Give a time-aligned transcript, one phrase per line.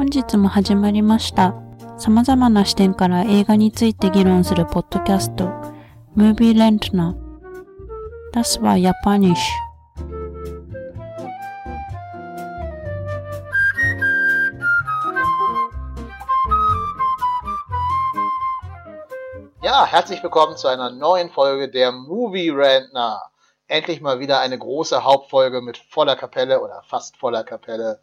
[0.00, 1.54] 本日も始まりました。
[1.98, 5.44] 様々な視点から映画について議論するポッドキャスト、
[6.16, 9.38] Movie Rentner。Das war Japanisch。
[19.62, 23.20] Ja, herzlich willkommen zu einer neuen Folge der Movie Rantner.
[23.68, 28.00] Endlich mal wieder eine große Hauptfolge mit voller Kapelle oder fast voller Kapelle.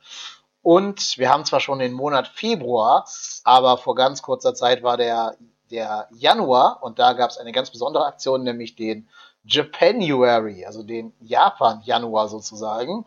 [0.63, 3.07] Und wir haben zwar schon den Monat Februar,
[3.45, 5.37] aber vor ganz kurzer Zeit war der,
[5.71, 9.09] der Januar und da gab es eine ganz besondere Aktion, nämlich den
[9.45, 13.07] Japanuary, also den Japan-Januar sozusagen,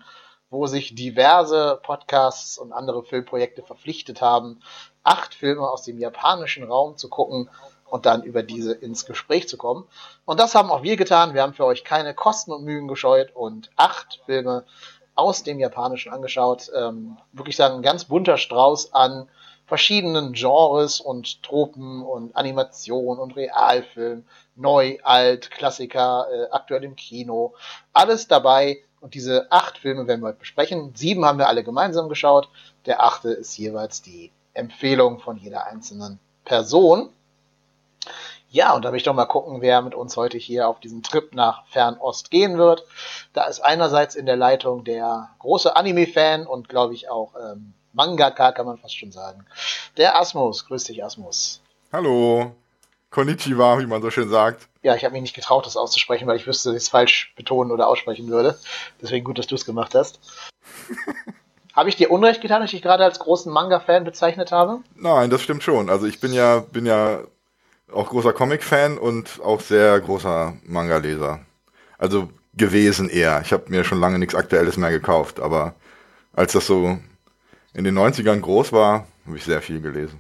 [0.50, 4.62] wo sich diverse Podcasts und andere Filmprojekte verpflichtet haben,
[5.04, 7.50] acht Filme aus dem japanischen Raum zu gucken
[7.86, 9.86] und dann über diese ins Gespräch zu kommen.
[10.26, 11.34] Und das haben auch wir getan.
[11.34, 14.66] Wir haben für euch keine Kosten und Mühen gescheut und acht Filme
[15.22, 16.72] aus dem Japanischen angeschaut.
[16.76, 19.30] Ähm, wirklich sagen, ein ganz bunter Strauß an
[19.66, 27.54] verschiedenen Genres und Tropen und Animation und Realfilm, neu, alt, Klassiker, äh, aktuell im Kino.
[27.94, 28.80] Alles dabei.
[29.00, 30.94] Und diese acht Filme werden wir heute besprechen.
[30.96, 32.50] Sieben haben wir alle gemeinsam geschaut.
[32.86, 37.10] Der achte ist jeweils die Empfehlung von jeder einzelnen Person.
[38.54, 41.04] Ja, und da will ich doch mal gucken, wer mit uns heute hier auf diesen
[41.04, 42.86] Trip nach Fernost gehen wird.
[43.32, 48.52] Da ist einerseits in der Leitung der große Anime-Fan und glaube ich auch ähm, Mangaka,
[48.52, 49.46] kann man fast schon sagen.
[49.96, 50.66] Der Asmus.
[50.66, 51.62] Grüß dich, Asmus.
[51.94, 52.52] Hallo.
[53.10, 54.68] Konnichiwa, wie man so schön sagt.
[54.84, 57.34] Ja, ich habe mich nicht getraut, das auszusprechen, weil ich wüsste, dass ich es falsch
[57.38, 58.60] betonen oder aussprechen würde.
[59.02, 60.20] Deswegen gut, dass du es gemacht hast.
[61.74, 64.80] habe ich dir Unrecht getan, dass ich dich gerade als großen Manga-Fan bezeichnet habe?
[64.96, 65.90] Nein, das stimmt schon.
[65.90, 67.22] Also ich bin ja, bin ja
[67.94, 71.40] auch großer Comic-Fan und auch sehr großer Manga-Leser.
[71.98, 73.42] Also gewesen eher.
[73.44, 75.74] Ich habe mir schon lange nichts Aktuelles mehr gekauft, aber
[76.34, 76.98] als das so
[77.74, 80.20] in den 90ern groß war, habe ich sehr viel gelesen.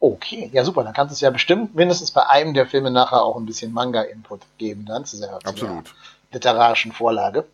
[0.00, 3.22] Okay, ja super, dann kannst du es ja bestimmt mindestens bei einem der Filme nachher
[3.22, 5.86] auch ein bisschen Manga-Input geben, dann zu Absolut.
[6.32, 7.44] Der literarischen Vorlage.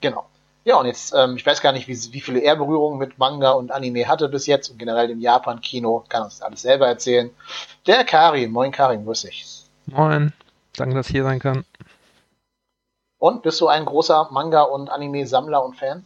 [0.00, 0.26] Genau.
[0.64, 3.50] Ja, und jetzt, ähm, ich weiß gar nicht, wie, wie viele er Berührungen mit Manga
[3.52, 7.30] und Anime hatte bis jetzt und generell im Japan-Kino, kann uns alles selber erzählen.
[7.86, 9.64] Der Karim, moin Karim, grüß dich.
[9.86, 10.32] Moin,
[10.76, 11.64] danke, dass ich hier sein kann.
[13.18, 16.04] Und, bist du ein großer Manga- und Anime-Sammler und Fan?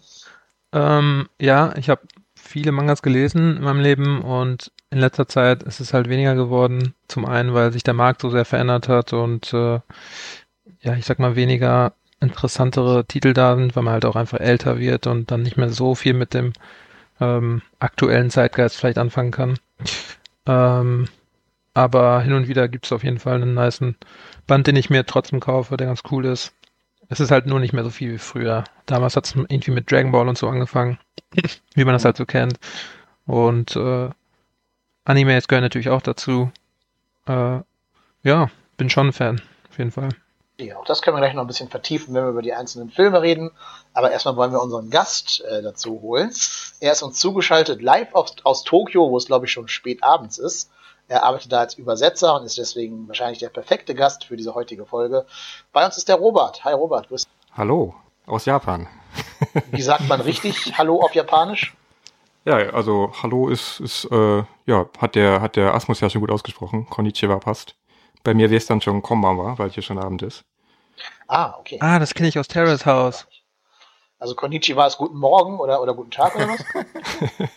[0.72, 2.02] Ähm, ja, ich habe
[2.34, 6.94] viele Mangas gelesen in meinem Leben und in letzter Zeit ist es halt weniger geworden.
[7.06, 9.80] Zum einen, weil sich der Markt so sehr verändert hat und äh,
[10.80, 14.78] ja, ich sag mal weniger interessantere Titel da sind, weil man halt auch einfach älter
[14.78, 16.52] wird und dann nicht mehr so viel mit dem
[17.20, 19.58] ähm, aktuellen Zeitgeist vielleicht anfangen kann.
[20.46, 21.08] Ähm,
[21.74, 23.96] aber hin und wieder gibt es auf jeden Fall einen niceen
[24.46, 26.52] Band, den ich mir trotzdem kaufe, der ganz cool ist.
[27.08, 28.64] Es ist halt nur nicht mehr so viel wie früher.
[28.86, 30.98] Damals hat es irgendwie mit Dragon Ball und so angefangen,
[31.74, 32.58] wie man das halt so kennt.
[33.26, 34.10] Und äh,
[35.04, 36.50] Animes gehören natürlich auch dazu.
[37.26, 37.60] Äh,
[38.22, 39.40] ja, bin schon ein Fan,
[39.70, 40.10] auf jeden Fall.
[40.60, 42.90] Ja, auch das können wir gleich noch ein bisschen vertiefen, wenn wir über die einzelnen
[42.90, 43.52] Filme reden.
[43.94, 46.34] Aber erstmal wollen wir unseren Gast äh, dazu holen.
[46.80, 50.36] Er ist uns zugeschaltet live aus, aus Tokio, wo es glaube ich schon spät abends
[50.38, 50.70] ist.
[51.06, 54.84] Er arbeitet da als Übersetzer und ist deswegen wahrscheinlich der perfekte Gast für diese heutige
[54.84, 55.26] Folge.
[55.72, 56.64] Bei uns ist der Robert.
[56.64, 57.24] Hi Robert, grüß
[57.56, 57.94] Hallo,
[58.26, 58.88] aus Japan.
[59.70, 61.72] Wie sagt man richtig Hallo auf Japanisch?
[62.44, 66.32] Ja, also Hallo ist, ist äh, ja, hat der, hat der Asmus ja schon gut
[66.32, 66.88] ausgesprochen.
[66.90, 67.76] Konnichiwa passt.
[68.24, 70.44] Bei mir wäre es dann schon Konbanwa, weil hier schon Abend ist.
[71.26, 71.78] Ah, okay.
[71.80, 73.26] Ah, das kenne ich aus Terrace House.
[74.18, 76.64] Also Konnichiwa ist guten Morgen oder, oder guten Tag oder was?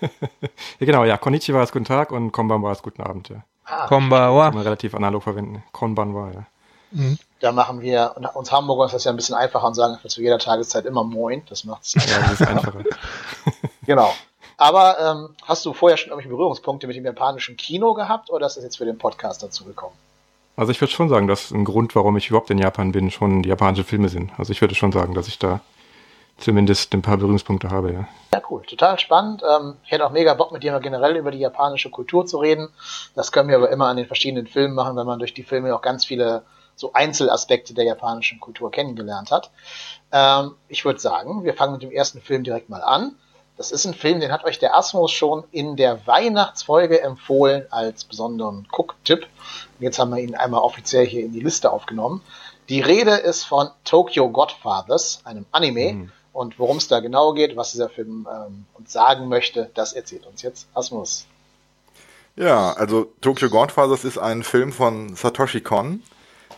[0.80, 3.44] ja, genau, ja, Konnichiwa ist guten Tag und Konbanwa ist guten Abend, ja.
[3.66, 4.46] Ah, Konbawa.
[4.46, 5.64] Kann man relativ analog verwenden.
[5.72, 6.46] Konbanwa, ja.
[6.92, 7.18] Mhm.
[7.40, 10.40] da machen wir, uns Hamburger ist das ja ein bisschen einfacher und sagen zu jeder
[10.40, 11.42] Tageszeit immer Moin.
[11.48, 11.94] Das macht's.
[11.94, 12.84] Ja, das ist einfacher.
[13.86, 14.14] Genau.
[14.58, 18.58] Aber ähm, hast du vorher schon irgendwelche Berührungspunkte mit dem japanischen Kino gehabt oder ist
[18.58, 19.96] das jetzt für den Podcast dazu gekommen?
[20.56, 23.42] Also ich würde schon sagen, dass ein Grund, warum ich überhaupt in Japan bin, schon
[23.42, 24.32] die japanischen Filme sind.
[24.38, 25.62] Also ich würde schon sagen, dass ich da
[26.38, 28.08] zumindest ein paar Berührungspunkte habe, ja.
[28.34, 28.64] Ja, cool.
[28.64, 29.44] Total spannend.
[29.44, 32.38] Ähm, ich hätte auch mega Bock mit dir mal generell über die japanische Kultur zu
[32.38, 32.70] reden.
[33.16, 35.74] Das können wir aber immer an den verschiedenen Filmen machen, weil man durch die Filme
[35.76, 36.44] auch ganz viele
[36.76, 39.52] so Einzelaspekte der japanischen Kultur kennengelernt hat.
[40.12, 43.16] Ähm, ich würde sagen, wir fangen mit dem ersten Film direkt mal an.
[43.58, 48.06] Das ist ein Film, den hat euch der Asmus schon in der Weihnachtsfolge empfohlen als
[48.06, 49.28] besonderen Cook-Tipp.
[49.80, 52.22] Jetzt haben wir ihn einmal offiziell hier in die Liste aufgenommen.
[52.70, 55.94] Die Rede ist von Tokyo Godfathers, einem Anime.
[55.94, 56.12] Mhm.
[56.34, 60.26] Und worum es da genau geht, was dieser Film ähm, uns sagen möchte, das erzählt
[60.26, 61.26] uns jetzt Asmus.
[62.38, 66.02] Ja, also Tokyo Godfathers ist ein Film von Satoshi Kon.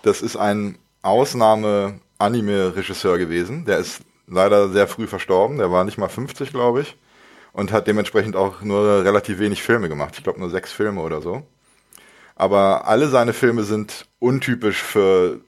[0.03, 3.65] Das ist ein Ausnahme-Anime-Regisseur gewesen.
[3.65, 5.57] Der ist leider sehr früh verstorben.
[5.57, 6.97] Der war nicht mal 50, glaube ich.
[7.53, 10.15] und hat dementsprechend auch nur relativ wenig Filme gemacht.
[10.17, 11.43] Ich glaube nur sechs Filme oder so.
[12.35, 15.39] Aber alle seine Filme sind untypisch für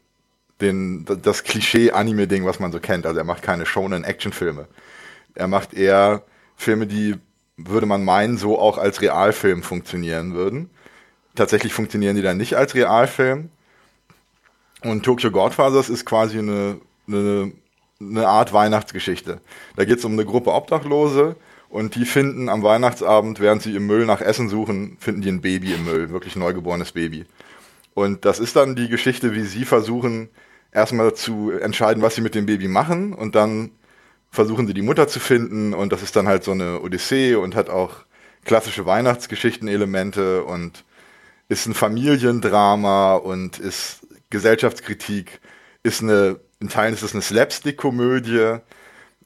[0.61, 3.05] den, das Klischee-Anime-Ding, was man so kennt.
[3.05, 4.67] Also er macht keine Shonen-Action-Filme.
[5.33, 6.23] Er macht eher
[6.55, 7.15] Filme, die,
[7.57, 10.69] würde man meinen, so auch als Realfilm funktionieren würden.
[11.35, 13.49] Tatsächlich funktionieren die dann nicht als Realfilm.
[14.83, 17.51] Und Tokyo Godfathers ist quasi eine, eine,
[17.99, 19.39] eine Art Weihnachtsgeschichte.
[19.75, 21.35] Da geht es um eine Gruppe Obdachlose
[21.69, 25.41] und die finden am Weihnachtsabend, während sie im Müll nach Essen suchen, finden die ein
[25.41, 27.25] Baby im Müll, wirklich neugeborenes Baby.
[27.93, 30.29] Und das ist dann die Geschichte, wie sie versuchen,
[30.71, 33.71] erstmal zu entscheiden, was sie mit dem Baby machen und dann
[34.29, 37.55] versuchen sie die Mutter zu finden und das ist dann halt so eine Odyssee und
[37.55, 38.05] hat auch
[38.43, 40.83] klassische Weihnachtsgeschichten-Elemente und
[41.47, 45.39] ist ein Familiendrama und ist Gesellschaftskritik,
[45.83, 48.57] ist eine, in Teilen ist es eine Slapstick-Komödie,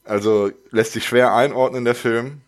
[0.03, 2.41] also lässt sich schwer einordnen, der Film.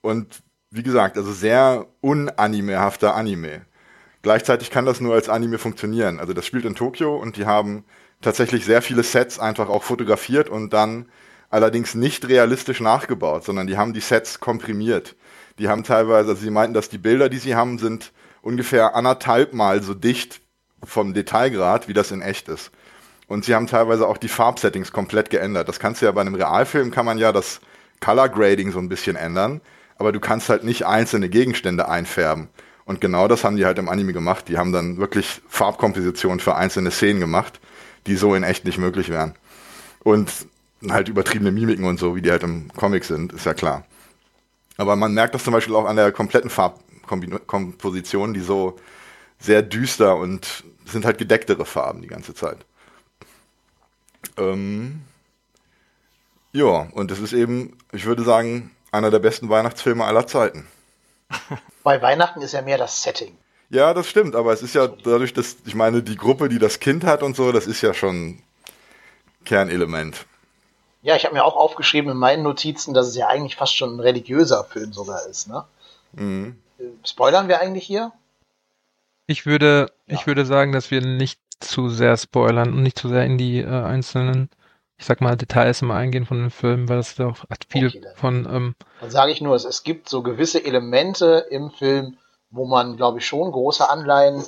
[0.00, 3.66] Und wie gesagt, also sehr unanimehafter Anime.
[4.22, 6.18] Gleichzeitig kann das nur als Anime funktionieren.
[6.18, 7.84] Also das spielt in Tokio und die haben
[8.20, 11.06] tatsächlich sehr viele Sets einfach auch fotografiert und dann
[11.50, 15.16] allerdings nicht realistisch nachgebaut, sondern die haben die Sets komprimiert.
[15.58, 19.52] Die haben teilweise, also sie meinten, dass die Bilder, die sie haben, sind ungefähr anderthalb
[19.52, 20.40] Mal so dicht
[20.82, 22.70] vom Detailgrad, wie das in echt ist.
[23.26, 25.68] Und sie haben teilweise auch die Farbsettings komplett geändert.
[25.68, 27.60] Das kannst du ja bei einem Realfilm, kann man ja das
[28.00, 29.60] Color Grading so ein bisschen ändern,
[29.96, 32.48] aber du kannst halt nicht einzelne Gegenstände einfärben.
[32.84, 34.48] Und genau das haben die halt im Anime gemacht.
[34.48, 37.60] Die haben dann wirklich Farbkompositionen für einzelne Szenen gemacht,
[38.06, 39.34] die so in echt nicht möglich wären.
[40.02, 40.30] Und
[40.90, 43.84] halt übertriebene Mimiken und so, wie die halt im Comic sind, ist ja klar.
[44.76, 48.76] Aber man merkt das zum Beispiel auch an der kompletten Farbkomposition, die so
[49.38, 52.58] sehr düster und sind halt gedecktere Farben die ganze Zeit.
[54.36, 55.02] Ähm,
[56.52, 60.66] ja, und das ist eben, ich würde sagen, einer der besten Weihnachtsfilme aller Zeiten.
[61.82, 63.36] Bei Weihnachten ist ja mehr das Setting.
[63.70, 66.78] Ja, das stimmt, aber es ist ja dadurch, dass, ich meine, die Gruppe, die das
[66.78, 68.38] Kind hat und so, das ist ja schon
[69.46, 70.26] Kernelement.
[71.00, 73.96] Ja, ich habe mir auch aufgeschrieben in meinen Notizen, dass es ja eigentlich fast schon
[73.96, 75.64] ein religiöser Film sogar ist, ne?
[76.12, 76.58] Mhm.
[76.78, 78.12] Äh, spoilern wir eigentlich hier?
[79.26, 80.16] Ich würde, ja.
[80.16, 83.60] ich würde sagen, dass wir nicht zu sehr spoilern und nicht zu sehr in die
[83.60, 84.50] äh, einzelnen,
[84.98, 88.00] ich sag mal, Details immer eingehen von dem Film, weil das doch hat viel okay,
[88.00, 88.16] dann.
[88.16, 88.46] von.
[88.46, 92.16] Ähm, dann sage ich nur, es, es gibt so gewisse Elemente im Film,
[92.50, 94.44] wo man, glaube ich, schon große Anleihen,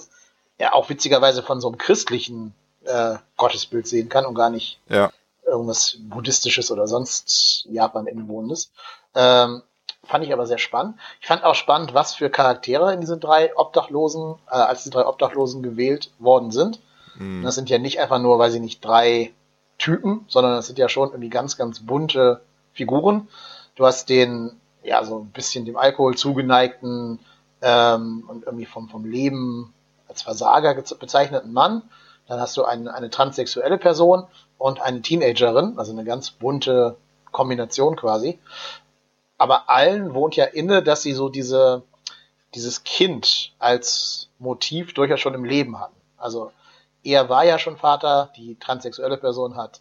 [0.58, 5.10] ja auch witzigerweise von so einem christlichen äh, Gottesbild sehen kann und gar nicht ja.
[5.46, 8.70] irgendwas buddhistisches oder sonst Japan innewohnendes.
[9.14, 9.62] Ähm,
[10.04, 10.96] fand ich aber sehr spannend.
[11.20, 15.06] Ich fand auch spannend, was für Charaktere in diesen drei Obdachlosen, äh, als die drei
[15.06, 16.80] Obdachlosen gewählt worden sind.
[17.16, 17.42] Mhm.
[17.42, 19.32] Das sind ja nicht einfach nur, weil sie nicht drei
[19.78, 23.28] Typen, sondern das sind ja schon irgendwie ganz, ganz bunte Figuren.
[23.76, 24.52] Du hast den,
[24.82, 27.18] ja, so ein bisschen dem Alkohol zugeneigten
[27.62, 29.72] ähm, und irgendwie vom, vom Leben
[30.08, 31.82] als Versager bezeichneten Mann.
[32.28, 34.24] Dann hast du eine, eine transsexuelle Person
[34.58, 36.96] und eine Teenagerin, also eine ganz bunte
[37.32, 38.38] Kombination quasi.
[39.36, 41.82] Aber allen wohnt ja inne, dass sie so diese,
[42.54, 45.96] dieses Kind als Motiv durchaus schon im Leben hatten.
[46.16, 46.52] Also
[47.04, 49.80] er war ja schon Vater, die transsexuelle Person hat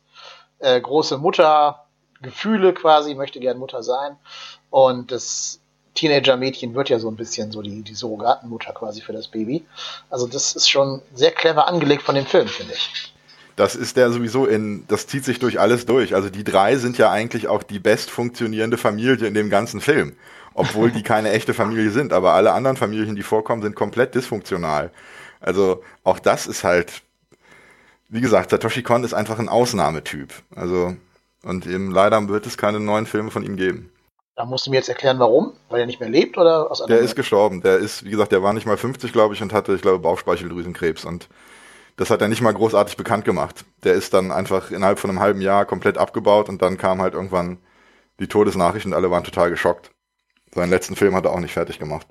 [0.63, 4.15] äh, große Muttergefühle quasi, möchte gern Mutter sein.
[4.69, 5.59] Und das
[5.95, 9.65] Teenager-Mädchen wird ja so ein bisschen so die, die Surrogatenmutter quasi für das Baby.
[10.09, 13.13] Also das ist schon sehr clever angelegt von dem Film, finde ich.
[13.55, 16.15] Das ist der sowieso in, das zieht sich durch alles durch.
[16.15, 20.15] Also die drei sind ja eigentlich auch die best funktionierende Familie in dem ganzen Film.
[20.55, 22.13] Obwohl die keine echte Familie sind.
[22.13, 24.91] Aber alle anderen Familien, die vorkommen, sind komplett dysfunktional.
[25.39, 27.03] Also auch das ist halt
[28.13, 30.31] wie gesagt, Satoshi Kon ist einfach ein Ausnahmetyp.
[30.55, 30.95] Also,
[31.43, 33.91] und eben leider wird es keine neuen Filme von ihm geben.
[34.35, 35.53] Da musst du mir jetzt erklären, warum?
[35.69, 37.61] Weil er nicht mehr lebt oder aus Der ist gestorben.
[37.61, 39.99] Der ist, wie gesagt, der war nicht mal 50, glaube ich, und hatte, ich glaube,
[39.99, 41.05] Bauchspeicheldrüsenkrebs.
[41.05, 41.27] Und
[41.95, 43.65] das hat er nicht mal großartig bekannt gemacht.
[43.83, 47.15] Der ist dann einfach innerhalb von einem halben Jahr komplett abgebaut und dann kam halt
[47.15, 47.57] irgendwann
[48.19, 49.91] die Todesnachricht und alle waren total geschockt.
[50.53, 52.05] Seinen letzten Film hat er auch nicht fertig gemacht.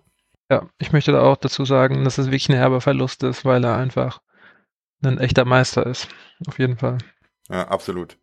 [0.51, 3.65] Ja, ich möchte da auch dazu sagen, dass es wirklich ein herber Verlust ist, weil
[3.65, 4.21] er einfach
[5.03, 6.09] ein echter Meister ist.
[6.47, 6.99] Auf jeden Fall.
[7.49, 8.17] Ja, absolut.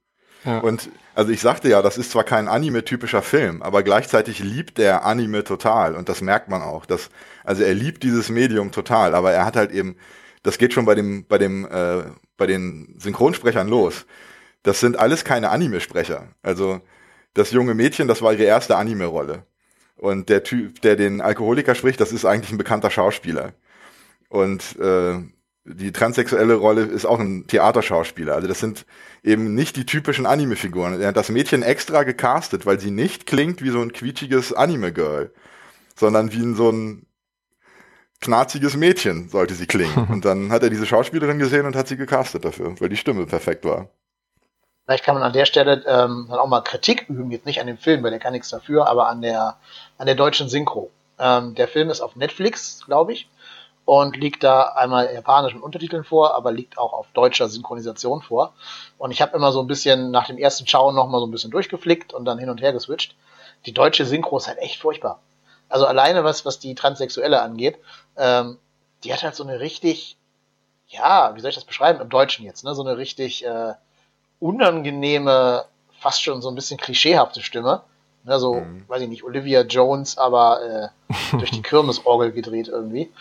[0.45, 0.59] Ja.
[0.59, 5.05] Und also ich sagte ja, das ist zwar kein Anime-typischer Film, aber gleichzeitig liebt er
[5.05, 6.85] Anime total und das merkt man auch.
[6.85, 7.09] Dass,
[7.43, 9.97] also er liebt dieses Medium total, aber er hat halt eben,
[10.43, 12.03] das geht schon bei dem, bei dem, äh,
[12.37, 14.05] bei den Synchronsprechern los.
[14.63, 16.29] Das sind alles keine Anime-Sprecher.
[16.41, 16.81] Also
[17.33, 19.43] das junge Mädchen, das war ihre erste Anime-Rolle.
[19.97, 23.53] Und der Typ, der den Alkoholiker spricht, das ist eigentlich ein bekannter Schauspieler.
[24.29, 25.19] Und äh,
[25.69, 28.33] die transsexuelle Rolle ist auch ein Theaterschauspieler.
[28.33, 28.85] Also das sind
[29.23, 30.99] eben nicht die typischen Anime-Figuren.
[30.99, 35.31] Er hat das Mädchen extra gecastet, weil sie nicht klingt wie so ein quietschiges Anime-Girl,
[35.95, 37.05] sondern wie so ein
[38.21, 40.07] knarziges Mädchen sollte sie klingen.
[40.09, 43.25] Und dann hat er diese Schauspielerin gesehen und hat sie gecastet dafür, weil die Stimme
[43.25, 43.89] perfekt war.
[44.85, 47.67] Vielleicht kann man an der Stelle ähm, dann auch mal Kritik üben, jetzt nicht an
[47.67, 49.57] dem Film, weil der kann nichts dafür, aber an der,
[49.99, 50.89] an der deutschen Synchro.
[51.19, 53.29] Ähm, der Film ist auf Netflix, glaube ich,
[53.89, 58.53] und liegt da einmal japanischen Untertiteln vor, aber liegt auch auf deutscher Synchronisation vor.
[58.99, 61.31] Und ich habe immer so ein bisschen nach dem ersten Schauen noch mal so ein
[61.31, 63.15] bisschen durchgeflickt und dann hin und her geswitcht.
[63.65, 65.21] Die deutsche Synchro ist halt echt furchtbar.
[65.69, 67.79] Also alleine was, was die Transsexuelle angeht,
[68.15, 68.59] ähm,
[69.03, 70.17] die hat halt so eine richtig,
[70.89, 73.73] ja, wie soll ich das beschreiben, im Deutschen jetzt, ne, so eine richtig äh,
[74.39, 75.65] unangenehme,
[75.99, 77.81] fast schon so ein bisschen klischeehafte Stimme.
[78.23, 78.83] Ne, so, mhm.
[78.87, 83.11] weiß ich nicht, Olivia Jones, aber äh, durch die Kirmesorgel gedreht irgendwie.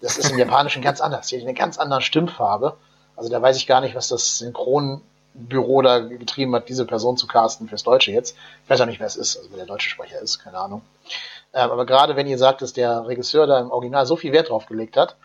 [0.00, 1.26] Das ist im Japanischen ganz anders.
[1.28, 2.76] Die hat eine ganz andere Stimmfarbe.
[3.16, 7.26] Also da weiß ich gar nicht, was das Synchronbüro da getrieben hat, diese Person zu
[7.26, 8.36] casten fürs Deutsche jetzt.
[8.64, 10.82] Ich weiß auch nicht, wer es ist, also wer der deutsche Sprecher ist, keine Ahnung.
[11.52, 14.50] Ähm, aber gerade wenn ihr sagt, dass der Regisseur da im Original so viel Wert
[14.50, 15.16] drauf gelegt hat,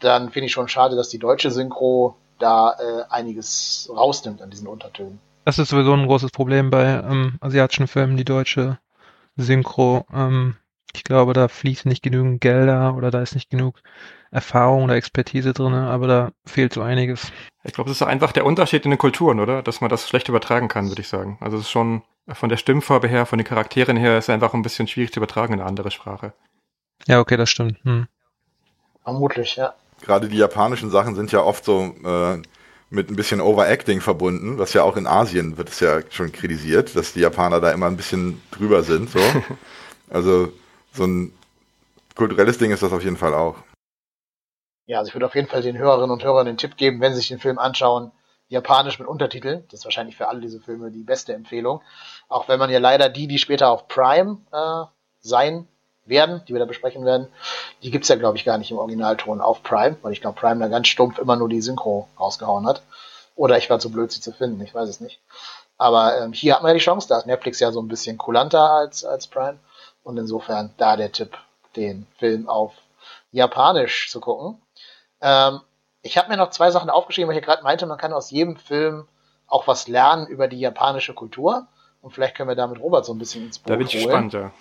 [0.00, 4.66] dann finde ich schon schade, dass die deutsche Synchro da äh, einiges rausnimmt an diesen
[4.66, 5.20] Untertönen.
[5.44, 8.78] Das ist sowieso ein großes Problem bei ähm, asiatischen Filmen, die deutsche
[9.36, 10.06] Synchro.
[10.12, 10.56] Ähm,
[10.94, 13.80] ich glaube, da fließen nicht genügend Gelder oder da ist nicht genug
[14.30, 17.32] Erfahrung oder Expertise drin, aber da fehlt so einiges.
[17.64, 19.62] Ich glaube, es ist einfach der Unterschied in den Kulturen, oder?
[19.62, 21.38] Dass man das schlecht übertragen kann, würde ich sagen.
[21.40, 24.62] Also es ist schon von der Stimmfarbe her, von den Charakteren her, ist einfach ein
[24.62, 26.32] bisschen schwierig zu übertragen in eine andere Sprache.
[27.06, 27.78] Ja, okay, das stimmt.
[27.84, 28.06] Hm.
[29.02, 29.74] Vermutlich, ja.
[30.02, 32.42] Gerade die japanischen Sachen sind ja oft so äh,
[32.92, 36.94] mit ein bisschen Overacting verbunden, was ja auch in Asien wird es ja schon kritisiert,
[36.94, 39.08] dass die Japaner da immer ein bisschen drüber sind.
[39.08, 39.18] So.
[40.10, 40.52] also
[40.92, 41.32] so ein
[42.14, 43.56] kulturelles Ding ist das auf jeden Fall auch.
[44.86, 47.12] Ja, also ich würde auf jeden Fall den Hörerinnen und Hörern den Tipp geben, wenn
[47.12, 48.12] sie sich den Film anschauen,
[48.48, 49.64] Japanisch mit Untertiteln.
[49.70, 51.80] Das ist wahrscheinlich für alle diese Filme die beste Empfehlung.
[52.28, 54.84] Auch wenn man ja leider die, die später auf Prime äh,
[55.20, 55.66] sein
[56.04, 57.28] werden, die wir da besprechen werden,
[57.82, 60.60] die gibt's ja, glaube ich, gar nicht im Originalton auf Prime, weil ich glaube, Prime
[60.60, 62.82] da ganz stumpf immer nur die Synchro rausgehauen hat.
[63.36, 65.20] Oder ich war zu blöd, sie zu finden, ich weiß es nicht.
[65.78, 68.18] Aber ähm, hier hat man ja die Chance, da ist Netflix ja so ein bisschen
[68.18, 69.58] kulanter als, als Prime.
[70.04, 71.36] Und insofern da der Tipp,
[71.76, 72.72] den Film auf
[73.30, 74.60] Japanisch zu gucken.
[75.20, 75.60] Ähm,
[76.02, 78.30] ich habe mir noch zwei Sachen aufgeschrieben, weil ich ja gerade meinte, man kann aus
[78.30, 79.06] jedem Film
[79.46, 81.66] auch was lernen über die japanische Kultur.
[82.02, 83.94] Und vielleicht können wir da mit Robert so ein bisschen ins Boot Da bin ich
[83.94, 84.28] holen.
[84.28, 84.52] gespannt, ja.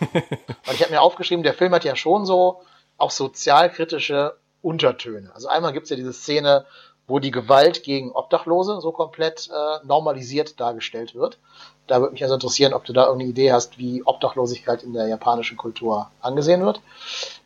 [0.68, 2.60] Und ich habe mir aufgeschrieben, der Film hat ja schon so
[2.98, 5.30] auch sozialkritische Untertöne.
[5.34, 6.66] Also einmal gibt's ja diese Szene,
[7.06, 11.38] wo die Gewalt gegen Obdachlose so komplett äh, normalisiert dargestellt wird.
[11.86, 15.08] Da würde mich also interessieren, ob du da irgendeine Idee hast, wie Obdachlosigkeit in der
[15.08, 16.82] japanischen Kultur angesehen wird.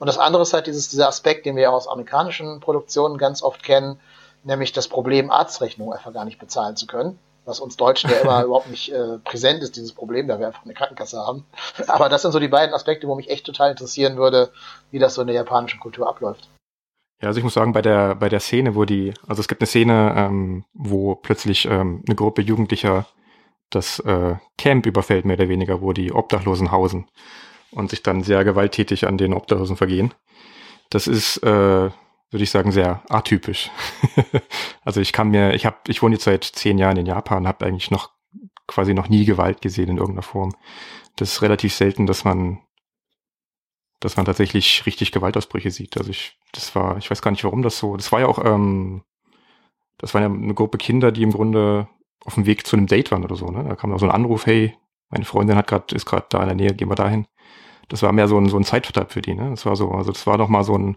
[0.01, 3.63] Und das andere ist halt dieses, dieser Aspekt, den wir aus amerikanischen Produktionen ganz oft
[3.63, 4.01] kennen,
[4.43, 8.43] nämlich das Problem, Arztrechnungen einfach gar nicht bezahlen zu können was uns Deutschen ja immer
[8.45, 11.45] überhaupt nicht äh, präsent ist, dieses Problem, da wir einfach eine Krankenkasse haben.
[11.87, 14.51] Aber das sind so die beiden Aspekte, wo mich echt total interessieren würde,
[14.91, 16.49] wie das so in der japanischen Kultur abläuft.
[17.21, 19.63] Ja, also ich muss sagen, bei der, bei der Szene, wo die, also es gibt
[19.63, 23.07] eine Szene, ähm, wo plötzlich ähm, eine Gruppe Jugendlicher
[23.71, 27.09] das äh, Camp überfällt, mehr oder weniger, wo die Obdachlosen hausen
[27.71, 30.13] und sich dann sehr gewalttätig an den Obdachlosen vergehen.
[30.91, 31.91] Das ist, äh,
[32.35, 33.71] würde ich sagen, sehr atypisch.
[34.85, 37.65] also ich kann mir, ich habe, ich wohne jetzt seit zehn Jahren in Japan, habe
[37.65, 38.11] eigentlich noch
[38.67, 40.53] quasi noch nie Gewalt gesehen in irgendeiner Form.
[41.15, 42.59] Das ist relativ selten, dass man,
[44.01, 45.97] dass man tatsächlich richtig Gewaltausbrüche sieht.
[45.97, 47.97] Also ich, das war, ich weiß gar nicht, warum das so.
[47.97, 49.05] Das war ja auch, ähm,
[49.99, 51.87] das war ja eine Gruppe Kinder, die im Grunde
[52.25, 53.47] auf dem Weg zu einem Date waren oder so.
[53.47, 53.63] Ne?
[53.63, 54.77] Da kam auch so ein Anruf, hey,
[55.09, 57.29] meine Freundin hat gerade, ist gerade da in der Nähe, gehen wir dahin.
[57.89, 59.35] Das war mehr so ein, so ein Zeitvertreib für die.
[59.35, 59.51] Ne?
[59.51, 60.97] Das war so, also das war doch mal so ein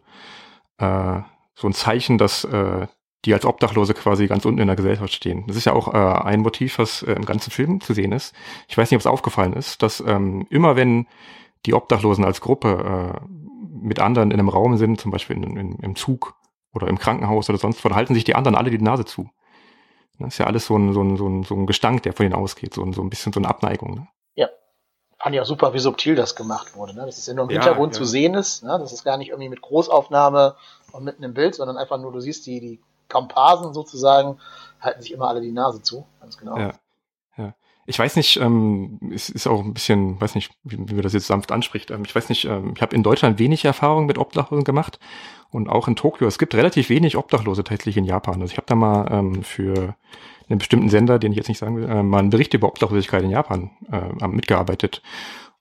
[0.78, 1.22] äh,
[1.56, 2.88] so ein Zeichen, dass äh,
[3.26, 5.46] die als Obdachlose quasi ganz unten in der Gesellschaft stehen.
[5.48, 8.34] Das ist ja auch äh, ein Motiv, was äh, im ganzen Film zu sehen ist.
[8.68, 11.08] Ich weiß nicht, ob es aufgefallen ist, dass ähm, immer wenn
[11.66, 13.28] die Obdachlosen als Gruppe äh,
[13.82, 16.36] mit anderen in einem Raum sind, zum Beispiel in, in, im Zug
[16.74, 19.30] oder im Krankenhaus oder sonst wo, halten sich die anderen alle die Nase zu.
[20.20, 22.26] Das ist ja alles so ein, so ein, so ein, so ein Gestank, der von
[22.26, 23.96] ihnen ausgeht, so ein, so ein bisschen so eine Abneigung.
[23.96, 24.08] Ne?
[25.28, 25.30] Ja.
[25.30, 26.94] Fand ich auch super, wie subtil das gemacht wurde.
[26.96, 27.06] Ne?
[27.06, 28.00] Das ist ja nur im Ja, Hintergrund ja.
[28.00, 28.64] zu sehen ist.
[28.64, 28.78] Ne?
[28.80, 30.56] Das ist gar nicht irgendwie mit Großaufnahme
[30.92, 32.80] und mitten im Bild, sondern einfach nur, du siehst die, die
[33.10, 34.38] Komparsen sozusagen,
[34.82, 36.06] halten sich immer alle die Nase zu.
[36.22, 36.58] Ganz genau.
[36.58, 36.74] Ja.
[37.38, 37.54] Ja.
[37.86, 41.14] Ich weiß nicht, ähm, es ist auch ein bisschen, weiß nicht, wie, wie man das
[41.14, 41.92] jetzt sanft anspricht.
[41.92, 45.00] Ähm, ich weiß nicht, ähm, ich habe in Deutschland wenig Erfahrung mit Obdachlosen gemacht
[45.52, 46.28] und auch in Tokio.
[46.28, 48.42] Es gibt relativ wenig Obdachlose tatsächlich in Japan.
[48.42, 49.96] Also ich habe da mal ähm, für
[50.50, 53.24] einen bestimmten Sender, den ich jetzt nicht sagen will, äh, mal einen Bericht über Obdachlosigkeit
[53.24, 55.01] in Japan äh, mitgearbeitet.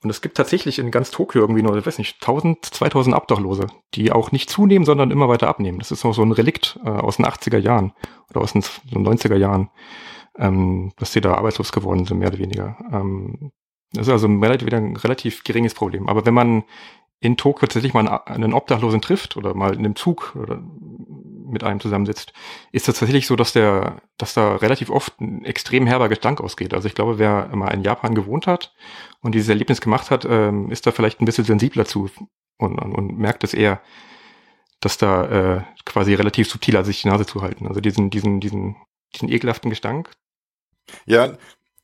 [0.02, 3.66] Und es gibt tatsächlich in ganz Tokio irgendwie nur, ich weiß nicht, 1000, 2000 Obdachlose,
[3.94, 5.78] die auch nicht zunehmen, sondern immer weiter abnehmen.
[5.78, 7.92] Das ist noch so ein Relikt äh, aus den 80er Jahren
[8.30, 9.70] oder aus den 90er Jahren,
[10.38, 12.76] ähm, dass die da arbeitslos geworden sind, mehr oder weniger.
[12.92, 13.52] Ähm,
[13.92, 16.08] das ist also ein relativ, ein relativ geringes Problem.
[16.08, 16.64] Aber wenn man
[17.20, 20.62] in Tokio tatsächlich mal einen Obdachlosen trifft oder mal in einem Zug oder
[21.46, 22.32] mit einem zusammensitzt,
[22.72, 26.74] ist das tatsächlich so, dass der, dass da relativ oft ein extrem herber Gestank ausgeht.
[26.74, 28.74] Also ich glaube, wer mal in Japan gewohnt hat
[29.20, 32.10] und dieses Erlebnis gemacht hat, ähm, ist da vielleicht ein bisschen sensibler zu
[32.58, 33.80] und, und, und merkt es eher,
[34.80, 37.66] dass da äh, quasi relativ subtiler sich die Nase zu halten.
[37.66, 38.76] Also diesen, diesen, diesen,
[39.14, 40.10] diesen ekelhaften Gestank.
[41.06, 41.36] Ja,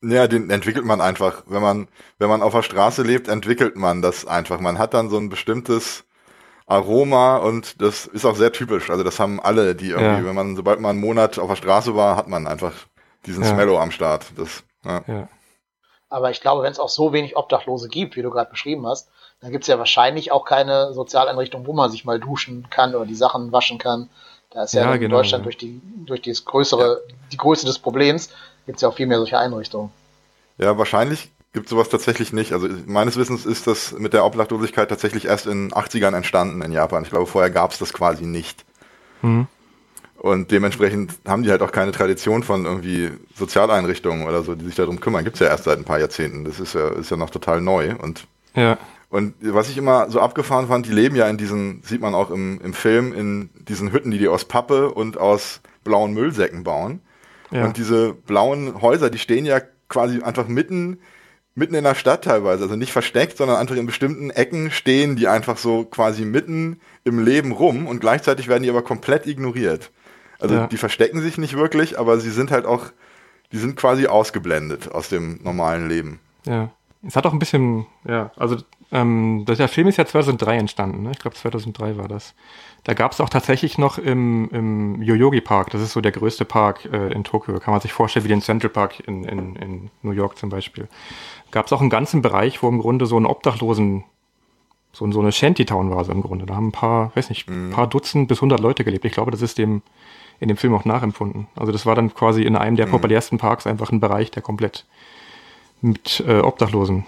[0.02, 1.45] ja, den entwickelt man einfach.
[1.47, 1.88] Wenn man,
[2.19, 4.61] wenn man auf der Straße lebt, entwickelt man das einfach.
[4.61, 6.04] Man hat dann so ein bestimmtes
[6.73, 8.91] Aroma und das ist auch sehr typisch.
[8.91, 10.25] Also das haben alle, die irgendwie, ja.
[10.25, 12.73] wenn man, sobald man einen Monat auf der Straße war, hat man einfach
[13.26, 13.50] diesen ja.
[13.50, 14.26] Smello am Start.
[14.37, 15.02] Das, ja.
[15.07, 15.29] ja.
[16.09, 19.09] Aber ich glaube, wenn es auch so wenig Obdachlose gibt, wie du gerade beschrieben hast,
[19.41, 23.07] dann gibt es ja wahrscheinlich auch keine Sozialeinrichtung, wo man sich mal duschen kann oder
[23.07, 24.09] die Sachen waschen kann.
[24.50, 27.00] Da ist ja, ja in genau, Deutschland durch die durch das größere,
[27.33, 28.29] die Größe des Problems
[28.67, 29.91] gibt es ja auch viel mehr solche Einrichtungen.
[30.59, 32.52] Ja, wahrscheinlich gibt sowas tatsächlich nicht.
[32.52, 36.73] Also meines Wissens ist das mit der Obdachlosigkeit tatsächlich erst in den 80ern entstanden in
[36.73, 37.02] Japan.
[37.02, 38.64] Ich glaube, vorher gab es das quasi nicht.
[39.21, 39.47] Mhm.
[40.16, 44.76] Und dementsprechend haben die halt auch keine Tradition von irgendwie Sozialeinrichtungen oder so, die sich
[44.76, 45.25] darum kümmern.
[45.25, 46.44] Gibt's ja erst seit ein paar Jahrzehnten.
[46.44, 47.97] Das ist ja, ist ja noch total neu.
[48.00, 48.78] Und, ja.
[49.11, 52.30] und was ich immer so abgefahren fand, die leben ja in diesen, sieht man auch
[52.30, 57.00] im, im Film, in diesen Hütten, die die aus Pappe und aus blauen Müllsäcken bauen.
[57.50, 57.64] Ja.
[57.64, 60.99] Und diese blauen Häuser, die stehen ja quasi einfach mitten
[61.54, 65.28] mitten in der Stadt teilweise, also nicht versteckt, sondern einfach in bestimmten Ecken stehen die
[65.28, 69.90] einfach so quasi mitten im Leben rum und gleichzeitig werden die aber komplett ignoriert.
[70.38, 70.66] Also ja.
[70.66, 72.87] die verstecken sich nicht wirklich, aber sie sind halt auch,
[73.52, 76.21] die sind quasi ausgeblendet aus dem normalen Leben.
[76.47, 76.71] Ja.
[77.06, 78.56] Es hat auch ein bisschen, ja, also
[78.92, 81.11] ähm, der Film ist ja 2003 entstanden, ne?
[81.12, 82.35] ich glaube 2003 war das.
[82.85, 86.45] Da gab es auch tatsächlich noch im, im Yoyogi Park, das ist so der größte
[86.45, 89.91] Park äh, in Tokio, kann man sich vorstellen wie den Central Park in, in, in
[90.03, 90.89] New York zum Beispiel
[91.53, 94.03] gab es auch einen ganzen Bereich, wo im Grunde so ein Obdachlosen,
[94.92, 96.47] so, so eine Shantytown war so im Grunde.
[96.47, 97.71] Da haben ein paar, weiß nicht, ein mhm.
[97.71, 99.05] paar Dutzend bis hundert Leute gelebt.
[99.05, 99.83] Ich glaube, das ist dem
[100.40, 101.47] in dem Film auch nachempfunden.
[101.55, 102.92] Also das war dann quasi in einem der mhm.
[102.92, 104.87] populärsten Parks einfach ein Bereich, der komplett
[105.83, 107.05] mit äh, Obdachlosen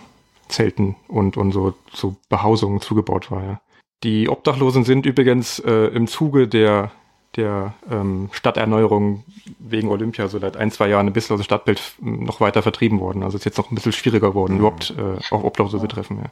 [0.47, 3.61] Zelten und, und so, so Behausungen zugebaut war, ja.
[4.05, 6.93] Die Obdachlosen sind übrigens äh, im Zuge der
[7.37, 9.25] der ähm, Stadterneuerung
[9.59, 13.01] wegen Olympia so seit ein, zwei Jahren ein bisschen aus dem Stadtbild noch weiter vertrieben
[13.01, 13.25] worden.
[13.25, 14.61] Also ist jetzt noch ein bisschen schwieriger geworden, mhm.
[14.61, 16.19] überhaupt äh, auch Obdachlose zu treffen.
[16.19, 16.31] Ja.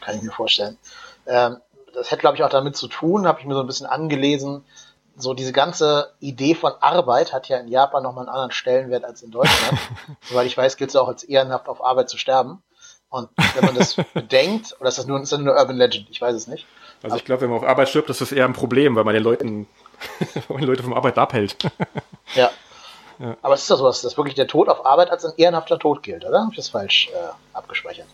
[0.00, 0.78] Kann ich mir vorstellen.
[1.26, 1.56] Ähm,
[1.92, 4.64] das hätte, glaube ich, auch damit zu tun, habe ich mir so ein bisschen angelesen,
[5.16, 9.22] so diese ganze Idee von Arbeit hat ja in Japan nochmal einen anderen Stellenwert als
[9.22, 9.78] in Deutschland.
[10.22, 12.62] Soweit ich weiß, gilt es auch als ehrenhaft auf Arbeit zu sterben.
[13.08, 16.08] Und wenn man das bedenkt, oder ist das nur, ist das nur Urban Legend?
[16.10, 16.66] Ich weiß es nicht.
[17.04, 19.14] Also ich glaube, wenn man auf Arbeit stirbt, ist das eher ein Problem, weil man
[19.14, 19.66] den Leuten
[20.48, 21.56] wenn Leute vom Arbeit abhält.
[22.34, 22.50] ja.
[23.18, 23.36] ja.
[23.42, 26.02] Aber es ist doch so, dass wirklich der Tod auf Arbeit als ein ehrenhafter Tod
[26.02, 26.40] gilt, oder?
[26.40, 28.06] Habe ich das falsch äh, abgespeichert?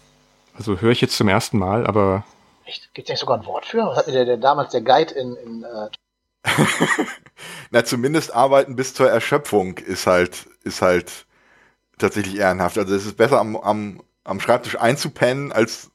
[0.55, 2.25] Also höre ich jetzt zum ersten Mal, aber.
[2.65, 2.93] Echt?
[2.95, 3.87] Gibt es nicht sogar ein Wort für?
[3.87, 5.37] Was hat mir der, der damals der Guide in.
[5.37, 5.89] in äh
[7.71, 11.27] Na, zumindest arbeiten bis zur Erschöpfung ist halt, ist halt
[11.99, 12.79] tatsächlich ehrenhaft.
[12.79, 15.91] Also es ist besser am, am, am Schreibtisch einzupennen, als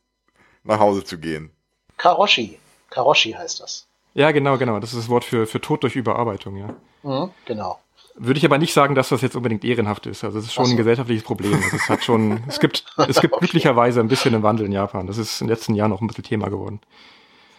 [0.63, 1.51] nach Hause zu gehen.
[1.97, 2.59] Karoshi.
[2.95, 3.85] Karoshi heißt das.
[4.13, 4.79] Ja, genau, genau.
[4.79, 6.69] Das ist das Wort für, für Tod durch Überarbeitung, ja.
[7.03, 7.77] Mhm, genau.
[8.15, 10.23] Würde ich aber nicht sagen, dass das jetzt unbedingt ehrenhaft ist.
[10.23, 10.71] Also es ist schon so.
[10.71, 11.53] ein gesellschaftliches Problem.
[11.53, 13.39] Also es hat schon, es gibt, es gibt okay.
[13.41, 15.07] glücklicherweise ein bisschen einen Wandel in Japan.
[15.07, 16.79] Das ist in den letzten Jahren auch ein bisschen Thema geworden.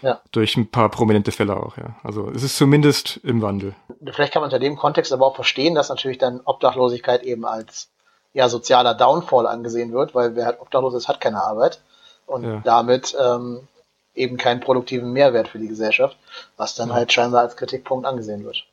[0.00, 0.22] Ja.
[0.32, 1.96] Durch ein paar prominente Fälle auch, ja.
[2.02, 3.74] Also es ist zumindest im Wandel.
[4.10, 7.90] Vielleicht kann man unter dem Kontext aber auch verstehen, dass natürlich dann Obdachlosigkeit eben als
[8.32, 11.80] ja, sozialer Downfall angesehen wird, weil wer halt obdachlos ist, hat keine Arbeit.
[12.26, 12.60] Und ja.
[12.64, 13.68] damit ähm,
[14.16, 16.16] eben keinen produktiven Mehrwert für die Gesellschaft,
[16.56, 16.94] was dann ja.
[16.94, 18.66] halt scheinbar als Kritikpunkt angesehen wird.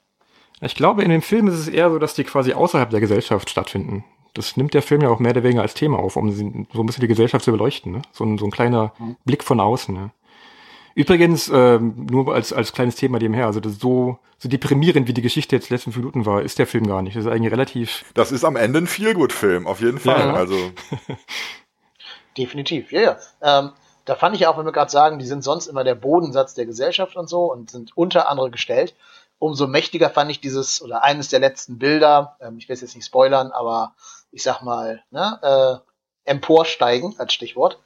[0.62, 3.49] Ich glaube, in dem Film ist es eher so, dass die quasi außerhalb der Gesellschaft
[3.49, 4.06] stattfinden.
[4.34, 6.86] Das nimmt der Film ja auch mehr oder weniger als Thema auf, um so ein
[6.86, 7.91] bisschen die Gesellschaft zu beleuchten.
[7.91, 8.01] Ne?
[8.12, 9.17] So, ein, so ein kleiner mhm.
[9.25, 9.93] Blick von außen.
[9.93, 10.12] Ne?
[10.95, 15.21] Übrigens, ähm, nur als, als kleines Thema nebenher, also das so, so deprimierend, wie die
[15.21, 17.15] Geschichte jetzt letzten fünf Minuten war, ist der Film gar nicht.
[17.15, 18.06] Das ist eigentlich relativ.
[18.13, 20.19] Das ist am Ende ein Feelgood-Film, auf jeden Fall.
[20.19, 20.34] Ja.
[20.34, 20.56] Also.
[22.38, 23.17] Definitiv, ja, ja.
[23.41, 23.71] Ähm,
[24.06, 26.66] da fand ich auch, wenn wir gerade sagen, die sind sonst immer der Bodensatz der
[26.66, 28.96] Gesellschaft und so und sind unter andere gestellt.
[29.39, 32.96] Umso mächtiger fand ich dieses oder eines der letzten Bilder, ähm, ich will es jetzt
[32.96, 33.94] nicht spoilern, aber
[34.32, 35.39] ich sag mal, ne,
[36.26, 37.78] äh, emporsteigen als Stichwort.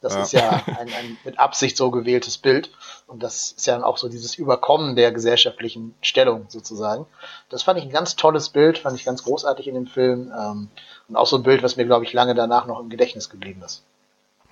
[0.00, 0.22] Das ja.
[0.22, 2.70] ist ja ein, ein mit Absicht so gewähltes Bild.
[3.06, 7.06] Und das ist ja dann auch so dieses Überkommen der gesellschaftlichen Stellung sozusagen.
[7.48, 10.32] Das fand ich ein ganz tolles Bild, fand ich ganz großartig in dem Film.
[10.38, 10.68] Ähm,
[11.08, 13.62] und auch so ein Bild, was mir, glaube ich, lange danach noch im Gedächtnis geblieben
[13.62, 13.84] ist.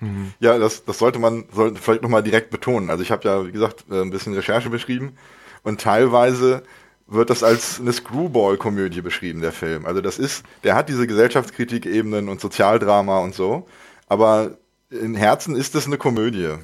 [0.03, 0.33] Mhm.
[0.39, 2.89] Ja, das, das sollte man sollte vielleicht nochmal direkt betonen.
[2.89, 5.17] Also ich habe ja, wie gesagt, äh, ein bisschen Recherche beschrieben
[5.63, 6.63] und teilweise
[7.07, 9.85] wird das als eine Screwball-Komödie beschrieben, der Film.
[9.85, 13.67] Also das ist, der hat diese Gesellschaftskritik-Ebenen und Sozialdrama und so,
[14.07, 14.57] aber
[14.89, 16.55] in Herzen ist es eine Komödie.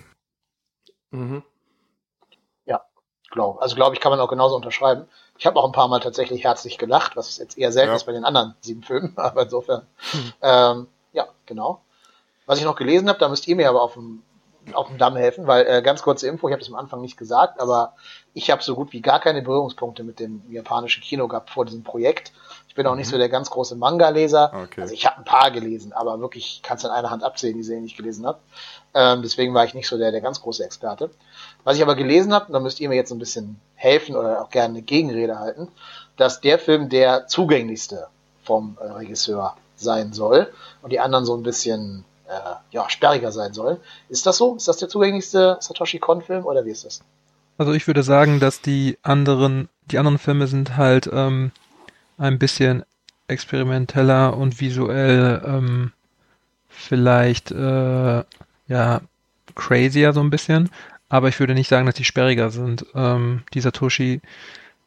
[1.11, 1.43] Mhm.
[2.65, 2.81] Ja,
[3.31, 3.61] glaube.
[3.61, 5.05] Also glaube ich, kann man auch genauso unterschreiben.
[5.37, 7.95] Ich habe auch ein paar Mal tatsächlich herzlich gelacht, was jetzt eher selten ja.
[7.95, 9.85] ist bei den anderen sieben Filmen, aber insofern.
[10.13, 10.33] Mhm.
[10.41, 11.81] Ähm, ja, genau.
[12.49, 14.23] Was ich noch gelesen habe, da müsst ihr mir aber auf dem,
[14.73, 17.15] auf dem Damm helfen, weil äh, ganz kurze Info, ich habe das am Anfang nicht
[17.15, 17.93] gesagt, aber
[18.33, 21.83] ich habe so gut wie gar keine Berührungspunkte mit dem japanischen Kino gehabt vor diesem
[21.83, 22.33] Projekt.
[22.67, 23.11] Ich bin auch nicht mhm.
[23.11, 24.51] so der ganz große Manga-Leser.
[24.63, 24.81] Okay.
[24.81, 27.61] Also ich habe ein paar gelesen, aber wirklich kannst du in einer Hand abzählen, die
[27.61, 28.39] ich nicht gelesen habe.
[28.95, 31.11] Ähm, deswegen war ich nicht so der, der ganz große Experte.
[31.65, 34.41] Was ich aber gelesen habe, da müsst ihr mir jetzt so ein bisschen helfen oder
[34.41, 35.67] auch gerne eine Gegenrede halten,
[36.17, 38.07] dass der Film der zugänglichste
[38.43, 43.53] vom äh, Regisseur sein soll und die anderen so ein bisschen äh, ja, sperriger sein
[43.53, 43.77] sollen.
[44.07, 44.55] Ist das so?
[44.55, 47.01] Ist das der zugänglichste Satoshi Kon-Film oder wie ist das?
[47.57, 51.51] Also ich würde sagen, dass die anderen, die anderen Filme sind halt ähm,
[52.17, 52.83] ein bisschen
[53.27, 55.91] experimenteller und visuell ähm,
[56.69, 58.23] vielleicht äh,
[58.67, 59.01] ja
[59.55, 60.69] crazier so ein bisschen,
[61.09, 62.85] aber ich würde nicht sagen, dass die sperriger sind.
[62.95, 64.21] Ähm, die Satoshi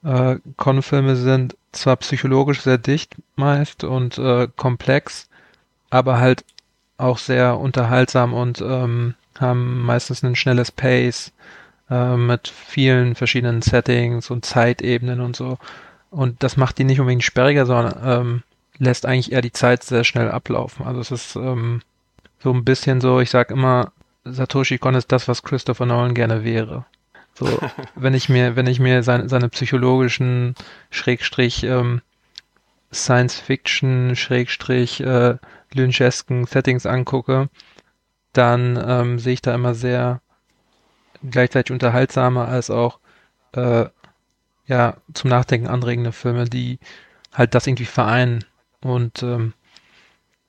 [0.05, 5.29] äh, Kon-Filme sind zwar psychologisch sehr dicht meist und äh, komplex,
[5.91, 6.45] aber halt
[6.99, 11.33] auch sehr unterhaltsam und ähm, haben meistens ein schnelles Pace
[11.91, 15.59] äh, mit vielen verschiedenen Settings und Zeitebenen und so.
[16.11, 18.43] Und das macht die nicht unbedingt sperriger, sondern ähm,
[18.79, 20.87] lässt eigentlich eher die Zeit sehr schnell ablaufen.
[20.87, 21.83] Also es ist ähm,
[22.39, 23.93] so ein bisschen so, ich sag immer,
[24.25, 26.85] Satoshi Kon ist das, was Christopher Nolan gerne wäre.
[27.35, 27.47] So,
[27.95, 30.55] wenn ich mir, wenn ich mir seine, seine psychologischen
[30.91, 32.03] Schrägstrich ähm,
[32.93, 35.37] Science Fiction Schrägstrich äh,
[35.75, 37.49] lynchesken Settings angucke,
[38.33, 40.21] dann ähm, sehe ich da immer sehr
[41.29, 42.99] gleichzeitig unterhaltsame als auch
[43.53, 43.87] äh,
[44.67, 46.79] ja zum Nachdenken anregende Filme, die
[47.33, 48.45] halt das irgendwie vereinen
[48.81, 49.53] und ähm,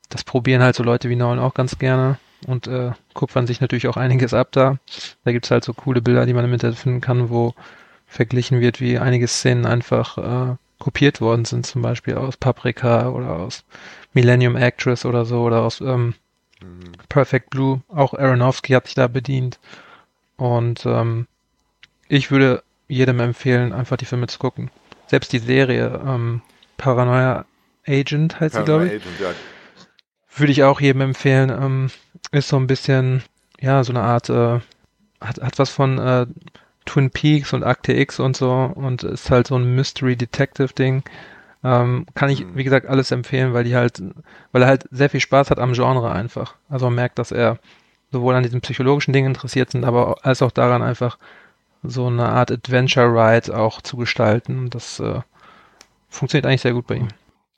[0.09, 3.87] das probieren halt so Leute wie Nolan auch ganz gerne und äh, kupfern sich natürlich
[3.87, 4.77] auch einiges ab da.
[5.23, 7.53] Da gibt's halt so coole Bilder, die man im Internet finden kann, wo
[8.05, 13.31] verglichen wird, wie einige Szenen einfach äh, kopiert worden sind, zum Beispiel aus Paprika oder
[13.31, 13.63] aus
[14.13, 16.13] Millennium Actress oder so oder aus ähm,
[16.61, 16.91] mhm.
[17.09, 17.81] Perfect Blue.
[17.89, 19.59] Auch Aronofsky hat sich da bedient.
[20.37, 21.27] Und ähm,
[22.07, 24.69] ich würde jedem empfehlen, einfach die Filme zu gucken.
[25.07, 26.41] Selbst die Serie ähm,
[26.77, 27.45] Paranoia
[27.87, 28.91] Agent heißt sie, glaube ich.
[28.93, 29.29] Agent, ja.
[30.35, 31.49] Würde ich auch jedem empfehlen.
[31.49, 31.91] Ähm,
[32.31, 33.23] ist so ein bisschen,
[33.59, 34.59] ja, so eine Art, äh,
[35.21, 36.25] hat, hat was von äh,
[36.85, 41.03] Twin Peaks und Akte X und so und ist halt so ein Mystery Detective Ding.
[41.63, 42.55] Ähm, kann ich, mhm.
[42.55, 44.03] wie gesagt, alles empfehlen, weil die halt,
[44.51, 46.55] weil er halt sehr viel Spaß hat am Genre einfach.
[46.69, 47.57] Also man merkt, dass er
[48.11, 51.17] sowohl an diesen psychologischen Dingen interessiert sind, aber als auch daran einfach
[51.83, 54.69] so eine Art Adventure Ride auch zu gestalten.
[54.69, 55.21] Das äh,
[56.09, 57.07] funktioniert eigentlich sehr gut bei ihm.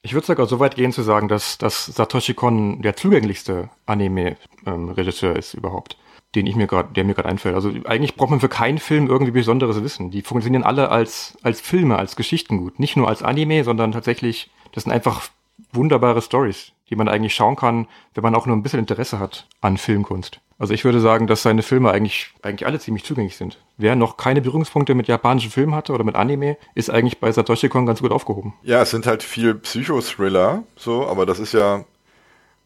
[0.01, 5.31] Ich würde sogar so weit gehen zu sagen, dass, dass Satoshi Kon der zugänglichste Anime-Regisseur
[5.31, 5.97] ähm, ist überhaupt,
[6.35, 7.55] den ich mir gerade, der mir gerade einfällt.
[7.55, 10.11] Also eigentlich braucht man für keinen Film irgendwie besonderes Wissen.
[10.11, 14.51] Die funktionieren alle als als Filme, als Geschichten gut, nicht nur als Anime, sondern tatsächlich,
[14.73, 15.29] das sind einfach
[15.71, 19.47] wunderbare Stories, die man eigentlich schauen kann, wenn man auch nur ein bisschen Interesse hat
[19.61, 20.39] an Filmkunst.
[20.57, 23.59] Also ich würde sagen, dass seine Filme eigentlich, eigentlich alle ziemlich zugänglich sind.
[23.77, 27.67] Wer noch keine Berührungspunkte mit japanischen Filmen hatte oder mit Anime, ist eigentlich bei Satoshi
[27.67, 28.53] Kon ganz gut aufgehoben.
[28.63, 31.83] Ja, es sind halt viel Psychothriller, so, aber das ist ja,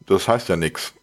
[0.05, 0.93] das heißt ja nix.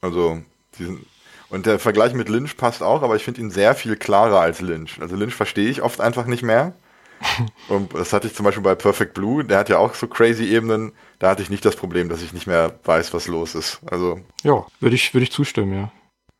[0.00, 0.40] Also,
[0.78, 1.04] diesen,
[1.50, 4.60] und der Vergleich mit Lynch passt auch, aber ich finde ihn sehr viel klarer als
[4.60, 5.00] Lynch.
[5.00, 6.74] Also Lynch verstehe ich oft einfach nicht mehr.
[7.68, 10.44] Und das hatte ich zum Beispiel bei Perfect Blue, der hat ja auch so crazy
[10.54, 13.80] Ebenen, da hatte ich nicht das Problem, dass ich nicht mehr weiß, was los ist.
[13.90, 14.20] Also.
[14.44, 15.90] Ja, würde ich, würde ich zustimmen, ja.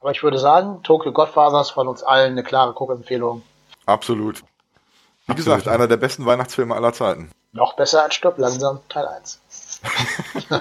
[0.01, 3.43] Aber ich würde sagen, Tokyo Godfathers von uns allen eine klare Guckempfehlung.
[3.87, 4.39] Absolut.
[4.39, 5.73] Wie Absolut, gesagt, ja.
[5.73, 7.31] einer der besten Weihnachtsfilme aller Zeiten.
[7.53, 9.41] Noch besser als Stopp langsam Teil 1.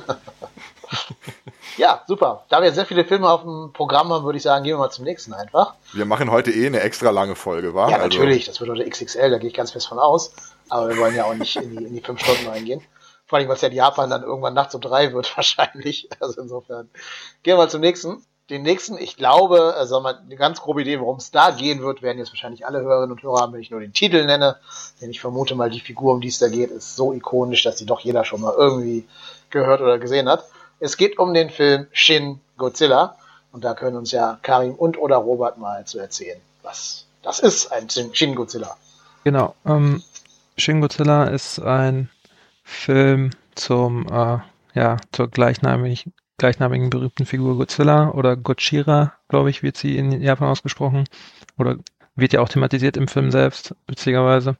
[1.77, 2.45] ja, super.
[2.49, 4.89] Da wir sehr viele Filme auf dem Programm haben, würde ich sagen, gehen wir mal
[4.89, 5.75] zum nächsten einfach.
[5.93, 7.89] Wir machen heute eh eine extra lange Folge, wa?
[7.89, 8.45] Ja, also natürlich.
[8.45, 10.33] Das wird heute XXL, da gehe ich ganz fest von aus.
[10.69, 12.81] Aber wir wollen ja auch nicht in die, in die fünf Stunden reingehen.
[13.25, 16.09] Vor allem, weil es ja in Japan dann irgendwann nachts um drei wird, wahrscheinlich.
[16.19, 16.89] Also insofern.
[17.43, 20.99] Gehen wir mal zum nächsten den nächsten, ich glaube, also mal eine ganz grobe Idee,
[20.99, 23.71] worum es da gehen wird, werden jetzt wahrscheinlich alle Hörerinnen und Hörer haben, wenn ich
[23.71, 24.57] nur den Titel nenne.
[25.01, 27.77] Denn ich vermute mal, die Figur, um die es da geht, ist so ikonisch, dass
[27.77, 29.05] sie doch jeder schon mal irgendwie
[29.49, 30.45] gehört oder gesehen hat.
[30.79, 33.17] Es geht um den Film Shin Godzilla.
[33.51, 37.71] Und da können uns ja Karim und oder Robert mal zu erzählen, was das ist,
[37.71, 38.77] ein Shin Godzilla.
[39.23, 39.55] Genau.
[39.65, 40.03] Ähm,
[40.57, 42.09] Shin Godzilla ist ein
[42.63, 44.39] Film zum, äh,
[44.73, 50.49] ja, zur gleichnamigen gleichnamigen berühmten Figur Godzilla oder Gojira, glaube ich, wird sie in Japan
[50.49, 51.05] ausgesprochen.
[51.57, 51.77] Oder
[52.15, 54.55] wird ja auch thematisiert im Film selbst, witzigerweise.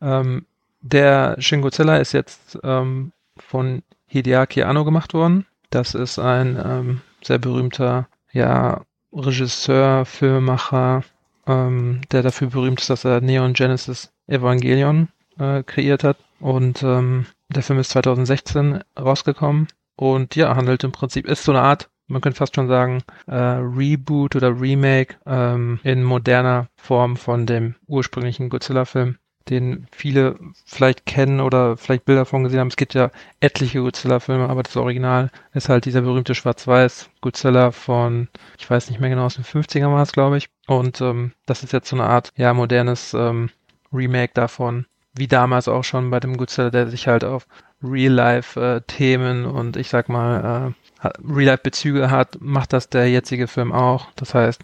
[0.00, 0.46] Ähm,
[0.80, 3.82] der Shin Godzilla ist jetzt ähm, von
[4.14, 5.44] Hideaki Anno gemacht worden.
[5.70, 11.02] Das ist ein ähm, sehr berühmter ja, Regisseur, Filmemacher,
[11.48, 16.18] ähm, der dafür berühmt ist, dass er Neon Genesis Evangelion äh, kreiert hat.
[16.38, 21.62] Und ähm, der Film ist 2016 rausgekommen und ja, handelt im Prinzip, ist so eine
[21.62, 27.46] Art, man könnte fast schon sagen, äh, Reboot oder Remake ähm, in moderner Form von
[27.46, 29.16] dem ursprünglichen Godzilla-Film
[29.50, 32.68] den viele vielleicht kennen oder vielleicht Bilder von gesehen haben.
[32.68, 38.28] Es gibt ja etliche Godzilla-Filme, aber das Original ist halt dieser berühmte Schwarz-Weiß Godzilla von,
[38.58, 40.48] ich weiß nicht mehr genau, aus den 50ern war es, glaube ich.
[40.66, 43.50] Und ähm, das ist jetzt so eine Art, ja, modernes ähm,
[43.92, 47.46] Remake davon, wie damals auch schon bei dem Godzilla, der sich halt auf
[47.82, 54.08] Real-Life-Themen äh, und ich sag mal äh, Real-Life-Bezüge hat, macht das der jetzige Film auch.
[54.16, 54.62] Das heißt,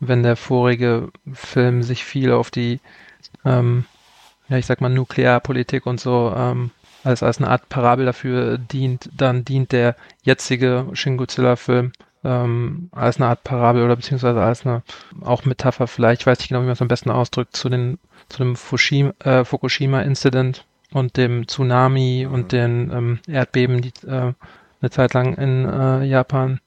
[0.00, 2.80] wenn der vorige Film sich viel auf die
[3.44, 3.84] ähm,
[4.54, 6.70] ja, ich sag mal, Nuklearpolitik und so ähm,
[7.02, 13.16] als, als eine Art Parabel dafür dient, dann dient der jetzige Shin Godzilla-Film ähm, als
[13.16, 14.82] eine Art Parabel oder beziehungsweise als eine
[15.20, 17.98] auch Metapher vielleicht, ich weiß nicht genau, wie man es am besten ausdrückt, zu den
[18.28, 18.56] zu dem
[19.20, 24.32] äh, Fukushima-Incident und dem Tsunami und den ähm, Erdbeben, die äh,
[24.80, 26.60] eine Zeit lang in äh, Japan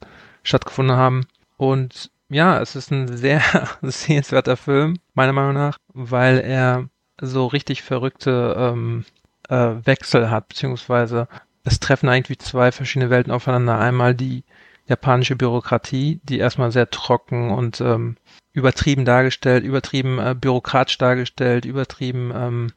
[0.44, 1.26] stattgefunden haben.
[1.56, 3.42] Und ja, es ist ein sehr
[3.82, 9.06] sehenswerter Film, meiner Meinung nach, weil er so richtig verrückte ähm,
[9.50, 11.28] äh, Wechsel hat, beziehungsweise
[11.64, 13.78] es treffen eigentlich zwei verschiedene Welten aufeinander.
[13.80, 14.44] Einmal die
[14.88, 18.18] japanische Bürokratie, die erstmal sehr trocken und ähm,
[18.54, 22.72] übertrieben dargestellt, übertrieben äh, bürokratisch dargestellt, übertrieben ähm,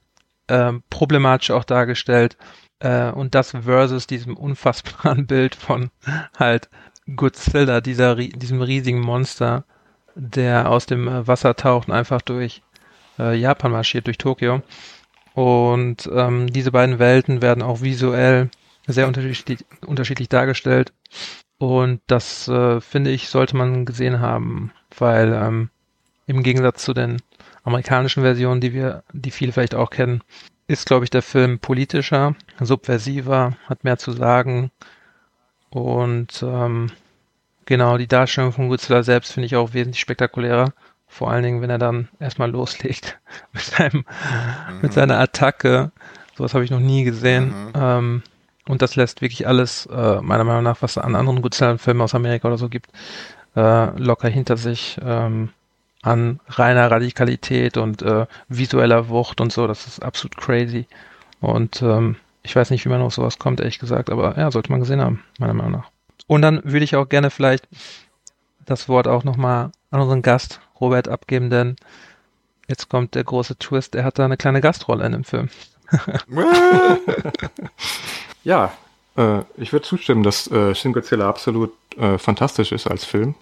[0.49, 2.37] äh, problematisch auch dargestellt.
[2.81, 5.91] Äh, und das versus diesem unfassbaren Bild von
[6.37, 6.69] halt
[7.15, 9.65] Godzilla, dieser, diesem riesigen Monster,
[10.15, 12.63] der aus dem äh, Wasser taucht und einfach durch
[13.21, 14.63] äh, Japan marschiert, durch Tokio.
[15.35, 18.51] Und ähm, diese beiden Welten werden auch visuell
[18.87, 20.93] sehr unterschiedlich, unterschiedlich dargestellt.
[21.59, 25.71] Und das, äh, finde ich, sollte man gesehen haben, weil ähm,
[26.27, 27.19] im Gegensatz zu den
[27.65, 30.23] amerikanischen Versionen, die wir, die viele vielleicht auch kennen,
[30.67, 34.71] ist, glaube ich, der Film politischer, subversiver, hat mehr zu sagen.
[35.71, 36.91] Und ähm,
[37.67, 40.73] genau, die Darstellung von Godzilla selbst finde ich auch wesentlich spektakulärer.
[41.11, 43.19] Vor allen Dingen, wenn er dann erstmal loslegt
[43.53, 44.05] mit, seinem,
[44.71, 44.81] mhm.
[44.81, 45.91] mit seiner Attacke.
[46.37, 47.49] Sowas habe ich noch nie gesehen.
[47.49, 47.73] Mhm.
[47.75, 48.23] Ähm,
[48.67, 52.15] und das lässt wirklich alles, äh, meiner Meinung nach, was es an anderen Godzilla-Filmen aus
[52.15, 52.89] Amerika oder so gibt,
[53.57, 55.49] äh, locker hinter sich ähm,
[56.03, 59.67] an reiner Radikalität und äh, visueller Wucht und so.
[59.67, 60.87] Das ist absolut crazy.
[61.41, 64.71] Und ähm, ich weiß nicht, wie man auf sowas kommt, ehrlich gesagt, aber ja, sollte
[64.71, 65.91] man gesehen haben, meiner Meinung nach.
[66.29, 67.67] Und dann würde ich auch gerne vielleicht
[68.65, 71.77] das Wort auch nochmal an unseren Gast Robert abgeben, denn
[72.69, 75.49] jetzt kommt der große Twist, er hat da eine kleine Gastrolle in dem Film.
[78.45, 78.73] ja,
[79.17, 83.35] äh, ich würde zustimmen, dass äh, Shin Godzilla absolut äh, fantastisch ist als Film.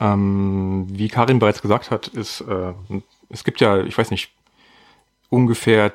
[0.00, 2.72] Ähm, wie Karin bereits gesagt hat, ist, äh,
[3.28, 4.32] es gibt ja, ich weiß nicht,
[5.30, 5.92] ungefähr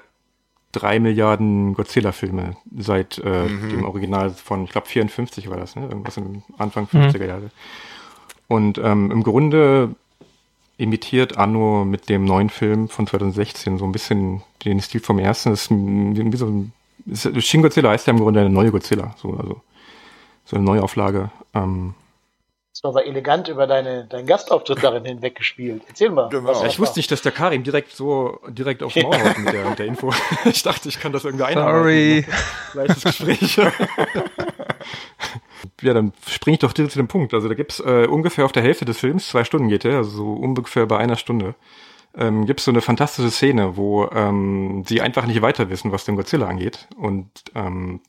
[0.71, 3.69] drei Milliarden Godzilla-Filme seit äh, mhm.
[3.69, 5.83] dem Original von, ich glaube, 54 war das, ne?
[5.83, 7.27] irgendwas im Anfang 50er mhm.
[7.27, 7.51] Jahre.
[8.47, 9.95] Und ähm, im Grunde
[10.77, 15.49] imitiert Anno mit dem neuen Film von 2016 so ein bisschen den Stil vom ersten.
[15.49, 16.73] Das ist wie so ein,
[17.05, 19.61] ist, Shin Godzilla heißt ja im Grunde eine neue Godzilla, so, also
[20.45, 21.31] so eine Neuauflage.
[21.53, 21.95] Ähm,
[22.77, 25.81] das war aber elegant über deine, deinen Gastauftritt darin hinweggespielt.
[25.87, 26.29] Erzähl mal.
[26.29, 26.63] Genau.
[26.63, 29.79] Ich wusste nicht, dass der Karim direkt so direkt aufs Maul haut mit der, mit
[29.79, 30.13] der Info.
[30.45, 31.81] Ich dachte, ich kann das irgendwie einarbeiten.
[31.81, 32.25] Sorry.
[32.75, 33.59] Leichtes Gespräch.
[35.81, 37.33] ja, dann springe ich doch direkt zu dem Punkt.
[37.33, 40.09] Also da gibt's äh, ungefähr auf der Hälfte des Films, zwei Stunden geht der, also
[40.09, 41.55] so ungefähr bei einer Stunde,
[42.15, 46.15] ähm, gibt's so eine fantastische Szene, wo ähm, sie einfach nicht weiter wissen, was den
[46.15, 46.87] Godzilla angeht.
[46.97, 48.01] Und ähm,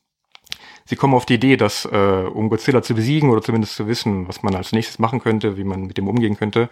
[0.87, 4.27] sie kommen auf die Idee, dass äh, um Godzilla zu besiegen oder zumindest zu wissen,
[4.27, 6.71] was man als nächstes machen könnte, wie man mit dem umgehen könnte,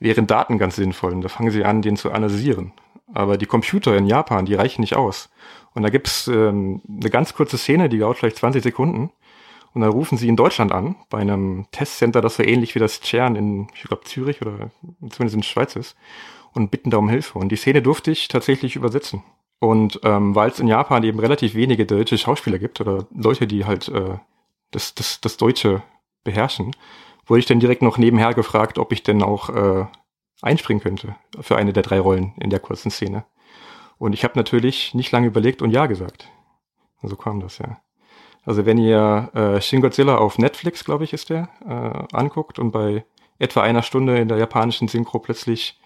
[0.00, 1.12] wären Daten ganz sinnvoll.
[1.12, 2.72] Und da fangen sie an, den zu analysieren.
[3.12, 5.30] Aber die Computer in Japan, die reichen nicht aus.
[5.74, 9.10] Und da gibt's ähm, eine ganz kurze Szene, die dauert vielleicht 20 Sekunden.
[9.74, 13.00] Und dann rufen sie in Deutschland an, bei einem Testcenter, das so ähnlich wie das
[13.02, 15.96] CERN in, ich glaube, Zürich oder zumindest in der Schweiz ist,
[16.52, 17.38] und bitten da um Hilfe.
[17.38, 19.24] Und die Szene durfte ich tatsächlich übersetzen.
[19.58, 23.64] Und ähm, weil es in Japan eben relativ wenige deutsche Schauspieler gibt oder Leute, die
[23.64, 24.18] halt äh,
[24.70, 25.82] das, das, das Deutsche
[26.22, 26.76] beherrschen,
[27.26, 29.86] wurde ich dann direkt noch nebenher gefragt, ob ich denn auch äh,
[30.42, 33.24] einspringen könnte für eine der drei Rollen in der kurzen Szene.
[33.98, 36.28] Und ich habe natürlich nicht lange überlegt und ja gesagt.
[37.02, 37.78] So kam das, ja.
[38.46, 42.72] Also wenn ihr äh, Shin Godzilla auf Netflix, glaube ich, ist der, äh, anguckt und
[42.72, 43.04] bei
[43.38, 45.80] etwa einer Stunde in der japanischen Synchro plötzlich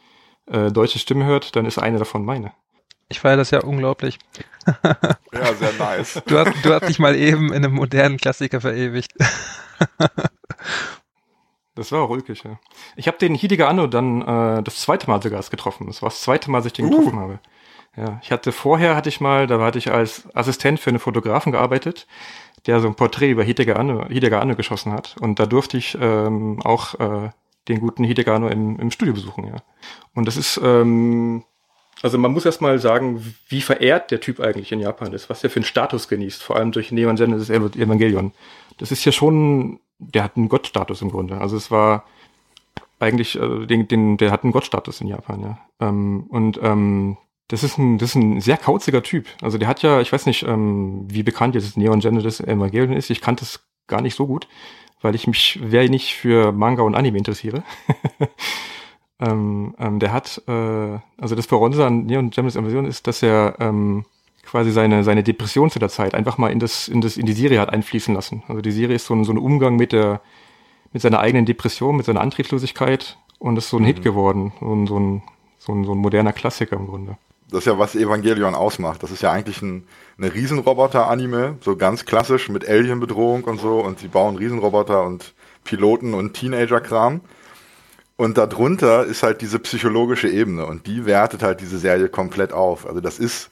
[0.47, 2.53] äh, deutsche Stimme hört, dann ist eine davon meine.
[3.09, 4.19] Ich feiere das ja unglaublich.
[5.33, 6.23] Ja, sehr nice.
[6.27, 9.13] Du hast, du hast dich mal eben in einem modernen Klassiker verewigt.
[11.75, 12.59] Das war auch ulkig, ja.
[12.97, 15.87] Ich habe den Hidega Anno dann äh, das zweite Mal sogar erst getroffen.
[15.87, 16.91] Das war das zweite Mal, dass ich den Uh.
[16.91, 17.39] getroffen habe.
[17.97, 21.53] Ja, ich hatte vorher, hatte ich mal, da hatte ich als Assistent für einen Fotografen
[21.53, 22.09] gearbeitet,
[22.69, 25.17] der so ein Porträt über Hidega Anno, geschossen hat.
[25.21, 27.31] Und da durfte ich ähm, auch äh,
[27.67, 29.57] den guten Hidega im, im Studio besuchen, ja.
[30.15, 31.45] Und das ist, ähm,
[32.03, 35.43] also man muss erst mal sagen, wie verehrt der Typ eigentlich in Japan ist, was
[35.43, 38.33] er für einen Status genießt, vor allem durch Neon Genesis Evangelion.
[38.77, 41.41] Das ist ja schon, der hat einen Gottstatus im Grunde.
[41.41, 42.05] Also es war
[43.01, 45.59] eigentlich, äh, den, den, der hat einen Gottstatus in Japan, ja.
[45.81, 47.17] Ähm, und ähm,
[47.49, 49.27] das ist ein, das ist ein sehr kauziger Typ.
[49.41, 53.11] Also der hat ja, ich weiß nicht, ähm, wie bekannt jetzt Neon Genesis Evangelion ist.
[53.11, 54.47] Ich kannte es gar nicht so gut,
[55.01, 57.63] weil ich mich wenig für Manga und Anime interessiere.
[59.21, 63.57] ähm, ähm, der hat, äh, also das Besondere an Neon Genesis Evangelion ist, dass er
[63.61, 64.05] ähm,
[64.45, 67.33] quasi seine, seine Depression zu der Zeit einfach mal in das, in das, in die
[67.33, 68.43] Serie hat einfließen lassen.
[68.47, 70.21] Also die Serie ist so ein, so ein Umgang mit der,
[70.93, 74.53] mit seiner eigenen Depression, mit seiner Antriebslosigkeit und ist so ein Hit geworden.
[74.61, 75.23] So ein, so ein,
[75.59, 77.17] so ein, so ein moderner Klassiker im Grunde.
[77.51, 79.03] Das ist ja, was Evangelion ausmacht.
[79.03, 79.87] Das ist ja eigentlich ein,
[80.19, 83.81] eine Riesenroboter-Anime, so ganz klassisch mit Alien-Bedrohung und so.
[83.81, 85.33] Und sie bauen Riesenroboter und
[85.65, 87.21] Piloten und Teenager-Kram.
[88.17, 92.85] Und darunter ist halt diese psychologische Ebene und die wertet halt diese Serie komplett auf.
[92.87, 93.49] Also das ist,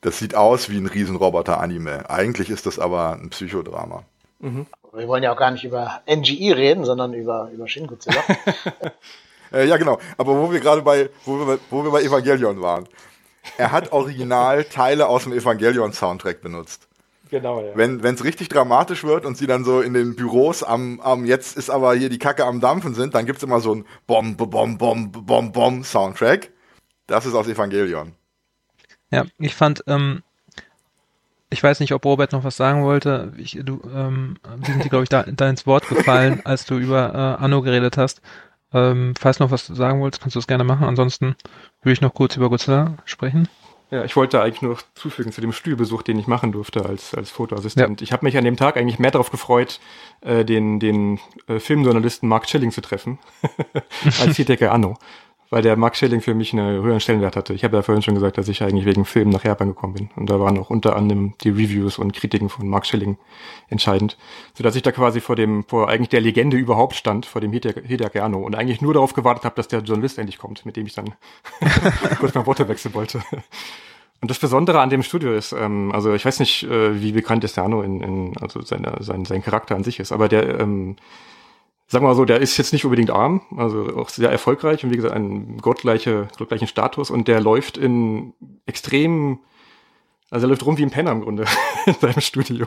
[0.00, 2.10] das sieht aus wie ein Riesenroboter-Anime.
[2.10, 4.02] Eigentlich ist das aber ein Psychodrama.
[4.40, 8.20] Wir wollen ja auch gar nicht über NGE reden, sondern über, über Shin Godzilla.
[9.52, 9.98] Äh, ja, genau.
[10.16, 12.86] Aber wo wir gerade bei, wo wir, bei- wo wir bei Evangelion waren.
[13.58, 16.88] Er hat original Teile aus dem Evangelion-Soundtrack benutzt.
[17.30, 17.72] Genau, ja.
[17.74, 21.56] Wenn es richtig dramatisch wird und sie dann so in den Büros am, am jetzt
[21.56, 24.78] ist aber hier die Kacke am Dampfen sind, dann gibt's immer so ein Bom, Bom,
[24.78, 26.50] Bom, Bom, Bom Soundtrack.
[27.06, 28.12] Das ist aus Evangelion.
[29.12, 30.22] Ja, ich fand, ähm,
[31.50, 33.32] ich weiß nicht, ob Robert noch was sagen wollte.
[33.36, 36.78] Ich, du, ähm, wir sind dir, glaube ich, da, da ins Wort gefallen, als du
[36.78, 38.22] über äh, Anno geredet hast.
[38.72, 40.86] Ähm, falls du noch was sagen wolltest, kannst du es gerne machen.
[40.86, 41.36] Ansonsten
[41.82, 43.48] würde ich noch kurz über Godzilla sprechen.
[43.90, 47.12] Ja, ich wollte eigentlich nur noch zufügen zu dem Stuhlbesuch, den ich machen durfte als,
[47.12, 48.02] als Fotoassistent.
[48.02, 49.80] Ich habe mich an dem Tag eigentlich mehr darauf gefreut,
[50.20, 53.18] äh, den, den äh, Filmjournalisten Mark Schilling zu treffen,
[54.20, 54.96] als Hideki Anno.
[55.50, 57.52] Weil der Mark Schilling für mich einen höheren Stellenwert hatte.
[57.54, 60.10] Ich habe ja vorhin schon gesagt, dass ich eigentlich wegen Film nach Japan gekommen bin.
[60.14, 63.18] Und da waren auch unter anderem die Reviews und Kritiken von Mark Schilling
[63.68, 64.16] entscheidend.
[64.54, 67.52] Sodass ich da quasi vor dem, vor eigentlich der Legende überhaupt stand, vor dem
[68.22, 68.38] Anno.
[68.38, 71.14] Und eigentlich nur darauf gewartet habe, dass der Journalist endlich kommt, mit dem ich dann
[72.20, 73.20] kurz mal Worte wechseln wollte.
[74.20, 77.42] Und das Besondere an dem Studio ist, ähm, also ich weiß nicht, äh, wie bekannt
[77.58, 80.96] Anno in, in also seine, sein, sein Charakter an sich ist, aber der, ähm,
[81.90, 84.92] sagen wir mal so, der ist jetzt nicht unbedingt arm, also auch sehr erfolgreich und
[84.92, 88.32] wie gesagt, einen gottgleiche, gottgleichen Status und der läuft in
[88.64, 89.40] extrem,
[90.30, 91.46] also er läuft rum wie ein Penner im Grunde
[91.86, 92.64] in seinem Studio.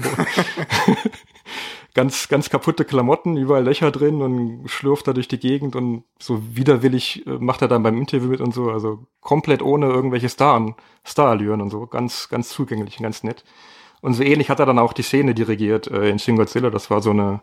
[1.93, 6.41] ganz, ganz kaputte Klamotten, überall Löcher drin und schlürft da durch die Gegend und so
[6.53, 10.75] widerwillig äh, macht er dann beim Interview mit und so, also komplett ohne irgendwelche Star,
[11.05, 13.45] Starallüren und so, ganz, ganz zugänglich und ganz nett.
[14.01, 16.89] Und so ähnlich hat er dann auch die Szene dirigiert äh, in Shin Godzilla, das
[16.89, 17.41] war so eine,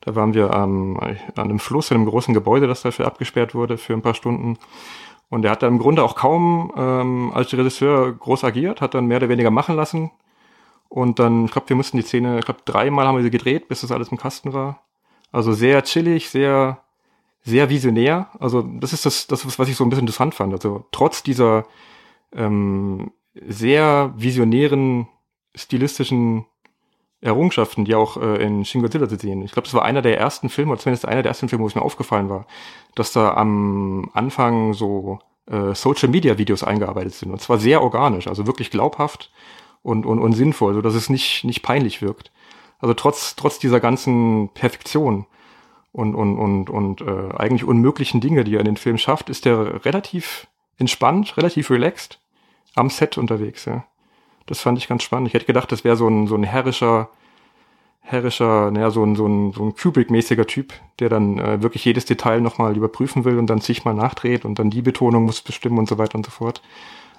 [0.00, 3.76] da waren wir am, an einem Fluss in einem großen Gebäude, das dafür abgesperrt wurde
[3.78, 4.58] für ein paar Stunden.
[5.28, 9.06] Und er hat da im Grunde auch kaum ähm, als Regisseur groß agiert, hat dann
[9.06, 10.10] mehr oder weniger machen lassen.
[10.88, 13.68] Und dann, ich glaube, wir mussten die Szene, ich glaube, dreimal haben wir sie gedreht,
[13.68, 14.82] bis das alles im Kasten war.
[15.30, 16.80] Also sehr chillig, sehr,
[17.42, 18.28] sehr visionär.
[18.40, 20.52] Also das ist das, das ist, was ich so ein bisschen interessant fand.
[20.52, 21.64] Also trotz dieser
[22.34, 25.06] ähm, sehr visionären,
[25.54, 26.46] stilistischen
[27.20, 29.42] Errungenschaften, die auch äh, in Shin Godzilla zu sehen.
[29.42, 31.68] Ich glaube, das war einer der ersten Filme, oder zumindest einer der ersten Filme, wo
[31.68, 32.46] es mir aufgefallen war,
[32.94, 37.30] dass da am Anfang so äh, Social Media Videos eingearbeitet sind.
[37.30, 39.30] Und zwar sehr organisch, also wirklich glaubhaft
[39.82, 42.32] und, und, und sinnvoll, so dass es nicht, nicht peinlich wirkt.
[42.78, 45.26] Also trotz, trotz dieser ganzen Perfektion
[45.92, 49.44] und, und, und, und äh, eigentlich unmöglichen Dinge, die er in den Film schafft, ist
[49.44, 50.46] der relativ
[50.78, 52.18] entspannt, relativ relaxed
[52.74, 53.84] am Set unterwegs, ja.
[54.46, 55.28] Das fand ich ganz spannend.
[55.28, 57.08] Ich hätte gedacht, das wäre so ein, so ein herrischer,
[58.10, 62.04] herrischer, naja, so ein, so ein, so ein Kubrick-mäßiger Typ, der dann äh, wirklich jedes
[62.04, 65.88] Detail nochmal überprüfen will und dann zigmal nachdreht und dann die Betonung muss bestimmen und
[65.88, 66.62] so weiter und so fort.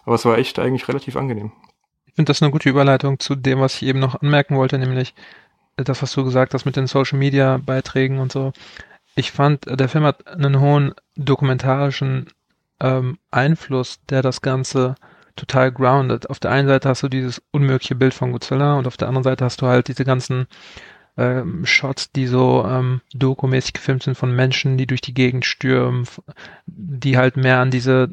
[0.03, 1.51] Aber es war echt eigentlich relativ angenehm.
[2.05, 5.13] Ich finde das eine gute Überleitung zu dem, was ich eben noch anmerken wollte, nämlich
[5.77, 8.51] das, was du gesagt hast mit den Social Media Beiträgen und so.
[9.15, 12.27] Ich fand, der Film hat einen hohen dokumentarischen
[12.79, 14.95] ähm, Einfluss, der das Ganze
[15.36, 16.29] total grounded.
[16.29, 19.23] Auf der einen Seite hast du dieses unmögliche Bild von Godzilla und auf der anderen
[19.23, 20.47] Seite hast du halt diese ganzen
[21.17, 26.07] ähm, Shots, die so ähm, dokumäßig gefilmt sind von Menschen, die durch die Gegend stürmen,
[26.65, 28.09] die halt mehr an diese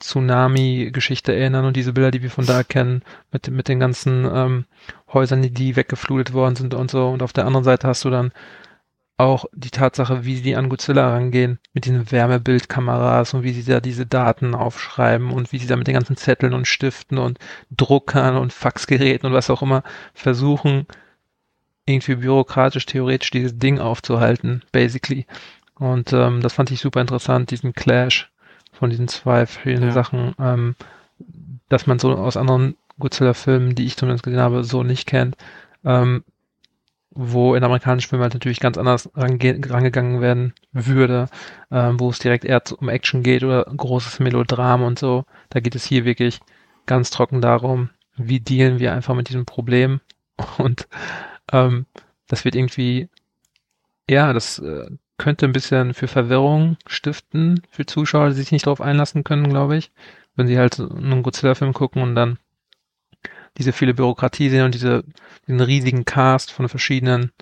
[0.00, 4.64] Tsunami-Geschichte erinnern und diese Bilder, die wir von da kennen, mit, mit den ganzen ähm,
[5.12, 7.08] Häusern, die, die weggeflutet worden sind und so.
[7.08, 8.32] Und auf der anderen Seite hast du dann
[9.16, 13.80] auch die Tatsache, wie sie an Godzilla rangehen, mit den Wärmebildkameras und wie sie da
[13.80, 17.38] diese Daten aufschreiben und wie sie da mit den ganzen Zetteln und Stiften und
[17.70, 19.84] Druckern und Faxgeräten und was auch immer
[20.14, 20.86] versuchen,
[21.86, 25.26] irgendwie bürokratisch, theoretisch dieses Ding aufzuhalten, basically.
[25.74, 28.32] Und ähm, das fand ich super interessant, diesen Clash
[28.72, 29.94] von diesen zwei verschiedenen ja.
[29.94, 30.74] Sachen, ähm,
[31.68, 35.36] dass man so aus anderen Godzilla-Filmen, die ich zumindest gesehen habe, so nicht kennt,
[35.84, 36.24] ähm,
[37.14, 41.28] wo in amerikanischen Filmen halt natürlich ganz anders rangegangen werden würde,
[41.70, 45.24] ähm, wo es direkt eher um Action geht oder großes Melodram und so.
[45.50, 46.40] Da geht es hier wirklich
[46.86, 50.00] ganz trocken darum, wie dealen wir einfach mit diesem Problem
[50.58, 50.88] und
[51.52, 51.86] ähm,
[52.28, 53.08] das wird irgendwie,
[54.08, 58.80] ja, das äh, könnte ein bisschen für Verwirrung stiften für Zuschauer, die sich nicht darauf
[58.80, 59.92] einlassen können, glaube ich.
[60.36, 62.38] Wenn sie halt einen Godzilla-Film gucken und dann
[63.58, 65.04] diese viele Bürokratie sehen und diese,
[65.46, 67.32] diesen riesigen Cast von verschiedenen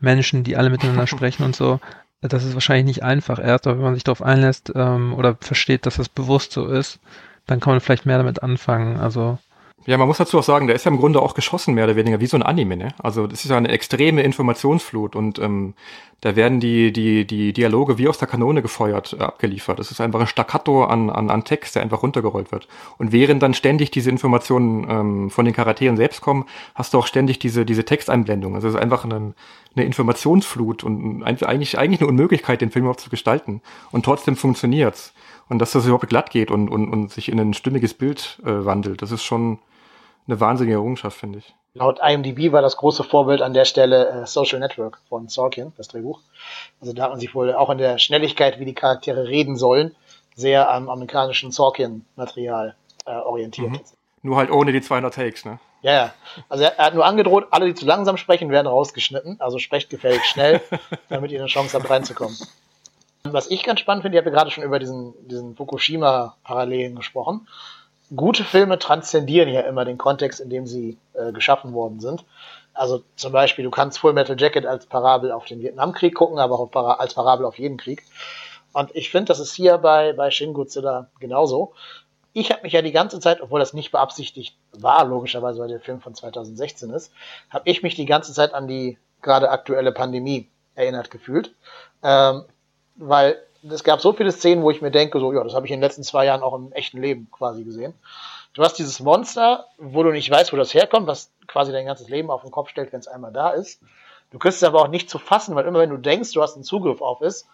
[0.00, 1.80] Menschen, die alle miteinander sprechen und so.
[2.20, 5.86] Das ist wahrscheinlich nicht einfach erst, aber wenn man sich darauf einlässt ähm, oder versteht,
[5.86, 6.98] dass das bewusst so ist,
[7.46, 8.96] dann kann man vielleicht mehr damit anfangen.
[8.96, 9.38] Also
[9.88, 11.96] ja, man muss dazu auch sagen, der ist ja im Grunde auch geschossen, mehr oder
[11.96, 12.88] weniger, wie so ein Anime, ne?
[12.98, 15.72] Also das ist ja eine extreme Informationsflut und ähm,
[16.20, 19.78] da werden die, die, die Dialoge wie aus der Kanone gefeuert, äh, abgeliefert.
[19.78, 22.68] Das ist einfach ein Staccato an, an, an Text, der einfach runtergerollt wird.
[22.98, 27.06] Und während dann ständig diese Informationen ähm, von den Charakteren selbst kommen, hast du auch
[27.06, 28.56] ständig diese, diese Texteinblendung.
[28.56, 29.32] Also es ist einfach eine,
[29.74, 33.62] eine Informationsflut und eigentlich, eigentlich eine Unmöglichkeit, den Film überhaupt zu gestalten.
[33.90, 35.14] Und trotzdem funktioniert's.
[35.48, 38.66] Und dass das überhaupt glatt geht und, und, und sich in ein stimmiges Bild äh,
[38.66, 39.58] wandelt, das ist schon
[40.28, 41.54] eine wahnsinnige Errungenschaft, finde ich.
[41.74, 45.88] Laut IMDb war das große Vorbild an der Stelle äh, Social Network von Sorkin, das
[45.88, 46.20] Drehbuch.
[46.80, 49.94] Also da hat man sich wohl auch in der Schnelligkeit, wie die Charaktere reden sollen,
[50.34, 52.74] sehr am amerikanischen Sorkin-Material
[53.06, 53.70] äh, orientiert.
[53.70, 53.80] Mhm.
[54.22, 55.60] Nur halt ohne die 200 Takes, ne?
[55.82, 56.14] Ja, ja.
[56.48, 59.40] Also er, er, hat nur angedroht, alle, die zu langsam sprechen, werden rausgeschnitten.
[59.40, 60.60] Also sprecht gefällig schnell,
[61.08, 62.36] damit ihr eine Chance habt, reinzukommen.
[63.22, 67.46] Was ich ganz spannend finde, ihr habt ja gerade schon über diesen, diesen Fukushima-Parallelen gesprochen
[68.14, 72.24] gute Filme transzendieren ja immer den Kontext, in dem sie äh, geschaffen worden sind.
[72.74, 76.58] Also zum Beispiel, du kannst Full Metal Jacket als Parabel auf den Vietnamkrieg gucken, aber
[76.58, 78.04] auch als Parabel auf jeden Krieg.
[78.72, 81.72] Und ich finde, das ist hier bei, bei Shin Godzilla genauso.
[82.32, 85.80] Ich habe mich ja die ganze Zeit, obwohl das nicht beabsichtigt war, logischerweise, weil der
[85.80, 87.12] Film von 2016 ist,
[87.50, 91.52] habe ich mich die ganze Zeit an die gerade aktuelle Pandemie erinnert gefühlt.
[92.02, 92.44] Ähm,
[92.94, 95.72] weil es gab so viele Szenen, wo ich mir denke, so, ja, das habe ich
[95.72, 97.94] in den letzten zwei Jahren auch im echten Leben quasi gesehen.
[98.54, 102.08] Du hast dieses Monster, wo du nicht weißt, wo das herkommt, was quasi dein ganzes
[102.08, 103.80] Leben auf den Kopf stellt, wenn es einmal da ist.
[104.30, 106.54] Du kriegst es aber auch nicht zu fassen, weil immer wenn du denkst, du hast
[106.54, 107.46] einen Zugriff auf es,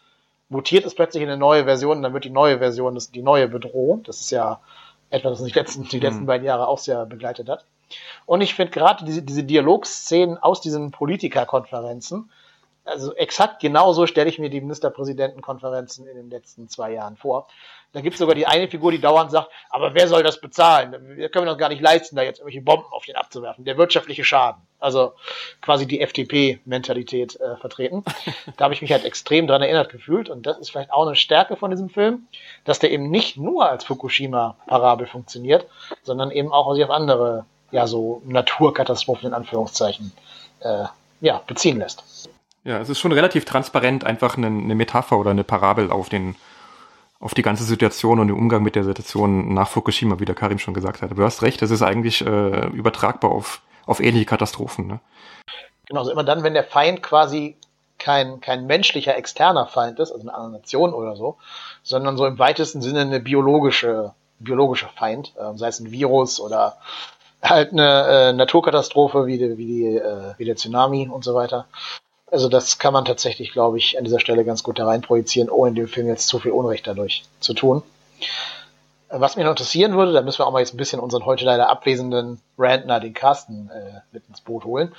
[0.49, 3.49] mutiert es plötzlich in eine neue Version, dann wird die neue Version das, die neue
[3.49, 4.03] Bedrohung.
[4.05, 4.61] Das ist ja
[5.11, 6.27] etwas, was die letzten, die letzten mhm.
[6.27, 7.65] beiden Jahre auch sehr begleitet hat.
[8.27, 12.31] Und ich finde gerade diese, diese Dialogszenen aus diesen Politikerkonferenzen,
[12.85, 17.49] also exakt genauso stelle ich mir die Ministerpräsidentenkonferenzen in den letzten zwei Jahren vor.
[17.95, 21.17] Da gibt es sogar die eine Figur, die dauernd sagt, aber wer soll das bezahlen?
[21.17, 23.65] Wir können uns gar nicht leisten, da jetzt irgendwelche Bomben auf den abzuwerfen.
[23.65, 24.61] Der wirtschaftliche Schaden.
[24.81, 25.13] Also
[25.61, 28.05] quasi die FDP-Mentalität äh, vertreten.
[28.57, 30.29] da habe ich mich halt extrem dran erinnert gefühlt.
[30.29, 32.27] Und das ist vielleicht auch eine Stärke von diesem Film,
[32.65, 35.67] dass der eben nicht nur als Fukushima-Parabel funktioniert,
[36.03, 40.13] sondern eben auch sich auf andere, ja, so Naturkatastrophen in Anführungszeichen,
[40.61, 40.87] äh,
[41.21, 42.29] ja, beziehen lässt.
[42.65, 46.35] Ja, es ist schon relativ transparent, einfach eine, eine Metapher oder eine Parabel auf den
[47.21, 50.59] auf die ganze Situation und den Umgang mit der Situation nach Fukushima, wie der Karim
[50.59, 51.11] schon gesagt hat.
[51.11, 54.87] Aber du hast recht, es ist eigentlich äh, übertragbar auf, auf ähnliche Katastrophen.
[54.87, 55.01] Ne?
[55.87, 57.57] Genau, also immer dann, wenn der Feind quasi
[57.99, 61.39] kein, kein menschlicher externer Feind ist, also eine andere Nation oder so,
[61.83, 66.77] sondern so im weitesten Sinne eine biologische, biologische Feind, äh, sei es ein Virus oder
[67.43, 71.67] halt eine äh, Naturkatastrophe wie, die, wie, die, äh, wie der Tsunami und so weiter.
[72.31, 75.51] Also das kann man tatsächlich, glaube ich, an dieser Stelle ganz gut da rein projizieren,
[75.51, 77.83] ohne dem Film jetzt zu viel Unrecht dadurch zu tun.
[79.11, 81.45] Was mich noch interessieren würde, da müssen wir auch mal jetzt ein bisschen unseren heute
[81.45, 84.93] leider abwesenden Rantner, den Carsten, äh, mit ins Boot holen.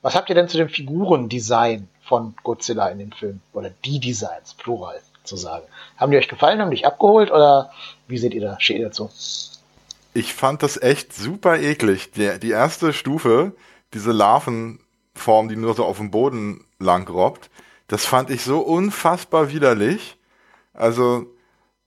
[0.00, 3.40] Was habt ihr denn zu dem Figurendesign von Godzilla in dem Film?
[3.52, 5.66] Oder die Designs, plural zu sagen.
[5.98, 7.70] Haben die euch gefallen, haben die euch abgeholt oder
[8.06, 9.10] wie seht ihr da, steht ihr dazu?
[10.14, 12.12] Ich fand das echt super eklig.
[12.12, 13.52] Die, die erste Stufe,
[13.92, 14.12] diese
[15.18, 17.50] Larvenform, die nur so auf dem Boden lang robbt.
[17.88, 20.18] Das fand ich so unfassbar widerlich.
[20.74, 21.26] Also,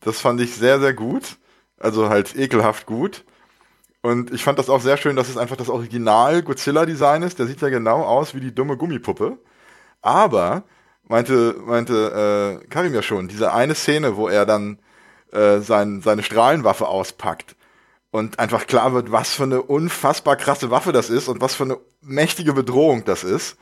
[0.01, 1.37] das fand ich sehr, sehr gut.
[1.77, 3.23] Also halt ekelhaft gut.
[4.01, 7.39] Und ich fand das auch sehr schön, dass es einfach das Original Godzilla-Design ist.
[7.39, 9.37] Der sieht ja genau aus wie die dumme Gummipuppe.
[10.01, 10.63] Aber,
[11.07, 14.79] meinte, meinte äh, Karim ja schon, diese eine Szene, wo er dann
[15.31, 17.55] äh, sein, seine Strahlenwaffe auspackt
[18.11, 21.63] und einfach klar wird, was für eine unfassbar krasse Waffe das ist und was für
[21.63, 23.57] eine mächtige Bedrohung das ist.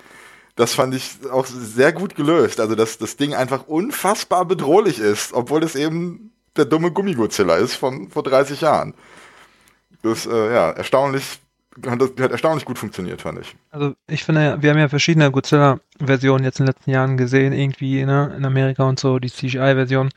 [0.55, 2.59] Das fand ich auch sehr gut gelöst.
[2.59, 7.75] Also, dass das Ding einfach unfassbar bedrohlich ist, obwohl es eben der dumme Gummigozilla ist
[7.75, 8.93] von vor 30 Jahren.
[10.01, 11.39] Das, äh, ja, erstaunlich,
[11.85, 13.55] hat, hat erstaunlich gut funktioniert, fand ich.
[13.69, 18.03] Also ich finde, wir haben ja verschiedene Godzilla-Versionen jetzt in den letzten Jahren gesehen, irgendwie
[18.03, 20.09] ne, in Amerika und so, die CGI-Version.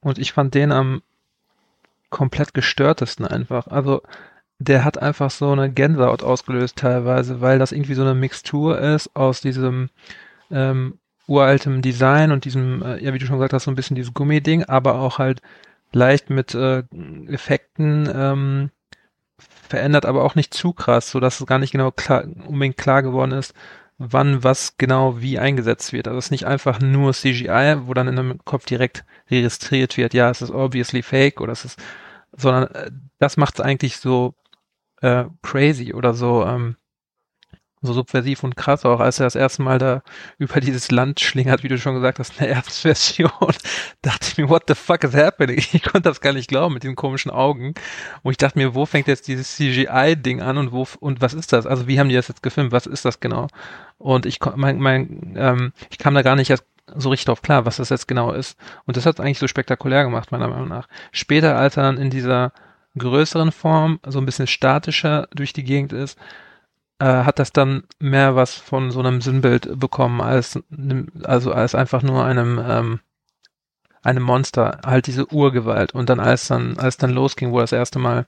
[0.00, 1.02] Und ich fand den am
[2.10, 3.66] komplett gestörtesten einfach.
[3.68, 4.02] Also
[4.58, 9.16] der hat einfach so eine Gänsehaut ausgelöst teilweise, weil das irgendwie so eine Mixtur ist
[9.16, 9.88] aus diesem
[10.50, 13.94] ähm, uraltem Design und diesem, äh, ja wie du schon gesagt hast, so ein bisschen
[13.94, 15.40] dieses Gummiding, aber auch halt
[15.92, 16.82] leicht mit äh,
[17.28, 18.70] Effekten ähm,
[19.38, 23.02] verändert, aber auch nicht zu krass, so dass es gar nicht genau klar, unbedingt klar
[23.02, 23.54] geworden ist,
[23.98, 26.08] wann was genau wie eingesetzt wird.
[26.08, 30.14] Also es ist nicht einfach nur CGI, wo dann in einem Kopf direkt registriert wird,
[30.14, 31.78] ja, es ist obviously fake oder es ist,
[32.32, 34.34] sondern äh, das macht es eigentlich so
[35.02, 36.76] äh, crazy oder so ähm,
[37.82, 40.02] so subversiv und krass auch, als er das erste Mal da
[40.38, 42.88] über dieses Land schlingert, wie du schon gesagt hast, in der ersten
[44.02, 45.58] dachte ich mir, what the fuck is happening?
[45.72, 47.74] Ich konnte das gar nicht glauben mit den komischen Augen.
[48.22, 51.52] Und ich dachte mir, wo fängt jetzt dieses CGI-Ding an und wo, und was ist
[51.52, 51.66] das?
[51.66, 52.72] Also wie haben die das jetzt gefilmt?
[52.72, 53.46] Was ist das genau?
[53.96, 56.64] Und ich, mein, mein, ähm, ich kam da gar nicht erst
[56.96, 58.58] so richtig drauf klar, was das jetzt genau ist.
[58.86, 60.88] Und das hat es eigentlich so spektakulär gemacht, meiner Meinung nach.
[61.12, 62.52] Später, als er dann in dieser
[62.98, 66.18] größeren Form, so ein bisschen statischer durch die Gegend ist,
[66.98, 70.58] äh, hat das dann mehr was von so einem Sinnbild bekommen als
[71.24, 73.00] also als einfach nur einem ähm,
[74.02, 75.94] einem Monster, halt diese Urgewalt.
[75.94, 78.26] Und dann als dann als dann losging, wo das erste Mal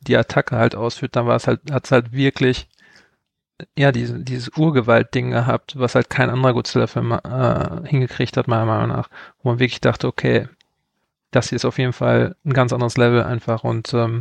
[0.00, 2.68] die Attacke halt ausführt, dann war es halt hat es halt wirklich
[3.76, 8.88] ja diese, dieses Urgewalt-Ding gehabt, was halt kein anderer Godzilla-Film äh, hingekriegt hat meiner Meinung
[8.88, 9.08] nach,
[9.42, 10.48] wo man wirklich dachte, okay,
[11.30, 14.20] das hier ist auf jeden Fall ein ganz anderes Level einfach und ähm,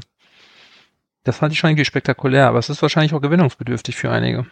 [1.23, 4.47] das fand ich schon irgendwie spektakulär, aber es ist wahrscheinlich auch gewinnungsbedürftig für einige.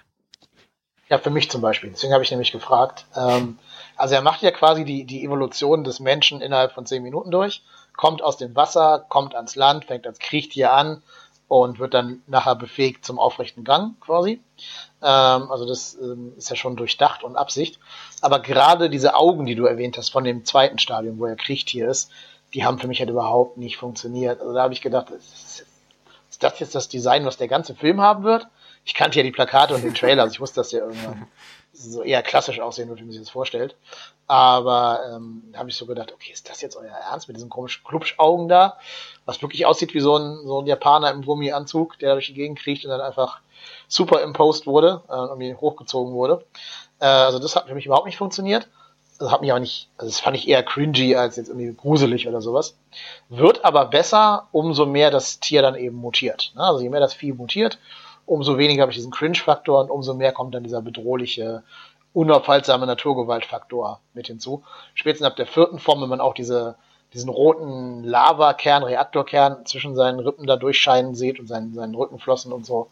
[1.10, 1.90] Ja, für mich zum Beispiel.
[1.90, 3.06] Deswegen habe ich nämlich gefragt.
[3.16, 3.58] Ähm,
[3.96, 7.64] also er macht ja quasi die, die Evolution des Menschen innerhalb von zehn Minuten durch,
[7.98, 11.02] kommt aus dem Wasser, kommt ans Land, fängt als Kriechtier an
[11.50, 14.39] und wird dann nachher befähigt zum aufrechten Gang quasi.
[15.02, 17.80] Ähm, also das ähm, ist ja schon durchdacht und Absicht.
[18.22, 21.89] Aber gerade diese Augen, die du erwähnt hast von dem zweiten Stadium, wo er Kriechtier
[21.89, 22.12] ist,
[22.54, 24.39] die haben für mich halt überhaupt nicht funktioniert.
[24.39, 25.66] Also da habe ich gedacht, das ist
[26.30, 28.47] ist das jetzt das Design, was der ganze Film haben wird?
[28.86, 31.28] Ich kannte ja die Plakate und den Trailer, also ich wusste, dass der irgendwann
[31.80, 33.76] so eher klassisch aussehen wird, wie man sich das vorstellt.
[34.28, 37.50] Aber ähm, da habe ich so gedacht, okay, ist das jetzt euer Ernst mit diesen
[37.50, 38.78] komischen Klubschaugen da?
[39.26, 42.60] Was wirklich aussieht wie so ein, so ein Japaner im Gummianzug, der durch die Gegend
[42.60, 43.40] kriecht und dann einfach
[43.88, 46.46] superimposed wurde, äh, irgendwie hochgezogen wurde.
[47.00, 48.68] Äh, also das hat für mich überhaupt nicht funktioniert
[49.20, 52.28] das hat mich auch nicht, also das fand ich eher cringy als jetzt irgendwie gruselig
[52.28, 52.78] oder sowas.
[53.28, 56.54] Wird aber besser, umso mehr das Tier dann eben mutiert.
[56.56, 56.64] Ne?
[56.64, 57.78] Also je mehr das Vieh mutiert,
[58.30, 61.64] umso weniger habe ich diesen Cringe-Faktor und umso mehr kommt dann dieser bedrohliche,
[62.14, 64.64] unaufhaltsame Naturgewaltfaktor mit hinzu.
[64.94, 66.76] Spätestens ab der vierten Form, wenn man auch diese,
[67.14, 72.66] diesen roten Lavakern, Reaktorkern zwischen seinen Rippen da durchscheinen sieht und seinen, seinen Rückenflossen und
[72.66, 72.90] so,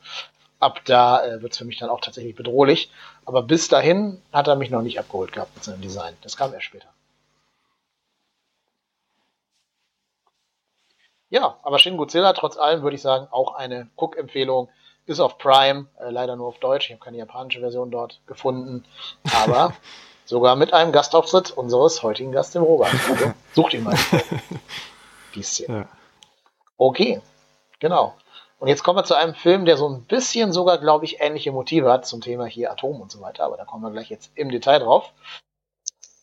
[0.59, 2.91] ab da äh, wird es für mich dann auch tatsächlich bedrohlich.
[3.25, 6.15] Aber bis dahin hat er mich noch nicht abgeholt gehabt mit seinem Design.
[6.21, 6.87] Das kam erst später.
[11.29, 14.69] Ja, aber Shin Godzilla, trotz allem würde ich sagen, auch eine Cook-Empfehlung.
[15.07, 16.85] Ist auf Prime, äh, leider nur auf Deutsch.
[16.85, 18.85] Ich habe keine japanische Version dort gefunden.
[19.33, 19.73] Aber
[20.25, 22.91] sogar mit einem Gastauftritt unseres heutigen Gastes, dem Robert.
[23.09, 23.97] Also, sucht ihn mal.
[25.67, 25.87] Ja.
[26.77, 27.21] Okay,
[27.79, 28.15] genau.
[28.57, 31.51] Und jetzt kommen wir zu einem Film, der so ein bisschen sogar, glaube ich, ähnliche
[31.51, 34.31] Motive hat zum Thema hier Atom und so weiter, aber da kommen wir gleich jetzt
[34.33, 35.11] im Detail drauf.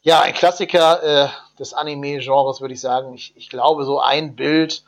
[0.02, 1.28] Ja, ein Klassiker äh,
[1.60, 3.14] des Anime-Genres, würde ich sagen.
[3.14, 4.82] Ich, ich glaube, so ein Bild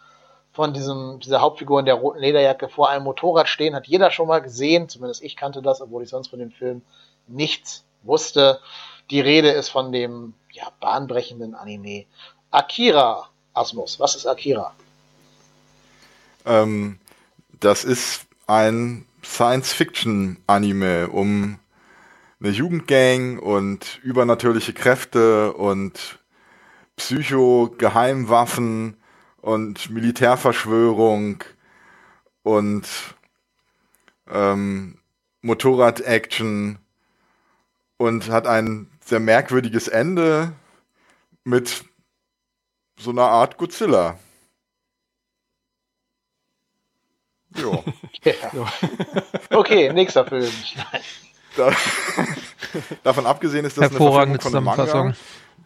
[0.56, 4.26] von diesem, dieser Hauptfigur in der roten Lederjacke vor einem Motorrad stehen, hat jeder schon
[4.26, 4.88] mal gesehen.
[4.88, 6.80] Zumindest ich kannte das, obwohl ich sonst von dem Film
[7.28, 8.58] nichts wusste.
[9.10, 12.06] Die Rede ist von dem ja, bahnbrechenden Anime
[12.50, 13.28] Akira.
[13.52, 14.74] Asmus, was ist Akira?
[16.46, 16.98] Ähm,
[17.60, 21.58] das ist ein Science-Fiction-Anime um
[22.40, 26.18] eine Jugendgang und übernatürliche Kräfte und
[26.96, 28.96] Psycho-Geheimwaffen
[29.46, 31.44] und Militärverschwörung
[32.42, 32.88] und
[34.28, 34.98] ähm,
[35.40, 36.78] Motorrad-Action
[37.96, 40.52] und hat ein sehr merkwürdiges Ende
[41.44, 41.84] mit
[42.98, 44.18] so einer Art Godzilla.
[47.56, 47.84] Jo.
[48.24, 48.50] Ja.
[49.50, 50.50] Okay, nächster Film.
[51.56, 51.70] Da,
[53.04, 54.94] davon abgesehen ist das eine Hervorragende Verfilmung von einem.
[55.04, 55.16] Manga.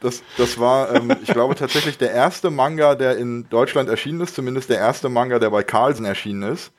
[0.01, 4.35] Das, das war, ähm, ich glaube, tatsächlich der erste Manga, der in Deutschland erschienen ist,
[4.35, 6.73] zumindest der erste Manga, der bei Carlsen erschienen ist.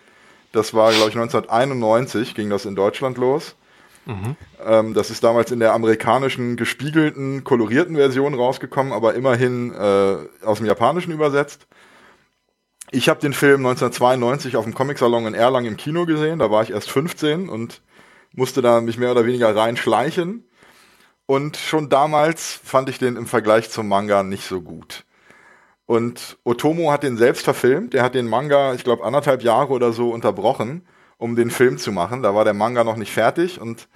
[0.52, 3.56] Das war, glaube ich, 1991 ging das in Deutschland los.
[4.66, 10.58] Ähm, das ist damals in der amerikanischen gespiegelten, kolorierten Version rausgekommen, aber immerhin äh, aus
[10.58, 11.68] dem Japanischen übersetzt.
[12.92, 16.40] Ich habe den Film 1992 auf dem Comic-Salon in Erlangen im Kino gesehen.
[16.40, 17.82] Da war ich erst 15 und
[18.34, 20.46] musste da mich mehr oder weniger reinschleichen.
[21.32, 25.06] Und schon damals fand ich den im Vergleich zum Manga nicht so gut.
[25.86, 27.94] Und Otomo hat den selbst verfilmt.
[27.94, 30.86] Der hat den Manga, ich glaube, anderthalb Jahre oder so unterbrochen,
[31.18, 32.22] um den Film zu machen.
[32.22, 33.88] Da war der Manga noch nicht fertig und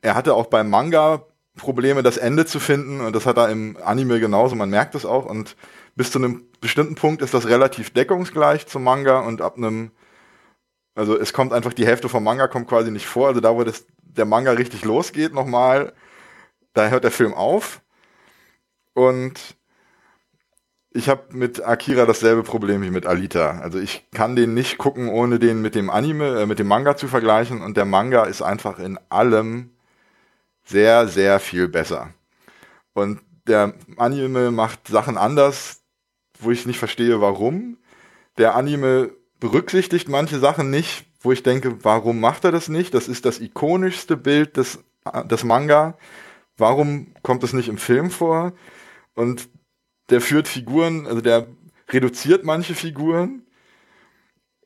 [0.00, 1.26] er hatte auch beim Manga
[1.58, 3.02] Probleme, das Ende zu finden.
[3.02, 4.56] Und das hat er im Anime genauso.
[4.56, 5.26] Man merkt es auch.
[5.26, 5.56] Und
[5.94, 9.90] bis zu einem bestimmten Punkt ist das relativ deckungsgleich zum Manga und ab einem,
[10.94, 13.28] also es kommt einfach die Hälfte vom Manga kommt quasi nicht vor.
[13.28, 15.92] Also da, wo das, der Manga richtig losgeht nochmal,
[16.76, 17.80] da hört der Film auf.
[18.92, 19.56] Und
[20.90, 23.58] ich habe mit Akira dasselbe Problem wie mit Alita.
[23.58, 26.96] Also ich kann den nicht gucken, ohne den mit dem Anime, äh, mit dem Manga
[26.96, 27.62] zu vergleichen.
[27.62, 29.70] Und der Manga ist einfach in allem
[30.64, 32.10] sehr, sehr viel besser.
[32.92, 35.80] Und der Anime macht Sachen anders,
[36.38, 37.78] wo ich nicht verstehe, warum.
[38.36, 39.10] Der Anime
[39.40, 42.92] berücksichtigt manche Sachen nicht, wo ich denke, warum macht er das nicht?
[42.92, 44.78] Das ist das ikonischste Bild des,
[45.24, 45.96] des Manga.
[46.56, 48.52] Warum kommt es nicht im Film vor?
[49.14, 49.48] Und
[50.10, 51.46] der führt Figuren, also der
[51.88, 53.42] reduziert manche Figuren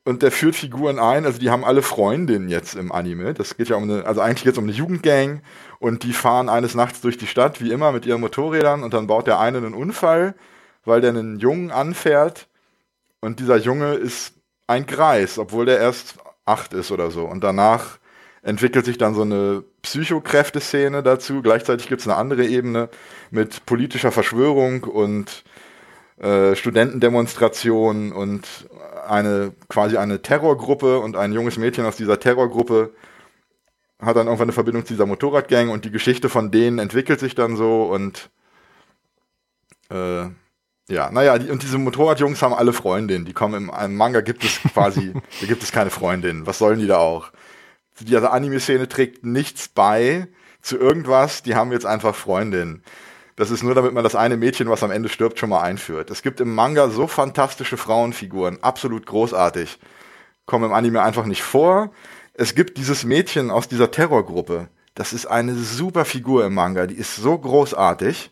[0.03, 3.33] und der führt Figuren ein, also die haben alle Freundinnen jetzt im Anime.
[3.33, 5.41] Das geht ja um eine, also eigentlich geht es um eine Jugendgang
[5.79, 9.07] und die fahren eines Nachts durch die Stadt, wie immer, mit ihren Motorrädern und dann
[9.07, 10.35] baut der eine einen Unfall,
[10.85, 12.47] weil der einen Jungen anfährt
[13.19, 14.33] und dieser Junge ist
[14.67, 17.25] ein Greis, obwohl der erst acht ist oder so.
[17.25, 17.99] Und danach
[18.41, 21.41] entwickelt sich dann so eine Psychokräfteszene dazu.
[21.41, 22.89] Gleichzeitig gibt es eine andere Ebene
[23.29, 25.43] mit politischer Verschwörung und
[26.17, 28.47] äh, Studentendemonstrationen und
[29.07, 32.93] eine quasi eine Terrorgruppe und ein junges Mädchen aus dieser Terrorgruppe
[33.99, 37.35] hat dann irgendwann eine Verbindung zu dieser Motorradgang und die Geschichte von denen entwickelt sich
[37.35, 38.31] dann so und
[39.91, 40.25] äh,
[40.89, 43.25] ja, naja, die, und diese Motorradjungs haben alle Freundinnen.
[43.25, 46.47] Die kommen im, im Manga gibt es quasi, da gibt es keine Freundinnen.
[46.47, 47.31] Was sollen die da auch?
[48.05, 50.27] Diese Anime-Szene trägt nichts bei
[50.61, 51.43] zu irgendwas.
[51.43, 52.83] Die haben jetzt einfach Freundinnen.
[53.35, 56.11] Das ist nur, damit man das eine Mädchen, was am Ende stirbt, schon mal einführt.
[56.11, 59.79] Es gibt im Manga so fantastische Frauenfiguren, absolut großartig.
[60.45, 61.91] Kommen im Anime einfach nicht vor.
[62.33, 64.67] Es gibt dieses Mädchen aus dieser Terrorgruppe.
[64.95, 66.85] Das ist eine super Figur im Manga.
[66.85, 68.31] Die ist so großartig.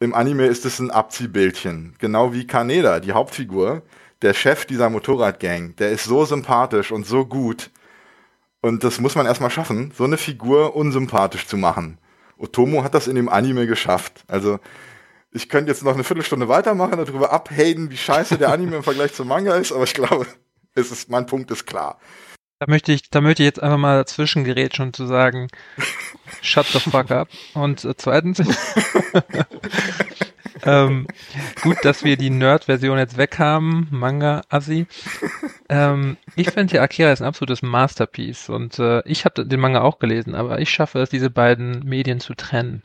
[0.00, 1.94] Im Anime ist es ein Abziehbildchen.
[1.98, 3.82] Genau wie Kaneda, die Hauptfigur.
[4.22, 5.76] Der Chef dieser Motorradgang.
[5.76, 7.70] Der ist so sympathisch und so gut.
[8.64, 11.98] Und das muss man erstmal schaffen, so eine Figur unsympathisch zu machen.
[12.38, 14.24] Otomo hat das in dem Anime geschafft.
[14.26, 14.58] Also,
[15.32, 19.12] ich könnte jetzt noch eine Viertelstunde weitermachen, darüber abhaten, wie scheiße der Anime im Vergleich
[19.12, 20.26] zum Manga ist, aber ich glaube,
[20.74, 22.00] es ist, mein Punkt ist klar.
[22.58, 25.48] Da möchte ich, da möchte ich jetzt einfach mal dazwischen gerätschen und zu sagen,
[26.40, 27.28] shut the fuck up.
[27.52, 28.38] Und äh, zweitens,
[30.64, 31.06] ähm,
[31.62, 34.86] gut, dass wir die Nerd-Version jetzt weg haben, Manga-Assi.
[35.68, 39.80] Ähm, ich finde ja Akira ist ein absolutes Masterpiece und äh, ich habe den Manga
[39.80, 42.82] auch gelesen, aber ich schaffe es, diese beiden Medien zu trennen.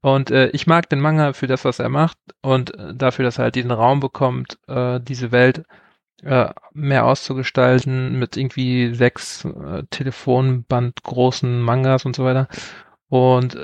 [0.00, 3.38] Und äh, ich mag den Manga für das, was er macht und äh, dafür, dass
[3.38, 5.64] er halt diesen Raum bekommt, äh, diese Welt
[6.22, 12.48] äh, mehr auszugestalten mit irgendwie sechs äh, Telefonband großen Mangas und so weiter.
[13.08, 13.56] Und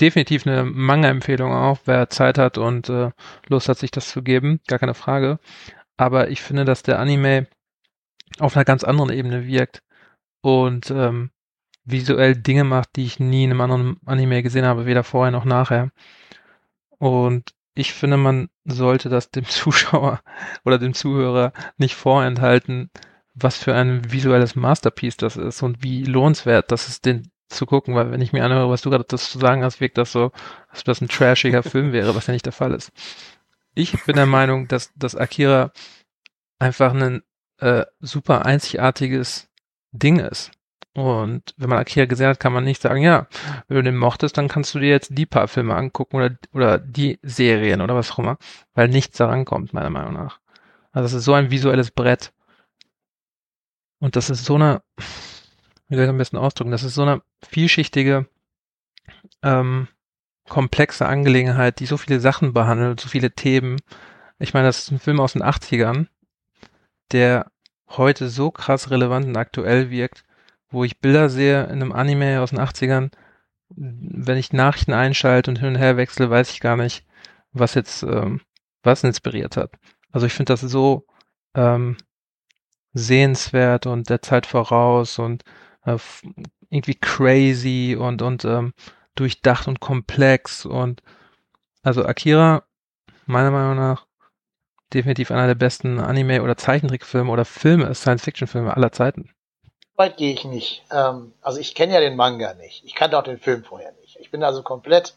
[0.00, 3.10] definitiv eine Manga-Empfehlung auch, wer Zeit hat und äh,
[3.48, 5.38] Lust hat, sich das zu geben, gar keine Frage.
[5.96, 7.48] Aber ich finde, dass der Anime
[8.38, 9.82] auf einer ganz anderen Ebene wirkt
[10.42, 11.30] und ähm,
[11.84, 15.44] visuell Dinge macht, die ich nie in einem anderen Anime gesehen habe, weder vorher noch
[15.44, 15.90] nachher.
[16.98, 20.20] Und ich finde, man sollte das dem Zuschauer
[20.64, 22.90] oder dem Zuhörer nicht vorenthalten,
[23.34, 27.94] was für ein visuelles Masterpiece das ist und wie lohnenswert das ist, den zu gucken,
[27.94, 30.32] weil wenn ich mir anhöre, was du gerade das zu sagen hast, wirkt das so,
[30.68, 32.92] als ob das ein trashiger Film wäre, was ja nicht der Fall ist.
[33.74, 35.72] Ich bin der Meinung, dass, dass Akira
[36.58, 37.22] einfach ein
[37.58, 39.48] äh, super einzigartiges
[39.92, 40.50] Ding ist.
[40.94, 43.28] Und wenn man Akira gesehen hat, kann man nicht sagen, ja,
[43.68, 46.78] wenn du den mochtest, dann kannst du dir jetzt die paar Filme angucken oder, oder
[46.78, 48.36] die Serien oder was auch immer,
[48.74, 50.40] weil nichts daran kommt, meiner Meinung nach.
[50.90, 52.32] Also es ist so ein visuelles Brett.
[54.00, 54.82] Und das ist so eine,
[55.88, 58.26] wie soll ich am besten ausdrücken, das ist so eine vielschichtige,
[59.42, 59.88] ähm,
[60.48, 63.76] komplexe Angelegenheit, die so viele Sachen behandelt, so viele Themen.
[64.38, 66.06] Ich meine, das ist ein Film aus den 80ern.
[67.12, 67.50] der
[67.88, 70.24] heute so krass relevant und aktuell wirkt,
[70.70, 73.10] wo ich Bilder sehe in einem Anime aus den 80ern,
[73.70, 77.06] wenn ich Nachrichten einschalte und hin und her wechsle, weiß ich gar nicht,
[77.52, 78.42] was jetzt ähm,
[78.82, 79.72] was inspiriert hat.
[80.12, 81.06] Also ich finde das so
[81.54, 81.96] ähm,
[82.92, 85.44] sehenswert und der Zeit voraus und
[85.94, 85.98] äh,
[86.70, 88.72] irgendwie crazy und und ähm,
[89.14, 91.02] durchdacht und komplex und
[91.82, 92.64] also Akira
[93.26, 94.06] meiner Meinung nach
[94.92, 99.30] definitiv einer der besten Anime- oder Zeichentrickfilme oder Filme, Science-Fiction-Filme aller Zeiten.
[99.96, 100.84] Weit gehe ich nicht.
[100.92, 102.84] Ähm, also ich kenne ja den Manga nicht.
[102.84, 104.16] Ich kannte auch den Film vorher nicht.
[104.20, 105.14] Ich bin also komplett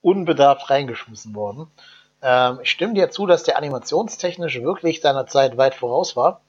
[0.00, 1.66] unbedarft reingeschmissen worden.
[2.22, 6.40] Ähm, ich stimme dir zu, dass der animationstechnisch wirklich seiner Zeit weit voraus war.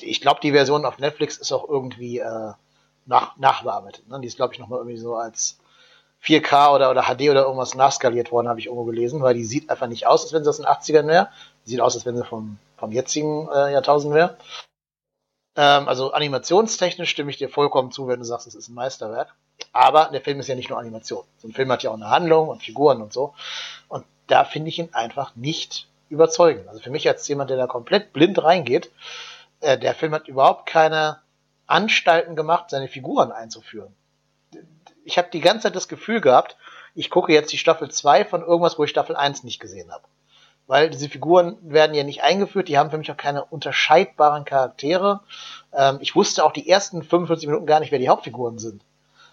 [0.00, 2.52] Ich glaube, die Version auf Netflix ist auch irgendwie äh,
[3.06, 4.08] nach, nachbearbeitet.
[4.08, 4.20] Ne?
[4.20, 5.58] Die ist, glaube ich, nochmal irgendwie so als
[6.24, 9.70] 4K oder, oder HD oder irgendwas nachskaliert worden, habe ich irgendwo gelesen, weil die sieht
[9.70, 11.28] einfach nicht aus, als wenn sie aus den 80ern wäre.
[11.64, 14.36] Sieht aus, als wenn sie vom, vom jetzigen äh, Jahrtausend wäre.
[15.56, 19.34] Ähm, also animationstechnisch stimme ich dir vollkommen zu, wenn du sagst, es ist ein Meisterwerk.
[19.72, 21.24] Aber der Film ist ja nicht nur Animation.
[21.38, 23.34] So ein Film hat ja auch eine Handlung und Figuren und so.
[23.88, 26.68] Und da finde ich ihn einfach nicht überzeugend.
[26.68, 28.90] Also für mich als jemand, der da komplett blind reingeht,
[29.60, 31.18] äh, der Film hat überhaupt keine
[31.66, 33.94] Anstalten gemacht, seine Figuren einzuführen.
[35.04, 36.56] Ich habe die ganze Zeit das Gefühl gehabt,
[36.94, 40.04] ich gucke jetzt die Staffel 2 von irgendwas, wo ich Staffel 1 nicht gesehen habe.
[40.66, 45.20] Weil diese Figuren werden ja nicht eingeführt, die haben für mich auch keine unterscheidbaren Charaktere.
[45.72, 48.82] Ähm, ich wusste auch die ersten 45 Minuten gar nicht, wer die Hauptfiguren sind.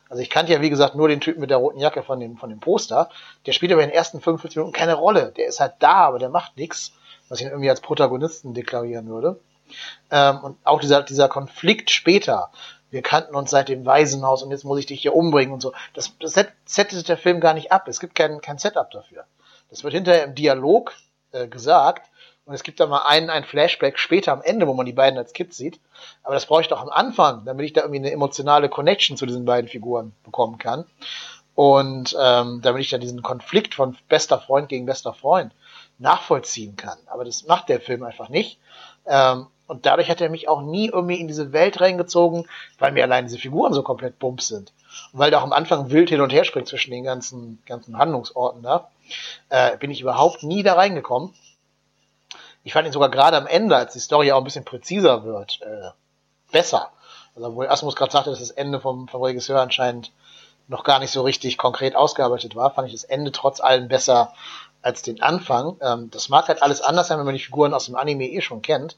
[0.10, 2.38] Also ich kannte ja, wie gesagt, nur den Typen mit der roten Jacke von dem,
[2.38, 3.10] von dem Poster.
[3.46, 5.32] Der spielt aber in den ersten 45 Minuten keine Rolle.
[5.38, 6.94] Der ist halt da, aber der macht nichts,
[7.30, 9.40] was ich irgendwie als Protagonisten deklarieren würde.
[10.12, 12.52] Ähm, und auch dieser, dieser Konflikt später.
[12.92, 15.74] Wir kannten uns seit dem Waisenhaus und jetzt muss ich dich hier umbringen und so.
[15.94, 16.34] Das, das
[16.66, 17.88] settet der Film gar nicht ab.
[17.88, 19.26] Es gibt kein, kein Setup dafür.
[19.70, 20.94] Das wird hinterher im Dialog
[21.32, 22.10] äh, gesagt.
[22.46, 25.20] Und es gibt da mal einen, ein Flashback später am Ende, wo man die beiden
[25.20, 25.80] als Kids sieht.
[26.24, 29.28] Aber das brauche ich doch am Anfang, damit ich da irgendwie eine emotionale Connection zu
[29.28, 30.86] diesen beiden Figuren bekommen kann.
[31.54, 35.54] Und ähm, damit ich da diesen Konflikt von bester Freund gegen bester Freund
[36.00, 36.98] nachvollziehen kann.
[37.06, 38.58] Aber das macht der Film einfach nicht.
[39.06, 42.48] Ähm, und dadurch hat er mich auch nie irgendwie in diese Welt reingezogen,
[42.80, 44.74] weil mir allein diese Figuren so komplett bumps sind.
[45.14, 47.96] Und weil der auch am Anfang wild hin und her springt zwischen den ganzen, ganzen
[47.96, 48.90] Handlungsorten da,
[49.50, 51.36] äh, bin ich überhaupt nie da reingekommen.
[52.64, 55.60] Ich fand ihn sogar gerade am Ende, als die Story auch ein bisschen präziser wird,
[55.62, 55.92] äh,
[56.52, 56.92] besser.
[57.36, 60.12] Also, wo Asmus gerade sagte, dass das Ende vom, vom Regisseur anscheinend
[60.68, 64.34] noch gar nicht so richtig konkret ausgearbeitet war, fand ich das Ende trotz allem besser
[64.82, 65.78] als den Anfang.
[65.82, 68.42] Ähm, das mag halt alles anders sein, wenn man die Figuren aus dem Anime eh
[68.42, 68.98] schon kennt.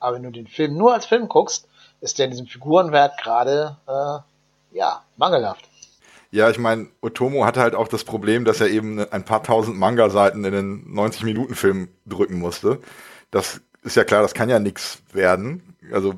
[0.00, 1.68] Aber wenn du den Film nur als Film guckst,
[2.00, 5.68] ist der in diesem Figurenwert gerade, äh, ja, mangelhaft.
[6.30, 9.78] Ja, ich meine, Otomo hatte halt auch das Problem, dass er eben ein paar tausend
[9.78, 12.80] Manga-Seiten in den 90-Minuten-Film drücken musste.
[13.30, 15.74] Das ist ja klar, das kann ja nichts werden.
[15.90, 16.14] Also,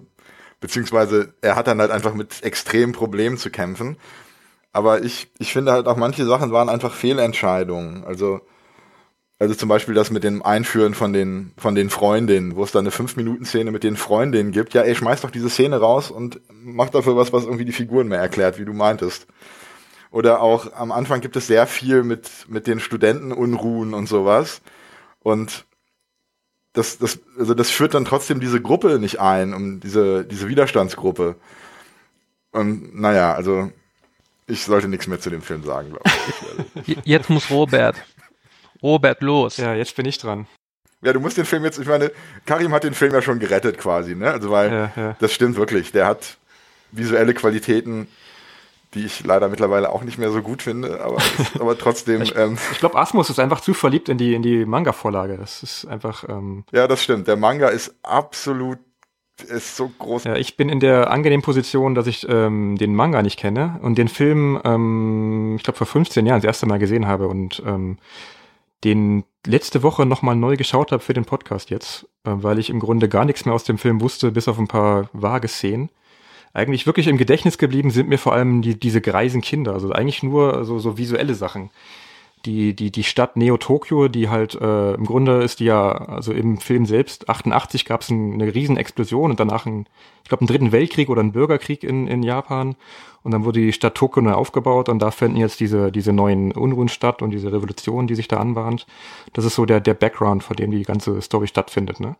[0.58, 3.98] beziehungsweise er hat dann halt einfach mit extremen Problemen zu kämpfen.
[4.72, 8.04] Aber ich, ich finde halt auch manche Sachen waren einfach Fehlentscheidungen.
[8.04, 8.40] Also,
[9.40, 12.78] also zum Beispiel das mit dem Einführen von den, von den Freundinnen, wo es da
[12.78, 14.74] eine 5-Minuten-Szene mit den Freundinnen gibt.
[14.74, 18.06] Ja, ey, schmeiß doch diese Szene raus und mach dafür was, was irgendwie die Figuren
[18.06, 19.26] mehr erklärt, wie du meintest.
[20.10, 24.60] Oder auch am Anfang gibt es sehr viel mit, mit den Studentenunruhen und sowas.
[25.20, 25.64] Und
[26.74, 31.36] das, das, also das führt dann trotzdem diese Gruppe nicht ein, um diese, diese Widerstandsgruppe.
[32.52, 33.72] Und naja, also
[34.46, 36.10] ich sollte nichts mehr zu dem Film sagen, glaube
[36.84, 36.98] ich.
[37.04, 37.96] Jetzt muss Robert.
[38.82, 39.56] Robert, los.
[39.56, 40.46] Ja, jetzt bin ich dran.
[41.02, 42.12] Ja, du musst den Film jetzt, ich meine,
[42.44, 44.30] Karim hat den Film ja schon gerettet quasi, ne?
[44.30, 45.16] Also weil ja, ja.
[45.18, 45.92] das stimmt wirklich.
[45.92, 46.36] Der hat
[46.92, 48.06] visuelle Qualitäten,
[48.92, 51.18] die ich leider mittlerweile auch nicht mehr so gut finde, aber,
[51.58, 52.20] aber trotzdem.
[52.20, 55.38] ich ähm, ich glaube, Asmus ist einfach zu verliebt in die, in die Manga-Vorlage.
[55.38, 56.28] Das ist einfach.
[56.28, 57.28] Ähm ja, das stimmt.
[57.28, 58.78] Der Manga ist absolut
[59.48, 60.24] ist so groß.
[60.24, 63.96] Ja, ich bin in der angenehmen Position, dass ich ähm, den Manga nicht kenne und
[63.96, 67.96] den Film, ähm, ich glaube, vor 15 Jahren das erste Mal gesehen habe und ähm,
[68.84, 72.80] den letzte Woche nochmal neu geschaut habe für den Podcast jetzt, äh, weil ich im
[72.80, 75.90] Grunde gar nichts mehr aus dem Film wusste, bis auf ein paar vage Szenen
[76.52, 79.72] eigentlich wirklich im Gedächtnis geblieben sind mir vor allem die, diese greisen Kinder.
[79.72, 81.70] Also eigentlich nur so, so visuelle Sachen.
[82.46, 86.58] Die, die, die Stadt Neo-Tokio, die halt, äh, im Grunde ist die ja, also im
[86.58, 89.86] Film selbst, 88 gab es ein, eine Riesenexplosion und danach ein,
[90.22, 92.76] ich glaube, einen dritten Weltkrieg oder einen Bürgerkrieg in, in Japan.
[93.22, 96.52] Und dann wurde die Stadt Tokio neu aufgebaut und da finden jetzt diese, diese neuen
[96.52, 98.86] Unruhen statt und diese Revolution, die sich da anbahnt.
[99.34, 102.16] Das ist so der, der Background, vor dem die ganze Story stattfindet, ne?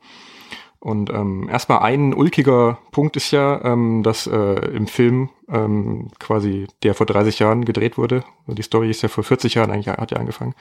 [0.83, 6.69] Und ähm, erstmal ein ulkiger Punkt ist ja, ähm, dass äh, im Film ähm, quasi,
[6.83, 10.11] der vor 30 Jahren gedreht wurde, die Story ist ja vor 40 Jahren eigentlich hat
[10.11, 10.55] ja angefangen,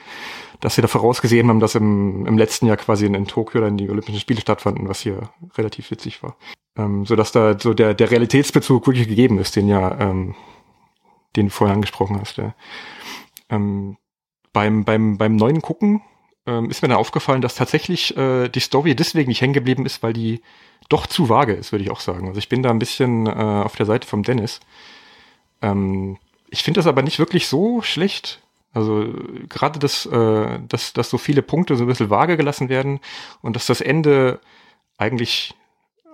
[0.60, 3.78] dass sie da vorausgesehen haben, dass im, im letzten Jahr quasi in, in Tokio dann
[3.78, 6.36] die Olympischen Spiele stattfanden, was hier relativ witzig war.
[6.76, 10.34] Ähm, so dass da so der, der Realitätsbezug wirklich gegeben ist, den ja, ähm,
[11.34, 12.36] den du vorher angesprochen hast.
[12.36, 12.54] Ja.
[13.48, 13.96] Ähm,
[14.52, 16.02] beim, beim, beim neuen Gucken
[16.50, 20.02] ähm, ist mir dann aufgefallen, dass tatsächlich äh, die Story deswegen nicht hängen geblieben ist,
[20.02, 20.42] weil die
[20.88, 22.28] doch zu vage ist, würde ich auch sagen.
[22.28, 24.60] Also ich bin da ein bisschen äh, auf der Seite vom Dennis.
[25.62, 28.42] Ähm, ich finde das aber nicht wirklich so schlecht.
[28.72, 29.06] Also
[29.48, 33.00] gerade das, äh, dass, dass so viele Punkte so ein bisschen vage gelassen werden
[33.40, 34.40] und dass das Ende
[34.98, 35.54] eigentlich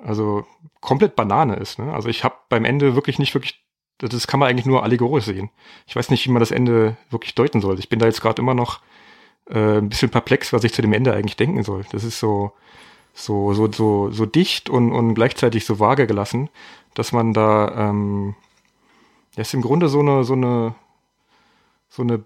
[0.05, 0.47] also
[0.81, 1.79] komplett Banane ist.
[1.79, 1.93] Ne?
[1.93, 3.65] Also ich habe beim Ende wirklich nicht wirklich,
[3.99, 5.51] das kann man eigentlich nur allegorisch sehen.
[5.87, 7.79] Ich weiß nicht, wie man das Ende wirklich deuten soll.
[7.79, 8.81] Ich bin da jetzt gerade immer noch
[9.51, 11.85] äh, ein bisschen perplex, was ich zu dem Ende eigentlich denken soll.
[11.93, 12.53] Das ist so,
[13.15, 16.49] so, so, so, so dicht und, und gleichzeitig so vage gelassen,
[16.95, 18.35] dass man da, ähm,
[19.37, 20.75] das ist im Grunde so eine, so eine,
[21.89, 22.23] so eine,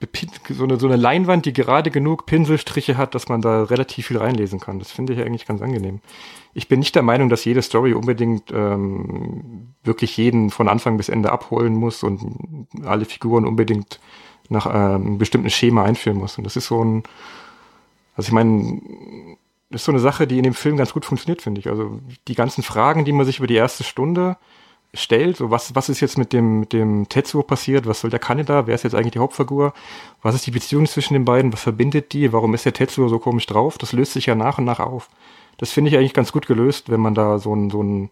[0.49, 4.19] so eine, so eine Leinwand, die gerade genug Pinselstriche hat, dass man da relativ viel
[4.19, 4.79] reinlesen kann.
[4.79, 6.01] Das finde ich eigentlich ganz angenehm.
[6.55, 11.09] Ich bin nicht der Meinung, dass jede Story unbedingt ähm, wirklich jeden von Anfang bis
[11.09, 14.01] Ende abholen muss und alle Figuren unbedingt
[14.51, 16.37] nach ähm, einem bestimmten Schema einführen muss.
[16.37, 17.03] Und das ist so ein,
[18.17, 18.81] also ich meine,
[19.71, 21.69] das ist so eine Sache, die in dem Film ganz gut funktioniert, finde ich.
[21.69, 24.37] Also die ganzen Fragen, die man sich über die erste Stunde
[24.93, 28.19] stellt, so was, was ist jetzt mit dem, mit dem Tetsuo passiert, was soll der
[28.19, 29.73] Kaneda, wer ist jetzt eigentlich die Hauptfigur,
[30.21, 33.21] was ist die Beziehung zwischen den beiden, was verbindet die, warum ist der Tetsuo so
[33.21, 35.09] komisch drauf, das löst sich ja nach und nach auf.
[35.59, 38.11] Das finde ich eigentlich ganz gut gelöst, wenn man da so ein, so ein,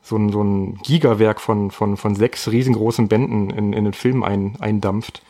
[0.00, 4.22] so ein, so ein Gigawerk von, von, von sechs riesengroßen Bänden in, in den Film
[4.22, 5.20] ein, eindampft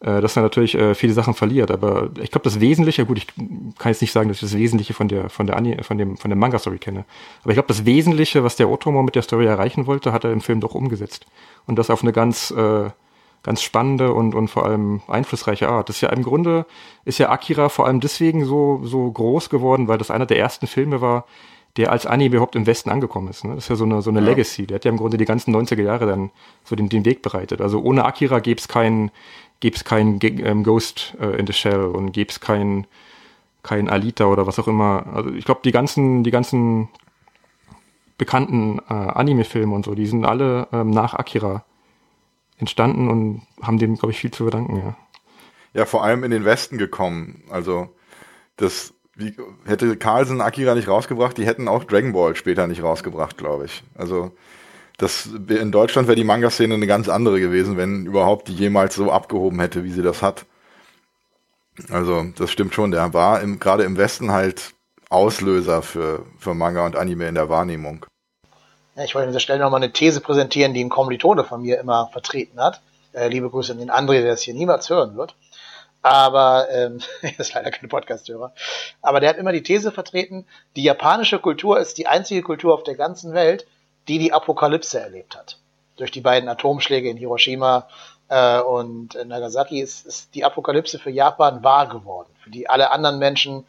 [0.00, 1.70] dass er natürlich äh, viele Sachen verliert.
[1.70, 4.94] Aber ich glaube, das Wesentliche, gut, ich kann jetzt nicht sagen, dass ich das Wesentliche
[4.94, 7.04] von der, von der, Ani von dem, von der Manga-Story kenne.
[7.42, 10.32] Aber ich glaube, das Wesentliche, was der Otomo mit der Story erreichen wollte, hat er
[10.32, 11.26] im Film doch umgesetzt.
[11.66, 12.90] Und das auf eine ganz, äh,
[13.42, 15.88] ganz spannende und, und vor allem einflussreiche Art.
[15.88, 16.66] Das ist ja im Grunde,
[17.04, 20.66] ist ja Akira vor allem deswegen so, so groß geworden, weil das einer der ersten
[20.66, 21.24] Filme war,
[21.76, 23.44] der als Anime überhaupt im Westen angekommen ist.
[23.44, 23.54] Ne?
[23.54, 24.26] Das ist ja so eine, so eine ja.
[24.26, 24.66] Legacy.
[24.66, 26.30] Der hat ja im Grunde die ganzen 90er Jahre dann
[26.64, 27.60] so den, den Weg bereitet.
[27.60, 29.10] Also ohne Akira gäbe es keinen
[29.60, 32.86] gäbe es kein ähm, Ghost äh, in the Shell und gäbe es kein,
[33.62, 35.06] kein Alita oder was auch immer.
[35.12, 36.88] Also ich glaube, die ganzen, die ganzen
[38.18, 41.64] bekannten äh, Anime-Filme und so, die sind alle ähm, nach Akira
[42.58, 44.96] entstanden und haben dem, glaube ich, viel zu verdanken, ja.
[45.74, 47.42] Ja, vor allem in den Westen gekommen.
[47.50, 47.94] Also
[48.56, 49.34] das wie,
[49.64, 53.82] hätte Carlsen Akira nicht rausgebracht, die hätten auch Dragon Ball später nicht rausgebracht, glaube ich.
[53.94, 54.32] Also
[54.96, 59.12] das in Deutschland wäre die Manga-Szene eine ganz andere gewesen, wenn überhaupt die jemals so
[59.12, 60.46] abgehoben hätte, wie sie das hat.
[61.90, 62.90] Also, das stimmt schon.
[62.90, 64.72] Der war im, gerade im Westen halt
[65.10, 68.06] Auslöser für, für Manga und Anime in der Wahrnehmung.
[68.96, 71.78] Ja, ich wollte an dieser Stelle nochmal eine These präsentieren, die ein Kommilitone von mir
[71.78, 72.80] immer vertreten hat.
[73.12, 75.34] Äh, liebe Grüße an den André, der das hier niemals hören wird.
[76.00, 77.00] Aber, ähm,
[77.38, 78.52] ist leider kein Podcast-Hörer.
[79.02, 82.84] Aber der hat immer die These vertreten, die japanische Kultur ist die einzige Kultur auf
[82.84, 83.66] der ganzen Welt,
[84.08, 85.58] die die Apokalypse erlebt hat.
[85.96, 87.88] Durch die beiden Atomschläge in Hiroshima
[88.28, 93.18] äh, und Nagasaki ist, ist die Apokalypse für Japan wahr geworden, für die alle anderen
[93.18, 93.64] Menschen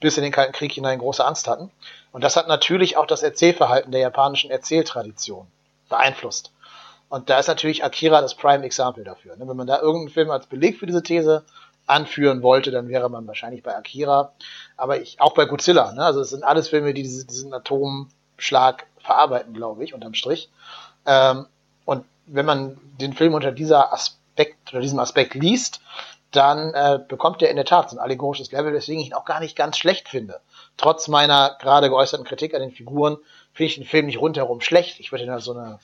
[0.00, 1.70] bis in den Kalten Krieg hinein große Angst hatten.
[2.12, 5.46] Und das hat natürlich auch das Erzählverhalten der japanischen Erzähltradition
[5.88, 6.52] beeinflusst.
[7.08, 9.36] Und da ist natürlich Akira das Prime Example dafür.
[9.36, 9.46] Ne?
[9.46, 11.44] Wenn man da irgendeinen Film als Beleg für diese These
[11.86, 14.32] anführen wollte, dann wäre man wahrscheinlich bei Akira.
[14.76, 15.92] Aber ich, auch bei Godzilla.
[15.92, 16.04] Ne?
[16.04, 20.50] Also es sind alles Filme, die diesen Atomschlag verarbeiten, glaube ich, unterm Strich.
[21.06, 21.46] Ähm,
[21.84, 25.80] und wenn man den Film unter dieser Aspekt oder diesem Aspekt liest,
[26.30, 29.26] dann äh, bekommt er in der Tat so ein allegorisches Level, weswegen ich ihn auch
[29.26, 30.40] gar nicht ganz schlecht finde.
[30.76, 33.18] Trotz meiner gerade geäußerten Kritik an den Figuren
[33.52, 34.98] finde ich den Film nicht rundherum schlecht.
[34.98, 35.78] Ich würde ihm so eine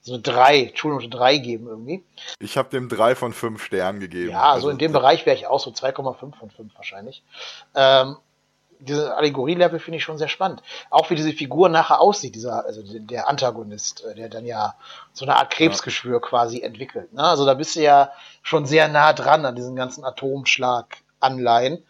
[0.00, 2.04] so eine 3, Schulnote 3 geben irgendwie.
[2.40, 4.30] Ich habe dem 3 von 5 Sternen gegeben.
[4.30, 7.22] Ja, also, so in dem Bereich wäre ich auch so 2,5 von 5 wahrscheinlich.
[7.74, 8.16] Ähm,
[8.80, 10.62] diese Allegorie-Level finde ich schon sehr spannend.
[10.90, 14.74] Auch wie diese Figur nachher aussieht, dieser, also der Antagonist, äh, der dann ja
[15.12, 17.12] so eine Art Krebsgeschwür quasi entwickelt.
[17.12, 17.22] Ne?
[17.22, 18.12] Also da bist du ja
[18.42, 21.82] schon sehr nah dran an diesen ganzen Atomschlag-Anleihen.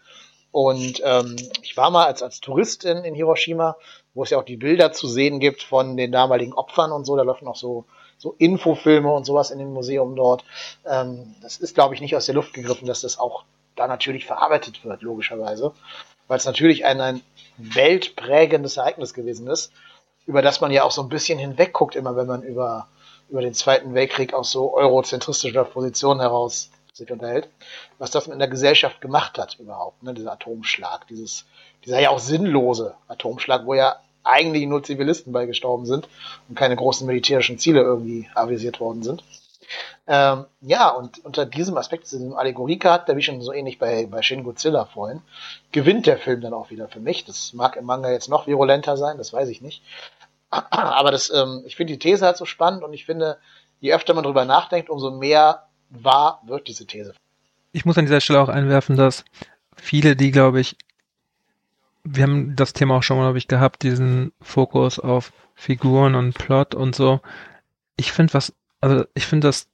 [0.51, 3.75] Und ähm, ich war mal als, als Tourist in, in Hiroshima,
[4.15, 7.15] wo es ja auch die Bilder zu sehen gibt von den damaligen Opfern und so.
[7.15, 7.85] Da laufen auch so,
[8.17, 10.43] so Infofilme und sowas in dem Museum dort.
[10.85, 13.43] Ähm, das ist, glaube ich, nicht aus der Luft gegriffen, dass das auch
[13.75, 15.73] da natürlich verarbeitet wird, logischerweise
[16.29, 17.21] weil es natürlich ein, ein
[17.57, 19.73] weltprägendes Ereignis gewesen ist,
[20.25, 22.87] über das man ja auch so ein bisschen hinwegguckt, immer wenn man über,
[23.29, 27.49] über den Zweiten Weltkrieg aus so eurozentristischer Position heraus sich unterhält,
[27.97, 31.45] was das mit der Gesellschaft gemacht hat überhaupt, ne, dieser Atomschlag, dieses,
[31.83, 36.07] dieser ja auch sinnlose Atomschlag, wo ja eigentlich nur Zivilisten bei gestorben sind
[36.47, 39.23] und keine großen militärischen Ziele irgendwie avisiert worden sind.
[40.07, 44.43] Ähm, ja, und unter diesem Aspekt, diesem Allegoriecharakter, wie schon so ähnlich bei, bei Shin
[44.43, 45.21] Godzilla vorhin,
[45.71, 47.25] gewinnt der Film dann auch wieder für mich.
[47.25, 49.83] Das mag im Manga jetzt noch virulenter sein, das weiß ich nicht.
[50.49, 53.37] Aber das, ähm, ich finde die These halt so spannend und ich finde,
[53.79, 57.13] je öfter man drüber nachdenkt, umso mehr wahr wird diese These.
[57.71, 59.25] Ich muss an dieser Stelle auch einwerfen, dass
[59.75, 60.75] viele, die, glaube ich,
[62.03, 66.33] wir haben das Thema auch schon mal, glaube ich, gehabt, diesen Fokus auf Figuren und
[66.33, 67.19] Plot und so.
[67.97, 69.67] Ich finde was also ich finde das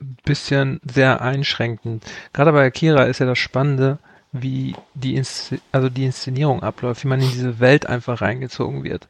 [0.00, 2.04] ein bisschen sehr einschränkend.
[2.32, 3.98] Gerade bei Akira ist ja das Spannende,
[4.32, 9.08] wie die, Inszen also die Inszenierung abläuft, wie man in diese Welt einfach reingezogen wird.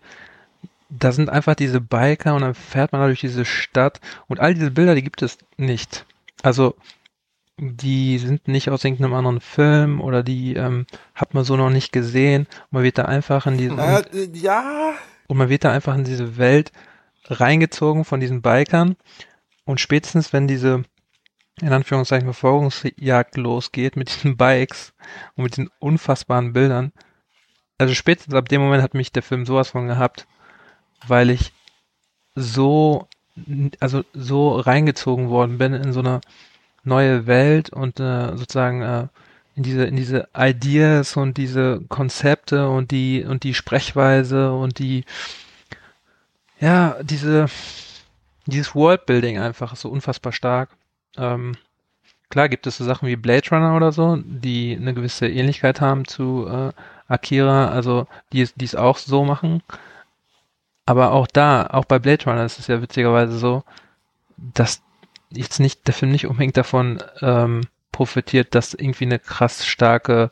[0.89, 4.55] Da sind einfach diese Biker und dann fährt man da durch diese Stadt und all
[4.55, 6.07] diese Bilder, die gibt es nicht.
[6.43, 6.77] Also
[7.59, 11.91] die sind nicht aus irgendeinem anderen Film oder die ähm, hat man so noch nicht
[11.91, 12.47] gesehen.
[12.71, 14.93] Man wird da einfach in diese äh, ja
[15.27, 16.71] und man wird da einfach in diese Welt
[17.29, 18.97] reingezogen von diesen Bikern.
[19.65, 20.85] Und spätestens wenn diese
[21.61, 24.93] in Anführungszeichen Verfolgungsjagd losgeht mit diesen Bikes
[25.37, 26.93] und mit den unfassbaren Bildern,
[27.79, 30.27] also spätestens ab dem Moment hat mich der Film sowas von gehabt,
[31.07, 31.53] weil ich
[32.35, 33.09] so,
[33.81, 36.21] also so reingezogen worden bin in so eine
[36.85, 39.09] neue Welt und äh, sozusagen äh,
[39.57, 45.05] in diese in diese Ideas und diese Konzepte und die und die Sprechweise und die
[46.59, 47.47] ja, diese,
[48.47, 50.71] dieses Worldbuilding einfach so unfassbar stark.
[51.17, 51.57] Ähm,
[52.31, 56.07] klar gibt es so Sachen wie Blade Runner oder so, die eine gewisse Ähnlichkeit haben
[56.07, 56.73] zu äh,
[57.09, 59.63] Akira, also die, die es auch so machen.
[60.87, 63.65] Aber auch da, auch bei Blade Runner ist es ja witzigerweise so,
[64.37, 64.83] dass
[65.31, 70.31] jetzt nicht, der Film nicht unbedingt davon ähm, profitiert, dass irgendwie eine krass starke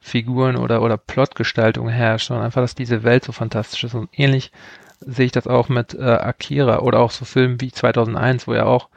[0.00, 4.52] Figuren- oder, oder Plotgestaltung herrscht, sondern einfach, dass diese Welt so fantastisch ist und ähnlich
[5.00, 8.64] sehe ich das auch mit äh, Akira oder auch so Filmen wie 2001, wo ja
[8.64, 8.88] auch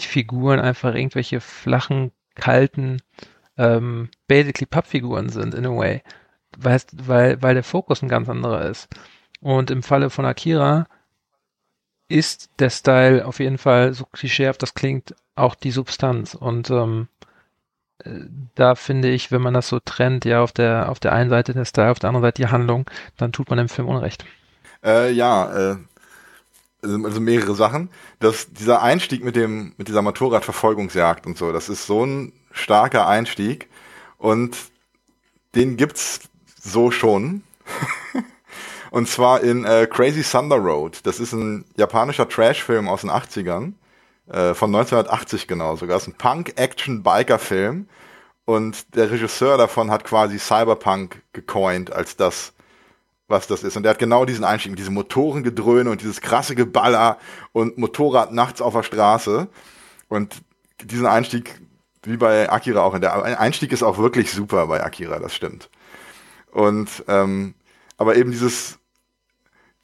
[0.00, 3.00] die Figuren einfach irgendwelche flachen, kalten,
[3.56, 6.02] ähm, basically Pappfiguren sind in a way,
[6.58, 8.88] weißt, weil, weil der Fokus ein ganz anderer ist.
[9.40, 10.86] Und im Falle von Akira
[12.08, 16.34] ist der Style auf jeden Fall, so klischeehaft das klingt, auch die Substanz.
[16.34, 17.08] Und ähm,
[17.98, 18.10] äh,
[18.54, 21.54] da finde ich, wenn man das so trennt, ja, auf der, auf der einen Seite
[21.54, 24.24] der Style, auf der anderen Seite die Handlung, dann tut man dem Film Unrecht.
[24.84, 25.76] Äh, ja, äh,
[26.82, 27.90] also, also mehrere Sachen.
[28.20, 33.06] Das, dieser Einstieg mit dem, mit dieser Motorradverfolgungsjagd und so, das ist so ein starker
[33.06, 33.68] Einstieg
[34.18, 34.56] und
[35.54, 36.20] den gibt's
[36.60, 37.42] so schon.
[38.90, 41.00] und zwar in äh, Crazy Thunder Road.
[41.04, 43.72] Das ist ein japanischer Trash-Film aus den 80ern.
[44.26, 45.96] Äh, von 1980 genau sogar.
[45.96, 47.88] Das ist ein Punk-Action-Biker-Film.
[48.46, 52.53] Und der Regisseur davon hat quasi Cyberpunk gecoint als das,
[53.28, 53.76] was das ist.
[53.76, 57.18] Und der hat genau diesen Einstieg mit diesem Motorengedröhne und dieses krasse Geballer
[57.52, 59.48] und Motorrad nachts auf der Straße.
[60.08, 60.42] Und
[60.82, 61.60] diesen Einstieg,
[62.02, 65.70] wie bei Akira auch, der Einstieg ist auch wirklich super bei Akira, das stimmt.
[66.50, 67.54] Und ähm,
[67.96, 68.78] aber eben dieses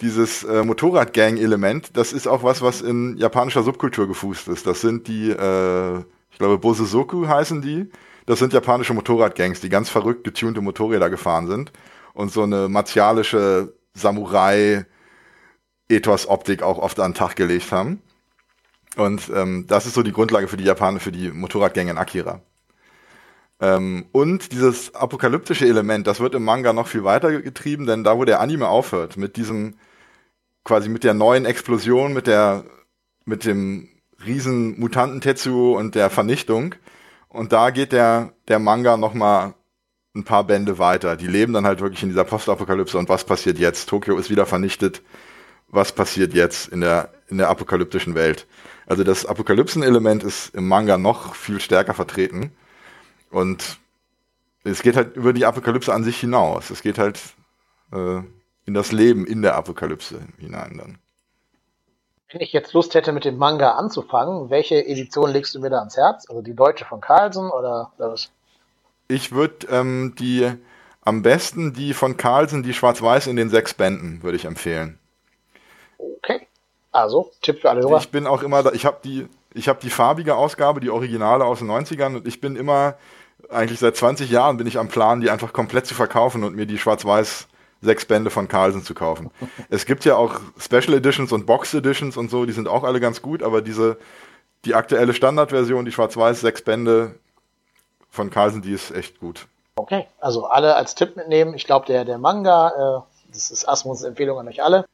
[0.00, 4.66] dieses äh, Motorradgang-Element, das ist auch was, was in japanischer Subkultur gefußt ist.
[4.66, 5.98] Das sind die, äh,
[6.30, 7.90] ich glaube, Bosesoku heißen die.
[8.24, 11.70] Das sind japanische Motorradgangs, die ganz verrückt getunte Motorräder gefahren sind
[12.14, 18.02] und so eine martialische Samurai-Ethos-Optik auch oft an den Tag gelegt haben.
[18.96, 22.42] Und ähm, das ist so die Grundlage für die Japaner, für die Motorradgänge in Akira.
[23.60, 28.16] Ähm, und dieses apokalyptische Element, das wird im Manga noch viel weiter getrieben, denn da,
[28.16, 29.74] wo der Anime aufhört, mit diesem,
[30.64, 32.64] quasi mit der neuen Explosion, mit der,
[33.24, 33.88] mit dem
[34.24, 36.74] riesen Mutanten Tetsuo und der Vernichtung,
[37.28, 39.54] und da geht der, der Manga noch mal
[40.14, 41.16] ein paar Bände weiter.
[41.16, 43.88] Die leben dann halt wirklich in dieser Postapokalypse und was passiert jetzt?
[43.88, 45.02] Tokio ist wieder vernichtet.
[45.68, 48.46] Was passiert jetzt in der, in der apokalyptischen Welt?
[48.86, 52.50] Also das Apokalypsen-Element ist im Manga noch viel stärker vertreten.
[53.30, 53.78] Und
[54.64, 56.70] es geht halt über die Apokalypse an sich hinaus.
[56.70, 57.20] Es geht halt
[57.92, 58.20] äh,
[58.66, 60.98] in das Leben in der Apokalypse hinein dann.
[62.32, 65.78] Wenn ich jetzt Lust hätte, mit dem Manga anzufangen, welche Edition legst du mir da
[65.78, 66.28] ans Herz?
[66.28, 68.30] Also die deutsche von Carlsen oder, oder was?
[69.10, 70.50] Ich würde ähm, die
[71.02, 74.98] am besten die von Carlsen, die Schwarz-Weiß in den sechs Bänden, würde ich empfehlen.
[75.98, 76.46] Okay.
[76.92, 77.98] Also, Tipp für alle Hörer.
[77.98, 81.44] Ich bin auch immer da, ich habe die, ich habe die farbige Ausgabe, die Originale
[81.44, 82.96] aus den 90ern und ich bin immer,
[83.48, 86.66] eigentlich seit 20 Jahren bin ich am Plan, die einfach komplett zu verkaufen und mir
[86.66, 87.48] die Schwarz-Weiß
[87.82, 89.30] sechs Bände von Carlsen zu kaufen.
[89.70, 93.00] es gibt ja auch Special Editions und Box Editions und so, die sind auch alle
[93.00, 93.96] ganz gut, aber diese,
[94.64, 97.16] die aktuelle Standardversion, die Schwarz-Weiß sechs Bände,
[98.10, 99.46] von Carlsen, die ist echt gut.
[99.76, 101.54] Okay, also alle als Tipp mitnehmen.
[101.54, 104.84] Ich glaube, der, der Manga, äh, Das ist Asmus Empfehlung an euch alle.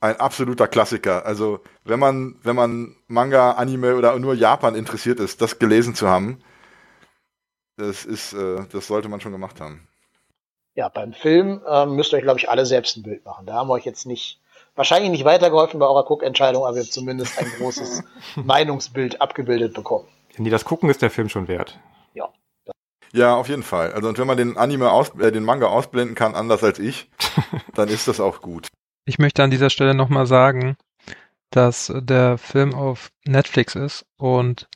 [0.00, 1.26] Ein absoluter Klassiker.
[1.26, 6.08] Also, wenn man, wenn man Manga, Anime oder nur Japan interessiert ist, das gelesen zu
[6.08, 6.42] haben,
[7.76, 9.88] das ist, äh, das sollte man schon gemacht haben.
[10.74, 13.46] Ja, beim Film äh, müsst ihr euch, glaube ich, alle selbst ein Bild machen.
[13.46, 14.40] Da haben wir euch jetzt nicht,
[14.76, 18.02] wahrscheinlich nicht weitergeholfen bei eurer Guckentscheidung, aber wir haben zumindest ein großes
[18.36, 20.06] Meinungsbild abgebildet bekommen.
[20.36, 21.78] Wenn die das gucken, ist der Film schon wert.
[23.12, 23.36] Ja.
[23.36, 23.92] Auf jeden Fall.
[23.92, 27.08] Also und wenn man den Anime aus, äh, den Manga ausblenden kann, anders als ich,
[27.74, 28.68] dann ist das auch gut.
[29.04, 30.76] Ich möchte an dieser Stelle nochmal sagen,
[31.50, 34.68] dass der Film auf Netflix ist und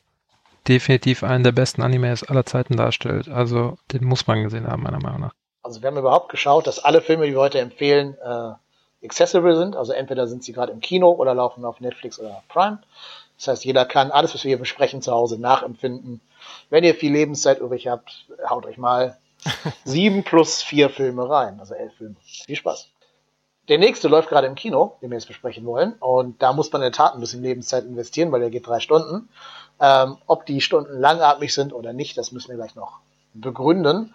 [0.67, 3.29] definitiv einen der besten Animes aller Zeiten darstellt.
[3.29, 5.33] Also den muss man gesehen haben, meiner Meinung nach.
[5.63, 9.75] Also wir haben überhaupt geschaut, dass alle Filme, die wir heute empfehlen, äh, accessible sind.
[9.75, 12.79] Also entweder sind sie gerade im Kino oder laufen auf Netflix oder Prime.
[13.37, 16.21] Das heißt, jeder kann alles, was wir hier besprechen, zu Hause nachempfinden.
[16.69, 19.17] Wenn ihr viel Lebenszeit übrig habt, haut euch mal
[19.83, 22.15] sieben plus vier Filme rein, also elf Filme.
[22.23, 22.89] Viel Spaß.
[23.67, 25.93] Der nächste läuft gerade im Kino, den wir jetzt besprechen wollen.
[25.93, 28.79] Und da muss man in der Tat ein bisschen Lebenszeit investieren, weil der geht drei
[28.79, 29.29] Stunden.
[29.79, 32.99] Ähm, ob die Stunden langatmig sind oder nicht, das müssen wir gleich noch
[33.33, 34.13] begründen.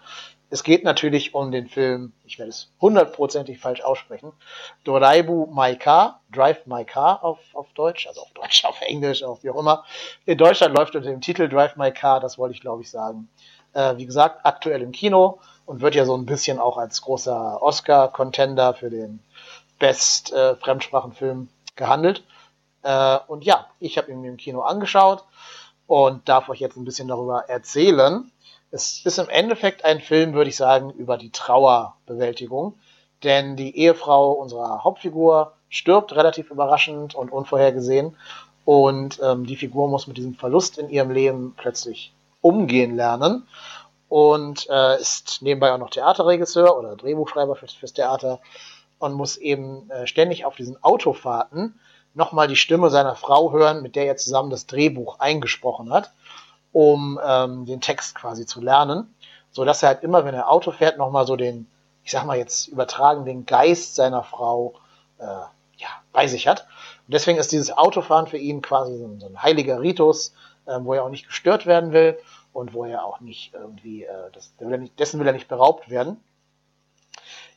[0.51, 4.33] Es geht natürlich um den Film, ich werde es hundertprozentig falsch aussprechen,
[4.83, 9.43] Doraibu My Car, Drive My Car auf, auf Deutsch, also auf Deutsch, auf Englisch, auf
[9.43, 9.85] wie auch immer.
[10.25, 13.29] In Deutschland läuft unter dem Titel Drive My Car, das wollte ich glaube ich sagen.
[13.71, 17.61] Äh, wie gesagt, aktuell im Kino und wird ja so ein bisschen auch als großer
[17.63, 19.23] Oscar-Contender für den
[19.79, 21.47] Best äh, Fremdsprachenfilm
[21.77, 22.25] gehandelt.
[22.83, 25.23] Äh, und ja, ich habe ihn mir im Kino angeschaut
[25.87, 28.29] und darf euch jetzt ein bisschen darüber erzählen.
[28.71, 32.79] Es ist im Endeffekt ein Film, würde ich sagen, über die Trauerbewältigung.
[33.23, 38.15] Denn die Ehefrau unserer Hauptfigur stirbt relativ überraschend und unvorhergesehen.
[38.63, 43.45] Und ähm, die Figur muss mit diesem Verlust in ihrem Leben plötzlich umgehen lernen.
[44.07, 48.39] Und äh, ist nebenbei auch noch Theaterregisseur oder Drehbuchschreiber fürs, fürs Theater
[48.99, 51.79] und muss eben äh, ständig auf diesen Autofahrten
[52.13, 56.11] nochmal die Stimme seiner Frau hören, mit der er zusammen das Drehbuch eingesprochen hat
[56.71, 59.13] um ähm, den Text quasi zu lernen,
[59.51, 61.67] so dass er halt immer, wenn er Auto fährt, nochmal so den,
[62.03, 64.75] ich sag mal jetzt übertragen, den Geist seiner Frau
[65.19, 66.67] äh, ja, bei sich hat.
[67.07, 70.33] Und deswegen ist dieses Autofahren für ihn quasi so ein, so ein heiliger Ritus,
[70.65, 72.17] äh, wo er auch nicht gestört werden will
[72.53, 75.89] und wo er auch nicht irgendwie, äh, das, will nicht, dessen will er nicht beraubt
[75.89, 76.21] werden.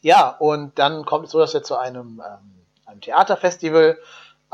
[0.01, 3.99] Ja, und dann kommt es so, dass er zu einem, ähm, einem Theaterfestival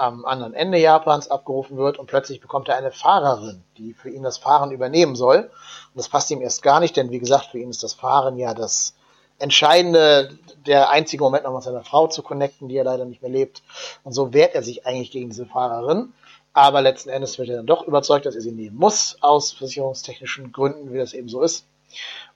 [0.01, 4.23] am anderen Ende Japans abgerufen wird und plötzlich bekommt er eine Fahrerin, die für ihn
[4.23, 5.39] das Fahren übernehmen soll.
[5.39, 8.39] Und das passt ihm erst gar nicht, denn wie gesagt, für ihn ist das Fahren
[8.39, 8.95] ja das
[9.39, 13.31] Entscheidende, der einzige Moment noch mit seiner Frau zu connecten, die er leider nicht mehr
[13.31, 13.63] lebt.
[14.03, 16.13] Und so wehrt er sich eigentlich gegen diese Fahrerin.
[16.53, 20.51] Aber letzten Endes wird er dann doch überzeugt, dass er sie nehmen muss, aus versicherungstechnischen
[20.53, 21.65] Gründen, wie das eben so ist.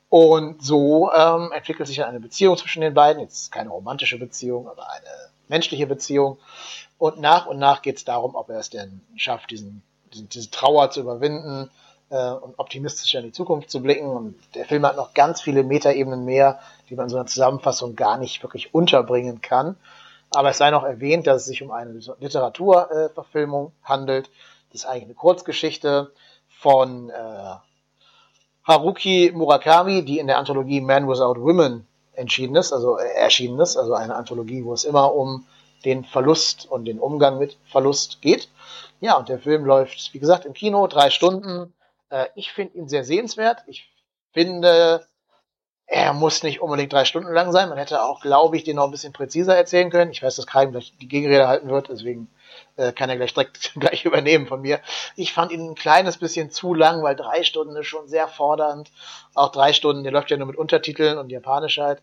[0.09, 3.21] Und so ähm, entwickelt sich dann eine Beziehung zwischen den beiden.
[3.21, 6.39] Jetzt keine romantische Beziehung, aber eine menschliche Beziehung.
[6.99, 9.83] Und nach und nach geht es darum, ob er es denn schafft, diesen,
[10.13, 11.71] diesen, diese Trauer zu überwinden
[12.11, 14.07] äh, und optimistisch in die Zukunft zu blicken.
[14.07, 17.97] Und der Film hat noch ganz viele Metaebenen mehr, die man in so einer Zusammenfassung
[17.97, 19.77] gar nicht wirklich unterbringen kann.
[20.31, 24.31] Aber es sei noch erwähnt, dass es sich um eine Literaturverfilmung äh, handelt.
[24.73, 26.13] Das ist eigentlich eine Kurzgeschichte
[26.49, 27.55] von äh,
[28.65, 31.87] Haruki Murakami, die in der Anthologie Man Without Women
[32.17, 35.47] entschieden ist, also äh, erschienen ist, also eine Anthologie, wo es immer um
[35.85, 38.49] den Verlust und den Umgang mit Verlust geht.
[39.01, 41.75] Ja, und der Film läuft, wie gesagt, im Kino, drei Stunden.
[42.11, 43.62] Äh, ich finde ihn sehr sehenswert.
[43.67, 43.91] Ich
[44.33, 45.07] finde,
[45.95, 47.69] er muss nicht unbedingt drei Stunden lang sein.
[47.69, 50.11] Man hätte auch, glaube ich, den noch ein bisschen präziser erzählen können.
[50.11, 52.29] Ich weiß, dass Karim gleich die Gegenrede halten wird, deswegen
[52.75, 54.81] äh, kann er gleich direkt gleich übernehmen von mir.
[55.15, 58.91] Ich fand ihn ein kleines bisschen zu lang, weil drei Stunden ist schon sehr fordernd.
[59.35, 62.03] Auch drei Stunden, der läuft ja nur mit Untertiteln und Japanisch halt.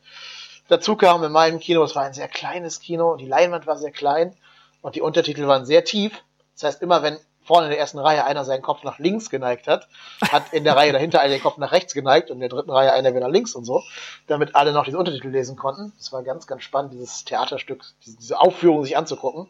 [0.69, 3.91] Dazu kam in meinem Kino, es war ein sehr kleines Kino, die Leinwand war sehr
[3.91, 4.33] klein
[4.81, 6.23] und die Untertitel waren sehr tief.
[6.53, 9.67] Das heißt, immer wenn vorne in der ersten Reihe einer seinen Kopf nach links geneigt
[9.67, 9.87] hat,
[10.31, 12.71] hat in der Reihe dahinter einer den Kopf nach rechts geneigt und in der dritten
[12.71, 13.83] Reihe einer wieder nach links und so,
[14.27, 15.93] damit alle noch diese Untertitel lesen konnten.
[15.97, 19.47] Das war ganz, ganz spannend, dieses Theaterstück, diese Aufführung sich anzugucken.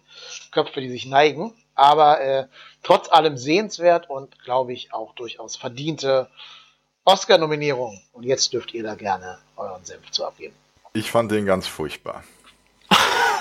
[0.52, 1.54] Köpfe, die sich neigen.
[1.76, 2.48] Aber äh,
[2.84, 6.30] trotz allem sehenswert und, glaube ich, auch durchaus verdiente
[7.06, 8.02] Oscar-Nominierung.
[8.14, 10.56] Und jetzt dürft ihr da gerne euren Senf zu abgeben.
[10.94, 12.24] Ich fand den ganz furchtbar.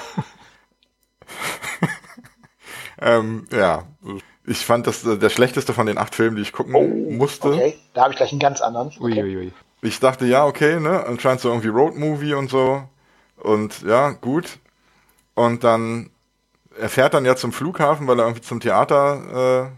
[3.01, 3.87] ähm, ja,
[4.51, 7.49] ich fand das äh, der schlechteste von den acht Filmen, die ich gucken oh, musste.
[7.49, 8.89] Okay, da habe ich gleich einen ganz anderen.
[8.89, 9.23] Okay.
[9.23, 9.53] Uiuiui.
[9.83, 12.83] Ich dachte, ja, okay, ne, anscheinend so irgendwie Roadmovie und so.
[13.37, 14.59] Und ja, gut.
[15.35, 16.11] Und dann,
[16.79, 19.71] er fährt dann ja zum Flughafen, weil er irgendwie zum Theater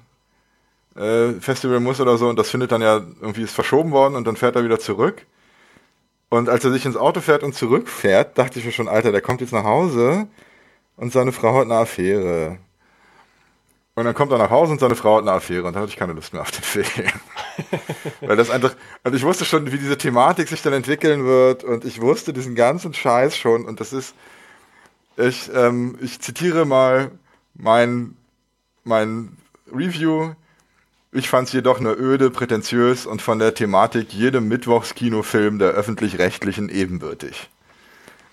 [0.96, 2.28] äh, äh, Festival muss oder so.
[2.28, 5.26] Und das findet dann ja irgendwie ist verschoben worden und dann fährt er wieder zurück.
[6.30, 9.20] Und als er sich ins Auto fährt und zurückfährt, dachte ich mir schon, Alter, der
[9.20, 10.28] kommt jetzt nach Hause
[10.96, 12.58] und seine Frau hat eine Affäre.
[13.94, 15.92] Und dann kommt er nach Hause und seine Frau hat eine Affäre und dann hatte
[15.92, 17.12] ich keine Lust mehr auf den Film.
[18.22, 18.74] Weil das einfach,
[19.04, 22.54] also ich wusste schon, wie diese Thematik sich dann entwickeln wird und ich wusste diesen
[22.54, 24.14] ganzen Scheiß schon und das ist,
[25.18, 27.10] ich, ähm, ich zitiere mal
[27.54, 28.16] mein,
[28.84, 29.36] mein
[29.70, 30.32] Review.
[31.12, 36.70] Ich fand es jedoch nur öde, prätentiös und von der Thematik jedem Mittwochskinofilm der öffentlich-rechtlichen
[36.70, 37.50] ebenbürtig.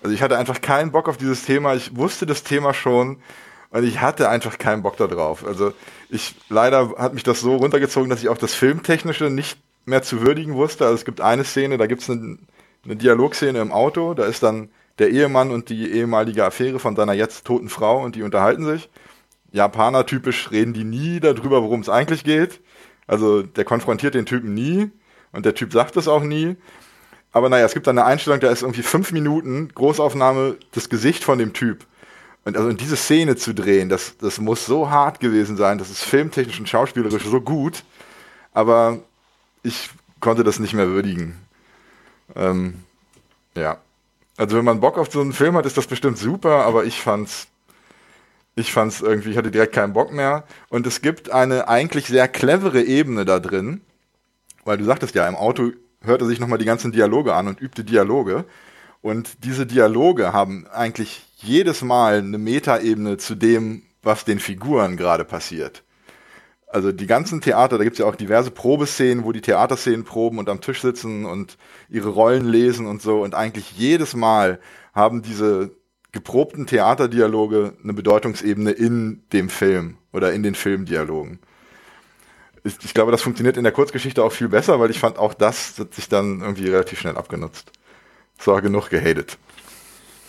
[0.02, 1.74] Also ich hatte einfach keinen Bock auf dieses Thema.
[1.74, 3.18] Ich wusste das Thema schon
[3.70, 5.46] und ich hatte einfach keinen Bock darauf.
[5.46, 5.72] Also
[6.08, 10.22] ich leider hat mich das so runtergezogen, dass ich auch das Filmtechnische nicht mehr zu
[10.22, 10.84] würdigen wusste.
[10.84, 12.38] Also es gibt eine Szene, da gibt es eine,
[12.84, 14.14] eine Dialogszene im Auto.
[14.14, 18.16] Da ist dann der Ehemann und die ehemalige Affäre von seiner jetzt toten Frau und
[18.16, 18.90] die unterhalten sich.
[19.52, 22.60] Japaner typisch reden die nie darüber, worum es eigentlich geht.
[23.06, 24.90] Also der konfrontiert den Typen nie
[25.32, 26.56] und der Typ sagt es auch nie.
[27.32, 31.22] Aber naja, es gibt dann eine Einstellung, da ist irgendwie fünf Minuten Großaufnahme das Gesicht
[31.22, 31.86] von dem Typ.
[32.44, 36.02] Und also diese Szene zu drehen, das, das muss so hart gewesen sein, das ist
[36.02, 37.84] filmtechnisch und schauspielerisch so gut,
[38.52, 38.98] aber
[39.62, 39.90] ich
[40.20, 41.38] konnte das nicht mehr würdigen.
[42.34, 42.82] Ähm,
[43.54, 43.78] ja.
[44.36, 47.00] Also wenn man Bock auf so einen Film hat, ist das bestimmt super, aber ich
[47.00, 47.48] fand's
[48.56, 50.44] ich fand es irgendwie, ich hatte direkt keinen Bock mehr.
[50.68, 53.80] Und es gibt eine eigentlich sehr clevere Ebene da drin,
[54.64, 55.70] weil du sagtest ja, im Auto
[56.02, 58.44] hörte sich nochmal die ganzen Dialoge an und übte Dialoge.
[59.02, 65.24] Und diese Dialoge haben eigentlich jedes Mal eine Metaebene zu dem, was den Figuren gerade
[65.24, 65.82] passiert.
[66.66, 70.38] Also die ganzen Theater, da gibt es ja auch diverse Probeszenen, wo die Theaterszenen proben
[70.38, 71.58] und am Tisch sitzen und
[71.88, 73.22] ihre Rollen lesen und so.
[73.22, 74.60] Und eigentlich jedes Mal
[74.94, 75.72] haben diese
[76.12, 81.40] geprobten Theaterdialoge eine Bedeutungsebene in dem Film oder in den Filmdialogen.
[82.62, 85.78] Ich, glaube, das funktioniert in der Kurzgeschichte auch viel besser, weil ich fand auch das
[85.78, 87.72] hat sich dann irgendwie relativ schnell abgenutzt.
[88.38, 89.38] So genug gehatet.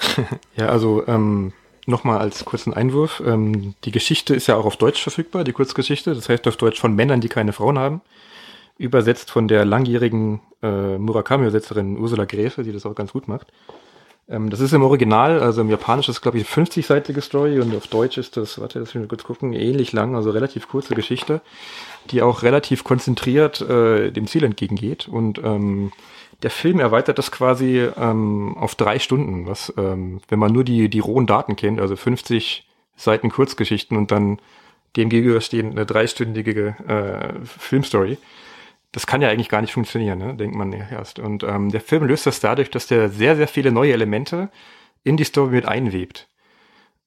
[0.55, 1.53] ja, also ähm,
[1.85, 3.21] nochmal als kurzen Einwurf.
[3.25, 6.13] Ähm, die Geschichte ist ja auch auf Deutsch verfügbar, die Kurzgeschichte.
[6.13, 8.01] Das heißt auf Deutsch von Männern, die keine Frauen haben.
[8.77, 13.47] Übersetzt von der langjährigen äh, Murakami-Übersetzerin Ursula Gräfe, die das auch ganz gut macht.
[14.29, 17.87] Ähm, das ist im Original, also im Japanisch ist glaube ich, 50-seitige Story und auf
[17.87, 21.41] Deutsch ist das, warte, lass mich mal kurz gucken, ähnlich lang, also relativ kurze Geschichte,
[22.09, 25.07] die auch relativ konzentriert äh, dem Ziel entgegengeht.
[25.07, 25.91] Und ähm,
[26.43, 30.89] der Film erweitert das quasi ähm, auf drei Stunden, was, ähm, wenn man nur die,
[30.89, 34.39] die rohen Daten kennt, also 50 Seiten Kurzgeschichten und dann
[34.95, 38.17] dem gegenüberstehend eine dreistündige äh, Filmstory,
[38.91, 40.35] das kann ja eigentlich gar nicht funktionieren, ne?
[40.35, 41.19] denkt man erst.
[41.19, 44.49] Und ähm, der Film löst das dadurch, dass der sehr, sehr viele neue Elemente
[45.03, 46.27] in die Story mit einwebt.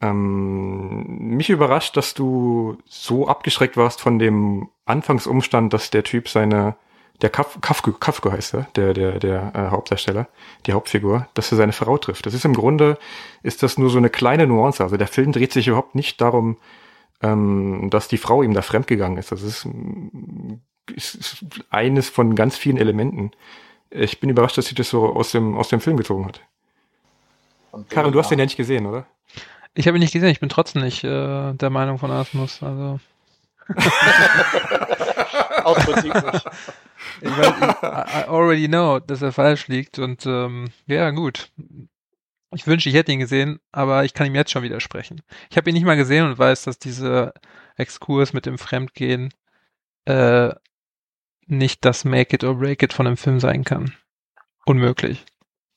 [0.00, 6.76] Ähm, mich überrascht, dass du so abgeschreckt warst von dem Anfangsumstand, dass der Typ seine,
[7.22, 10.28] der Kaf, Kafko, Kafko heißt er, der, der, der äh, Hauptdarsteller,
[10.66, 12.26] die Hauptfigur, dass er seine Frau trifft.
[12.26, 12.98] Das ist im Grunde,
[13.42, 14.82] ist das nur so eine kleine Nuance.
[14.82, 16.58] Also der Film dreht sich überhaupt nicht darum,
[17.22, 19.32] ähm, dass die Frau ihm da fremdgegangen ist.
[19.32, 19.66] Das ist
[20.94, 23.30] ist eines von ganz vielen Elementen.
[23.90, 26.40] Ich bin überrascht, dass sie das so aus dem, aus dem Film gezogen hat.
[27.88, 29.06] Karin, du hast den ja nicht gesehen, oder?
[29.74, 32.62] Ich habe ihn nicht gesehen, ich bin trotzdem nicht äh, der Meinung von Asmus.
[32.62, 33.00] Also.
[35.64, 36.44] Aus Prinzip nicht.
[37.20, 37.48] Ich weiß,
[37.82, 41.50] I, I already know, dass er falsch liegt und ähm, ja, gut.
[42.54, 45.22] Ich wünsche, ich hätte ihn gesehen, aber ich kann ihm jetzt schon widersprechen.
[45.50, 47.32] Ich habe ihn nicht mal gesehen und weiß, dass dieser
[47.76, 49.34] Exkurs mit dem Fremdgehen
[50.04, 50.54] äh,
[51.46, 53.94] nicht das Make it or break it von einem Film sein kann.
[54.66, 55.24] Unmöglich.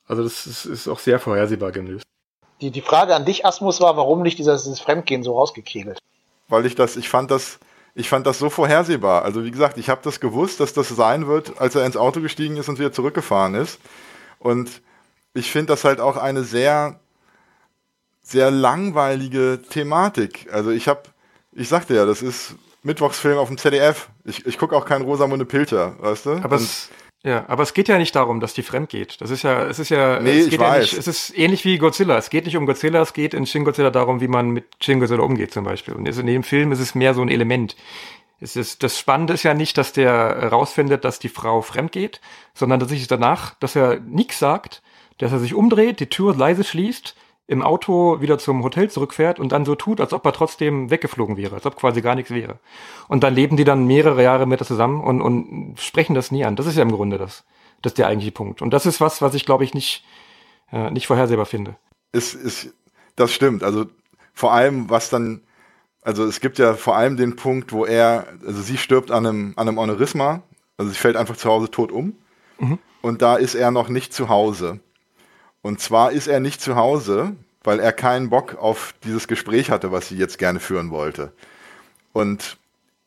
[0.06, 2.06] Also das ist, ist auch sehr vorhersehbar gelöst.
[2.62, 6.00] Die, die Frage an dich, Asmus, war, warum nicht dieses, dieses Fremdgehen so rausgekegelt?
[6.48, 7.60] Weil ich das, ich fand das,
[7.98, 9.24] ich fand das so vorhersehbar.
[9.24, 12.22] Also wie gesagt, ich habe das gewusst, dass das sein wird, als er ins Auto
[12.22, 13.80] gestiegen ist und wieder zurückgefahren ist.
[14.38, 14.84] Und
[15.34, 17.00] ich finde das halt auch eine sehr,
[18.22, 20.48] sehr langweilige Thematik.
[20.52, 21.04] Also ich habe,
[21.54, 22.54] ich sagte ja, das ist
[22.84, 24.10] Mittwochsfilm auf dem ZDF.
[24.26, 26.32] Ich, ich gucke auch keinen Rosamunde Pilcher, weißt du?
[26.44, 26.90] Aber es,
[27.24, 29.20] ja, aber es geht ja nicht darum, dass die fremd geht.
[29.20, 30.60] Das ist ja, es ist ja, nee, es weiß.
[30.60, 32.18] Ja nicht, es ist ähnlich wie Godzilla.
[32.18, 35.00] Es geht nicht um Godzilla, es geht in Shin Godzilla darum, wie man mit Shin
[35.00, 35.96] Godzilla umgeht zum Beispiel.
[35.96, 37.76] Und in dem Film ist es mehr so ein Element.
[38.40, 42.22] Es ist, das Spannende ist ja nicht, dass der rausfindet, dass die Frau fremd geht,
[42.54, 44.82] sondern dass sich danach, dass er nichts sagt,
[45.18, 47.16] dass er sich umdreht, die Tür leise schließt,
[47.48, 51.38] im Auto wieder zum Hotel zurückfährt und dann so tut, als ob er trotzdem weggeflogen
[51.38, 52.60] wäre, als ob quasi gar nichts wäre.
[53.08, 56.58] Und dann leben die dann mehrere Jahre mit zusammen und, und sprechen das nie an.
[56.58, 57.46] Das ist ja im Grunde das,
[57.82, 58.62] das ist der eigentliche Punkt.
[58.62, 60.04] Und das ist was, was ich glaube ich nicht,
[60.74, 61.78] äh, nicht vorhersehbar finde.
[62.12, 62.74] Ist, ist,
[63.16, 63.64] das stimmt.
[63.64, 63.86] Also
[64.34, 65.42] vor allem, was dann,
[66.02, 69.54] also es gibt ja vor allem den Punkt, wo er, also sie stirbt an einem,
[69.56, 70.44] an einem Aneurysma,
[70.78, 72.16] also sie fällt einfach zu Hause tot um.
[72.60, 72.80] Mhm.
[73.02, 74.80] und da ist er noch nicht zu Hause.
[75.68, 79.92] Und zwar ist er nicht zu Hause, weil er keinen Bock auf dieses Gespräch hatte,
[79.92, 81.34] was sie jetzt gerne führen wollte.
[82.14, 82.56] Und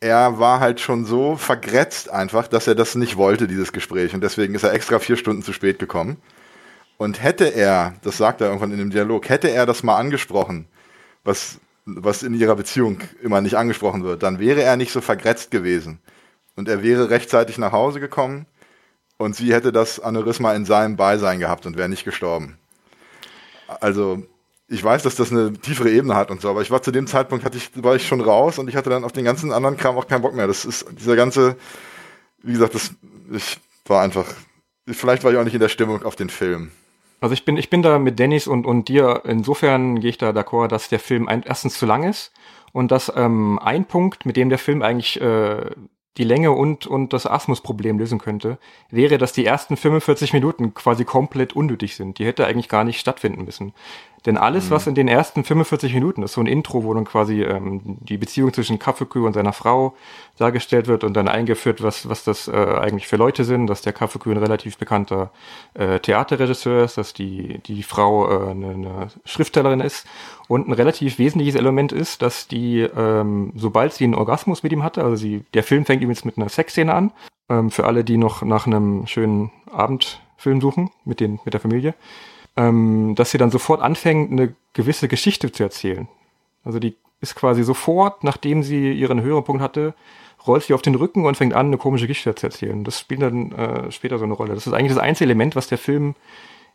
[0.00, 4.12] er war halt schon so vergrätzt einfach, dass er das nicht wollte, dieses Gespräch.
[4.12, 6.18] Und deswegen ist er extra vier Stunden zu spät gekommen.
[6.98, 10.66] Und hätte er, das sagt er irgendwann in dem Dialog, hätte er das mal angesprochen,
[11.24, 15.50] was, was in ihrer Beziehung immer nicht angesprochen wird, dann wäre er nicht so vergrätzt
[15.50, 15.98] gewesen.
[16.56, 18.44] Und er wäre rechtzeitig nach Hause gekommen
[19.20, 22.56] und sie hätte das Aneurysma in seinem Beisein gehabt und wäre nicht gestorben.
[23.68, 24.22] Also,
[24.66, 27.06] ich weiß, dass das eine tiefere Ebene hat und so, aber ich war zu dem
[27.06, 29.76] Zeitpunkt, hatte ich, war ich schon raus und ich hatte dann auf den ganzen anderen
[29.76, 30.46] Kram auch keinen Bock mehr.
[30.46, 31.56] Das ist dieser ganze,
[32.42, 32.94] wie gesagt, das,
[33.30, 34.24] ich war einfach,
[34.86, 36.70] vielleicht war ich auch nicht in der Stimmung auf den Film.
[37.20, 40.30] Also ich bin, ich bin da mit Dennis und, und dir, insofern gehe ich da
[40.30, 42.32] d'accord, dass der Film ein, erstens zu lang ist
[42.72, 45.70] und dass ähm, ein Punkt, mit dem der Film eigentlich äh,
[46.18, 48.58] die Länge und, und das Asmus-Problem lösen könnte,
[48.90, 52.18] wäre, dass die ersten 45 Minuten quasi komplett unnötig sind.
[52.18, 53.72] Die hätte eigentlich gar nicht stattfinden müssen.
[54.26, 54.70] Denn alles, mhm.
[54.70, 58.18] was in den ersten 45 Minuten ist, so ein Intro, wo dann quasi ähm, die
[58.18, 59.94] Beziehung zwischen Kaffeekühe und seiner Frau
[60.36, 63.92] dargestellt wird und dann eingeführt, was, was das äh, eigentlich für Leute sind, dass der
[63.92, 65.30] Kaffeekühe ein relativ bekannter
[65.74, 70.06] äh, Theaterregisseur ist, dass die, die Frau äh, eine, eine Schriftstellerin ist
[70.48, 74.82] und ein relativ wesentliches Element ist, dass die, ähm, sobald sie einen Orgasmus mit ihm
[74.82, 77.12] hatte, also sie, der Film fängt übrigens mit einer Sexszene an,
[77.48, 81.94] ähm, für alle, die noch nach einem schönen Abendfilm suchen mit, den, mit der Familie,
[82.56, 86.08] ähm, dass sie dann sofort anfängt, eine gewisse Geschichte zu erzählen.
[86.64, 89.94] Also die ist quasi sofort, nachdem sie ihren Höhepunkt hatte,
[90.46, 92.84] rollt sie auf den Rücken und fängt an, eine komische Geschichte zu erzählen.
[92.84, 94.54] Das spielt dann äh, später so eine Rolle.
[94.54, 96.14] Das ist eigentlich das einzige Element, was der Film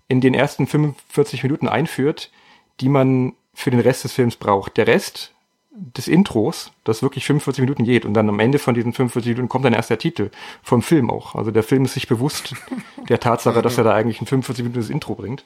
[0.07, 2.31] in den ersten 45 Minuten einführt,
[2.79, 4.77] die man für den Rest des Films braucht.
[4.77, 5.33] Der Rest
[5.75, 9.49] des Intros, das wirklich 45 Minuten geht und dann am Ende von diesen 45 Minuten
[9.49, 10.29] kommt dann erst der Titel
[10.63, 11.35] vom Film auch.
[11.35, 12.55] Also der Film ist sich bewusst
[13.09, 15.43] der Tatsache, dass er da eigentlich ein 45 Minuten Intro bringt.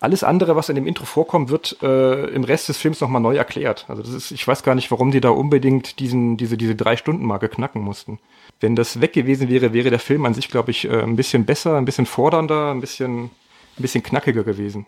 [0.00, 3.36] Alles andere, was in dem Intro vorkommt, wird äh, im Rest des Films nochmal neu
[3.36, 3.84] erklärt.
[3.86, 6.96] Also das ist, ich weiß gar nicht, warum die da unbedingt diesen, diese, diese drei
[6.96, 8.18] Stunden Marke knacken mussten.
[8.58, 11.44] Wenn das weg gewesen wäre, wäre der Film an sich, glaube ich, äh, ein bisschen
[11.44, 13.30] besser, ein bisschen fordernder, ein bisschen, ein
[13.78, 14.86] bisschen knackiger gewesen.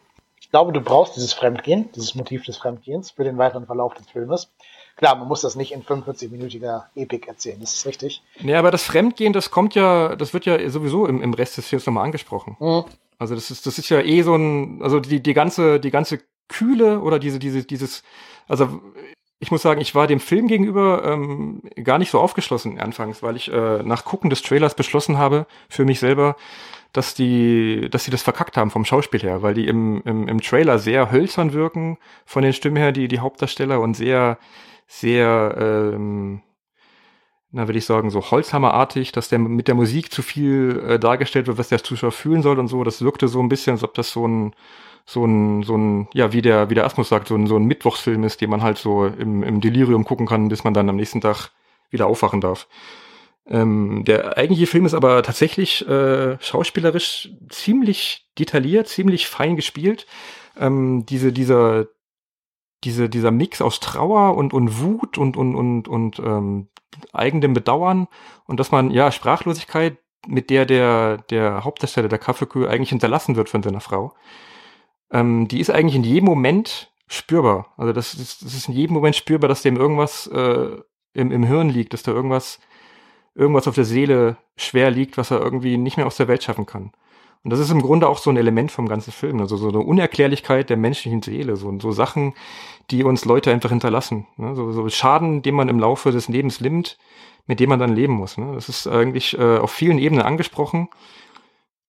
[0.55, 4.09] Ich glaube, du brauchst dieses Fremdgehen, dieses Motiv des Fremdgehens für den weiteren Verlauf des
[4.09, 4.52] Filmes.
[4.94, 8.22] Klar, man muss das nicht in 45-minütiger Epik erzählen, das ist richtig.
[8.39, 11.66] Nee, aber das Fremdgehen, das kommt ja, das wird ja sowieso im, im Rest des
[11.66, 12.56] Films nochmal angesprochen.
[12.60, 12.85] Mhm.
[13.18, 16.20] Also das ist, das ist ja eh so ein, also die, die ganze, die ganze
[16.47, 18.05] Kühle oder diese, diese, dieses,
[18.47, 18.81] also
[19.40, 23.35] ich muss sagen, ich war dem Film gegenüber ähm, gar nicht so aufgeschlossen anfangs, weil
[23.35, 26.36] ich äh, nach Gucken des Trailers beschlossen habe für mich selber,
[26.94, 30.40] dass die, dass sie das verkackt haben vom Schauspiel her, weil die im, im, im
[30.40, 34.38] Trailer sehr hölzern wirken von den Stimmen her, die, die Hauptdarsteller und sehr,
[34.86, 36.40] sehr, ähm,
[37.50, 41.48] na würde ich sagen, so Holzhammerartig, dass der mit der Musik zu viel äh, dargestellt
[41.48, 42.84] wird, was der Zuschauer fühlen soll und so.
[42.84, 44.54] Das wirkte so ein bisschen, als ob das so ein,
[45.04, 47.64] so ein, so ein, ja, wie der, wie der Asmus sagt, so ein, so ein
[47.64, 50.96] Mittwochsfilm ist, den man halt so im, im Delirium gucken kann, bis man dann am
[50.96, 51.50] nächsten Tag
[51.90, 52.68] wieder aufwachen darf.
[53.46, 60.06] Ähm, der eigentliche Film ist aber tatsächlich äh, schauspielerisch ziemlich detailliert, ziemlich fein gespielt.
[60.58, 61.86] Ähm, diese, dieser,
[62.84, 66.68] diese, dieser Mix aus Trauer und, und Wut und, und, und, und ähm,
[67.12, 68.08] eigenem Bedauern
[68.46, 73.48] und dass man, ja, Sprachlosigkeit, mit der der, der Hauptdarsteller der Kaffeekühe eigentlich hinterlassen wird
[73.50, 74.14] von seiner Frau,
[75.10, 77.72] ähm, die ist eigentlich in jedem Moment spürbar.
[77.76, 80.78] Also das ist, das ist in jedem Moment spürbar, dass dem irgendwas äh,
[81.12, 82.58] im, im Hirn liegt, dass da irgendwas,
[83.35, 86.66] irgendwas auf der Seele schwer liegt, was er irgendwie nicht mehr aus der Welt schaffen
[86.66, 86.93] kann.
[87.44, 89.81] Und das ist im Grunde auch so ein Element vom ganzen Film, also so eine
[89.81, 92.32] Unerklärlichkeit der menschlichen Seele, so, so Sachen,
[92.90, 94.27] die uns Leute einfach hinterlassen.
[94.39, 94.55] Ne?
[94.55, 96.97] So, so Schaden, den man im Laufe des Lebens nimmt,
[97.47, 98.39] mit dem man dann leben muss.
[98.39, 98.52] Ne?
[98.55, 100.89] Das ist eigentlich äh, auf vielen Ebenen angesprochen.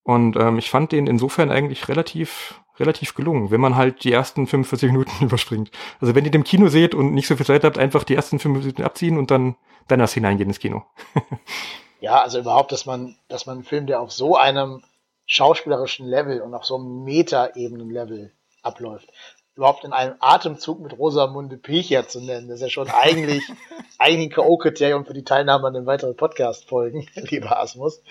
[0.06, 4.46] Und ähm, ich fand den insofern eigentlich relativ, relativ gelungen, wenn man halt die ersten
[4.46, 5.72] 45 Minuten überspringt.
[6.00, 8.38] Also wenn ihr dem Kino seht und nicht so viel Zeit habt, einfach die ersten
[8.38, 9.56] 45 Minuten abziehen und dann,
[9.88, 10.84] dann erst hineingehen ins Kino.
[12.02, 14.84] ja, also überhaupt, dass man, dass man einen Film, der auf so einem
[15.26, 19.10] schauspielerischen Level und auf so einem Meta-Ebenen-Level abläuft.
[19.56, 23.44] Überhaupt in einem Atemzug mit Rosamunde Pilcher zu nennen, das ist ja schon eigentlich,
[24.00, 28.02] eigentlich ein K.O.-Kriterium für die Teilnahme an den weiteren Podcast-Folgen, lieber Asmus.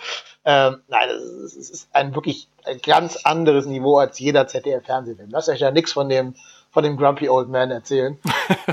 [0.44, 1.08] Ähm, nein,
[1.44, 5.30] es ist ein wirklich ein ganz anderes Niveau als jeder ZDF-Fernsehfilm.
[5.30, 6.34] Lasst euch ja nichts von dem
[6.74, 8.18] von dem Grumpy Old Man erzählen.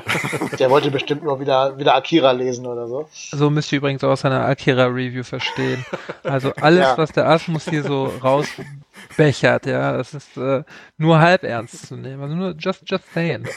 [0.59, 3.07] Der wollte bestimmt nur wieder, wieder Akira lesen oder so.
[3.11, 5.85] So müsst ihr übrigens auch seine Akira-Review verstehen.
[6.23, 6.97] Also alles, ja.
[6.97, 10.63] was der Asmus hier so rausbechert, ja, das ist äh,
[10.97, 12.21] nur halb ernst zu nehmen.
[12.23, 13.47] Also nur just, just saying.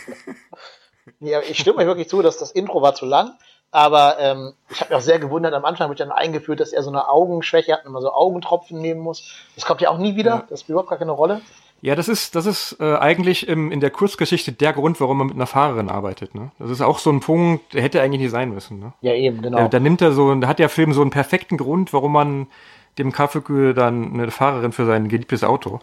[1.21, 3.33] Ja, ich stimme euch wirklich zu, dass das Intro war zu lang.
[3.71, 6.83] Aber ähm, ich habe mich auch sehr gewundert, am Anfang wird dann eingeführt, dass er
[6.85, 9.35] so eine Augenschwäche hat und immer so Augentropfen nehmen muss.
[9.57, 10.45] Das kommt ja auch nie wieder, Ja.
[10.49, 11.41] das spielt überhaupt gar keine Rolle.
[11.85, 15.27] Ja, das ist, das ist äh, eigentlich im, in der Kurzgeschichte der Grund, warum man
[15.27, 16.35] mit einer Fahrerin arbeitet.
[16.35, 16.51] Ne?
[16.59, 18.79] Das ist auch so ein Punkt, der hätte eigentlich nicht sein müssen.
[18.79, 18.95] Ne?
[19.03, 19.59] Ja, eben, genau.
[19.59, 22.47] Da, da nimmt er so, da hat der Film so einen perfekten Grund, warum man
[22.97, 25.81] dem Kaffeekühe dann eine Fahrerin für sein geliebtes Auto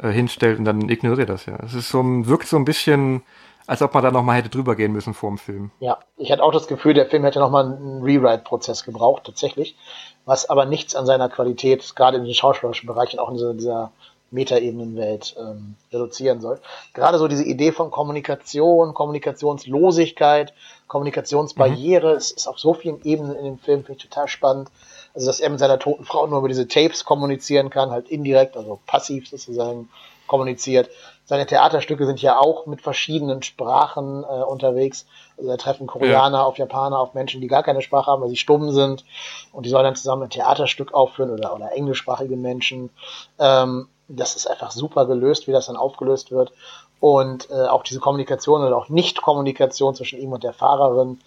[0.00, 1.58] äh, hinstellt und dann ignoriert er das ja.
[1.62, 3.22] Es ist so, wirkt so ein bisschen,
[3.66, 5.70] als ob man da noch mal hätte drüber gehen müssen vor dem Film.
[5.78, 9.76] Ja, ich hatte auch das Gefühl, der Film hätte nochmal einen Rewrite-Prozess gebraucht, tatsächlich.
[10.24, 13.92] Was aber nichts an seiner Qualität, gerade in den schauspielerischen Bereichen, auch in dieser, dieser
[14.30, 16.60] Metaebenenwelt ähm, reduzieren soll.
[16.92, 20.52] Gerade so diese Idee von Kommunikation, Kommunikationslosigkeit,
[20.88, 24.70] Kommunikationsbarriere, es ist auf so vielen Ebenen in dem Film, finde ich total spannend.
[25.14, 28.56] Also, dass er mit seiner toten Frau nur über diese Tapes kommunizieren kann, halt indirekt,
[28.56, 29.88] also passiv sozusagen
[30.26, 30.90] kommuniziert.
[31.26, 35.06] Seine Theaterstücke sind ja auch mit verschiedenen Sprachen äh, unterwegs.
[35.38, 38.36] Also da treffen Koreaner auf Japaner, auf Menschen, die gar keine Sprache haben, weil sie
[38.36, 39.04] stumm sind.
[39.52, 42.90] Und die sollen dann zusammen ein Theaterstück aufführen oder, oder englischsprachige Menschen.
[43.38, 46.52] Ähm, das ist einfach super gelöst, wie das dann aufgelöst wird.
[47.00, 51.20] Und äh, auch diese Kommunikation oder auch Nicht-Kommunikation zwischen ihm und der Fahrerin,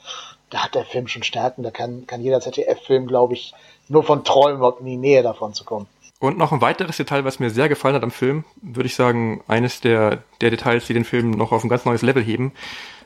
[0.49, 1.63] da hat der Film schon Stärken.
[1.63, 3.53] Da kann, kann jeder ZDF-Film, glaube ich,
[3.87, 5.87] nur von träumen, überhaupt in die Nähe davon zu kommen.
[6.19, 9.43] Und noch ein weiteres Detail, was mir sehr gefallen hat am Film, würde ich sagen,
[9.47, 12.53] eines der, der Details, die den Film noch auf ein ganz neues Level heben.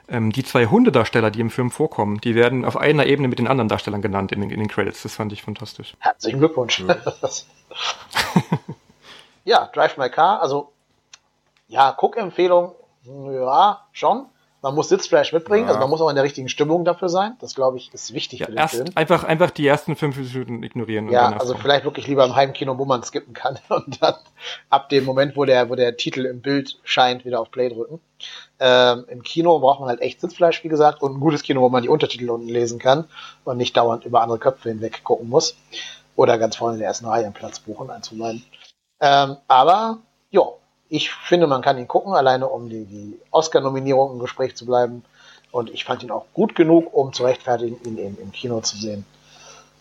[0.08, 3.48] Ähm, die zwei Hundedarsteller, die im Film vorkommen, die werden auf einer Ebene mit den
[3.48, 5.04] anderen Darstellern genannt in den, in den Credits.
[5.04, 5.96] Das fand ich fantastisch.
[6.00, 6.80] Herzlichen Glückwunsch.
[6.80, 6.96] ja,
[9.46, 10.72] Drive My Car, also
[11.68, 12.74] ja, Guckempfehlung,
[13.06, 14.26] ja, schon.
[14.64, 15.70] Man muss Sitzfleisch mitbringen, Ja.
[15.70, 17.36] also man muss auch in der richtigen Stimmung dafür sein.
[17.42, 18.88] Das, glaube ich, ist wichtig Ja, für den erst Film.
[18.94, 21.10] einfach, einfach die ersten fünf Minuten ignorieren.
[21.10, 24.14] Ja, also vielleicht wirklich lieber im Heimkino, wo man skippen kann und dann
[24.70, 28.00] ab dem Moment, wo der, wo der Titel im Bild scheint, wieder auf Play drücken.
[28.60, 31.70] Ähm, Im Kino braucht man halt echt Sitzfleisch, wie gesagt, und ein gutes Kino, wo
[31.70, 33.06] man die Untertitel unten lesen kann
[33.46, 35.56] und nicht dauernd über andere Köpfe hinweg gucken muss.
[36.16, 38.46] Oder ganz vorne in der ersten Reihe einen Platz buchen, eins von beiden.
[39.02, 39.98] Ähm, aber,
[40.30, 40.44] ja,
[40.88, 45.04] ich finde, man kann ihn gucken, alleine um die, die Oscar-Nominierung im Gespräch zu bleiben.
[45.52, 48.78] Und ich fand ihn auch gut genug, um zu rechtfertigen, ihn eben im Kino zu
[48.78, 49.06] sehen.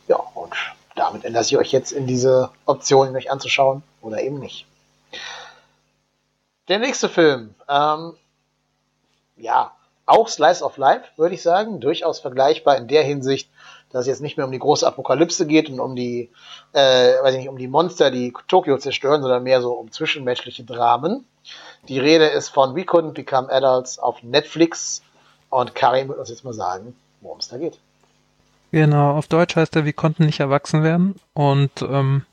[0.08, 0.54] Ja, und
[0.96, 4.66] damit entlasse ich euch jetzt in diese Option, ihn euch anzuschauen oder eben nicht.
[6.68, 8.14] Der nächste Film, ähm,
[9.36, 9.72] ja,
[10.06, 13.48] auch Slice of Life, würde ich sagen, durchaus vergleichbar in der Hinsicht,
[13.92, 16.30] dass es jetzt nicht mehr um die große Apokalypse geht und um die,
[16.72, 20.64] äh, weiß ich nicht, um die Monster, die Tokio zerstören, sondern mehr so um zwischenmenschliche
[20.64, 21.24] Dramen.
[21.88, 25.02] Die Rede ist von We Couldn't Become Adults auf Netflix
[25.48, 27.78] und Karim wird uns jetzt mal sagen, worum es da geht.
[28.72, 31.16] Genau, auf Deutsch heißt er, wir konnten nicht erwachsen werden.
[31.34, 32.24] Und ähm,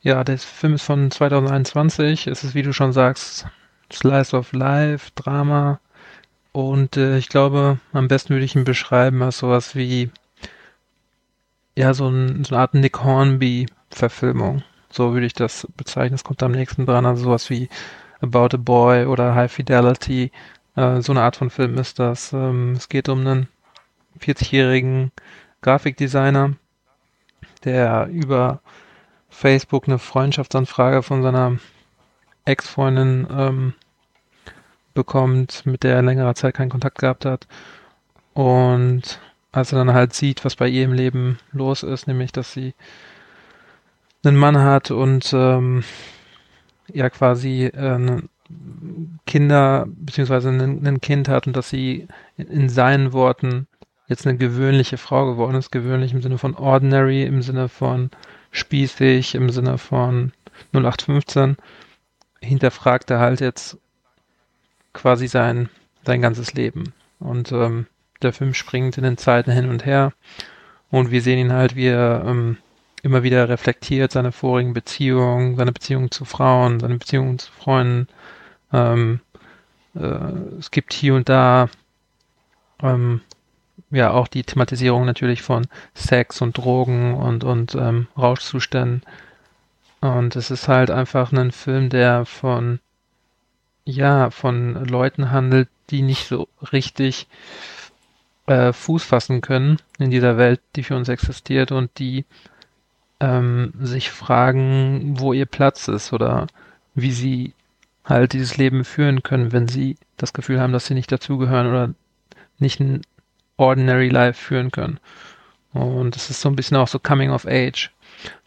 [0.00, 2.26] ja, der Film ist von 2021.
[2.26, 3.46] Es ist, wie du schon sagst,
[3.92, 5.78] Slice of Life, Drama.
[6.52, 10.10] Und äh, ich glaube, am besten würde ich ihn beschreiben als sowas wie,
[11.80, 14.62] ja, so, ein, so eine Art Nick Hornby-Verfilmung.
[14.90, 16.14] So würde ich das bezeichnen.
[16.14, 17.70] Es kommt am nächsten dran, also sowas wie
[18.20, 20.30] About a Boy oder High Fidelity.
[20.76, 22.34] Äh, so eine Art von Film ist das.
[22.34, 23.48] Ähm, es geht um einen
[24.20, 25.10] 40-jährigen
[25.62, 26.56] Grafikdesigner,
[27.64, 28.60] der über
[29.30, 31.56] Facebook eine Freundschaftsanfrage von seiner
[32.44, 33.74] Ex-Freundin ähm,
[34.92, 37.46] bekommt, mit der er längerer Zeit keinen Kontakt gehabt hat.
[38.34, 39.18] Und
[39.52, 42.74] als er dann halt sieht, was bei ihr im Leben los ist, nämlich, dass sie
[44.24, 45.82] einen Mann hat und ähm,
[46.92, 48.22] ja quasi äh,
[49.26, 53.66] Kinder beziehungsweise ein, ein Kind hat und dass sie in, in seinen Worten
[54.08, 58.10] jetzt eine gewöhnliche Frau geworden ist, gewöhnlich im Sinne von ordinary, im Sinne von
[58.50, 60.32] spießig, im Sinne von
[60.72, 61.56] 0815,
[62.40, 63.78] hinterfragt er halt jetzt
[64.92, 65.68] quasi sein,
[66.04, 66.92] sein ganzes Leben.
[67.20, 67.86] Und ähm,
[68.22, 70.12] der Film springt in den Zeiten hin und her
[70.90, 72.58] und wir sehen ihn halt, wie er ähm,
[73.02, 78.08] immer wieder reflektiert, seine vorigen Beziehungen, seine Beziehungen zu Frauen, seine Beziehungen zu Freunden.
[78.72, 79.20] Ähm,
[79.94, 81.68] äh, es gibt hier und da
[82.82, 83.20] ähm,
[83.90, 89.02] ja auch die Thematisierung natürlich von Sex und Drogen und, und ähm, Rauschzuständen.
[90.00, 92.80] Und es ist halt einfach ein Film, der von
[93.84, 97.26] ja, von Leuten handelt, die nicht so richtig
[98.50, 102.24] äh, Fuß fassen können in dieser Welt, die für uns existiert und die
[103.20, 106.48] ähm, sich fragen, wo ihr Platz ist oder
[106.96, 107.54] wie sie
[108.04, 111.94] halt dieses Leben führen können, wenn sie das Gefühl haben, dass sie nicht dazugehören oder
[112.58, 113.02] nicht ein
[113.56, 114.98] ordinary life führen können.
[115.72, 117.92] Und es ist so ein bisschen auch so Coming of Age.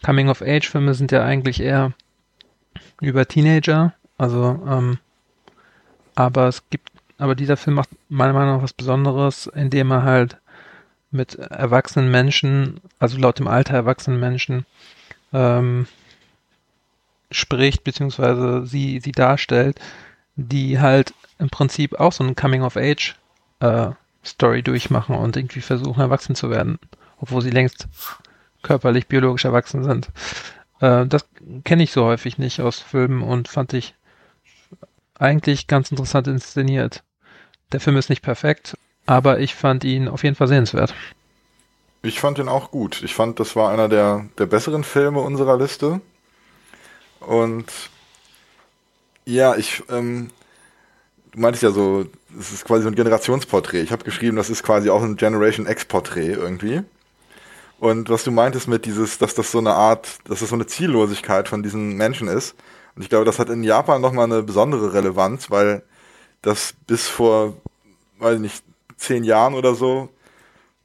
[0.04, 1.94] Coming of Age Filme sind ja eigentlich eher
[3.00, 4.98] über Teenager, also ähm,
[6.14, 6.90] aber es gibt,
[7.24, 10.36] aber dieser Film macht meiner Meinung nach was Besonderes, indem er halt
[11.10, 14.66] mit erwachsenen Menschen, also laut dem Alter erwachsenen Menschen,
[15.32, 15.86] ähm,
[17.30, 19.80] spricht, beziehungsweise sie, sie darstellt,
[20.36, 23.16] die halt im Prinzip auch so ein Coming-of-Age
[23.60, 23.92] äh,
[24.62, 26.78] durchmachen und irgendwie versuchen, erwachsen zu werden,
[27.16, 27.88] obwohl sie längst
[28.62, 30.10] körperlich, biologisch erwachsen sind.
[30.80, 31.26] Äh, das
[31.64, 33.94] kenne ich so häufig nicht aus Filmen und fand ich
[35.18, 37.02] eigentlich ganz interessant inszeniert.
[37.72, 38.76] Der Film ist nicht perfekt,
[39.06, 40.94] aber ich fand ihn auf jeden Fall sehenswert.
[42.02, 43.02] Ich fand ihn auch gut.
[43.02, 46.00] Ich fand, das war einer der, der besseren Filme unserer Liste.
[47.20, 47.72] Und
[49.24, 50.30] ja, ich, ähm,
[51.32, 52.04] du meintest ja so,
[52.38, 53.80] es ist quasi so ein Generationsporträt.
[53.80, 56.82] Ich habe geschrieben, das ist quasi auch ein Generation X-Porträt irgendwie.
[57.78, 60.66] Und was du meintest mit dieses, dass das so eine Art, dass das so eine
[60.66, 62.54] Ziellosigkeit von diesen Menschen ist.
[62.96, 65.82] Und ich glaube, das hat in Japan nochmal eine besondere Relevanz, weil
[66.44, 67.54] das bis vor,
[68.18, 68.64] weiß ich nicht,
[68.96, 70.08] zehn Jahren oder so,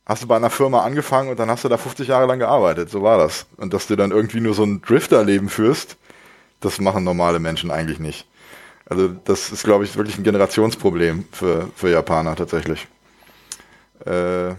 [0.05, 2.89] hast du bei einer Firma angefangen und dann hast du da 50 Jahre lang gearbeitet.
[2.89, 3.45] So war das.
[3.57, 5.97] Und dass du dann irgendwie nur so ein Drifter-Leben führst,
[6.61, 8.25] das machen normale Menschen eigentlich nicht.
[8.85, 12.87] Also das ist, glaube ich, wirklich ein Generationsproblem für, für Japaner tatsächlich.
[14.05, 14.49] Äh,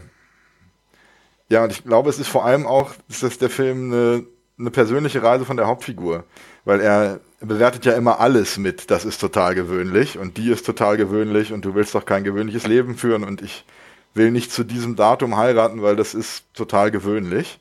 [1.49, 4.27] ja, und ich glaube, es ist vor allem auch, ist das der Film eine,
[4.61, 6.25] eine persönliche Reise von der Hauptfigur,
[6.65, 10.97] weil er bewertet ja immer alles mit, das ist total gewöhnlich und die ist total
[10.97, 13.65] gewöhnlich und du willst doch kein gewöhnliches Leben führen und ich
[14.15, 17.61] will nicht zu diesem Datum heiraten, weil das ist total gewöhnlich.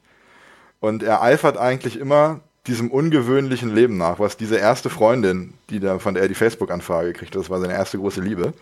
[0.79, 5.99] Und er eifert eigentlich immer diesem ungewöhnlichen Leben nach, was diese erste Freundin, die da,
[5.99, 8.53] von der er die Facebook-Anfrage kriegte, das war seine erste große Liebe.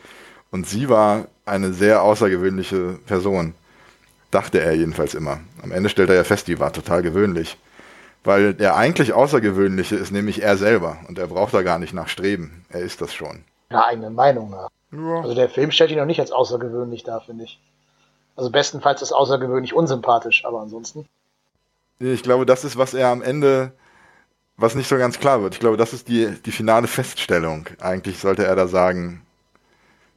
[0.49, 3.53] Und sie war eine sehr außergewöhnliche Person.
[4.31, 5.39] Dachte er jedenfalls immer.
[5.61, 7.57] Am Ende stellt er ja fest, die war total gewöhnlich.
[8.27, 10.97] Weil der eigentlich Außergewöhnliche ist nämlich er selber.
[11.07, 12.65] Und er braucht da gar nicht nachstreben.
[12.67, 13.45] Er ist das schon.
[13.69, 14.67] Einer eigenen Meinung nach.
[14.91, 15.21] Ja.
[15.21, 17.57] Also der Film stellt ihn noch nicht als außergewöhnlich dar, finde ich.
[18.35, 21.07] Also bestenfalls ist außergewöhnlich unsympathisch, aber ansonsten.
[21.99, 23.71] Ich glaube, das ist, was er am Ende
[24.57, 25.53] was nicht so ganz klar wird.
[25.53, 27.67] Ich glaube, das ist die, die finale Feststellung.
[27.79, 29.21] Eigentlich sollte er da sagen,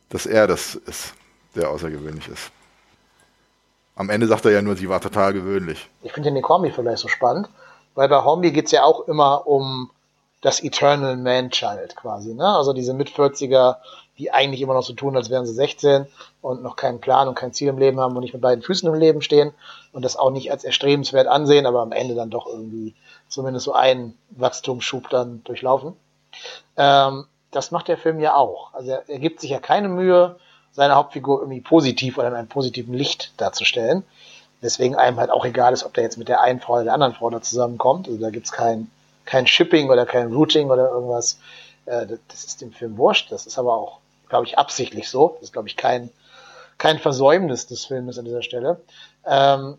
[0.09, 1.15] dass er das ist,
[1.55, 2.51] der außergewöhnlich ist.
[3.95, 5.89] Am Ende sagt er ja nur, sie war total gewöhnlich.
[6.03, 7.49] Ich finde den Kombi vielleicht so spannend,
[7.95, 9.91] weil bei Hornby geht es ja auch immer um
[10.41, 12.35] das Eternal Man-Child quasi.
[12.35, 12.47] Ne?
[12.47, 13.77] Also diese Mit-40er,
[14.19, 16.07] die eigentlich immer noch so tun, als wären sie 16
[16.41, 18.89] und noch keinen Plan und kein Ziel im Leben haben und nicht mit beiden Füßen
[18.89, 19.53] im Leben stehen
[19.93, 22.95] und das auch nicht als erstrebenswert ansehen, aber am Ende dann doch irgendwie
[23.29, 25.95] zumindest so einen Wachstumsschub dann durchlaufen.
[26.77, 28.73] Ähm, das macht der Film ja auch.
[28.73, 30.37] Also er, er gibt sich ja keine Mühe,
[30.73, 34.05] seine Hauptfigur irgendwie positiv oder in einem positiven Licht darzustellen.
[34.62, 36.95] Deswegen einem halt auch egal ist, ob der jetzt mit der einen Frau oder der
[36.95, 38.09] anderen Frau da zusammenkommt.
[38.09, 38.91] Also da gibt's kein,
[39.24, 41.39] kein Shipping oder kein Routing oder irgendwas.
[41.87, 43.32] Äh, das ist dem Film wurscht.
[43.32, 45.37] Das ist aber auch, glaube ich, absichtlich so.
[45.41, 46.11] Das ist, glaube ich, kein,
[46.78, 48.81] kein Versäumnis des Filmes an dieser Stelle.
[49.27, 49.78] Ähm,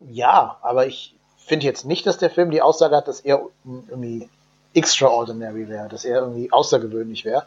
[0.00, 1.14] ja, aber ich,
[1.44, 4.28] finde jetzt nicht, dass der Film die Aussage hat, dass er irgendwie
[4.74, 7.44] extraordinary wäre, dass er irgendwie außergewöhnlich wäre.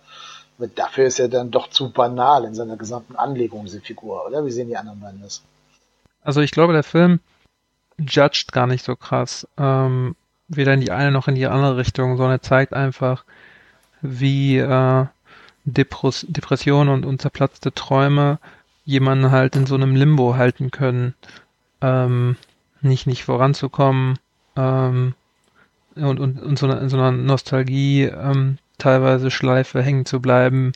[0.76, 4.46] Dafür ist er dann doch zu banal in seiner gesamten Anlegung, diese Figur, oder?
[4.46, 5.42] Wie sehen die anderen beiden das?
[6.26, 7.20] Also ich glaube, der Film
[7.98, 10.16] judgt gar nicht so krass, ähm,
[10.48, 13.24] weder in die eine noch in die andere Richtung, sondern er zeigt einfach,
[14.02, 15.06] wie äh,
[15.66, 18.40] Depres Depressionen und, und zerplatzte Träume
[18.86, 21.16] jemanden halt in so einem Limbo halten können.
[21.82, 22.38] Ähm,
[22.82, 24.20] nicht, nicht voranzukommen
[24.56, 25.16] ähm,
[25.96, 30.74] und, und, und so in so einer Nostalgie ähm, teilweise Schleife hängen zu bleiben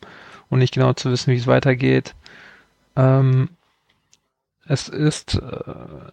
[0.49, 2.15] und nicht genau zu wissen, wie es weitergeht.
[2.95, 3.49] Ähm,
[4.69, 6.11] es ist äh,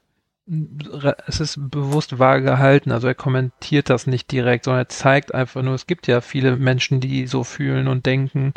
[1.27, 5.63] es ist bewusst vage gehalten, also er kommentiert das nicht direkt, sondern er zeigt einfach
[5.63, 8.55] nur, es gibt ja viele Menschen, die so fühlen und denken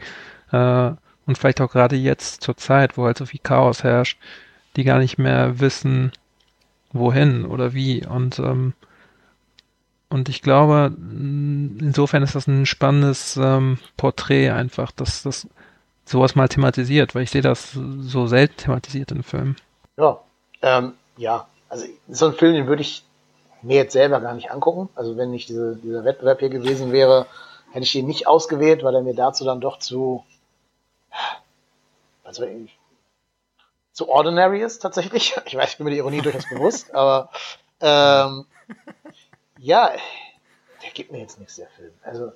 [0.51, 0.91] äh,
[1.25, 4.19] und vielleicht auch gerade jetzt zur Zeit, wo halt so viel Chaos herrscht,
[4.75, 6.11] die gar nicht mehr wissen,
[6.91, 8.05] wohin oder wie.
[8.05, 8.73] Und, ähm,
[10.09, 15.47] und ich glaube, insofern ist das ein spannendes ähm, Porträt einfach, dass das
[16.05, 19.55] sowas mal thematisiert, weil ich sehe das so selten thematisiert in Filmen.
[19.99, 20.21] Ja,
[20.61, 23.03] ähm, ja, also so ein Film, den würde ich
[23.61, 24.89] mir jetzt selber gar nicht angucken.
[24.95, 27.25] Also wenn nicht diese, dieser Wettbewerb hier gewesen wäre,
[27.71, 30.23] hätte ich ihn nicht ausgewählt, weil er mir dazu dann doch zu,
[32.23, 32.47] also
[33.91, 35.35] zu ordinary ist tatsächlich.
[35.45, 37.29] Ich weiß, ich bin mir die Ironie durchaus bewusst, aber
[37.81, 38.45] ähm,
[39.57, 39.91] ja,
[40.81, 41.91] der gibt mir jetzt nichts, der Film.
[42.03, 42.31] Also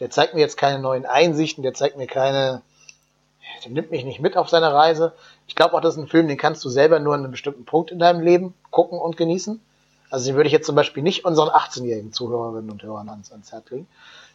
[0.00, 2.62] der zeigt mir jetzt keine neuen Einsichten, der zeigt mir keine,
[3.66, 5.12] der nimmt mich nicht mit auf seine Reise.
[5.46, 7.64] Ich glaube auch, das ist ein Film, den kannst du selber nur an einem bestimmten
[7.64, 9.60] Punkt in deinem Leben gucken und genießen.
[10.10, 13.52] Also den würde ich jetzt zum Beispiel nicht unseren 18-jährigen Zuhörerinnen und Hörern ans, ans
[13.52, 13.88] Herz legen.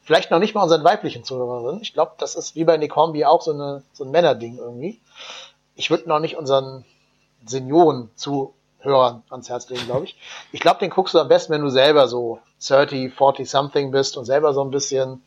[0.04, 1.82] Vielleicht noch nicht mal unseren weiblichen Zuhörerinnen.
[1.82, 5.00] Ich glaube, das ist wie bei Nick Hornby auch so, eine, so ein Männerding irgendwie
[5.76, 6.86] ich würde noch nicht unseren
[7.46, 10.16] Senioren-Zuhörern ans Herz legen, glaube ich.
[10.52, 14.18] Ich glaube, den guckst du am besten, wenn du selber so 30, 40 something bist
[14.18, 15.24] und selber so ein bisschen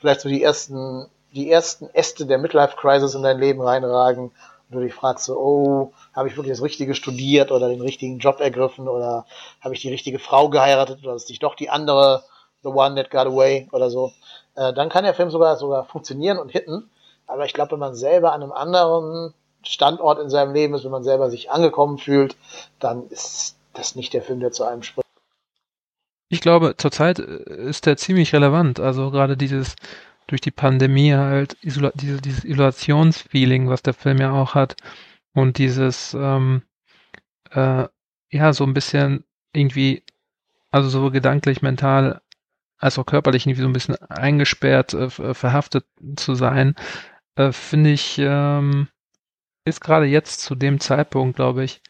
[0.00, 4.34] vielleicht so die ersten, die ersten Äste der Midlife Crisis in dein Leben reinragen und
[4.70, 8.40] du dich fragst so, oh, habe ich wirklich das Richtige studiert oder den richtigen Job
[8.40, 9.26] ergriffen oder
[9.60, 12.22] habe ich die richtige Frau geheiratet oder ist nicht doch die andere
[12.62, 14.12] The One That Got Away oder so,
[14.54, 16.90] äh, dann kann der Film sogar sogar funktionieren und hitten.
[17.26, 20.90] Aber ich glaube, wenn man selber an einem anderen Standort in seinem Leben ist, wenn
[20.90, 22.36] man selber sich angekommen fühlt,
[22.78, 25.06] dann ist das nicht der Film, der zu einem spricht.
[26.28, 28.80] Ich glaube, zurzeit äh, ist der ziemlich relevant.
[28.80, 29.76] Also gerade dieses
[30.26, 34.76] durch die Pandemie halt Isola diese, dieses Isolationsfeeling, was der Film ja auch hat
[35.34, 36.62] und dieses ähm,
[37.50, 37.86] äh,
[38.30, 40.02] ja so ein bisschen irgendwie,
[40.70, 42.20] also so gedanklich, mental
[42.78, 45.86] als auch körperlich irgendwie so ein bisschen eingesperrt, äh, verhaftet
[46.16, 46.74] zu sein,
[47.36, 48.88] äh, finde ich, ähm,
[49.64, 51.80] ist gerade jetzt zu dem Zeitpunkt, glaube ich,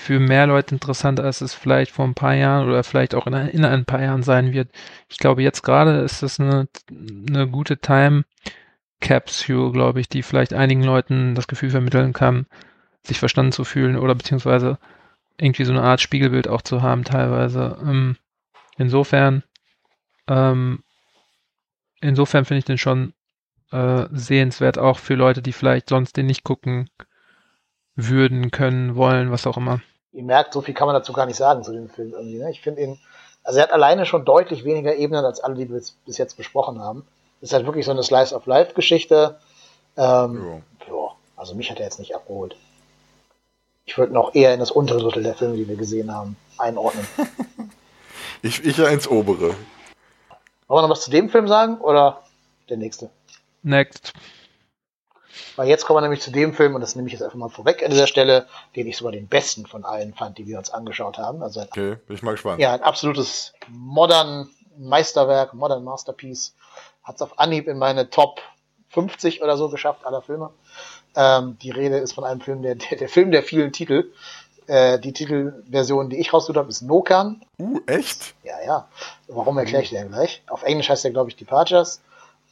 [0.00, 3.34] für mehr Leute interessant, als es vielleicht vor ein paar Jahren oder vielleicht auch in,
[3.34, 4.70] in ein paar Jahren sein wird.
[5.08, 6.68] Ich glaube, jetzt gerade ist das eine,
[7.28, 8.24] eine gute Time
[9.00, 12.46] Capsule, glaube ich, die vielleicht einigen Leuten das Gefühl vermitteln kann,
[13.02, 14.78] sich verstanden zu fühlen oder beziehungsweise
[15.38, 17.78] irgendwie so eine Art Spiegelbild auch zu haben teilweise.
[17.82, 18.16] Ähm,
[18.76, 19.42] insofern
[20.28, 20.82] ähm,
[22.00, 23.12] insofern finde ich den schon
[23.70, 26.88] äh, sehenswert, auch für Leute, die vielleicht sonst den nicht gucken
[27.94, 29.80] würden, können, wollen, was auch immer.
[30.12, 32.38] Ihr merkt, so viel kann man dazu gar nicht sagen zu dem Film irgendwie.
[32.38, 32.50] Ne?
[32.50, 32.98] Ich finde ihn,
[33.44, 36.80] also er hat alleine schon deutlich weniger Ebenen als alle, die wir bis jetzt besprochen
[36.80, 37.06] haben.
[37.40, 39.38] Das ist halt wirklich so eine Slice of Life Geschichte.
[39.96, 40.94] Ähm, ja.
[40.94, 41.08] ja.
[41.36, 42.56] also mich hat er jetzt nicht abgeholt.
[43.86, 47.06] Ich würde noch eher in das untere Drittel der Filme, die wir gesehen haben, einordnen.
[48.42, 49.54] ich, ich ja ins obere.
[50.68, 52.22] Wollen wir noch was zu dem Film sagen oder
[52.68, 53.10] der nächste?
[53.62, 54.12] Next.
[55.56, 57.48] Weil jetzt kommen wir nämlich zu dem Film, und das nehme ich jetzt einfach mal
[57.48, 58.46] vorweg an dieser Stelle,
[58.76, 61.42] den ich sogar den besten von allen fand, die wir uns angeschaut haben.
[61.42, 62.60] Also ein, okay, bin ich mal gespannt.
[62.60, 66.54] Ja, ein absolutes modern Meisterwerk, modern Masterpiece.
[67.02, 68.40] Hat es auf Anhieb in meine Top
[68.90, 70.50] 50 oder so geschafft, aller Filme.
[71.16, 74.12] Ähm, die Rede ist von einem Film, der, der, der Film der vielen Titel.
[74.66, 77.42] Äh, die Titelversion, die ich rausgesucht habe, ist Nokan.
[77.58, 78.34] Uh, echt?
[78.44, 78.88] Ja, ja.
[79.26, 80.42] Warum erkläre ich dir gleich?
[80.48, 82.00] Auf Englisch heißt der, glaube ich, Departures.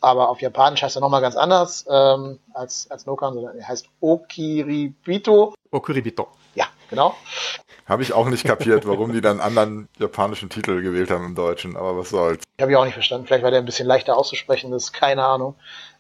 [0.01, 3.89] Aber auf Japanisch heißt er nochmal ganz anders ähm, als, als Nokan, sondern er heißt
[4.01, 5.55] Okiribito.
[5.71, 6.29] Okiribito.
[6.55, 7.17] Ja, genau.
[7.87, 11.35] Habe ich auch nicht kapiert, warum die dann einen anderen japanischen Titel gewählt haben im
[11.35, 12.45] Deutschen, aber was soll's.
[12.57, 13.27] Ich habe ich auch nicht verstanden.
[13.27, 15.55] Vielleicht war der ein bisschen leichter auszusprechen, das ist keine Ahnung.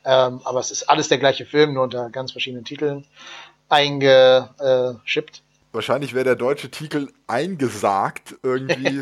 [0.04, 3.06] Ähm, aber es ist alles der gleiche Film, nur unter ganz verschiedenen Titeln
[3.68, 5.42] eingeschippt.
[5.78, 9.00] Wahrscheinlich wäre der deutsche Titel eingesagt irgendwie.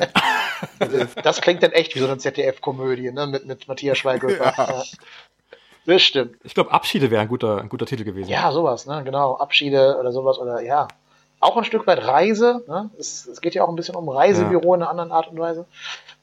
[1.24, 3.27] das klingt dann echt wie so eine ZDF-Komödie, ne?
[3.27, 4.53] Mit, mit Matthias Schweighöfer.
[4.59, 4.85] Ja.
[5.86, 6.36] Das stimmt.
[6.44, 8.28] Ich glaube, Abschiede wäre ein guter, ein guter Titel gewesen.
[8.28, 9.03] Ja, sowas, ne?
[9.05, 9.39] Genau.
[9.39, 10.86] Abschiede oder sowas oder ja.
[11.40, 12.62] Auch ein Stück weit Reise.
[12.69, 12.90] Ne?
[12.98, 14.74] Es, es geht ja auch ein bisschen um Reisebüro ja.
[14.74, 15.65] in einer anderen Art und Weise.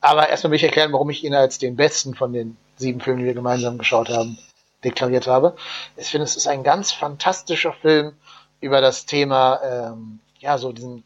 [0.01, 3.21] Aber erstmal will ich erklären, warum ich ihn als den besten von den sieben Filmen,
[3.21, 4.37] die wir gemeinsam geschaut haben,
[4.83, 5.55] deklariert habe.
[5.97, 8.13] Ich finde, es ist ein ganz fantastischer Film
[8.61, 11.05] über das Thema ähm, ja, so diesen,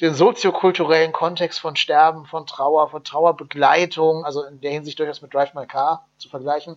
[0.00, 5.32] den soziokulturellen Kontext von Sterben, von Trauer, von Trauerbegleitung, also in der Hinsicht durchaus mit
[5.32, 6.76] Drive My Car zu vergleichen,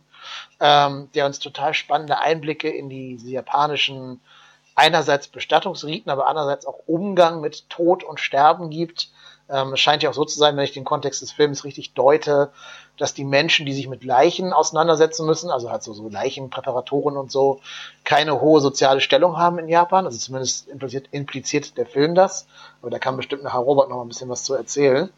[0.62, 4.22] ähm, der uns total spannende Einblicke in die, die japanischen
[4.74, 9.10] einerseits Bestattungsriten, aber andererseits auch Umgang mit Tod und Sterben gibt.
[9.48, 11.94] Ähm, es scheint ja auch so zu sein, wenn ich den Kontext des Films richtig
[11.94, 12.52] deute,
[12.98, 17.32] dass die Menschen, die sich mit Leichen auseinandersetzen müssen, also halt so, so Leichenpräparatoren und
[17.32, 17.60] so,
[18.04, 20.06] keine hohe soziale Stellung haben in Japan.
[20.06, 22.48] Also zumindest impliziert, impliziert der Film das.
[22.82, 25.10] Aber da kann bestimmt nachher Robert noch ein bisschen was zu erzählen.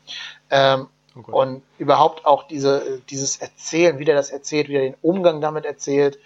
[0.50, 4.96] Ähm, oh und überhaupt auch diese, dieses Erzählen, wie der das erzählt, wie er den
[5.02, 6.20] Umgang damit erzählt,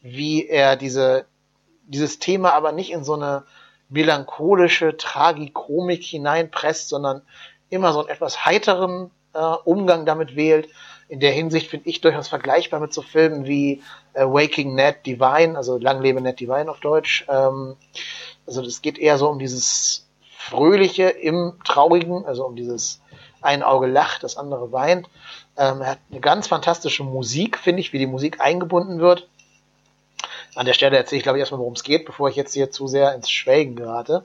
[0.00, 1.26] wie er diese,
[1.86, 3.44] dieses Thema aber nicht in so eine
[3.92, 7.22] melancholische Tragikomik hineinpresst, sondern
[7.70, 10.68] immer so einen etwas heiteren äh, Umgang damit wählt.
[11.08, 13.82] In der Hinsicht finde ich durchaus vergleichbar mit so Filmen wie
[14.14, 17.26] äh, Waking Ned Divine, also Lang lebe Ned Divine auf Deutsch.
[17.28, 17.76] Ähm,
[18.46, 20.06] also es geht eher so um dieses
[20.36, 23.00] Fröhliche im Traurigen, also um dieses
[23.42, 25.08] ein Auge lacht, das andere weint.
[25.56, 29.28] Ähm, er hat eine ganz fantastische Musik, finde ich, wie die Musik eingebunden wird.
[30.54, 32.70] An der Stelle erzähle ich, glaube ich, erstmal, worum es geht, bevor ich jetzt hier
[32.70, 34.24] zu sehr ins Schwelgen gerate.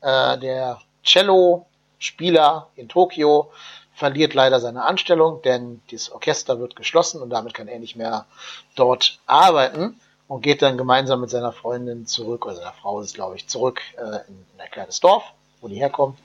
[0.00, 3.50] Äh, der Cello-Spieler in Tokio
[3.94, 8.26] verliert leider seine Anstellung, denn das Orchester wird geschlossen und damit kann er nicht mehr
[8.76, 13.36] dort arbeiten und geht dann gemeinsam mit seiner Freundin zurück, oder seiner Frau ist glaube
[13.36, 15.24] ich, zurück äh, in ein kleines Dorf,
[15.60, 16.18] wo die herkommt.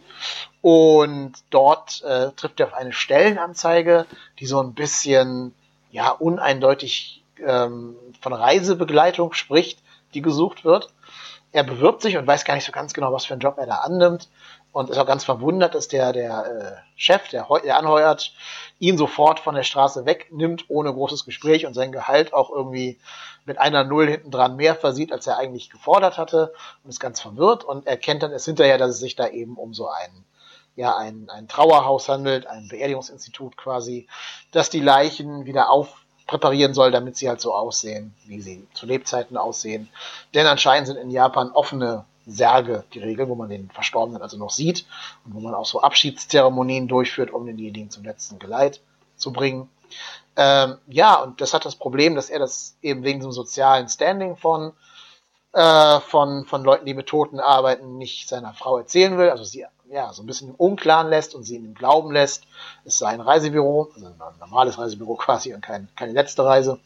[0.61, 4.05] Und dort äh, trifft er auf eine Stellenanzeige,
[4.39, 5.55] die so ein bisschen
[5.91, 9.79] ja uneindeutig ähm, von Reisebegleitung spricht,
[10.13, 10.93] die gesucht wird.
[11.51, 13.67] er bewirbt sich und weiß gar nicht so ganz genau, was für einen Job er
[13.67, 14.29] da annimmt
[14.73, 18.33] und ist auch ganz verwundert, dass der, der äh, Chef, der, der anheuert,
[18.79, 22.99] ihn sofort von der Straße wegnimmt, ohne großes Gespräch und sein Gehalt auch irgendwie
[23.45, 26.53] mit einer Null hinten dran mehr versieht, als er eigentlich gefordert hatte
[26.83, 29.75] und ist ganz verwirrt und erkennt dann erst hinterher, dass es sich da eben um
[29.75, 30.25] so ein,
[30.75, 34.07] ja, ein, ein Trauerhaus handelt, ein Beerdigungsinstitut quasi,
[34.51, 35.69] das die Leichen wieder
[36.23, 39.89] aufpräparieren soll, damit sie halt so aussehen, wie sie zu Lebzeiten aussehen.
[40.33, 44.49] Denn anscheinend sind in Japan offene Särge die Regel, wo man den Verstorbenen also noch
[44.49, 44.85] sieht
[45.25, 48.81] und wo man auch so Abschiedszeremonien durchführt, um denjenigen zum letzten Geleit
[49.17, 49.69] zu bringen.
[50.35, 54.37] Ähm, ja, und das hat das Problem, dass er das eben wegen dem sozialen Standing
[54.37, 54.71] von,
[55.51, 59.65] äh, von, von Leuten, die mit Toten arbeiten, nicht seiner Frau erzählen will, also sie
[59.89, 62.45] ja, so ein bisschen im Unklaren lässt und sie dem Glauben lässt,
[62.85, 66.79] es sei ein Reisebüro, also ein normales Reisebüro quasi und kein, keine letzte Reise.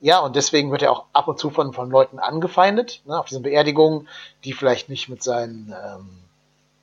[0.00, 3.26] Ja, und deswegen wird er auch ab und zu von, von Leuten angefeindet, ne, auf
[3.26, 4.08] diesen Beerdigungen,
[4.44, 6.18] die vielleicht nicht mit seinen ähm,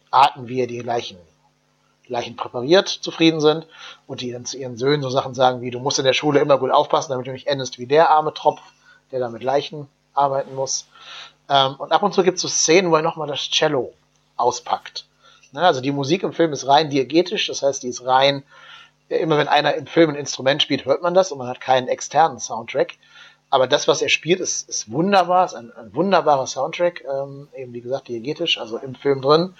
[0.10, 1.18] Arten, wie er die Leichen,
[2.08, 3.68] Leichen präpariert, zufrieden sind
[4.08, 6.40] und die dann zu ihren Söhnen so Sachen sagen wie, du musst in der Schule
[6.40, 8.62] immer gut aufpassen, damit du nicht endest wie der arme Tropf,
[9.12, 10.88] der da mit Leichen arbeiten muss.
[11.48, 13.94] Ähm, und ab und zu gibt es so Szenen, wo er nochmal das Cello
[14.36, 15.06] auspackt.
[15.52, 18.44] Ne, also die Musik im Film ist rein diegetisch, das heißt, die ist rein
[19.19, 21.88] immer wenn einer im Film ein Instrument spielt, hört man das und man hat keinen
[21.88, 22.94] externen Soundtrack.
[23.49, 27.73] Aber das, was er spielt, ist, ist wunderbar, ist ein, ein wunderbarer Soundtrack, ähm, eben
[27.73, 29.56] wie gesagt, diegetisch, also im Film drin.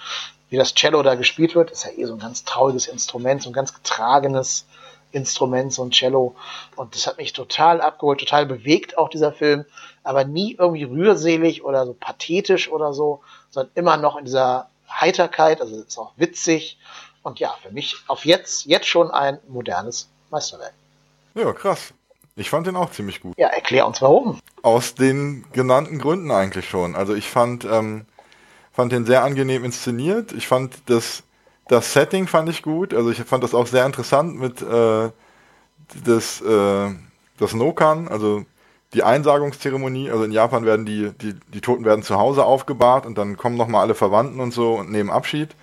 [0.50, 3.50] Wie das Cello da gespielt wird, ist ja eh so ein ganz trauriges Instrument, so
[3.50, 4.66] ein ganz getragenes
[5.12, 6.36] Instrument, so ein Cello.
[6.78, 9.66] Und das hat mich total abgeholt, total bewegt auch dieser Film,
[10.04, 14.70] aber nie irgendwie rührselig oder so pathetisch oder so, sondern immer noch in dieser
[15.00, 16.78] Heiterkeit, also ist auch witzig
[17.24, 20.74] und ja, für mich auf jetzt, jetzt schon ein modernes Meisterwerk.
[21.36, 21.94] Ja, krass.
[22.36, 23.38] Ich fand den auch ziemlich gut.
[23.38, 24.40] Ja, erklär uns warum.
[24.62, 26.96] Aus den genannten Gründen eigentlich schon.
[26.96, 28.06] Also ich fand, ähm,
[28.72, 30.32] fand den sehr angenehm inszeniert.
[30.32, 31.24] Ich fand das,
[31.68, 32.94] das Setting fand ich gut.
[32.94, 35.10] Also ich fand das auch sehr interessant mit äh,
[36.06, 36.90] das, äh,
[37.38, 38.46] das Nokan, also
[38.94, 40.12] die Einsagungszeremonie.
[40.12, 43.58] Also in Japan werden die, die, die Toten werden zu Hause aufgebahrt und dann kommen
[43.58, 45.56] nochmal alle Verwandten und so und nehmen Abschied.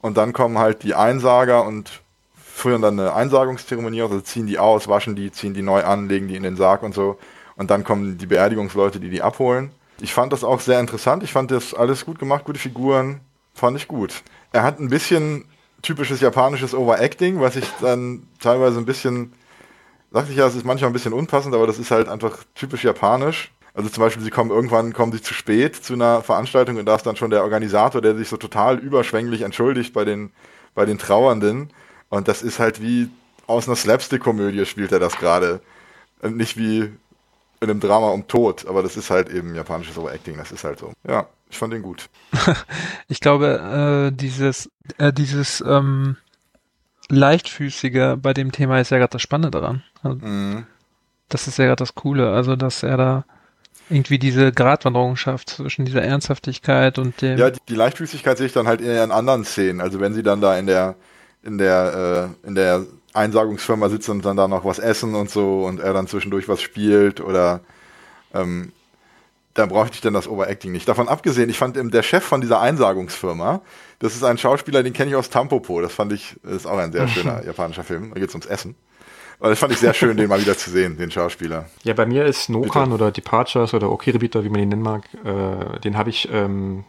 [0.00, 2.02] Und dann kommen halt die Einsager und
[2.36, 6.28] führen dann eine Einsagungszeremonie also ziehen die aus, waschen die, ziehen die neu an, legen
[6.28, 7.18] die in den Sarg und so.
[7.56, 9.70] Und dann kommen die Beerdigungsleute, die die abholen.
[10.00, 11.22] Ich fand das auch sehr interessant.
[11.22, 13.20] Ich fand das alles gut gemacht, gute Figuren.
[13.54, 14.22] Fand ich gut.
[14.52, 15.44] Er hat ein bisschen
[15.82, 19.32] typisches japanisches Overacting, was ich dann teilweise ein bisschen,
[20.14, 22.84] sagte ich ja, es ist manchmal ein bisschen unpassend, aber das ist halt einfach typisch
[22.84, 23.50] japanisch.
[23.74, 26.94] Also zum Beispiel, sie kommen irgendwann, kommen sie zu spät zu einer Veranstaltung und da
[26.94, 30.30] ist dann schon der Organisator, der sich so total überschwänglich entschuldigt bei den,
[30.76, 31.70] bei den Trauernden.
[32.10, 33.10] Und das ist halt wie
[33.48, 35.60] aus einer Slapstick-Komödie spielt er das gerade.
[36.22, 36.92] Nicht wie
[37.60, 40.78] in einem Drama um Tod, aber das ist halt eben japanisches Overacting, das ist halt
[40.78, 40.92] so.
[41.08, 42.08] Ja, ich fand den gut.
[43.08, 46.16] ich glaube, äh, dieses, äh, dieses ähm,
[47.08, 49.82] leichtfüßige bei dem Thema ist ja gerade das Spannende daran.
[50.02, 50.66] Also, mhm.
[51.28, 53.24] Das ist ja gerade das Coole, also dass er da
[53.90, 57.38] irgendwie diese Gratwanderung schafft zwischen dieser Ernsthaftigkeit und dem.
[57.38, 59.80] Ja, die, die Leichtfüßigkeit sehe ich dann halt eher in anderen Szenen.
[59.80, 60.96] Also wenn sie dann da in der,
[61.42, 65.64] in der, äh, in der Einsagungsfirma sitzen und dann da noch was essen und so
[65.64, 67.60] und er dann zwischendurch was spielt oder
[68.32, 68.72] ähm,
[69.54, 70.88] dann bräuchte ich dann das Overacting nicht.
[70.88, 73.62] Davon abgesehen, ich fand der Chef von dieser Einsagungsfirma,
[74.00, 75.80] das ist ein Schauspieler, den kenne ich aus Tampopo.
[75.80, 78.10] Das fand ich, das ist auch ein sehr schöner japanischer Film.
[78.12, 78.74] Da geht es ums Essen.
[79.38, 81.66] Aber das fand ich sehr schön, den mal wieder zu sehen, den Schauspieler.
[81.82, 82.94] Ja, bei mir ist Nokan Bitte.
[82.94, 86.84] oder Departures oder Okiribita, wie man ihn nennen mag, äh, den habe ich ähm,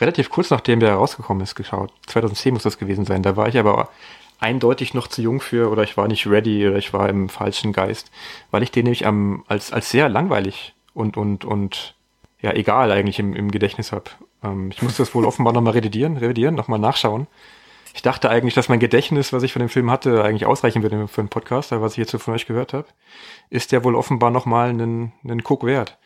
[0.00, 1.92] relativ kurz nachdem der rausgekommen ist geschaut.
[2.06, 3.22] 2010 muss das gewesen sein.
[3.22, 3.88] Da war ich aber
[4.38, 7.72] eindeutig noch zu jung für oder ich war nicht ready oder ich war im falschen
[7.72, 8.10] Geist,
[8.50, 11.94] weil ich den nämlich am, als, als sehr langweilig und, und, und
[12.40, 14.10] ja, egal eigentlich im, im Gedächtnis habe.
[14.42, 17.26] Ähm, ich musste das wohl offenbar nochmal revidieren, revidieren, nochmal nachschauen.
[17.94, 21.08] Ich dachte eigentlich, dass mein Gedächtnis, was ich von dem Film hatte, eigentlich ausreichen würde
[21.08, 22.86] für einen Podcast, aber was ich jetzt so von euch gehört habe,
[23.50, 25.96] ist der wohl offenbar nochmal einen, einen Guck wert.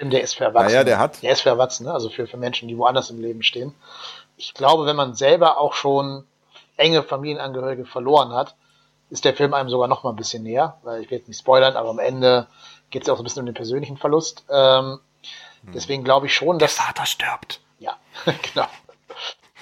[0.00, 0.72] Der ist für Erwachsene.
[0.72, 1.22] Naja, der hat.
[1.22, 3.74] Der ist für Erwachsene, also für, für Menschen, die woanders im Leben stehen.
[4.36, 6.24] Ich glaube, wenn man selber auch schon
[6.76, 8.56] enge Familienangehörige verloren hat,
[9.10, 11.38] ist der Film einem sogar noch mal ein bisschen näher, weil ich will jetzt nicht
[11.38, 12.46] spoilern, aber am Ende
[12.92, 14.44] geht es ja auch so ein bisschen um den persönlichen Verlust.
[14.48, 15.00] Ähm,
[15.64, 15.72] hm.
[15.74, 16.76] Deswegen glaube ich schon, dass.
[16.76, 17.60] Der Vater stirbt.
[17.80, 17.96] Ja,
[18.54, 18.68] genau.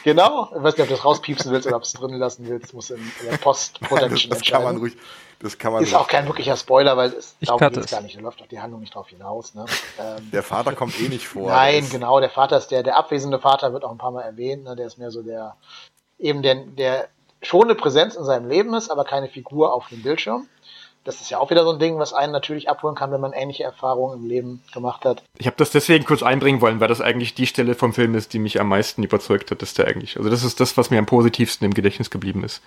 [0.02, 2.48] Genau, ich weiß nicht, ob du das rauspiepsen willst oder ob du es drin lassen
[2.48, 4.96] willst, muss in, in der Post-Production das, das kann man ruhig.
[5.40, 8.16] Das kann man ist auch kein wirklicher Spoiler, weil es ich darum geht gar nicht.
[8.16, 9.54] Da läuft auch die Handlung nicht drauf hinaus.
[9.54, 9.64] Ne?
[9.98, 11.48] Ähm, der Vater kommt eh nicht vor.
[11.48, 12.20] Nein, genau.
[12.20, 14.64] Der Vater ist der, der abwesende Vater wird auch ein paar Mal erwähnt.
[14.64, 14.76] Ne?
[14.76, 15.56] Der ist mehr so der,
[16.18, 17.08] eben der, der
[17.40, 20.46] schon eine Präsenz in seinem Leben ist, aber keine Figur auf dem Bildschirm.
[21.04, 23.32] Das ist ja auch wieder so ein Ding, was einen natürlich abholen kann, wenn man
[23.32, 25.22] ähnliche Erfahrungen im Leben gemacht hat.
[25.38, 28.32] Ich habe das deswegen kurz einbringen wollen, weil das eigentlich die Stelle vom Film ist,
[28.32, 30.18] die mich am meisten überzeugt hat, dass der eigentlich.
[30.18, 32.60] Also das ist das, was mir am positivsten im Gedächtnis geblieben ist.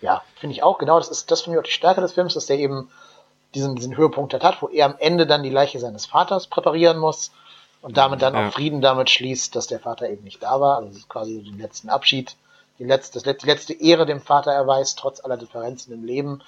[0.00, 0.98] Ja, finde ich auch, genau.
[0.98, 2.90] Das ist, das finde ich auch die Stärke des Films, dass der eben
[3.54, 7.32] diesen, diesen Höhepunkt hat, wo er am Ende dann die Leiche seines Vaters präparieren muss
[7.80, 8.48] und damit dann ja.
[8.48, 10.76] auch Frieden damit schließt, dass der Vater eben nicht da war.
[10.76, 12.36] Also das ist quasi den letzten Abschied,
[12.78, 16.42] die letzte, die letzte Ehre dem Vater erweist, trotz aller Differenzen im Leben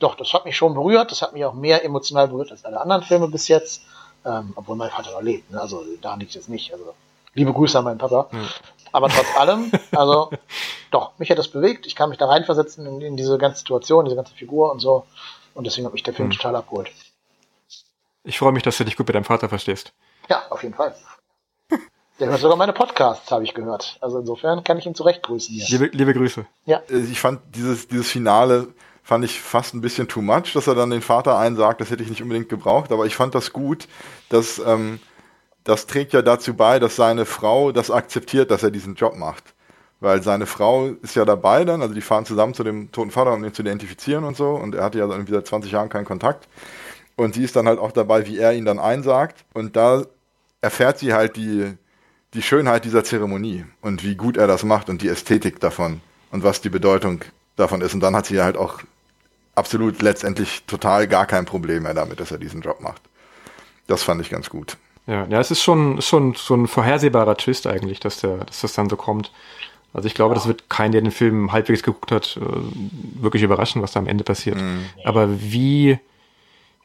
[0.00, 1.10] doch, das hat mich schon berührt.
[1.12, 3.82] Das hat mich auch mehr emotional berührt als alle anderen Filme bis jetzt.
[4.24, 5.50] Ähm, obwohl mein Vater noch lebt.
[5.50, 5.60] Ne?
[5.60, 6.72] Also da liegt es nicht.
[6.72, 6.94] Also
[7.34, 8.28] liebe Grüße an meinen Papa.
[8.32, 8.48] Mhm.
[8.92, 10.30] Aber trotz allem, also
[10.90, 11.86] doch, mich hat das bewegt.
[11.86, 15.06] Ich kann mich da reinversetzen in, in diese ganze Situation, diese ganze Figur und so.
[15.54, 16.32] Und deswegen hat mich der Film mhm.
[16.32, 16.90] total abgeholt.
[18.24, 19.92] Ich freue mich, dass du dich gut mit deinem Vater verstehst.
[20.28, 20.94] Ja, auf jeden Fall.
[22.18, 23.96] Der hört sogar meine Podcasts, habe ich gehört.
[24.02, 25.64] Also insofern kann ich ihn zurecht grüßen hier.
[25.68, 26.44] Liebe, liebe Grüße.
[26.66, 26.82] Ja.
[26.88, 28.68] Ich fand dieses, dieses Finale
[29.10, 32.04] fand ich fast ein bisschen too much, dass er dann den Vater einsagt, das hätte
[32.04, 33.88] ich nicht unbedingt gebraucht, aber ich fand das gut,
[34.28, 35.00] dass ähm,
[35.64, 39.42] das trägt ja dazu bei, dass seine Frau das akzeptiert, dass er diesen Job macht.
[39.98, 43.32] Weil seine Frau ist ja dabei dann, also die fahren zusammen zu dem toten Vater,
[43.32, 46.04] um ihn zu identifizieren und so, und er hatte ja irgendwie seit 20 Jahren keinen
[46.04, 46.46] Kontakt.
[47.16, 49.44] Und sie ist dann halt auch dabei, wie er ihn dann einsagt.
[49.54, 50.04] Und da
[50.60, 51.76] erfährt sie halt die,
[52.32, 56.00] die Schönheit dieser Zeremonie und wie gut er das macht und die Ästhetik davon
[56.30, 57.24] und was die Bedeutung
[57.56, 57.92] davon ist.
[57.92, 58.84] Und dann hat sie halt auch
[59.60, 63.02] absolut letztendlich total gar kein Problem mehr damit, dass er diesen Job macht.
[63.86, 64.78] Das fand ich ganz gut.
[65.06, 68.72] Ja, ja, es ist schon, schon so ein vorhersehbarer Twist eigentlich, dass der, dass das
[68.72, 69.30] dann so kommt.
[69.92, 70.36] Also ich glaube, ja.
[70.36, 74.06] das wird kein, der den Film halbwegs geguckt hat, äh, wirklich überraschen, was da am
[74.06, 74.56] Ende passiert.
[74.56, 74.86] Mhm.
[75.04, 75.98] Aber wie,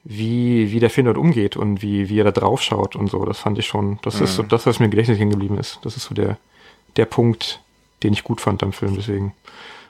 [0.03, 3.23] wie, wie der Film dort umgeht und wie, wie er da drauf schaut und so,
[3.23, 4.23] das fand ich schon, das mhm.
[4.25, 5.79] ist so das, was mir im Gedächtnis hängen geblieben ist.
[5.83, 6.37] Das ist so der,
[6.97, 7.61] der Punkt,
[8.03, 9.33] den ich gut fand am Film, deswegen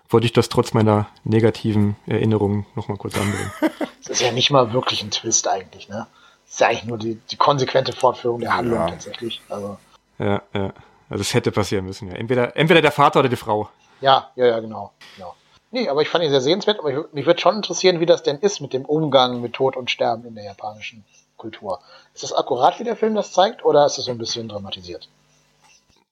[0.09, 3.51] wollte ich das trotz meiner negativen Erinnerungen nochmal kurz anbringen.
[4.07, 6.05] Das ist ja nicht mal wirklich ein Twist eigentlich, ne?
[6.43, 8.89] Das ist ja eigentlich nur die, die konsequente Fortführung der Handlung ja.
[8.89, 9.41] tatsächlich.
[9.49, 9.79] Also.
[10.19, 10.73] Ja, ja.
[11.09, 12.13] Also es hätte passieren müssen, ja.
[12.13, 13.67] Entweder, entweder der Vater oder die Frau.
[14.01, 14.91] Ja, ja, ja, genau.
[15.15, 15.35] genau.
[15.71, 18.21] Nee, aber ich fand ihn sehr sehenswert, aber ich, mich würde schon interessieren, wie das
[18.21, 21.03] denn ist mit dem Umgang mit Tod und Sterben in der japanischen
[21.35, 21.79] Kultur.
[22.13, 25.09] Ist das akkurat, wie der Film das zeigt, oder ist das so ein bisschen dramatisiert?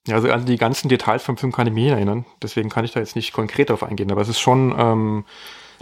[0.08, 2.92] Ja, also an die ganzen Details vom Film kann ich mich erinnern, deswegen kann ich
[2.92, 5.24] da jetzt nicht konkret darauf eingehen, aber es ist schon ähm,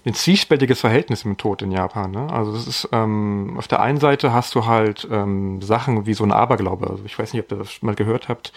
[0.05, 2.11] ein zwiespältiges Verhältnis mit Tod in Japan.
[2.11, 2.31] Ne?
[2.31, 6.23] Also das ist ähm, auf der einen Seite hast du halt ähm, Sachen wie so
[6.23, 6.89] ein Aberglaube.
[6.89, 8.51] Also ich weiß nicht, ob ihr das mal gehört habt.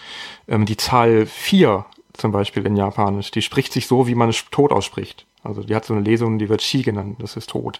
[0.47, 4.45] Ähm, die Zahl vier zum Beispiel in Japanisch, die spricht sich so, wie man es
[4.49, 5.25] Tod ausspricht.
[5.45, 7.79] Also die hat so eine Lesung, die wird Shi genannt, das ist tot.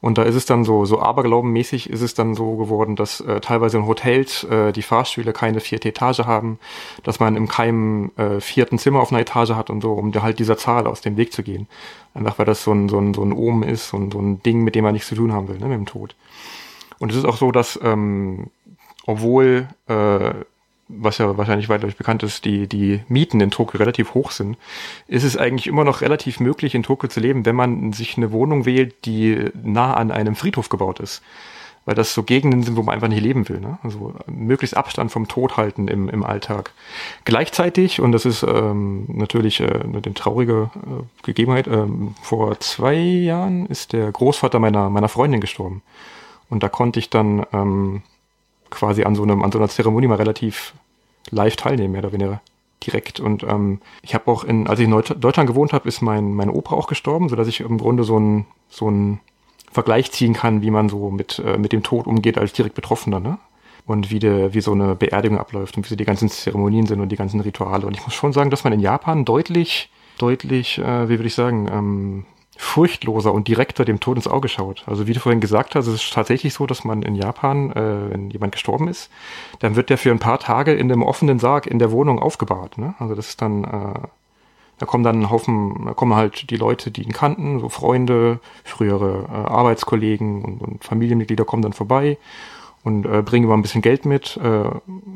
[0.00, 3.40] Und da ist es dann so, so aberglaubenmäßig ist es dann so geworden, dass äh,
[3.40, 6.58] teilweise in Hotels äh, die Fahrstühle keine vierte Etage haben,
[7.02, 10.38] dass man im keinem äh, vierten Zimmer auf einer Etage hat und so, um halt
[10.38, 11.68] dieser Zahl aus dem Weg zu gehen.
[12.12, 14.62] Einfach weil das so ein, so ein, so ein Omen ist und so ein Ding,
[14.62, 16.14] mit dem man nichts zu tun haben will, ne, mit dem Tod.
[16.98, 18.50] Und es ist auch so, dass ähm,
[19.06, 20.34] obwohl äh,
[20.88, 24.56] was ja wahrscheinlich weitläufig bekannt ist, die, die Mieten in Tokio relativ hoch sind,
[25.06, 28.32] ist es eigentlich immer noch relativ möglich, in Tokio zu leben, wenn man sich eine
[28.32, 31.22] Wohnung wählt, die nah an einem Friedhof gebaut ist.
[31.86, 33.60] Weil das so Gegenden sind, wo man einfach nicht leben will.
[33.60, 33.78] Ne?
[33.82, 36.72] Also möglichst Abstand vom Tod halten im, im Alltag.
[37.26, 43.66] Gleichzeitig, und das ist ähm, natürlich äh, eine traurige äh, Gegebenheit, ähm, vor zwei Jahren
[43.66, 45.82] ist der Großvater meiner, meiner Freundin gestorben.
[46.48, 48.02] Und da konnte ich dann ähm,
[48.74, 50.74] quasi an so, einem, an so einer Zeremonie mal relativ
[51.30, 52.40] live teilnehmen, mehr oder weniger
[52.84, 53.20] direkt.
[53.20, 56.50] Und ähm, ich habe auch in, als ich in Deutschland gewohnt habe, ist mein, mein
[56.50, 58.90] Opa auch gestorben, so dass ich im Grunde so ein so
[59.70, 63.20] Vergleich ziehen kann, wie man so mit, äh, mit dem Tod umgeht als direkt Betroffener,
[63.20, 63.38] ne?
[63.86, 67.00] Und wie, de, wie so eine Beerdigung abläuft und wie so die ganzen Zeremonien sind
[67.00, 67.86] und die ganzen Rituale.
[67.86, 71.34] Und ich muss schon sagen, dass man in Japan deutlich, deutlich, äh, wie würde ich
[71.34, 72.26] sagen, ähm,
[72.56, 74.84] furchtloser und direkter dem Tod ins Auge schaut.
[74.86, 78.10] Also wie du vorhin gesagt hast, es ist tatsächlich so, dass man in Japan, äh,
[78.10, 79.10] wenn jemand gestorben ist,
[79.58, 82.78] dann wird der für ein paar Tage in einem offenen Sarg in der Wohnung aufgebahrt.
[82.78, 82.94] Ne?
[82.98, 83.98] Also das ist dann, äh,
[84.78, 88.38] da kommen dann ein Haufen, da kommen halt die Leute, die ihn kannten, so Freunde,
[88.62, 92.18] frühere äh, Arbeitskollegen und, und Familienmitglieder kommen dann vorbei
[92.84, 94.68] und äh, bringen immer ein bisschen Geld mit äh,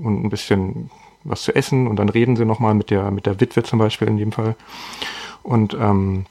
[0.03, 0.91] und ein bisschen
[1.25, 4.09] was zu essen und dann reden sie nochmal mit der, mit der Witwe zum Beispiel
[4.09, 4.57] in dem Fall.
[5.43, 6.27] Und ähm,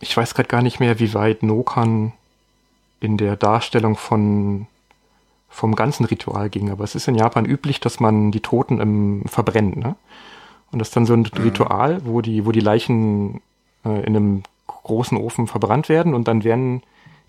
[0.00, 2.12] ich weiß gerade gar nicht mehr, wie weit Nokan
[3.00, 4.66] in der Darstellung von
[5.50, 9.24] vom ganzen Ritual ging, aber es ist in Japan üblich, dass man die Toten im
[9.26, 9.96] verbrennt, ne?
[10.70, 11.42] Und das ist dann so ein mhm.
[11.42, 13.40] Ritual, wo die, wo die Leichen
[13.84, 16.82] äh, in einem großen Ofen verbrannt werden und dann werden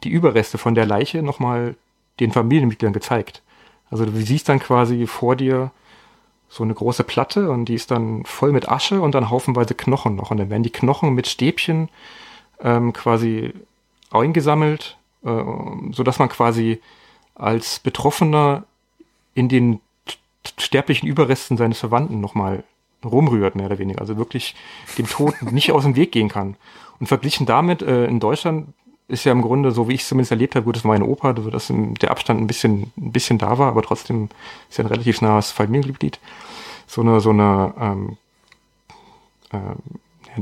[0.04, 1.76] die Überreste von der Leiche nochmal
[2.20, 3.42] den Familienmitgliedern gezeigt.
[3.90, 5.72] Also du siehst dann quasi vor dir
[6.50, 10.16] so eine große Platte und die ist dann voll mit Asche und dann haufenweise Knochen
[10.16, 10.32] noch.
[10.32, 11.90] Und dann werden die Knochen mit Stäbchen
[12.62, 13.54] ähm, quasi
[14.12, 15.44] eingesammelt äh,
[15.92, 16.82] so dass man quasi
[17.36, 18.64] als Betroffener
[19.34, 19.80] in den
[20.58, 22.64] sterblichen Überresten seines Verwandten nochmal
[23.04, 24.02] rumrührt, mehr oder weniger.
[24.02, 24.56] Also wirklich
[24.98, 26.56] dem Tod nicht aus dem Weg gehen kann.
[27.00, 28.74] Und verglichen damit, äh, in Deutschland
[29.08, 31.06] ist ja im Grunde, so wie ich es zumindest erlebt habe, gut, das war meine
[31.06, 34.30] Opa, also dass der Abstand ein bisschen, ein bisschen da war, aber trotzdem
[34.70, 36.20] ist ja ein relativ nahes Familienmitglied.
[36.86, 38.18] So eine, so eine ähm,
[39.52, 39.76] ähm,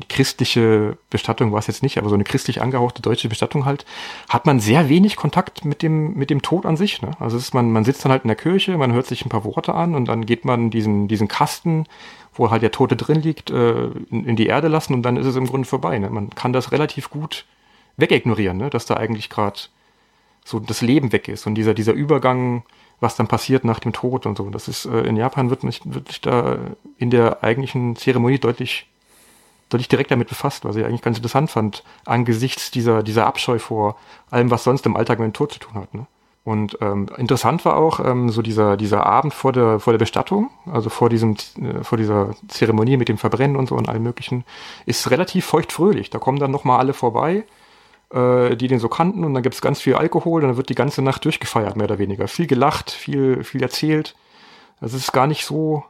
[0.02, 3.86] christliche Bestattung war es jetzt nicht, aber so eine christlich angehauchte deutsche Bestattung halt,
[4.30, 7.02] hat man sehr wenig Kontakt mit dem, mit dem Tod an sich.
[7.02, 7.12] Ne?
[7.20, 9.46] Also ist man, man sitzt dann halt in der Kirche, man hört sich ein paar
[9.46, 11.86] Worte an und dann geht man diesen, diesen Kasten,
[12.34, 15.26] wo halt der Tote drin liegt, äh, in, in, die Erde lassen und dann ist
[15.26, 15.98] es im Grunde vorbei.
[16.00, 16.10] Ne?
[16.10, 17.46] Man kann das relativ gut
[17.98, 18.70] wegignorieren, ne?
[18.70, 19.60] dass da eigentlich gerade
[20.46, 22.64] so das Leben weg ist und dieser, dieser Übergang,
[23.00, 24.50] was dann passiert nach dem Tod und so.
[24.50, 26.58] Das ist äh, in Japan wird wird nicht da
[26.98, 28.88] in der eigentlichen Zeremonie deutlich
[29.70, 33.98] deutlich direkt damit befasst, was ich eigentlich ganz interessant fand, angesichts dieser, dieser Abscheu vor
[34.30, 35.94] allem, was sonst im Alltag mit dem Tod zu tun hat.
[35.94, 36.08] Ne?
[36.48, 40.50] Und ähm, interessant war auch ähm, so dieser, dieser Abend vor der, vor der Bestattung,
[40.72, 44.46] also vor, diesem, äh, vor dieser Zeremonie mit dem Verbrennen und so und allem möglichen,
[44.86, 46.10] ist relativ feuchtfröhlich.
[46.10, 47.44] Da kommen dann nochmal alle vorbei,
[48.14, 50.76] äh, die den so kannten und dann gibt's ganz viel Alkohol und dann wird die
[50.76, 52.30] ganze Nacht durchgefeiert, mehr oder weniger.
[52.30, 54.16] Viel gelacht, viel, viel erzählt.
[54.80, 55.84] Also es ist gar nicht so,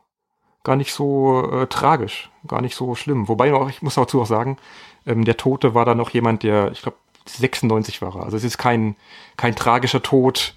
[0.68, 3.30] gar nicht so äh, tragisch, gar nicht so schlimm.
[3.30, 4.57] Wobei ich muss dazu auch sagen,
[5.06, 8.23] ähm, der Tote war da noch jemand, der, ich glaube, 96 war er.
[8.23, 8.98] Also es ist kein,
[9.38, 10.56] kein tragischer Tod,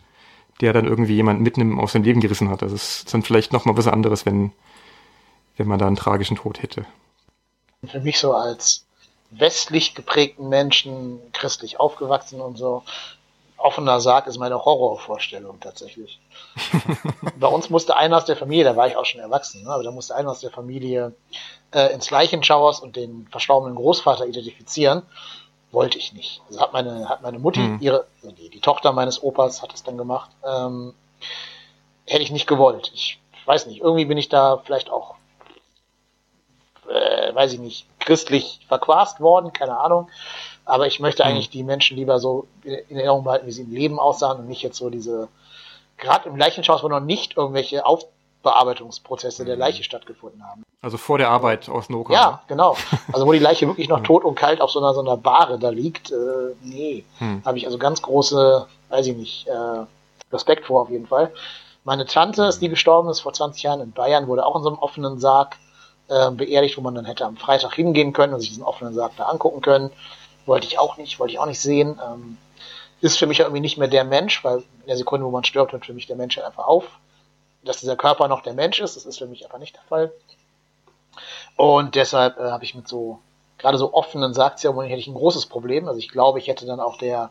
[0.60, 2.64] der dann irgendwie jemand mitten aus dem Leben gerissen hat.
[2.64, 4.50] Also es ist dann vielleicht noch mal was anderes, wenn,
[5.56, 6.84] wenn man da einen tragischen Tod hätte.
[7.86, 8.84] Für mich so als
[9.30, 12.82] westlich geprägten Menschen, christlich aufgewachsen und so,
[13.56, 16.18] offener Sarg ist meine Horrorvorstellung tatsächlich.
[17.38, 19.82] Bei uns musste einer aus der Familie, da war ich auch schon erwachsen, ne, aber
[19.82, 21.14] da musste einer aus der Familie
[21.72, 25.02] äh, ins Leichenschauers und den verstorbenen Großvater identifizieren.
[25.72, 26.42] Wollte ich nicht.
[26.48, 27.78] Also hat meine, hat meine Mutti, mhm.
[27.80, 30.30] ihre, die, die, Tochter meines Opas hat es dann gemacht.
[30.44, 30.94] Ähm,
[32.06, 32.90] hätte ich nicht gewollt.
[32.92, 35.14] Ich weiß nicht, irgendwie bin ich da vielleicht auch,
[36.88, 40.08] äh, weiß ich nicht, christlich verquast worden, keine Ahnung.
[40.64, 41.52] Aber ich möchte eigentlich mhm.
[41.52, 44.76] die Menschen lieber so in Erinnerung behalten, wie sie im Leben aussahen und nicht jetzt
[44.76, 45.28] so diese,
[46.00, 49.60] gerade im Leichenschaus, wo noch nicht irgendwelche Aufbearbeitungsprozesse der mhm.
[49.60, 50.62] Leiche stattgefunden haben.
[50.82, 52.12] Also vor der Arbeit aus Noka.
[52.12, 52.38] Ja, ne?
[52.48, 52.76] genau.
[53.12, 55.58] Also wo die Leiche wirklich noch tot und kalt auf so einer, so einer Bahre
[55.58, 57.04] da liegt, äh, nee.
[57.18, 57.42] Hm.
[57.44, 59.84] Habe ich also ganz große, weiß ich nicht, äh,
[60.32, 61.32] Respekt vor auf jeden Fall.
[61.84, 62.72] Meine Tante ist, die mhm.
[62.72, 65.56] gestorben ist vor 20 Jahren in Bayern, wurde auch in so einem offenen Sarg
[66.08, 69.12] äh, beerdigt, wo man dann hätte am Freitag hingehen können und sich diesen offenen Sarg
[69.16, 69.90] da angucken können.
[70.46, 72.00] Wollte ich auch nicht, wollte ich auch nicht sehen.
[72.04, 72.36] Ähm,
[73.00, 75.72] ist für mich irgendwie nicht mehr der Mensch, weil in der Sekunde, wo man stirbt,
[75.72, 76.98] hört für mich der Mensch einfach auf.
[77.62, 80.12] Dass dieser Körper noch der Mensch ist, das ist für mich einfach nicht der Fall.
[81.56, 83.18] Und deshalb äh, habe ich mit so,
[83.58, 85.88] gerade so offenen Sargzeremonien hätte ich ein großes Problem.
[85.88, 87.30] Also ich glaube, ich hätte dann auch der,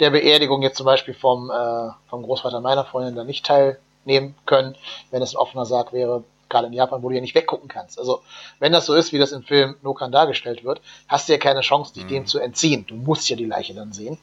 [0.00, 4.74] der Beerdigung jetzt zum Beispiel vom, äh, vom Großvater meiner Freundin dann nicht teilnehmen können,
[5.10, 7.98] wenn es ein offener Sarg wäre gerade in Japan, wo du ja nicht weggucken kannst.
[7.98, 8.22] Also,
[8.58, 11.60] wenn das so ist, wie das im Film Nokan dargestellt wird, hast du ja keine
[11.60, 12.08] Chance, dich mhm.
[12.08, 12.86] dem zu entziehen.
[12.86, 14.18] Du musst ja die Leiche dann sehen.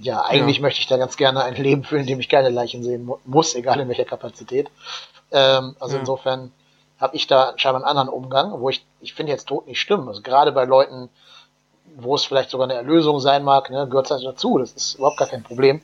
[0.00, 0.62] Ja, eigentlich ja.
[0.62, 3.18] möchte ich da ganz gerne ein Leben führen, in dem ich keine Leichen sehen mu
[3.24, 4.68] muss, egal in welcher Kapazität.
[5.30, 6.00] Ähm, also ja.
[6.00, 6.52] insofern
[6.98, 10.08] habe ich da scheinbar einen anderen Umgang, wo ich, ich finde jetzt Tod nicht stimmen.
[10.08, 11.08] Also gerade bei Leuten,
[11.96, 14.58] wo es vielleicht sogar eine Erlösung sein mag, ne, gehört es halt dazu.
[14.58, 15.80] Das ist überhaupt gar kein Problem.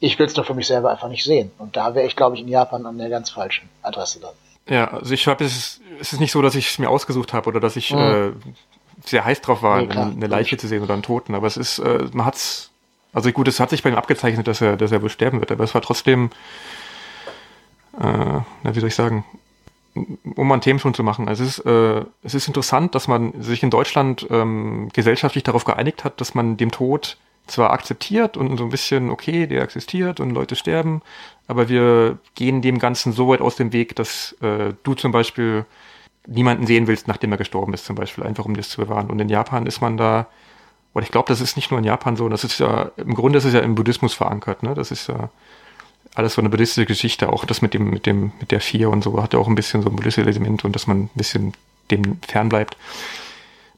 [0.00, 1.50] Ich will es nur für mich selber einfach nicht sehen.
[1.58, 4.32] Und da wäre ich, glaube ich, in Japan an der ganz falschen Adresse dann.
[4.66, 7.32] Ja, also ich glaube, es ist, es ist nicht so, dass ich es mir ausgesucht
[7.32, 7.98] habe oder dass ich mhm.
[7.98, 8.32] äh,
[9.04, 11.34] sehr heiß drauf war, nee, eine Leiche zu sehen oder einen Toten.
[11.34, 12.69] Aber es ist, äh, man hat's,
[13.12, 15.50] also gut, es hat sich bei ihm abgezeichnet, dass er, dass er wohl sterben wird.
[15.50, 16.30] Aber es war trotzdem,
[17.98, 19.24] äh, na, wie soll ich sagen,
[20.36, 21.28] um ein Themen schon zu machen.
[21.28, 25.64] Also es ist, äh, es ist interessant, dass man sich in Deutschland ähm, gesellschaftlich darauf
[25.64, 27.16] geeinigt hat, dass man dem Tod
[27.46, 31.02] zwar akzeptiert und so ein bisschen, okay, der existiert und Leute sterben,
[31.48, 35.64] aber wir gehen dem Ganzen so weit aus dem Weg, dass äh, du zum Beispiel
[36.26, 39.10] niemanden sehen willst, nachdem er gestorben ist, zum Beispiel, einfach um das zu bewahren.
[39.10, 40.28] Und in Japan ist man da,
[40.94, 43.38] oder ich glaube, das ist nicht nur in Japan so, das ist ja, im Grunde
[43.38, 44.74] ist es ja im Buddhismus verankert, ne?
[44.74, 45.30] Das ist ja
[46.14, 49.04] alles so eine buddhistische Geschichte, auch das mit dem, mit dem, mit der Vier und
[49.04, 51.54] so hat ja auch ein bisschen so ein buddhistisches Element und dass man ein bisschen
[51.90, 52.76] dem fern bleibt.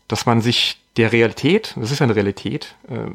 [0.09, 3.10] Dass man sich der Realität, das ist eine Realität, äh,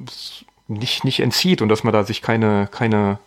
[0.68, 3.20] nicht, nicht entzieht und dass man da sich keine, keine,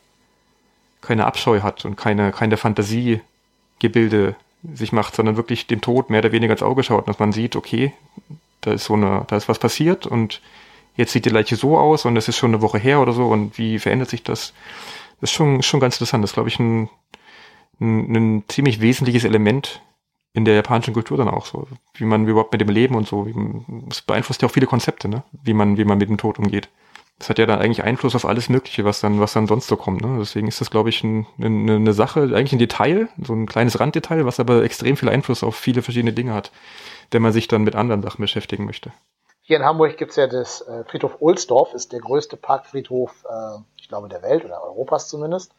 [1.00, 4.36] keine Abscheu hat und keine, keine Fantasiegebilde
[4.74, 7.32] sich macht, sondern wirklich dem Tod mehr oder weniger ins Auge schaut und dass man
[7.32, 7.92] sieht, okay,
[8.60, 10.40] da ist so eine, da ist was passiert und
[10.96, 13.26] jetzt sieht die Leiche so aus und es ist schon eine Woche her oder so
[13.28, 14.52] und wie verändert sich das?
[15.20, 16.22] Das ist schon, schon ganz interessant.
[16.24, 16.88] Das ist, glaube ich, ein,
[17.80, 19.82] ein, ein ziemlich wesentliches Element
[20.32, 23.26] in der japanischen Kultur dann auch so, wie man überhaupt mit dem Leben und so,
[23.90, 25.24] es beeinflusst ja auch viele Konzepte, ne?
[25.42, 26.68] wie man, wie man mit dem Tod umgeht.
[27.20, 29.76] Das hat ja dann eigentlich Einfluss auf alles Mögliche, was dann, was dann sonst so
[29.76, 30.00] kommt.
[30.00, 30.16] Ne?
[30.18, 33.78] Deswegen ist das, glaube ich, ein, eine, eine Sache, eigentlich ein Detail, so ein kleines
[33.78, 36.50] Randdetail, was aber extrem viel Einfluss auf viele verschiedene Dinge hat,
[37.10, 38.90] wenn man sich dann mit anderen Sachen beschäftigen möchte.
[39.42, 43.88] Hier in Hamburg gibt's ja das äh, Friedhof Ohlsdorf, ist der größte Parkfriedhof, äh, ich
[43.88, 45.52] glaube, der Welt oder Europas zumindest.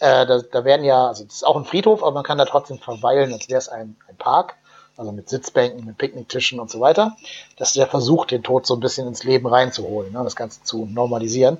[0.00, 2.44] Äh, da, da werden ja, also das ist auch ein Friedhof, aber man kann da
[2.44, 4.56] trotzdem verweilen, als wäre es ein, ein Park
[4.98, 7.16] also mit Sitzbänken, mit Picknicktischen und so weiter,
[7.56, 10.86] dass der versucht, den Tod so ein bisschen ins Leben reinzuholen, ne, das Ganze zu
[10.86, 11.58] normalisieren.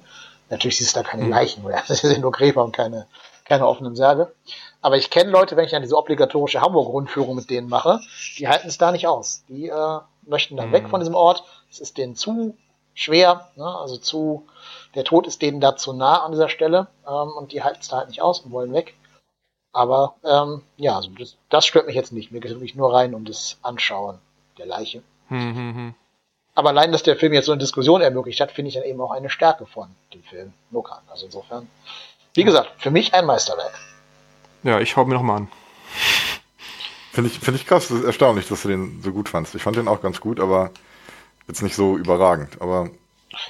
[0.50, 1.30] Natürlich siehst du da keine mhm.
[1.30, 3.06] Leichen, oder das sind nur Gräber und keine,
[3.44, 4.32] keine offenen Särge.
[4.82, 8.00] Aber ich kenne Leute, wenn ich dann diese obligatorische Hamburg-Rundführung mit denen mache,
[8.38, 9.44] die halten es da nicht aus.
[9.48, 10.72] Die äh, möchten dann mhm.
[10.72, 11.44] weg von diesem Ort.
[11.70, 12.56] Es ist denen zu
[12.94, 13.64] schwer, ne?
[13.64, 14.46] also zu,
[14.96, 17.88] der Tod ist denen da zu nah an dieser Stelle ähm, und die halten es
[17.88, 18.94] da halt nicht aus und wollen weg.
[19.78, 22.32] Aber ähm, ja, also das, das stört mich jetzt nicht.
[22.32, 24.18] Mir geht es wirklich nur rein um das Anschauen
[24.58, 25.04] der Leiche.
[25.28, 25.94] Hm, hm, hm.
[26.56, 29.00] Aber allein, dass der Film jetzt so eine Diskussion ermöglicht hat, finde ich dann eben
[29.00, 30.98] auch eine Stärke von dem Film Nokan.
[31.08, 31.68] Also insofern,
[32.34, 33.72] wie gesagt, für mich ein Meisterwerk.
[34.64, 35.48] Ja, ich hau mir nochmal an.
[37.12, 39.54] Finde ich, finde ich krass, das ist erstaunlich, dass du den so gut fandst.
[39.54, 40.72] Ich fand den auch ganz gut, aber
[41.46, 42.60] jetzt nicht so überragend.
[42.60, 42.90] Aber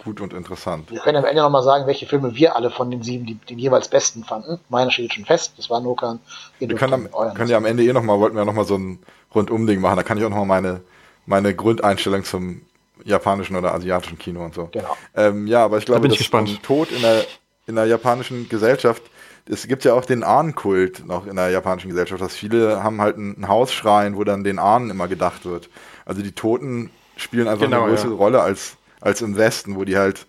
[0.05, 0.90] gut und interessant.
[0.90, 3.59] Wir können am Ende nochmal sagen, welche Filme wir alle von den sieben die, den
[3.59, 4.59] jeweils besten fanden.
[4.68, 6.20] Meiner steht schon fest, das war Nokan.
[6.59, 8.98] Wir können, am, können ja am Ende eh nochmal, wollten wir nochmal so ein
[9.34, 9.96] Rundumding machen.
[9.96, 10.80] Da kann ich auch nochmal meine,
[11.26, 12.62] meine Grundeinstellung zum
[13.05, 14.68] japanischen oder asiatischen Kino und so.
[14.72, 14.96] Genau.
[15.14, 17.24] Ähm, ja, aber ich glaube, da bin ich das Tod in der,
[17.66, 19.02] in der japanischen Gesellschaft,
[19.50, 23.16] es gibt ja auch den Ahnenkult noch in der japanischen Gesellschaft, dass viele haben halt
[23.16, 25.70] einen Hausschrein, wo dann den Ahnen immer gedacht wird.
[26.05, 28.16] Also die Toten spielen einfach genau, eine größere ja.
[28.16, 30.27] Rolle als als im Westen, wo die halt,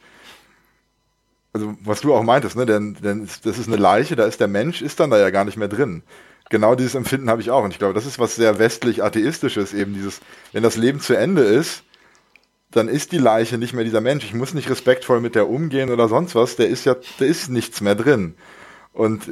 [1.54, 4.48] also was du auch meintest, ne, denn, denn das ist eine Leiche, da ist der
[4.48, 6.04] Mensch, ist dann da ja gar nicht mehr drin.
[6.50, 7.64] Genau dieses Empfinden habe ich auch.
[7.64, 10.20] Und ich glaube, das ist was sehr westlich atheistisches, eben dieses,
[10.52, 11.84] wenn das Leben zu Ende ist,
[12.72, 14.26] dann ist die Leiche nicht mehr dieser Mensch.
[14.26, 16.56] Ich muss nicht respektvoll mit der umgehen oder sonst was.
[16.56, 18.36] Der ist ja, da ist nichts mehr drin.
[18.94, 19.24] Und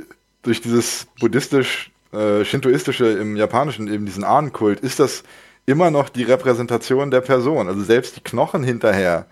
[0.42, 5.24] durch dieses buddhistisch, äh, im Japanischen, eben diesen Ahnenkult, ist das
[5.68, 7.68] immer noch die Repräsentation der Person.
[7.68, 9.28] Also selbst die Knochen hinterher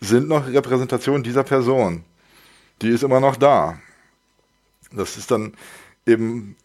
[0.00, 2.04] sind noch Repräsentation dieser Person.
[2.82, 3.78] Die ist immer noch da.
[4.92, 5.54] Das ist dann
[6.06, 6.56] eben,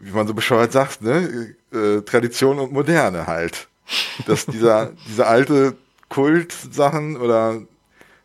[0.00, 1.54] wie man so bescheuert sagt, ne?
[1.72, 3.68] Äh, Tradition und Moderne halt.
[4.26, 5.76] Dass dieser, diese alte
[6.08, 7.60] Kultsachen oder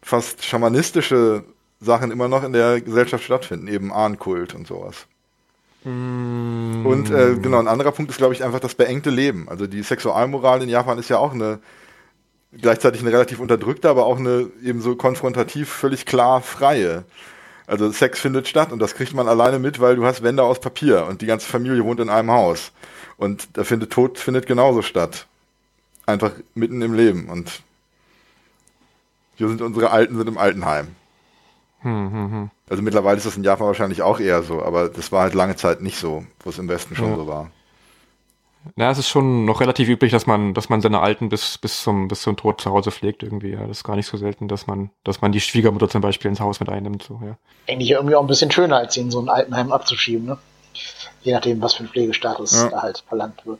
[0.01, 1.43] fast schamanistische
[1.81, 5.05] Sachen immer noch in der Gesellschaft stattfinden, eben Ahnenkult und sowas.
[5.83, 6.85] Mm.
[6.85, 9.47] Und äh, genau, ein anderer Punkt ist, glaube ich, einfach das beengte Leben.
[9.49, 11.59] Also die Sexualmoral in Japan ist ja auch eine
[12.61, 17.03] gleichzeitig eine relativ unterdrückte, aber auch eine eben so konfrontativ völlig klar freie.
[17.65, 20.59] Also Sex findet statt und das kriegt man alleine mit, weil du hast Wände aus
[20.59, 22.71] Papier und die ganze Familie wohnt in einem Haus.
[23.17, 25.27] Und da findet Tod findet genauso statt.
[26.05, 27.29] Einfach mitten im Leben.
[27.29, 27.63] Und
[29.35, 30.87] hier sind unsere Alten sind im Altenheim.
[31.83, 32.51] Hm, hm, hm.
[32.69, 35.55] Also mittlerweile ist das in Japan wahrscheinlich auch eher so, aber das war halt lange
[35.55, 37.15] Zeit nicht so, wo es im Westen schon ja.
[37.17, 37.51] so war.
[38.75, 41.83] Na, es ist schon noch relativ üblich, dass man, dass man seine Alten bis, bis
[41.83, 43.51] zum, bis zum Tod zu Hause pflegt irgendwie.
[43.51, 46.29] Ja, das ist gar nicht so selten, dass man, dass man die Schwiegermutter zum Beispiel
[46.29, 47.37] ins Haus mit einnimmt, so, ja.
[47.67, 50.37] Eigentlich irgendwie auch ein bisschen schöner, als sie in so ein Altenheim abzuschieben, ne?
[51.21, 52.69] Je nachdem, was für ein Pflegestatus ja.
[52.69, 53.59] da halt verlangt wird.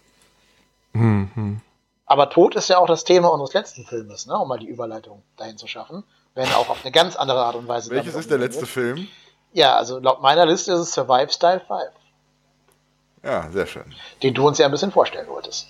[0.93, 1.61] Hm, hm.
[2.05, 4.37] Aber Tod ist ja auch das Thema unseres letzten Filmes, ne?
[4.37, 6.05] Um mal die Überleitung dahin zu schaffen
[6.35, 7.91] wenn auch auf eine ganz andere Art und Weise.
[7.91, 8.69] Welches ist der letzte wird.
[8.69, 9.07] Film?
[9.53, 11.81] Ja, also laut meiner Liste ist es Survive Style 5.
[13.23, 13.85] Ja, sehr schön.
[14.21, 15.67] Den du uns ja ein bisschen vorstellen wolltest.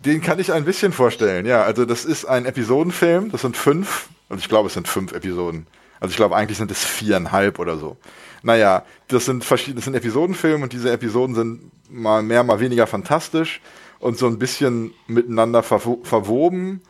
[0.00, 1.62] Den kann ich ein bisschen vorstellen, ja.
[1.62, 5.66] Also das ist ein Episodenfilm, das sind fünf, also ich glaube, es sind fünf Episoden.
[6.00, 7.96] Also ich glaube, eigentlich sind es viereinhalb oder so.
[8.42, 12.88] Naja, das sind verschiedene, das sind Episodenfilme und diese Episoden sind mal mehr, mal weniger
[12.88, 13.60] fantastisch
[14.00, 16.82] und so ein bisschen miteinander verwo verwoben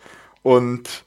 [0.42, 1.04] und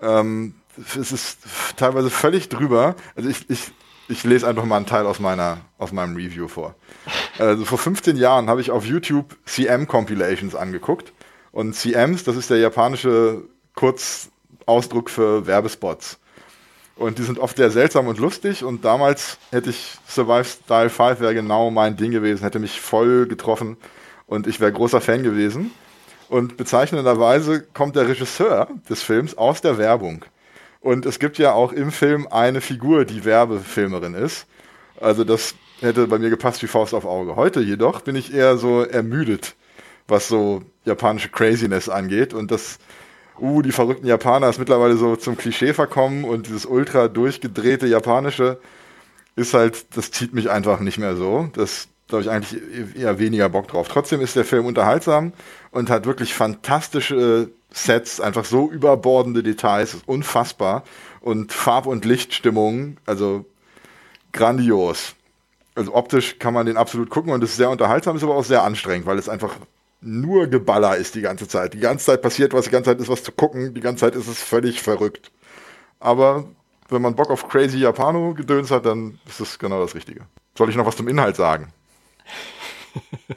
[0.00, 1.38] ähm, es ist
[1.76, 2.94] teilweise völlig drüber.
[3.16, 3.72] Also ich, ich,
[4.08, 6.74] ich lese einfach mal einen Teil aus meiner, aus meinem Review vor.
[7.38, 11.12] Also vor 15 Jahren habe ich auf YouTube CM Compilations angeguckt.
[11.50, 13.42] Und CMs, das ist der japanische
[13.74, 16.18] Kurzausdruck für Werbespots.
[16.96, 18.64] Und die sind oft sehr seltsam und lustig.
[18.64, 23.26] Und damals hätte ich Survive Style 5 wäre genau mein Ding gewesen, hätte mich voll
[23.26, 23.76] getroffen.
[24.26, 25.72] Und ich wäre großer Fan gewesen.
[26.28, 30.24] Und bezeichnenderweise kommt der Regisseur des Films aus der Werbung.
[30.82, 34.46] Und es gibt ja auch im Film eine Figur, die Werbefilmerin ist.
[35.00, 37.36] Also das hätte bei mir gepasst wie Faust auf Auge.
[37.36, 39.54] Heute jedoch bin ich eher so ermüdet,
[40.08, 42.34] was so japanische Craziness angeht.
[42.34, 42.78] Und das,
[43.40, 48.58] uh, die verrückten Japaner ist mittlerweile so zum Klischee verkommen und dieses ultra durchgedrehte japanische
[49.36, 51.48] ist halt, das zieht mich einfach nicht mehr so.
[51.54, 52.60] Das, da habe ich eigentlich
[52.96, 53.88] eher weniger Bock drauf.
[53.88, 55.32] Trotzdem ist der Film unterhaltsam
[55.70, 60.84] und hat wirklich fantastische Sets, einfach so überbordende Details, ist unfassbar.
[61.20, 63.44] Und Farb- und Lichtstimmung, also
[64.32, 65.14] grandios.
[65.74, 68.44] Also optisch kann man den absolut gucken und es ist sehr unterhaltsam, ist aber auch
[68.44, 69.56] sehr anstrengend, weil es einfach
[70.02, 71.74] nur Geballer ist die ganze Zeit.
[71.74, 74.16] Die ganze Zeit passiert was, die ganze Zeit ist was zu gucken, die ganze Zeit
[74.16, 75.30] ist es völlig verrückt.
[76.00, 76.44] Aber
[76.88, 80.26] wenn man Bock auf crazy Japano-Gedöns hat, dann ist das genau das Richtige.
[80.58, 81.72] Soll ich noch was zum Inhalt sagen?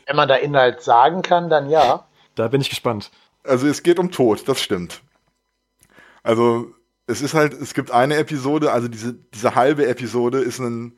[0.05, 2.05] Wenn man da Inhalt sagen kann, dann ja.
[2.33, 3.11] Da bin ich gespannt.
[3.45, 5.01] Also es geht um Tod, das stimmt.
[6.23, 6.73] Also
[7.07, 10.97] es ist halt, es gibt eine Episode, also diese, diese halbe Episode ist ein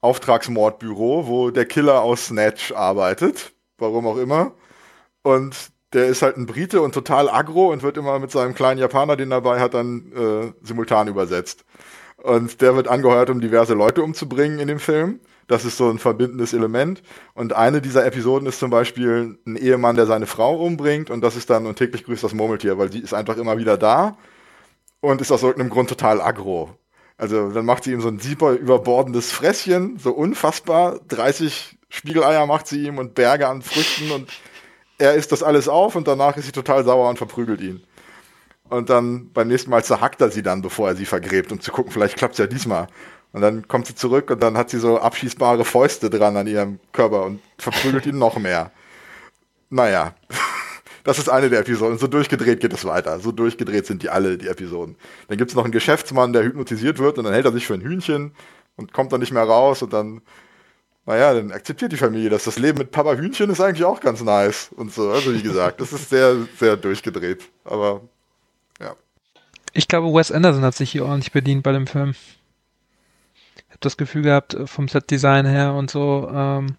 [0.00, 4.52] Auftragsmordbüro, wo der Killer aus Snatch arbeitet, warum auch immer.
[5.22, 5.56] Und
[5.92, 9.16] der ist halt ein Brite und total aggro und wird immer mit seinem kleinen Japaner,
[9.16, 11.64] den dabei hat, dann äh, simultan übersetzt.
[12.16, 15.20] Und der wird angeheuert, um diverse Leute umzubringen in dem Film.
[15.48, 17.02] Das ist so ein verbindendes Element.
[17.34, 21.10] Und eine dieser Episoden ist zum Beispiel ein Ehemann, der seine Frau umbringt.
[21.10, 23.76] Und das ist dann und täglich grüßt das Murmeltier, weil sie ist einfach immer wieder
[23.76, 24.16] da
[25.00, 26.70] und ist aus irgendeinem Grund total aggro.
[27.18, 31.00] Also dann macht sie ihm so ein super überbordendes Fresschen, so unfassbar.
[31.08, 34.30] 30 Spiegeleier macht sie ihm und Berge an Früchten und
[34.98, 37.82] er isst das alles auf und danach ist sie total sauer und verprügelt ihn.
[38.68, 41.72] Und dann beim nächsten Mal zerhackt er sie dann, bevor er sie vergräbt, um zu
[41.72, 42.86] gucken, vielleicht klappt es ja diesmal.
[43.32, 46.78] Und dann kommt sie zurück und dann hat sie so abschießbare Fäuste dran an ihrem
[46.92, 48.70] Körper und verprügelt ihn noch mehr.
[49.70, 50.14] Naja,
[51.04, 51.98] das ist eine der Episoden.
[51.98, 53.18] So durchgedreht geht es weiter.
[53.20, 54.96] So durchgedreht sind die alle, die Episoden.
[55.28, 57.74] Dann gibt es noch einen Geschäftsmann, der hypnotisiert wird und dann hält er sich für
[57.74, 58.32] ein Hühnchen
[58.76, 60.20] und kommt dann nicht mehr raus und dann,
[61.06, 62.44] naja, dann akzeptiert die Familie das.
[62.44, 65.10] Das Leben mit Papa Hühnchen ist eigentlich auch ganz nice und so.
[65.10, 67.48] Also wie gesagt, das ist sehr, sehr durchgedreht.
[67.64, 68.02] Aber
[68.78, 68.94] ja.
[69.72, 72.14] Ich glaube, Wes Anderson hat sich hier ordentlich bedient bei dem Film
[73.84, 76.76] das Gefühl gehabt, äh, vom Set-Design her und so, ähm,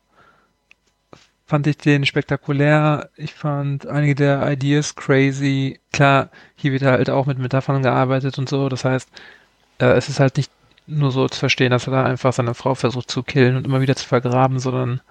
[1.46, 3.10] fand ich den spektakulär.
[3.16, 5.80] Ich fand einige der Ideas crazy.
[5.92, 8.70] Klar, hier wird halt auch mit Metaphern gearbeitet und so.
[8.70, 9.10] Das heißt,
[9.80, 10.52] äh, es ist halt nicht
[10.88, 13.82] nur so zu verstehen, dass er da einfach seine Frau versucht zu killen und immer
[13.82, 15.02] wieder zu vergraben, sondern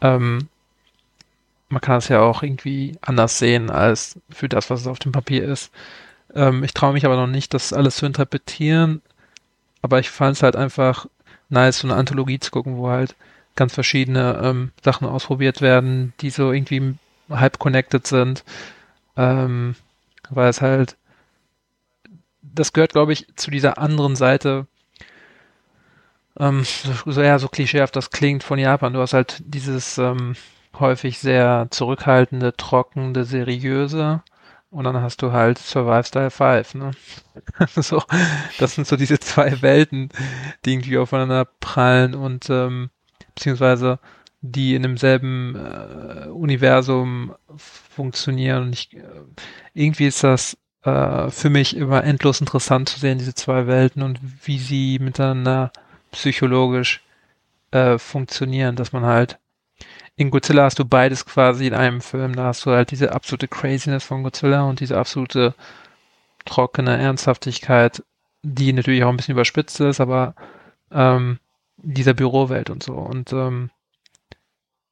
[0.00, 0.48] ähm,
[1.68, 5.12] man kann es ja auch irgendwie anders sehen als für das, was es auf dem
[5.12, 5.72] Papier ist.
[6.34, 9.02] Ähm, ich traue mich aber noch nicht, das alles zu interpretieren.
[9.82, 11.06] Aber ich fand es halt einfach
[11.48, 13.14] nice, so eine Anthologie zu gucken, wo halt
[13.54, 16.94] ganz verschiedene ähm, Sachen ausprobiert werden, die so irgendwie
[17.30, 18.44] halb connected sind.
[19.16, 19.74] Ähm,
[20.28, 20.96] weil es halt,
[22.42, 24.66] das gehört, glaube ich, zu dieser anderen Seite,
[26.38, 28.92] ähm, so, ja, so klischeehaft das klingt von Japan.
[28.92, 30.36] Du hast halt dieses ähm,
[30.78, 34.22] häufig sehr zurückhaltende, trockene, seriöse
[34.70, 36.90] und dann hast du halt Survive Style 5, ne?
[37.74, 38.02] so,
[38.58, 40.10] das sind so diese zwei Welten,
[40.64, 42.90] die irgendwie aufeinander prallen und ähm,
[43.34, 43.98] beziehungsweise
[44.40, 48.64] die in demselben äh, Universum funktionieren.
[48.64, 49.02] Und ich, äh,
[49.74, 54.20] irgendwie ist das äh, für mich immer endlos interessant zu sehen, diese zwei Welten und
[54.44, 55.72] wie sie miteinander
[56.12, 57.02] psychologisch
[57.70, 59.38] äh, funktionieren, dass man halt
[60.16, 62.34] in Godzilla hast du beides quasi in einem Film.
[62.34, 65.54] Da hast du halt diese absolute Craziness von Godzilla und diese absolute
[66.46, 68.02] trockene Ernsthaftigkeit,
[68.42, 70.34] die natürlich auch ein bisschen überspitzt ist, aber
[70.90, 71.38] ähm,
[71.76, 72.94] dieser Bürowelt und so.
[72.94, 73.70] Und ähm,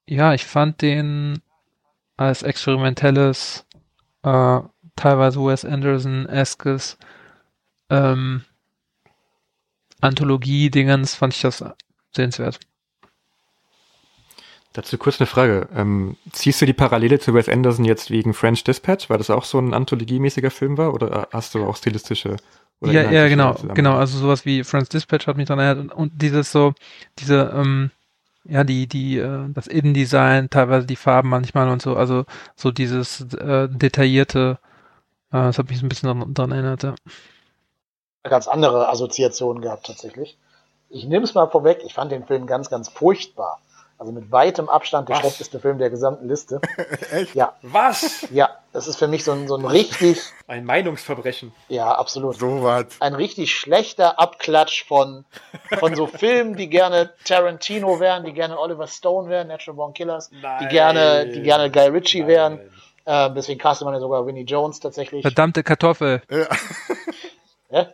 [0.07, 1.41] ja, ich fand den
[2.17, 3.67] als experimentelles,
[4.23, 4.61] äh,
[4.97, 6.99] teilweise Wes Anderson-eskes
[7.91, 8.45] ähm,
[10.01, 11.65] Anthologie-Dingens fand ich das
[12.13, 12.61] sehenswert.
[14.75, 15.69] Dazu kurz eine Frage.
[15.73, 19.45] Ähm, ziehst du die Parallele zu Wes Anderson jetzt wegen French Dispatch, weil das auch
[19.45, 22.37] so ein anthologiemäßiger Film war, oder hast du auch stilistische?
[22.81, 23.97] ja, ja, genau, genau.
[23.97, 26.75] Also sowas wie French Dispatch hat mich daran erinnert und, und dieses so,
[27.21, 27.93] diese, ähm,
[28.43, 32.25] ja, die, die, äh, das Innendesign, teilweise die Farben manchmal und so, also
[32.57, 34.59] so dieses äh, detaillierte,
[35.31, 36.95] äh, das hat mich so ein bisschen daran, daran erinnert, ja.
[38.25, 40.37] Ganz andere Assoziationen gehabt tatsächlich.
[40.89, 43.61] Ich nehme es mal vorweg, ich fand den Film ganz, ganz furchtbar.
[43.97, 45.21] Also mit weitem Abstand der Was?
[45.21, 46.61] schlechteste Film der gesamten Liste.
[47.13, 47.35] Echt?
[47.35, 47.55] Ja.
[47.63, 48.27] Was?
[48.31, 50.21] Ja, das ist für mich so ein, so ein richtig.
[50.49, 51.53] Ein Meinungsverbrechen.
[51.69, 52.37] Ja, absolut.
[52.37, 52.87] So was.
[53.01, 55.25] Ein richtig schlechter Abklatsch von,
[55.79, 60.31] von so Filmen, die gerne Tarantino wären, die gerne Oliver Stone wären, Natural Born Killers,
[60.33, 60.59] Nein.
[60.61, 62.29] die gerne, die gerne Guy Ritchie Nein.
[62.29, 62.61] wären.
[63.05, 65.23] Äh, deswegen castet man ja sogar Winnie Jones tatsächlich.
[65.23, 66.23] Verdammte Kartoffel.
[66.31, 66.47] Ja.
[67.71, 67.87] ja?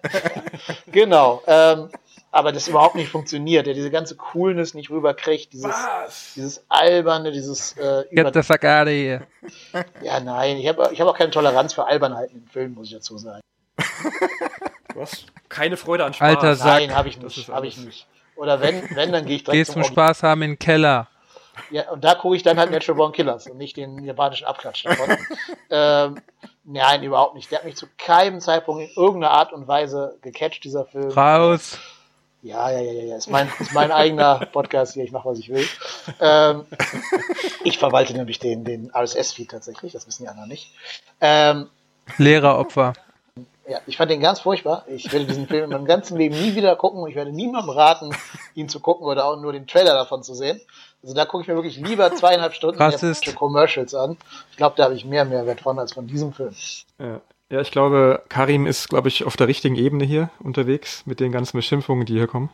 [0.86, 1.42] genau.
[1.46, 1.90] Ähm,
[2.32, 5.74] aber das überhaupt nicht funktioniert, der diese ganze Coolness nicht rüberkriegt, dieses,
[6.36, 9.26] dieses alberne, dieses äh, Get the fuck out of here.
[10.02, 12.94] Ja, nein, ich habe ich hab auch keine Toleranz für Albernheiten im Film, muss ich
[12.94, 13.40] dazu sagen.
[14.94, 16.28] Du hast keine Freude an Spaß.
[16.28, 16.80] Alter Sack.
[16.80, 18.06] Nein, habe ich nicht, habe ich nicht.
[18.36, 21.08] Oder wenn, wenn, dann gehe ich direkt Gehst zum, zum Spaß haben in den Keller.
[21.70, 24.84] Ja, und da gucke ich dann halt Natural Born Killers und nicht den japanischen Abklatsch
[24.84, 25.16] davon.
[25.70, 26.20] ähm,
[26.64, 27.50] nein, überhaupt nicht.
[27.50, 31.10] Der hat mich zu keinem Zeitpunkt in irgendeiner Art und Weise gecatcht, dieser Film.
[31.10, 31.78] Raus!
[32.42, 33.16] Ja, ja, ja, ja, ja.
[33.16, 35.04] Ist mein, ist mein eigener Podcast hier.
[35.04, 35.66] Ich mache, was ich will.
[36.20, 36.64] Ähm,
[37.64, 39.92] ich verwalte nämlich den, den RSS-Feed tatsächlich.
[39.92, 40.72] Das wissen die anderen nicht.
[41.20, 41.68] Ähm,
[42.16, 42.94] Lehreropfer.
[43.68, 44.84] ja, ich fand den ganz furchtbar.
[44.88, 47.70] Ich werde diesen Film in meinem ganzen Leben nie wieder gucken und ich werde niemandem
[47.70, 48.14] raten,
[48.54, 50.60] ihn zu gucken oder auch nur den Trailer davon zu sehen.
[51.02, 52.78] Also da gucke ich mir wirklich lieber zweieinhalb Stunden
[53.36, 54.16] Commercials an.
[54.50, 56.54] Ich glaube, da habe ich mehr Mehrwert von als von diesem Film.
[56.98, 57.20] Ja.
[57.50, 61.32] Ja, ich glaube, Karim ist, glaube ich, auf der richtigen Ebene hier unterwegs mit den
[61.32, 62.48] ganzen Beschimpfungen, die hier kommen.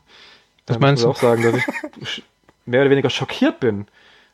[0.67, 1.55] Was Da meinst muss ich auch sagen, dass
[2.01, 2.23] ich
[2.67, 3.87] mehr oder weniger schockiert bin,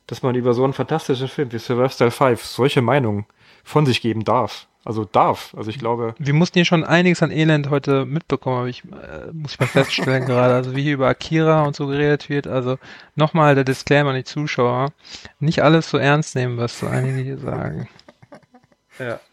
[0.06, 3.26] dass man über so einen fantastischen Film wie Survival Style 5 solche Meinungen
[3.64, 4.66] von sich geben darf.
[4.84, 5.54] Also darf.
[5.56, 9.52] Also ich glaube, Wir mussten hier schon einiges an Elend heute mitbekommen, ich äh, muss
[9.52, 12.78] ich mal feststellen gerade, also wie hier über Akira und so geredet wird, also
[13.14, 14.90] nochmal der Disclaimer an die Zuschauer,
[15.38, 17.88] nicht alles so ernst nehmen, was so einige hier sagen.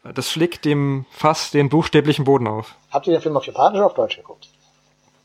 [0.04, 2.76] Das schlägt dem Fass den buchstäblichen Boden auf.
[2.92, 4.48] Habt ihr den Film auf Japanisch oder auf Deutsch geguckt?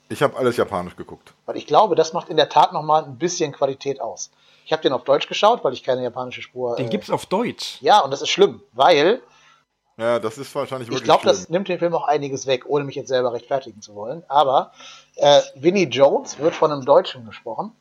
[0.09, 1.33] Ich habe alles japanisch geguckt.
[1.47, 4.31] Weil ich glaube, das macht in der Tat nochmal ein bisschen Qualität aus.
[4.67, 6.77] Ich habe den auf Deutsch geschaut, weil ich keine japanische Spur.
[6.77, 7.79] Den äh, gibt's auf Deutsch.
[7.81, 9.23] Ja, und das ist schlimm, weil
[9.97, 12.85] Ja, das ist wahrscheinlich wirklich ich glaube, das nimmt dem Film auch einiges weg, ohne
[12.85, 14.25] mich jetzt selber rechtfertigen zu wollen.
[14.29, 14.73] Aber
[15.17, 17.73] äh, Vinnie Jones wird von einem Deutschen gesprochen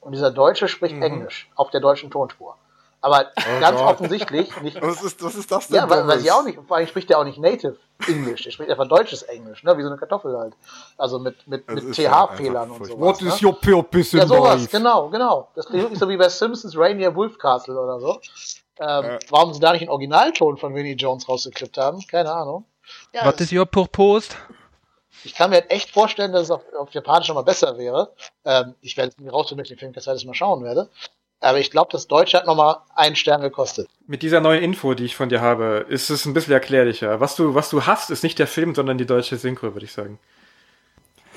[0.00, 1.02] und dieser Deutsche spricht Mhm.
[1.02, 2.56] Englisch auf der deutschen Tonspur.
[3.02, 3.24] Aber
[3.60, 3.94] ganz Oh Gott.
[3.94, 4.80] offensichtlich nicht.
[4.82, 5.76] Was ist, was ist das denn?
[5.76, 6.58] Ja, weil, weiß ich auch nicht.
[6.68, 8.42] Vor allem spricht der auch nicht Native Englisch.
[8.42, 9.76] Der spricht einfach deutsches Englisch, ne?
[9.78, 10.52] wie so eine Kartoffel halt.
[10.98, 13.14] Also mit, mit, Das mit TH-Fehlern und furchtbar.
[13.14, 13.40] sowas.
[13.40, 13.48] ne?
[13.48, 15.48] your purpose Ja, sowas, genau, genau.
[15.54, 18.20] Das klingt wirklich so wie bei Simpsons Rainier Wolf Castle oder so.
[18.78, 19.18] Ähm, Ja.
[19.30, 22.64] Warum sie da nicht einen Originalton von Vinnie Jones rausgeklippt haben, keine Ahnung.
[23.14, 24.30] Ja, Was es- ist your purpose?
[25.24, 28.12] ich kann mir halt echt vorstellen, dass es auf, auf Japanisch noch mal besser wäre.
[28.44, 30.88] Ähm, ich werde es mir rausfinden, wenn ich den Film das mal schauen werde.
[31.40, 33.88] Aber ich glaube, das Deutsche hat noch mal einen Stern gekostet.
[34.06, 37.18] Mit dieser neuen Info, die ich von dir habe, ist es ein bisschen erklärlicher.
[37.20, 39.92] Was du, was du hast, ist nicht der Film, sondern die deutsche Synchro, würde ich
[39.92, 40.18] sagen.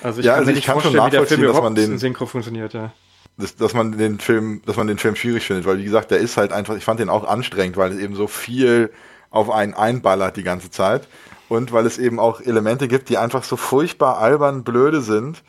[0.02, 1.62] Also ich Ja, kann also mir ich nicht kann schon vorstellen, wie der Film dass
[1.62, 2.92] man den- Synchro funktioniert, ja.
[3.38, 6.18] dass, dass man den Film, dass man den Film schwierig findet, weil wie gesagt, der
[6.18, 8.92] ist halt einfach, ich fand den auch anstrengend, weil es eben so viel
[9.30, 11.08] auf einen einballert die ganze Zeit
[11.48, 15.42] und weil es eben auch Elemente gibt, die einfach so furchtbar albern blöde sind.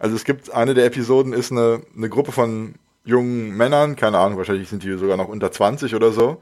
[0.00, 2.74] Also es gibt eine der Episoden ist eine, eine Gruppe von
[3.10, 6.40] jungen Männern, keine Ahnung, wahrscheinlich sind die sogar noch unter 20 oder so.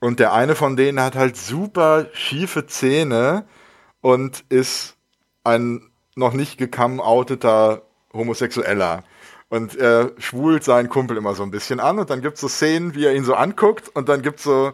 [0.00, 3.44] Und der eine von denen hat halt super schiefe Zähne
[4.00, 4.96] und ist
[5.44, 7.82] ein noch nicht gekam-outeter
[8.12, 9.04] Homosexueller.
[9.48, 12.94] Und er schwult seinen Kumpel immer so ein bisschen an und dann gibt's so Szenen,
[12.94, 14.72] wie er ihn so anguckt und dann gibt's so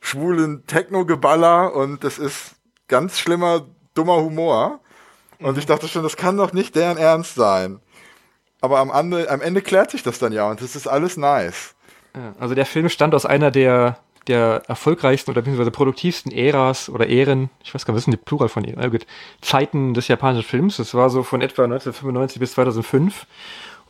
[0.00, 2.56] schwulen Techno-Geballer und das ist
[2.88, 4.80] ganz schlimmer, dummer Humor.
[5.38, 7.80] Und ich dachte schon, das kann doch nicht deren Ernst sein.
[8.66, 11.76] Aber am Ende, am Ende klärt sich das dann ja und das ist alles nice.
[12.40, 17.48] Also der Film stammt aus einer der, der erfolgreichsten oder beziehungsweise produktivsten Äras oder Ähren,
[17.62, 18.80] ich weiß gar nicht, was ist denn die Plural von Ähren?
[18.80, 19.06] Ah, gut,
[19.40, 20.78] Zeiten des japanischen Films.
[20.78, 23.24] Das war so von etwa 1995 bis 2005,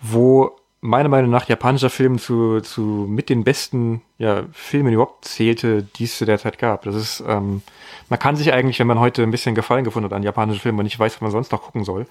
[0.03, 5.85] wo meiner Meinung nach japanischer Film zu, zu mit den besten ja, Filmen überhaupt zählte,
[5.85, 6.83] die es zu der Zeit gab.
[6.83, 7.63] Das ist, ähm,
[8.09, 10.79] man kann sich eigentlich, wenn man heute ein bisschen Gefallen gefunden hat an japanischen Filmen
[10.79, 12.07] und nicht weiß, was man sonst noch gucken soll,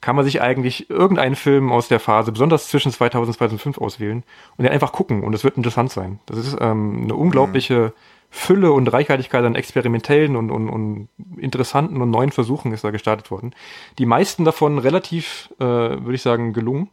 [0.00, 4.22] kann man sich eigentlich irgendeinen Film aus der Phase, besonders zwischen 2000 und 2005 auswählen
[4.56, 6.20] und den einfach gucken und es wird interessant sein.
[6.26, 7.92] Das ist ähm, eine unglaubliche
[8.30, 11.08] Fülle und Reichhaltigkeit an experimentellen und, und, und
[11.38, 13.54] interessanten und neuen Versuchen ist da gestartet worden.
[13.98, 16.90] Die meisten davon relativ, äh, würde ich sagen, gelungen.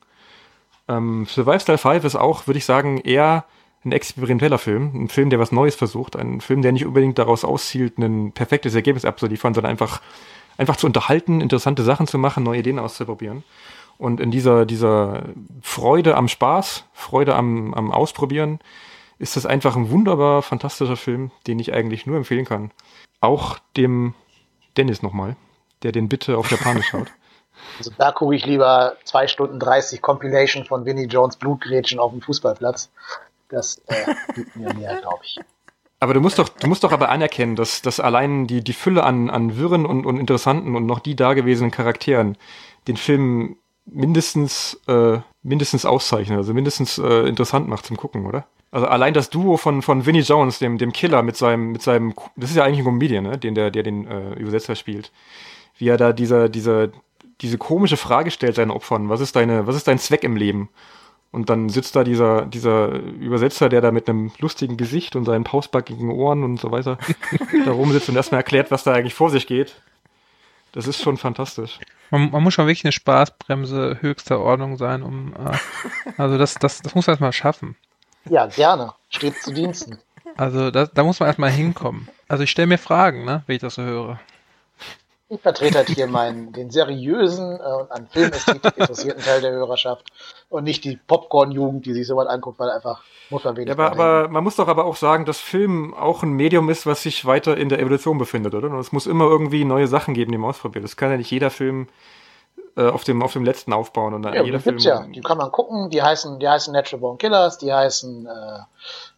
[0.88, 3.44] Ähm, Survive Style 5 ist auch, würde ich sagen, eher
[3.86, 7.45] ein experimenteller Film, ein Film, der was Neues versucht, ein Film, der nicht unbedingt daraus
[7.45, 10.02] auszielt, ein perfektes Ergebnis abzuliefern, sondern einfach,
[10.57, 13.44] einfach zu unterhalten, interessante Sachen zu machen, neue Ideen auszuprobieren.
[13.98, 15.24] Und in dieser, dieser
[15.62, 18.60] Freude am Spaß, Freude am, am Ausprobieren,
[19.20, 22.72] ist das einfach ein wunderbar fantastischer Film, den ich eigentlich nur empfehlen kann.
[23.22, 24.14] Auch dem
[24.76, 25.38] Dennis nochmal,
[25.84, 27.07] der den bitte auf Japanisch schaut.
[27.78, 32.22] Also da gucke ich lieber 2 Stunden 30 Compilation von Vinnie Jones Blutgrätschen auf dem
[32.22, 32.91] Fußballplatz.
[33.49, 35.39] Das äh, gibt mir mehr, glaube ich.
[35.99, 39.03] Aber du musst doch, du musst doch aber anerkennen, dass, dass allein die, die Fülle
[39.03, 42.38] an, an wirren und, und interessanten und noch die dagewesenen Charakteren
[42.88, 48.45] den Film mindestens, äh, mindestens auszeichnet, also mindestens äh, interessant macht zum Gucken, oder?
[48.72, 52.13] Also allein das Duo von, von Vinnie Jones, dem, dem Killer mit seinem, mit seinem,
[52.35, 53.38] das ist ja eigentlich ein Comedian, ne?
[53.38, 55.11] Den, der, der den äh, Übersetzer spielt.
[55.77, 56.89] Wie er da dieser, dieser,
[57.41, 60.69] diese komische Frage stellt seinen Opfern, was ist deine, was ist dein Zweck im Leben?
[61.36, 65.44] Und dann sitzt da dieser, dieser Übersetzer, der da mit einem lustigen Gesicht und seinen
[65.44, 66.98] pausbackigen Ohren und so weiter
[67.66, 69.76] da rumsitzt und erstmal erklärt, was da eigentlich vor sich geht.
[70.72, 71.78] Das ist schon fantastisch.
[72.10, 75.57] Man, man muss schon wirklich eine Spaßbremse höchster Ordnung sein, um, äh,
[76.18, 77.76] also das, das, das muss man erstmal schaffen.
[78.30, 78.94] Ja, gerne.
[79.10, 79.99] Steht zu Diensten.
[80.38, 82.07] Also da, da muss man erstmal hinkommen.
[82.30, 84.22] Also ich stelle mir Fragen, ne, wenn ich das so höre.
[85.27, 90.11] Ich vertrete halt hier meinen, den seriösen äh, und an Filmästhetik interessierten Teil der Hörerschaft
[90.49, 93.91] und nicht die Popcorn-Jugend, die sich sowas anguckt, weil einfach muss man wenig Ja, aber,
[93.91, 97.26] aber man muss doch aber auch sagen, dass Film auch ein Medium ist, was sich
[97.26, 98.69] weiter in der Evolution befindet, oder?
[98.69, 100.85] Und es muss immer irgendwie neue Sachen geben, die man ausprobiert.
[100.85, 101.88] Es kann ja nicht jeder Film
[102.77, 104.77] äh, auf dem auf dem letzten aufbauen und dann Ja, jeder Film.
[104.77, 105.07] ja.
[105.07, 105.89] Die kann man gucken.
[105.89, 107.57] Die heißen, die heißen Natural Born Killers.
[107.57, 108.60] Die heißen äh,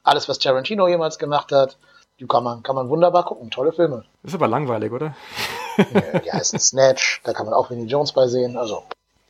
[0.03, 1.77] alles, was Tarantino jemals gemacht hat.
[2.19, 3.49] Die kann man, kann man wunderbar gucken.
[3.51, 4.03] Tolle Filme.
[4.23, 5.15] Ist aber langweilig, oder?
[6.23, 7.21] Die heißen Snatch.
[7.23, 8.57] Da kann man auch Winnie Jones bei sehen.
[8.57, 8.83] Also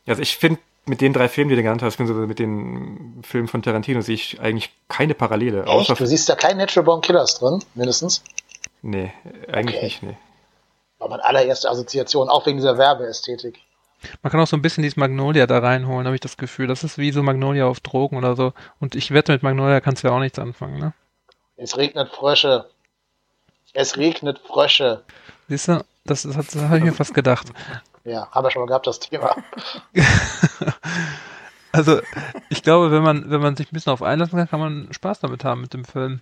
[0.06, 3.46] Also ich finde mit den drei Filmen, die du genannt hast, beziehungsweise mit den Filmen
[3.46, 5.66] von Tarantino, sehe ich eigentlich keine Parallele.
[5.66, 8.22] Außer echt, du siehst da kein Natural Born Killers drin, mindestens.
[8.80, 9.12] nee,
[9.52, 9.84] eigentlich Okay.
[9.84, 10.16] nicht, nee.
[10.98, 13.58] War meine allererste Assoziation, auch wegen dieser Werbeästhetik.
[14.22, 16.68] Man kann auch so ein bisschen dieses Magnolia da reinholen, habe ich das Gefühl.
[16.68, 18.54] Das ist wie so Magnolia auf Drogen oder so.
[18.80, 20.94] Und ich wette, mit Magnolia kannst du ja auch nichts anfangen, ne?
[21.56, 22.66] Es regnet Frösche.
[23.74, 25.02] Es regnet Frösche.
[25.48, 27.48] Siehst du, das, das, hat- das habe ich mir fast gedacht.
[28.04, 29.34] Ja, haben wir schon mal gehabt, das Thema.
[31.70, 32.00] Also,
[32.48, 35.20] ich glaube, wenn man, wenn man sich ein bisschen auf einlassen kann, kann man Spaß
[35.20, 36.20] damit haben mit dem Film.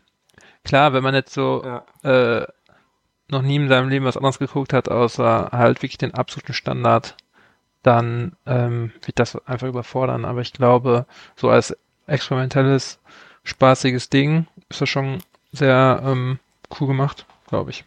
[0.65, 1.85] Klar, wenn man jetzt so Ja.
[2.41, 2.47] äh,
[3.29, 7.17] noch nie in seinem Leben was anderes geguckt hat, außer halt wirklich den absoluten Standard,
[7.85, 10.25] dann ähm, wird das einfach überfordern.
[10.25, 11.07] Aber ich glaube,
[11.37, 11.77] so als
[12.09, 12.99] experimentelles,
[13.45, 16.41] spaßiges Ding ist das schon sehr ähm,
[16.81, 17.85] cool gemacht, glaube ich.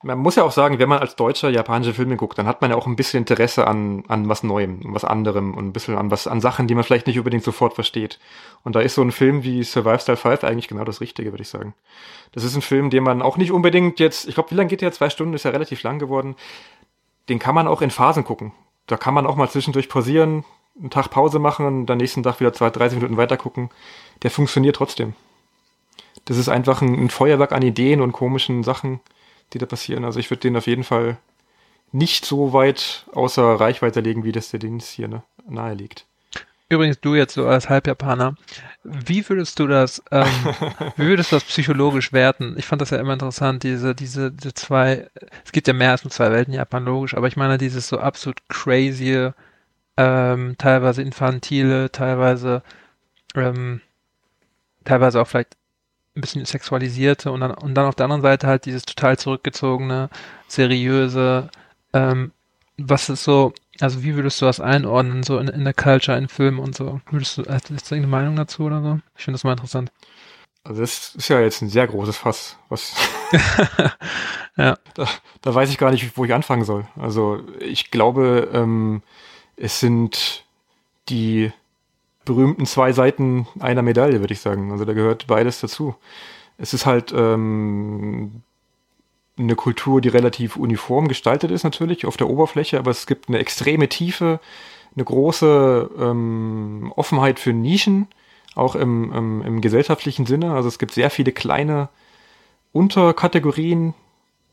[0.00, 2.70] Man muss ja auch sagen, wenn man als Deutscher japanische Filme guckt, dann hat man
[2.70, 6.12] ja auch ein bisschen Interesse an, an was Neuem, was anderem und ein bisschen an
[6.12, 8.20] was, an Sachen, die man vielleicht nicht unbedingt sofort versteht.
[8.62, 11.42] Und da ist so ein Film wie Survive Style 5 eigentlich genau das Richtige, würde
[11.42, 11.74] ich sagen.
[12.30, 14.82] Das ist ein Film, den man auch nicht unbedingt jetzt, ich glaube, wie lange geht
[14.82, 14.92] der?
[14.92, 16.36] Zwei Stunden ist ja relativ lang geworden.
[17.28, 18.52] Den kann man auch in Phasen gucken.
[18.86, 20.44] Da kann man auch mal zwischendurch pausieren,
[20.78, 23.70] einen Tag Pause machen und dann nächsten Tag wieder zwei, 30 Minuten weiter gucken.
[24.22, 25.14] Der funktioniert trotzdem.
[26.28, 29.00] Das ist einfach ein, ein Feuerwerk an Ideen und komischen Sachen,
[29.54, 30.04] die da passieren.
[30.04, 31.16] Also ich würde den auf jeden Fall
[31.90, 36.04] nicht so weit außer Reichweite legen, wie das der Dienst hier ne, nahe liegt.
[36.68, 38.36] Übrigens, du jetzt so als Halbjapaner,
[38.84, 40.26] wie würdest du das, ähm,
[40.96, 42.56] wie würdest du das psychologisch werten?
[42.58, 45.08] Ich fand das ja immer interessant, diese, diese, diese zwei,
[45.46, 47.98] es gibt ja mehr als nur zwei Welten, Japan logisch, aber ich meine dieses so
[47.98, 49.30] absolut crazy,
[49.96, 52.62] ähm, teilweise infantile, teilweise,
[53.34, 53.80] ähm,
[54.84, 55.56] teilweise auch vielleicht
[56.18, 60.10] ein bisschen sexualisierte und dann, und dann auf der anderen Seite halt dieses total zurückgezogene,
[60.48, 61.50] seriöse,
[61.92, 62.32] ähm,
[62.76, 66.28] was ist so, also wie würdest du das einordnen, so in, in der Culture, in
[66.28, 67.00] Filmen und so?
[67.10, 69.00] Würdest du, hast du irgendeine Meinung dazu oder so?
[69.16, 69.90] Ich finde das mal interessant.
[70.64, 72.56] Also das ist ja jetzt ein sehr großes Fass.
[72.68, 72.94] Was
[74.56, 74.76] Ja.
[74.94, 75.08] da,
[75.40, 76.84] da weiß ich gar nicht, wo ich anfangen soll.
[76.96, 79.02] Also ich glaube, ähm,
[79.56, 80.44] es sind
[81.08, 81.52] die
[82.28, 84.70] berühmten zwei Seiten einer Medaille, würde ich sagen.
[84.70, 85.96] Also da gehört beides dazu.
[86.58, 88.42] Es ist halt ähm,
[89.38, 93.38] eine Kultur, die relativ uniform gestaltet ist natürlich auf der Oberfläche, aber es gibt eine
[93.38, 94.40] extreme Tiefe,
[94.94, 98.08] eine große ähm, Offenheit für Nischen,
[98.54, 100.52] auch im, im, im gesellschaftlichen Sinne.
[100.52, 101.88] Also es gibt sehr viele kleine
[102.72, 103.94] Unterkategorien,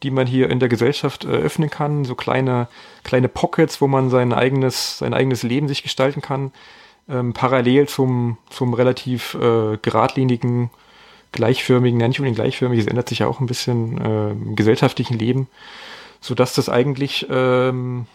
[0.04, 2.68] die man hier in der Gesellschaft äh, öffnen kann, so kleine,
[3.04, 6.52] kleine Pockets, wo man sein eigenes, sein eigenes Leben sich gestalten kann,
[7.10, 10.70] ähm, parallel zum, zum relativ äh, geradlinigen,
[11.32, 15.18] gleichförmigen, ja nicht unbedingt gleichförmig, es ändert sich ja auch ein bisschen äh, im gesellschaftlichen
[15.18, 15.48] Leben,
[16.22, 18.08] so dass das eigentlich, ähm,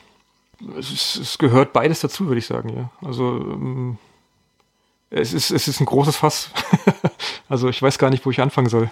[0.78, 2.90] es, es gehört beides dazu, würde ich sagen, ja.
[3.06, 3.98] Also ähm,
[5.10, 6.50] es ist, es ist ein großes Fass.
[7.48, 8.90] also ich weiß gar nicht, wo ich anfangen soll.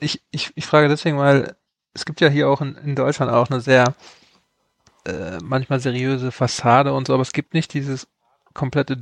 [0.00, 1.56] Ich, ich, ich frage deswegen, weil
[1.94, 3.94] es gibt ja hier auch in, in Deutschland auch eine sehr
[5.04, 8.06] äh, manchmal seriöse Fassade und so, aber es gibt nicht dieses
[8.58, 8.98] komplette,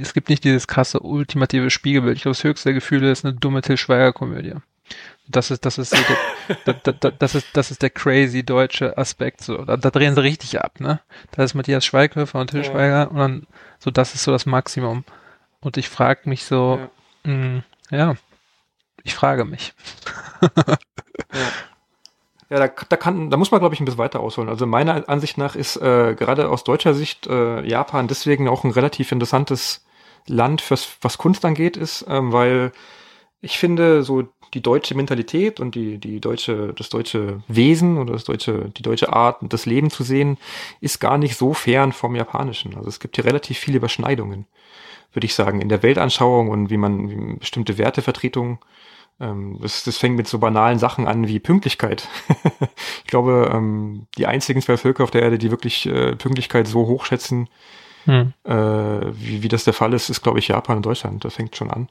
[0.00, 2.16] es gibt nicht dieses krasse ultimative Spiegelbild.
[2.16, 4.54] Ich glaube, das höchste Gefühl ist eine dumme Til Schweiger-Komödie.
[5.26, 6.02] Das ist, das ist, so
[6.66, 9.42] der, da, da, das ist, das ist der crazy deutsche Aspekt.
[9.42, 11.00] So, da, da drehen sie richtig ab, ne?
[11.30, 12.64] Da ist Matthias Schweighöfer und Til Ja.
[12.64, 13.46] Schweiger und dann,
[13.78, 15.04] so, das ist so das Maximum.
[15.60, 16.80] Und ich frage mich so,
[17.24, 18.14] mh, ja,
[19.02, 19.72] ich frage mich.
[21.32, 21.54] Ja,
[22.58, 24.48] da, da kann, da muss man, glaube ich, ein bisschen weiter ausholen.
[24.48, 28.72] Also meiner Ansicht nach ist äh, gerade aus deutscher Sicht äh, Japan deswegen auch ein
[28.72, 29.84] relativ interessantes
[30.26, 32.72] Land, fürs, was Kunst angeht, ist, ähm, weil
[33.40, 38.24] ich finde, so die deutsche Mentalität und die, die deutsche, das deutsche Wesen oder das
[38.24, 40.36] deutsche, die deutsche Art, das Leben zu sehen,
[40.80, 42.76] ist gar nicht so fern vom Japanischen.
[42.76, 44.46] Also es gibt hier relativ viele Überschneidungen,
[45.12, 48.66] würde ich sagen, in der Weltanschauung und wie man wie bestimmte Wertevertretungen ähm,
[49.60, 52.08] das, das fängt mit so banalen Sachen an wie Pünktlichkeit.
[53.04, 56.86] ich glaube, ähm, die einzigen zwei Völker auf der Erde, die wirklich äh, Pünktlichkeit so
[56.86, 57.48] hoch schätzen
[58.04, 58.32] Hm.
[58.44, 61.24] Äh, wie, wie das der Fall ist, ist, glaube ich, Japan und Deutschland.
[61.24, 61.88] Das fängt schon an.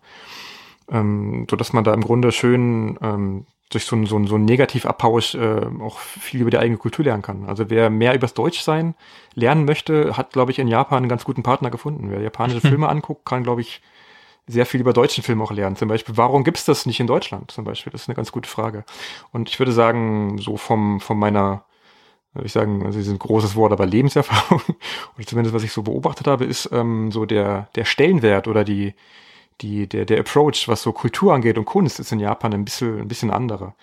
[0.91, 4.35] Ähm, so dass man da im Grunde schön ähm, durch so einen so ein, so
[4.35, 7.45] ein Negativabbausch äh, auch viel über die eigene Kultur lernen kann.
[7.45, 8.95] Also wer mehr übers Deutschsein
[9.35, 12.09] lernen möchte, hat, glaube ich, in Japan einen ganz guten Partner gefunden.
[12.09, 13.81] Wer japanische Filme anguckt, kann, glaube ich,
[14.49, 15.75] sehr viel über deutschen Film auch lernen.
[15.75, 17.51] Zum Beispiel, warum gibt's das nicht in Deutschland?
[17.51, 18.83] Zum Beispiel, das ist eine ganz gute Frage.
[19.31, 21.65] Und ich würde sagen, so vom, von meiner,
[22.33, 24.61] würde ich sagen, also ist ein großes Wort, aber Lebenserfahrung,
[25.15, 28.95] oder zumindest was ich so beobachtet habe, ist ähm, so der, der Stellenwert oder die,
[29.61, 33.01] die, der, der Approach, was so Kultur angeht und Kunst, ist in Japan ein bisschen,
[33.01, 33.75] ein bisschen anderer.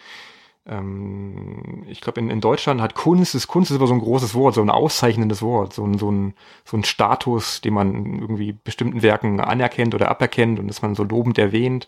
[0.69, 4.35] Ähm, ich glaube, in, in Deutschland hat Kunst, ist Kunst ist immer so ein großes
[4.35, 6.35] Wort, so ein auszeichnendes Wort, so ein, so ein,
[6.65, 11.05] so ein Status, den man irgendwie bestimmten Werken anerkennt oder aberkennt und dass man so
[11.05, 11.87] lobend erwähnt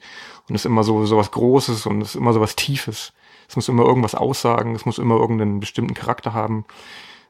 [0.48, 3.12] und ist immer so, so was Großes und ist immer so was Tiefes.
[3.48, 6.64] Es muss immer irgendwas aussagen, es muss immer irgendeinen bestimmten Charakter haben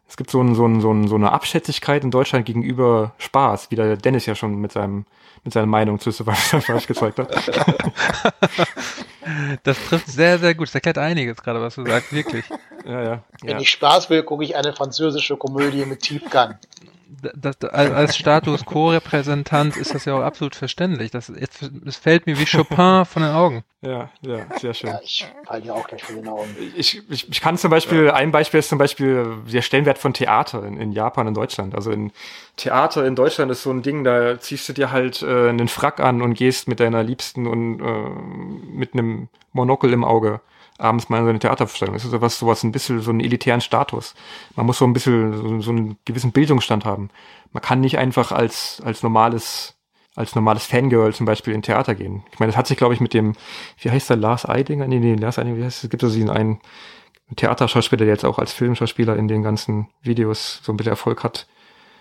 [0.09, 3.71] es gibt so, ein, so, ein, so, ein, so eine Abschätzigkeit in Deutschland gegenüber Spaß,
[3.71, 5.05] wie der Dennis ja schon mit seinem
[5.45, 7.31] mit seiner Meinung zu Survivor falsch gezeigt hat.
[9.63, 10.69] Das trifft sehr, sehr gut.
[10.69, 12.45] Das erklärt einiges gerade, was du sagst, wirklich.
[12.85, 13.25] Ja, ja.
[13.43, 13.61] Wenn ja.
[13.61, 16.59] ich Spaß will, gucke ich eine französische Komödie mit Tiefgang
[17.09, 21.11] das, als Status Quo-Repräsentant ist das ja auch absolut verständlich.
[21.11, 23.65] Das, jetzt, das fällt mir wie Chopin von den Augen.
[23.81, 24.91] Ja, ja, sehr schön.
[24.91, 26.55] Ja, ich falle dir auch gleich von den Augen.
[26.77, 28.15] Ich, ich, ich kann zum Beispiel, ja.
[28.15, 31.75] ein Beispiel ist zum Beispiel der Stellenwert von Theater in, in Japan und Deutschland.
[31.75, 32.13] Also in
[32.57, 36.01] Theater in Deutschland ist so ein Ding, da ziehst du dir halt äh, einen Frack
[36.01, 38.11] an und gehst mit deiner Liebsten und äh,
[38.77, 40.41] mit einem Monokel im Auge
[40.79, 41.95] abends mal in seine Theatervorstellung.
[41.95, 44.15] Das ist sowas, sowas ein bisschen so einen elitären Status.
[44.57, 47.11] Man muss so ein bisschen so, so einen gewissen Bildungsstand haben.
[47.53, 49.77] Man kann nicht einfach als, als normales,
[50.15, 52.23] als normales Fangirl zum Beispiel in Theater gehen.
[52.33, 53.35] Ich meine, das hat sich, glaube ich, mit dem,
[53.81, 54.87] wie heißt der, Lars Eidinger?
[54.87, 55.91] Nee, nee, Lars Eidinger, wie heißt es?
[55.91, 56.61] Gibt es einen
[57.37, 61.47] Theaterschauspieler, der jetzt auch als Filmschauspieler in den ganzen Videos so ein bisschen Erfolg hat.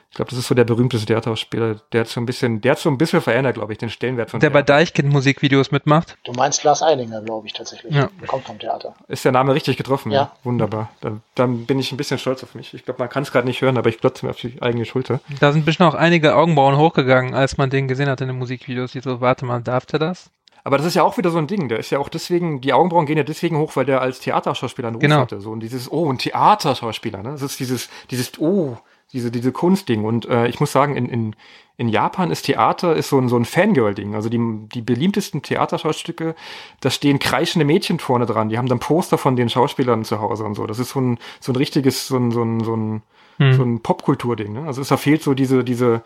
[0.10, 1.76] Ich glaube, das ist so der berühmteste Theaterspieler.
[1.92, 4.32] Der hat so ein bisschen, der hat so ein bisschen verändert, glaube ich, den Stellenwert
[4.32, 4.64] von Der Theater.
[4.66, 6.18] bei Deichkind Musikvideos mitmacht.
[6.24, 7.94] Du meinst Lars Eidinger, glaube ich, tatsächlich.
[7.94, 8.10] Ja.
[8.20, 8.96] Der kommt vom Theater.
[9.08, 10.12] Ist der Name richtig getroffen?
[10.12, 10.18] Ja.
[10.18, 10.32] ja.
[10.44, 10.90] Wunderbar.
[11.02, 12.74] Dann, dann bin ich ein bisschen stolz auf mich.
[12.74, 14.86] Ich glaube, man kann es gerade nicht hören, aber ich klotze mir auf die eigene
[14.86, 15.20] Schulter.
[15.40, 18.94] Da sind bestimmt auch einige Augenbrauen hochgegangen, als man den gesehen hat in den Musikvideos.
[18.94, 20.32] Die so, warte mal, darf der das?
[20.64, 21.70] Aber das ist ja auch wieder so ein Ding.
[21.70, 24.90] Der ist ja auch deswegen, die Augenbrauen gehen ja deswegen hoch, weil der als Theaterschauspieler
[24.90, 25.20] einen Ruf genau.
[25.20, 25.40] hatte.
[25.40, 27.32] So, und dieses, oh, ein Theaterschauspieler, ne?
[27.32, 28.78] Das ist dieses, dieses, oh,
[29.14, 30.04] diese, diese Kunstding.
[30.04, 31.36] Und äh, ich muss sagen, in, in,
[31.78, 34.16] in Japan ist Theater ist so ein, so ein Fangirl-Ding.
[34.16, 34.40] Also die,
[34.74, 36.36] die beliebtesten Theaterschaustücke,
[36.82, 38.50] da stehen kreischende Mädchen vorne dran.
[38.50, 40.68] Die haben dann Poster von den Schauspielern zu Hause und so.
[40.68, 43.04] Das ist so ein, so ein richtiges, so ein, so ein, so ein,
[43.38, 43.54] hm.
[43.54, 44.54] so ein Popkultur-Ding.
[44.54, 44.66] Ne?
[44.66, 46.02] Also es fehlt so diese, diese,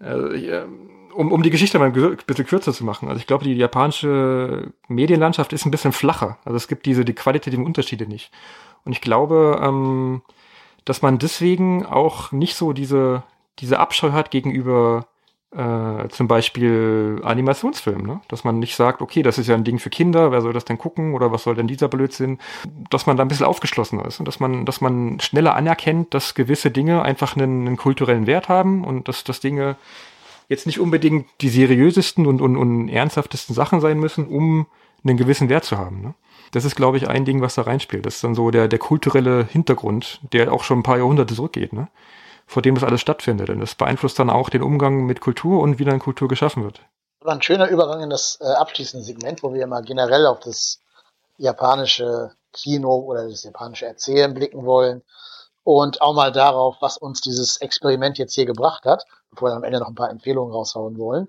[0.00, 0.62] äh,
[1.14, 3.08] um, um die Geschichte mal ein bisschen kürzer zu machen.
[3.08, 6.38] Also ich glaube, die japanische Medienlandschaft ist ein bisschen flacher.
[6.44, 8.30] Also es gibt diese, die qualitativen Unterschiede nicht.
[8.84, 10.22] Und ich glaube, ähm,
[10.86, 13.24] dass man deswegen auch nicht so diese,
[13.58, 15.06] diese Abscheu hat gegenüber
[15.50, 18.20] äh, zum Beispiel Animationsfilmen, ne?
[18.28, 20.64] dass man nicht sagt, okay, das ist ja ein Ding für Kinder, wer soll das
[20.64, 22.38] denn gucken oder was soll denn dieser Blödsinn,
[22.88, 26.34] dass man da ein bisschen aufgeschlossener ist und dass man, dass man schneller anerkennt, dass
[26.34, 29.76] gewisse Dinge einfach einen, einen kulturellen Wert haben und dass, dass Dinge
[30.48, 34.66] jetzt nicht unbedingt die seriösesten und, und, und ernsthaftesten Sachen sein müssen, um
[35.04, 36.00] einen gewissen Wert zu haben.
[36.02, 36.14] Ne?
[36.52, 38.06] Das ist, glaube ich, ein Ding, was da reinspielt.
[38.06, 41.72] Das ist dann so der, der kulturelle Hintergrund, der auch schon ein paar Jahrhunderte zurückgeht,
[41.72, 41.88] ne?
[42.46, 43.50] vor dem das alles stattfindet.
[43.50, 46.80] Und das beeinflusst dann auch den Umgang mit Kultur und wie dann Kultur geschaffen wird.
[47.20, 50.78] War ein schöner Übergang in das äh, abschließende Segment, wo wir mal generell auf das
[51.38, 55.02] japanische Kino oder das japanische Erzählen blicken wollen
[55.64, 59.64] und auch mal darauf, was uns dieses Experiment jetzt hier gebracht hat, bevor wir am
[59.64, 61.28] Ende noch ein paar Empfehlungen raushauen wollen.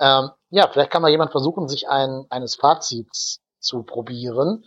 [0.00, 4.64] Ähm, ja, vielleicht kann mal jemand versuchen, sich ein, eines Fazits zu probieren.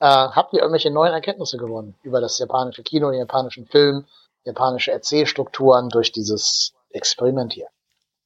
[0.00, 4.04] Äh, habt ihr irgendwelche neuen Erkenntnisse gewonnen über das japanische Kino, den japanischen Film,
[4.44, 7.68] japanische Erzählstrukturen durch dieses Experiment hier?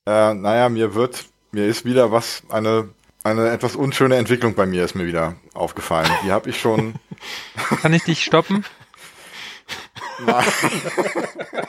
[0.06, 2.90] Äh, naja, mir wird, mir ist wieder was, eine,
[3.24, 6.10] eine etwas unschöne Entwicklung bei mir ist mir wieder aufgefallen.
[6.24, 6.94] Die habe ich schon.
[7.82, 8.64] Kann ich dich stoppen?
[10.20, 10.44] Nein.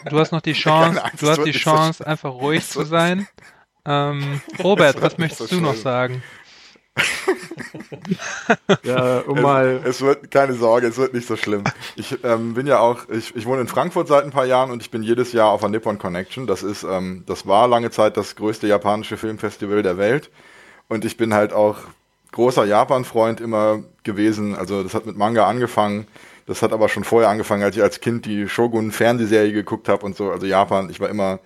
[0.10, 3.28] Du hast noch die Chance, Angst, du hast die Chance, so einfach ruhig zu sein.
[3.86, 6.24] Ähm, Robert, was möchtest so du noch sagen?
[8.84, 9.82] ja, um es, mal.
[9.84, 11.64] Es wird, keine Sorge, es wird nicht so schlimm.
[11.96, 14.82] Ich ähm, bin ja auch, ich, ich wohne in Frankfurt seit ein paar Jahren und
[14.82, 16.48] ich bin jedes Jahr auf der Nippon Connection.
[16.48, 20.30] Das ist, ähm, das war lange Zeit das größte japanische Filmfestival der Welt.
[20.88, 21.78] Und ich bin halt auch
[22.32, 24.56] großer Japan-Freund immer gewesen.
[24.56, 26.08] Also das hat mit Manga angefangen.
[26.46, 30.16] Das hat aber schon vorher angefangen, als ich als Kind die Shogun-Fernsehserie geguckt habe und
[30.16, 30.32] so.
[30.32, 31.40] Also Japan, ich war immer,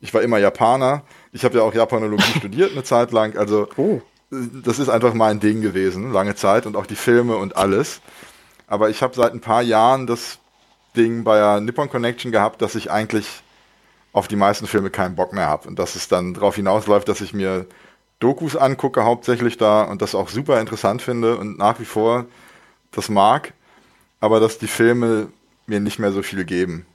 [0.00, 1.02] ich war immer Japaner.
[1.32, 3.36] Ich habe ja auch Japanologie studiert eine Zeit lang.
[3.38, 4.02] Also oh
[4.64, 8.00] das ist einfach mein Ding gewesen, lange Zeit und auch die Filme und alles.
[8.66, 10.38] Aber ich habe seit ein paar Jahren das
[10.96, 13.42] Ding bei der Nippon Connection gehabt, dass ich eigentlich
[14.12, 17.20] auf die meisten Filme keinen Bock mehr habe und dass es dann darauf hinausläuft, dass
[17.20, 17.66] ich mir
[18.20, 22.26] Dokus angucke, hauptsächlich da und das auch super interessant finde und nach wie vor
[22.92, 23.52] das mag,
[24.20, 25.28] aber dass die Filme
[25.66, 26.86] mir nicht mehr so viel geben.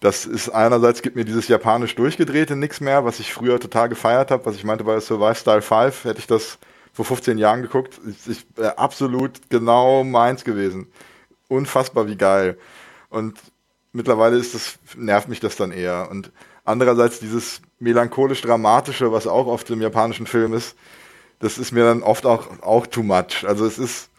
[0.00, 4.30] Das ist einerseits gibt mir dieses japanisch durchgedrehte nichts mehr, was ich früher total gefeiert
[4.30, 6.58] habe, was ich meinte bei Survive Style 5, hätte ich das
[6.92, 10.86] vor 15 Jahren geguckt, ich, ich äh, absolut genau meins gewesen.
[11.48, 12.58] Unfassbar wie geil.
[13.08, 13.38] Und
[13.92, 16.08] mittlerweile ist das, nervt mich das dann eher.
[16.10, 16.30] Und
[16.64, 20.76] andererseits dieses melancholisch-dramatische, was auch oft im japanischen Film ist,
[21.40, 23.44] das ist mir dann oft auch, auch too much.
[23.46, 24.10] Also es ist,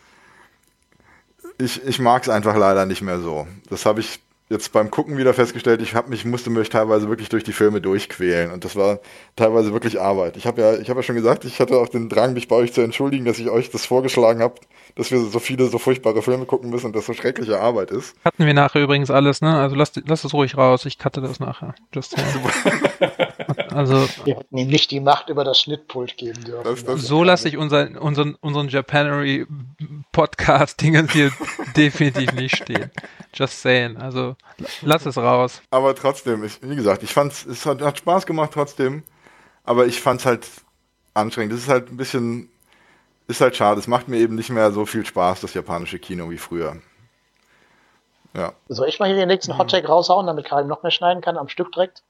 [1.58, 3.48] ich, ich mag es einfach leider nicht mehr so.
[3.70, 7.30] Das habe ich jetzt beim Gucken wieder festgestellt, ich habe mich musste mich teilweise wirklich
[7.30, 9.00] durch die Filme durchquälen und das war
[9.36, 10.38] teilweise wirklich Arbeit.
[10.38, 12.56] Ich habe ja ich habe ja schon gesagt, ich hatte auch den Drang mich bei
[12.56, 14.56] euch zu entschuldigen, dass ich euch das vorgeschlagen habe,
[14.96, 18.16] dass wir so viele so furchtbare Filme gucken müssen und das so schreckliche Arbeit ist.
[18.26, 19.56] Hatten wir nachher übrigens alles, ne?
[19.56, 21.76] Also lasst lass es ruhig raus, ich cutte das nachher.
[21.94, 22.16] Just
[23.70, 26.64] also wir hätten ihm nicht die Macht über das Schnittpult geben dürfen.
[26.64, 29.46] Das, das so lasse ich unseren unseren unseren Japanery
[30.12, 31.32] Podcast Dingen hier
[31.76, 32.92] definitiv nicht stehen.
[33.34, 33.98] Just saying.
[33.98, 34.36] Also
[34.82, 35.62] lass es raus.
[35.72, 39.04] Aber trotzdem, ich, wie gesagt, ich fand's, es hat, hat Spaß gemacht trotzdem.
[39.64, 40.48] Aber ich fand's halt
[41.14, 41.54] anstrengend.
[41.54, 42.50] Das ist halt ein bisschen,
[43.28, 43.80] ist halt schade.
[43.80, 46.78] Es macht mir eben nicht mehr so viel Spaß, das japanische Kino wie früher.
[48.34, 48.54] Ja.
[48.68, 51.50] Soll ich mal hier den nächsten Hottag raushauen, damit Karim noch mehr schneiden kann, am
[51.50, 52.04] Stück direkt?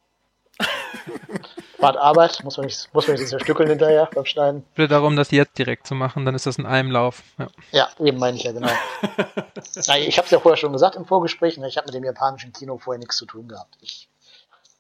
[1.80, 4.66] Spart Arbeit, muss man nicht, muss man nicht zerstückeln hinterher beim Schneiden.
[4.74, 7.24] Ich will darum, das jetzt direkt zu machen, dann ist das in einem Lauf.
[7.38, 8.68] Ja, ja eben meine ich ja, genau.
[9.88, 12.04] Nein, ich habe es ja vorher schon gesagt im Vorgespräch, ne, ich habe mit dem
[12.04, 13.78] japanischen Kino vorher nichts zu tun gehabt.
[13.80, 14.10] Ich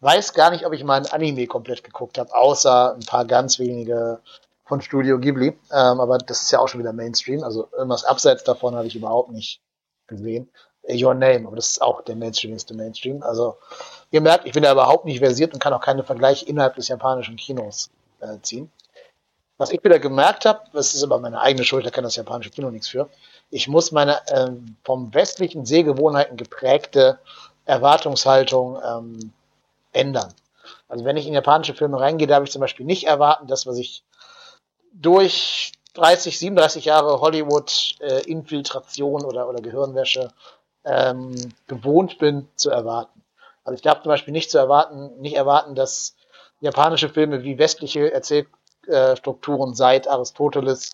[0.01, 3.59] weiß gar nicht, ob ich mal ein Anime komplett geguckt habe, außer ein paar ganz
[3.59, 4.19] wenige
[4.65, 5.57] von Studio Ghibli.
[5.71, 8.95] Ähm, aber das ist ja auch schon wieder Mainstream, also irgendwas abseits davon habe ich
[8.95, 9.61] überhaupt nicht
[10.07, 10.49] gesehen.
[10.89, 13.21] Your Name, aber das ist auch der mainstreamigste Mainstream.
[13.21, 13.57] Also
[14.11, 16.87] ihr merkt, ich bin da überhaupt nicht versiert und kann auch keine Vergleiche innerhalb des
[16.87, 18.71] japanischen Kinos äh, ziehen.
[19.57, 22.49] Was ich wieder gemerkt habe, das ist aber meine eigene Schuld, da kann das japanische
[22.49, 23.09] Kino nichts für.
[23.49, 27.19] Ich muss meine ähm, vom westlichen Sehgewohnheiten geprägte
[27.65, 29.33] Erwartungshaltung ähm,
[29.91, 30.33] ändern.
[30.87, 33.77] Also wenn ich in japanische Filme reingehe, darf ich zum Beispiel nicht erwarten, dass was
[33.77, 34.03] ich
[34.93, 40.31] durch 30, 37 Jahre Hollywood-Infiltration äh, oder, oder Gehirnwäsche
[40.85, 41.35] ähm,
[41.67, 43.21] gewohnt bin zu erwarten.
[43.63, 46.15] Also ich darf zum Beispiel nicht zu erwarten, nicht erwarten, dass
[46.59, 50.91] japanische Filme wie westliche Erzählstrukturen seit Aristoteles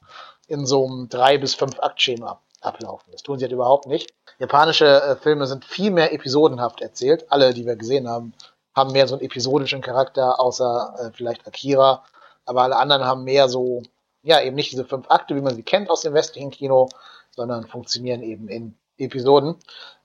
[0.48, 3.12] in so einem drei bis fünf Aktschema ablaufen.
[3.12, 4.14] Das tun sie halt überhaupt nicht.
[4.40, 7.32] Japanische äh, Filme sind viel mehr episodenhaft erzählt.
[7.32, 8.34] Alle, die wir gesehen haben,
[8.76, 12.04] haben mehr so einen episodischen Charakter, außer äh, vielleicht Akira.
[12.46, 13.84] Aber alle anderen haben mehr so,
[14.24, 16.90] ja, eben nicht diese fünf Akte, wie man sie kennt aus dem westlichen Kino,
[17.32, 19.56] sondern funktionieren eben in Episoden.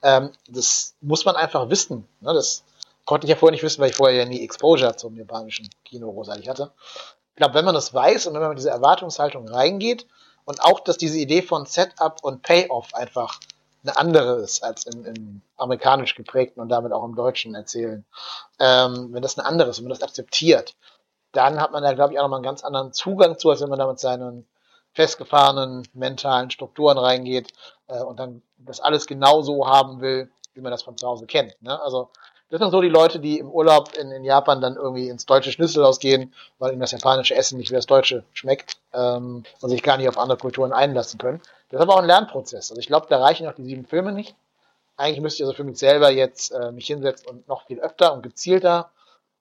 [0.02, 2.07] Ähm, das muss man einfach wissen.
[2.20, 2.33] Ne?
[2.35, 2.65] Das
[3.05, 6.12] konnte ich ja vorher nicht wissen, weil ich vorher ja nie Exposure zum japanischen Kino
[6.12, 6.73] großartig hatte.
[7.31, 10.07] Ich glaube, wenn man das weiß und wenn man mit dieser Erwartungshaltung reingeht
[10.44, 13.41] und auch, dass diese Idee von Setup und Payoff einfach
[13.83, 18.05] eine andere ist als im, im amerikanisch geprägten und damit auch im deutschen Erzählen.
[18.59, 20.75] Ähm, wenn das eine andere ist, wenn man das akzeptiert,
[21.33, 23.70] dann hat man da, glaube ich, auch nochmal einen ganz anderen Zugang zu, als wenn
[23.70, 24.47] man da mit seinen
[24.93, 27.52] festgefahrenen mentalen Strukturen reingeht
[27.91, 31.27] äh, und dann das alles genau so haben will, wie man das von zu Hause
[31.27, 31.60] kennt.
[31.62, 31.81] Ne?
[31.83, 32.10] Also
[32.51, 35.52] das sind so die Leute, die im Urlaub in, in Japan dann irgendwie ins deutsche
[35.52, 39.83] Schnitzelhaus gehen, weil ihnen das japanische Essen nicht wie das deutsche schmeckt ähm, und sich
[39.85, 41.41] gar nicht auf andere Kulturen einlassen können.
[41.69, 42.70] Das ist aber auch ein Lernprozess.
[42.70, 44.35] Also ich glaube, da reichen auch die sieben Filme nicht.
[44.97, 48.12] Eigentlich müsste ich also für mich selber jetzt äh, mich hinsetzen und noch viel öfter
[48.12, 48.91] und gezielter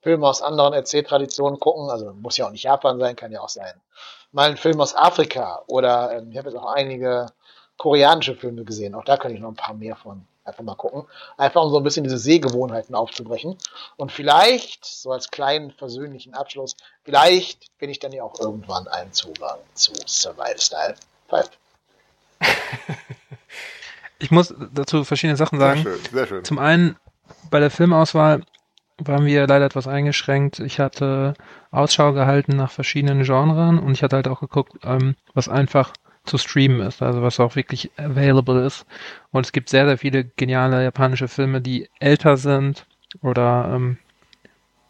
[0.02, 1.90] Filme aus anderen Erzähltraditionen gucken.
[1.90, 3.74] Also muss ja auch nicht Japan sein, kann ja auch sein.
[4.32, 7.26] Mal ein Film aus Afrika oder ähm, ich habe jetzt auch einige
[7.80, 8.94] koreanische Filme gesehen.
[8.94, 11.06] Auch da kann ich noch ein paar mehr von einfach mal gucken.
[11.38, 13.56] Einfach um so ein bisschen diese Sehgewohnheiten aufzubrechen.
[13.96, 19.14] Und vielleicht, so als kleinen versöhnlichen Abschluss, vielleicht bin ich dann ja auch irgendwann einen
[19.14, 20.96] Zugang zu Survival Style
[21.30, 21.50] 5.
[24.22, 25.82] Ich muss dazu verschiedene Sachen sagen.
[25.82, 26.44] Sehr schön, sehr schön.
[26.44, 26.98] Zum einen
[27.50, 28.44] bei der Filmauswahl
[28.98, 30.60] waren wir leider etwas eingeschränkt.
[30.60, 31.36] Ich hatte
[31.72, 35.94] Ausschau gehalten nach verschiedenen Genren und ich hatte halt auch geguckt, ähm, was einfach
[36.30, 38.86] zu streamen ist, also was auch wirklich available ist.
[39.32, 42.86] Und es gibt sehr, sehr viele geniale japanische Filme, die älter sind
[43.22, 43.98] oder ähm,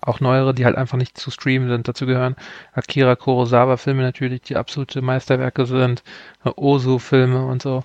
[0.01, 1.87] auch neuere, die halt einfach nicht zu streamen sind.
[1.87, 2.35] Dazu gehören
[2.73, 6.03] Akira Kurosawa Filme natürlich, die absolute Meisterwerke sind,
[6.43, 7.83] Ozu Filme und so.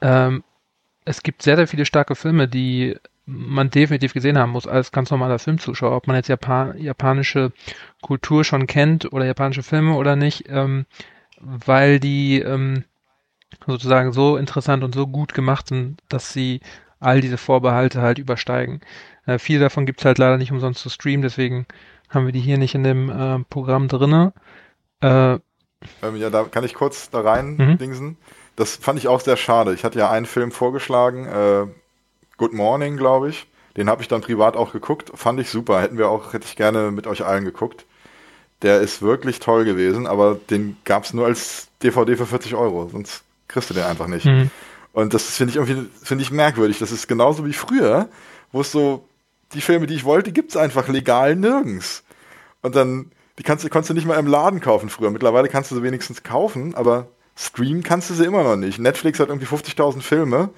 [0.00, 0.44] Ähm,
[1.04, 2.96] es gibt sehr, sehr viele starke Filme, die
[3.26, 7.52] man definitiv gesehen haben muss als ganz normaler Filmzuschauer, ob man jetzt Japan japanische
[8.00, 10.86] Kultur schon kennt oder japanische Filme oder nicht, ähm,
[11.40, 12.84] weil die ähm,
[13.66, 16.60] sozusagen so interessant und so gut gemacht sind, dass sie
[17.00, 18.80] all diese Vorbehalte halt übersteigen.
[19.26, 21.66] Äh, viele davon gibt's halt leider nicht umsonst zu streamen, deswegen
[22.08, 24.32] haben wir die hier nicht in dem äh, Programm drinne.
[25.00, 25.34] Äh,
[26.02, 27.78] ähm, ja, da kann ich kurz da rein Mhm.
[27.78, 28.16] dingsen.
[28.56, 29.74] Das fand ich auch sehr schade.
[29.74, 31.66] Ich hatte ja einen Film vorgeschlagen, äh,
[32.36, 33.46] Good Morning, glaube ich.
[33.76, 35.12] Den habe ich dann privat auch geguckt.
[35.14, 35.80] Fand ich super.
[35.80, 37.84] Hätten wir auch, hätte ich gerne mit euch allen geguckt.
[38.62, 42.88] Der ist wirklich toll gewesen, aber den gab es nur als DVD für 40 Euro.
[42.88, 44.26] Sonst kriegst du den einfach nicht.
[44.26, 44.50] mhm.
[44.92, 46.78] Und das finde ich irgendwie, finde ich merkwürdig.
[46.78, 48.08] Das ist genauso wie früher,
[48.52, 49.04] wo es so,
[49.52, 52.02] die Filme, die ich wollte, gibt's einfach legal nirgends.
[52.62, 55.10] Und dann, die kannst du, konntest du nicht mal im Laden kaufen früher.
[55.10, 58.78] Mittlerweile kannst du sie wenigstens kaufen, aber streamen kannst du sie immer noch nicht.
[58.78, 60.50] Netflix hat irgendwie 50.000 Filme,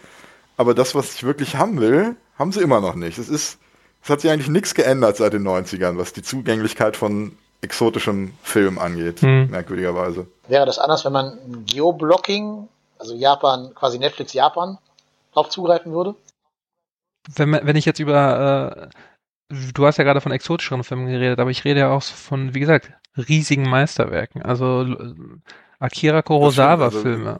[0.57, 3.19] aber das, was ich wirklich haben will, haben sie immer noch nicht.
[3.19, 3.59] Es ist,
[4.02, 8.78] es hat sich eigentlich nichts geändert seit den 90ern, was die Zugänglichkeit von exotischem Film
[8.78, 9.51] angeht, Hm.
[9.51, 10.27] merkwürdigerweise.
[10.49, 12.69] Wäre das anders, wenn man ein Geoblocking,
[13.00, 14.78] also Japan, quasi Netflix Japan,
[15.32, 16.14] drauf zugreifen würde?
[17.34, 18.90] wenn, man- wenn ich jetzt über,
[19.50, 22.54] äh, du hast ja gerade von exotischeren Filmen geredet, aber ich rede ja auch von,
[22.54, 24.42] wie gesagt, riesigen Meisterwerken.
[24.42, 25.14] Also äh,
[25.78, 27.38] Akira Kurosawa also-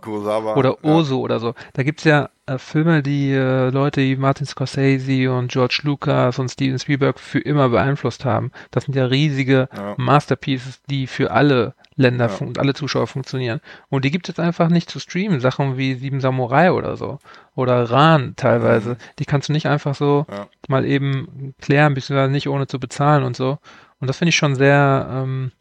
[0.00, 0.56] Kurosawa.
[0.56, 0.90] oder ja.
[0.96, 1.54] Ozu oder so.
[1.72, 6.48] Da gibt's ja äh, Filme, die äh, Leute wie Martin Scorsese und George Lucas und
[6.50, 8.50] Steven Spielberg für immer beeinflusst haben.
[8.72, 9.94] Das sind ja riesige Ja.
[9.96, 12.46] Masterpieces, die für alle Länder Ja.
[12.46, 13.60] und alle Zuschauer funktionieren.
[13.88, 15.40] Und die gibt es einfach nicht zu streamen.
[15.40, 17.18] Sachen wie Sieben Samurai oder so.
[17.54, 18.90] Oder Ran teilweise.
[18.90, 18.96] Mhm.
[19.20, 20.48] Die kannst du nicht einfach so Ja.
[20.68, 23.58] mal eben klären, beziehungsweise nicht ohne zu bezahlen und so.
[24.00, 25.52] Und das finde ich schon sehr ähm,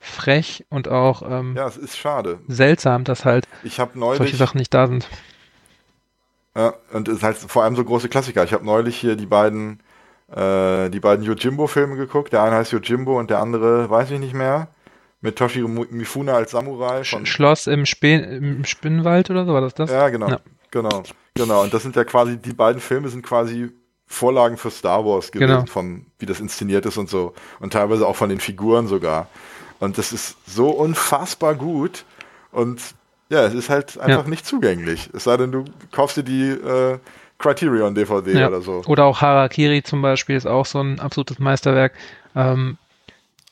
[0.00, 2.40] frech und auch ähm, Ja, es ist schade.
[2.48, 5.08] seltsam, dass halt Ich habe solche neulich, Sachen nicht da sind.
[6.56, 8.44] ja, und es ist halt vor allem so große Klassiker.
[8.44, 9.80] Ich habe neulich hier die beiden,
[10.34, 12.32] äh, die beiden Yojimbo-Filme geguckt.
[12.32, 14.68] Der eine heißt Yojimbo und der andere weiß ich nicht mehr.
[15.24, 17.02] Mit Toshiro Mu- Mifune als Samurai.
[17.02, 19.90] Von, Schloss im, Spe im Spinnenwald oder so, war das das?
[19.90, 20.38] ja, genau, Ja.
[20.70, 21.02] genau,
[21.34, 21.62] genau.
[21.62, 23.70] Und das sind ja quasi die beiden Filme sind quasi
[24.06, 25.64] Vorlagen für Star Wars gewesen, Genau.
[25.66, 29.28] vom wie das inszeniert ist und so und teilweise auch von den Figuren sogar.
[29.80, 32.04] Und das ist so unfassbar gut
[32.52, 32.82] und
[33.30, 35.08] ja, es ist halt einfach nicht zugänglich.
[35.14, 36.98] Es sei denn, du kaufst dir die äh,
[37.38, 38.48] Criterion DVD Ja.
[38.48, 38.82] oder so.
[38.86, 41.94] Oder auch Harakiri zum Beispiel ist auch so ein absolutes Meisterwerk.
[42.36, 42.76] Ähm,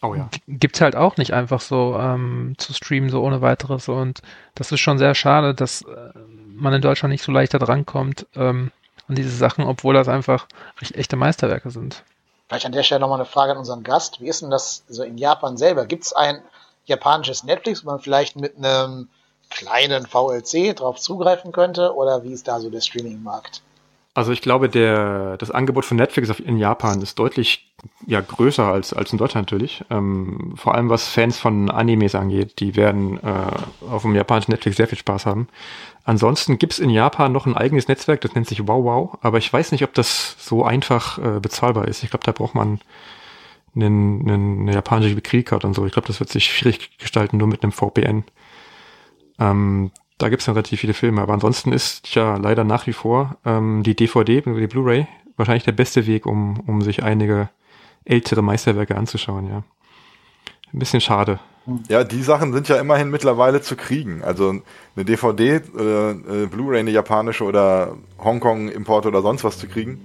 [0.02, 0.28] Oh ja.
[0.48, 3.88] gibt's halt auch nicht einfach so ähm, zu streamen, so ohne weiteres.
[3.88, 4.20] Und
[4.56, 6.10] das ist schon sehr schade, dass äh,
[6.54, 8.72] man in Deutschland nicht so leicht da drankommt ähm,
[9.08, 10.48] an diese Sachen, obwohl das einfach
[10.80, 12.02] recht echte Meisterwerke sind.
[12.48, 14.20] Vielleicht an der Stelle nochmal eine Frage an unseren Gast.
[14.20, 15.86] Wie ist denn das so in Japan selber?
[15.86, 16.42] Gibt es ein
[16.84, 19.08] japanisches Netflix, wo man vielleicht mit einem
[19.50, 21.94] kleinen VLC drauf zugreifen könnte?
[21.94, 23.62] Oder wie ist da so der Streaming-Markt?
[24.14, 27.71] Also ich glaube, der, das Angebot von Netflix in Japan ist deutlich
[28.06, 29.84] ja, größer als, als in Deutschland natürlich.
[29.90, 34.76] Ähm, vor allem was Fans von Animes angeht, die werden äh, auf dem japanischen Netflix
[34.76, 35.48] sehr viel Spaß haben.
[36.04, 39.52] Ansonsten gibt's in Japan noch ein eigenes Netzwerk, das nennt sich Wow Wow, aber ich
[39.52, 42.02] weiß nicht, ob das so einfach äh, bezahlbar ist.
[42.02, 42.80] Ich glaube, da braucht man
[43.74, 45.86] einen, einen, eine japanische Kreditcard und so.
[45.86, 48.24] Ich glaube, das wird sich schwierig gestalten, nur mit einem VPN.
[49.38, 51.22] Ähm, da gibt's dann relativ viele Filme.
[51.22, 55.72] Aber ansonsten ist ja leider nach wie vor ähm, die DVD, die Blu-ray, wahrscheinlich der
[55.72, 57.48] beste Weg, um, um sich einige
[58.04, 59.62] ältere Meisterwerke anzuschauen, ja.
[60.72, 61.38] Ein bisschen schade.
[61.88, 64.22] Ja, die Sachen sind ja immerhin mittlerweile zu kriegen.
[64.24, 64.48] Also
[64.96, 70.00] eine DVD, äh, Blu-ray, eine japanische oder Hongkong-Import oder sonst was zu kriegen,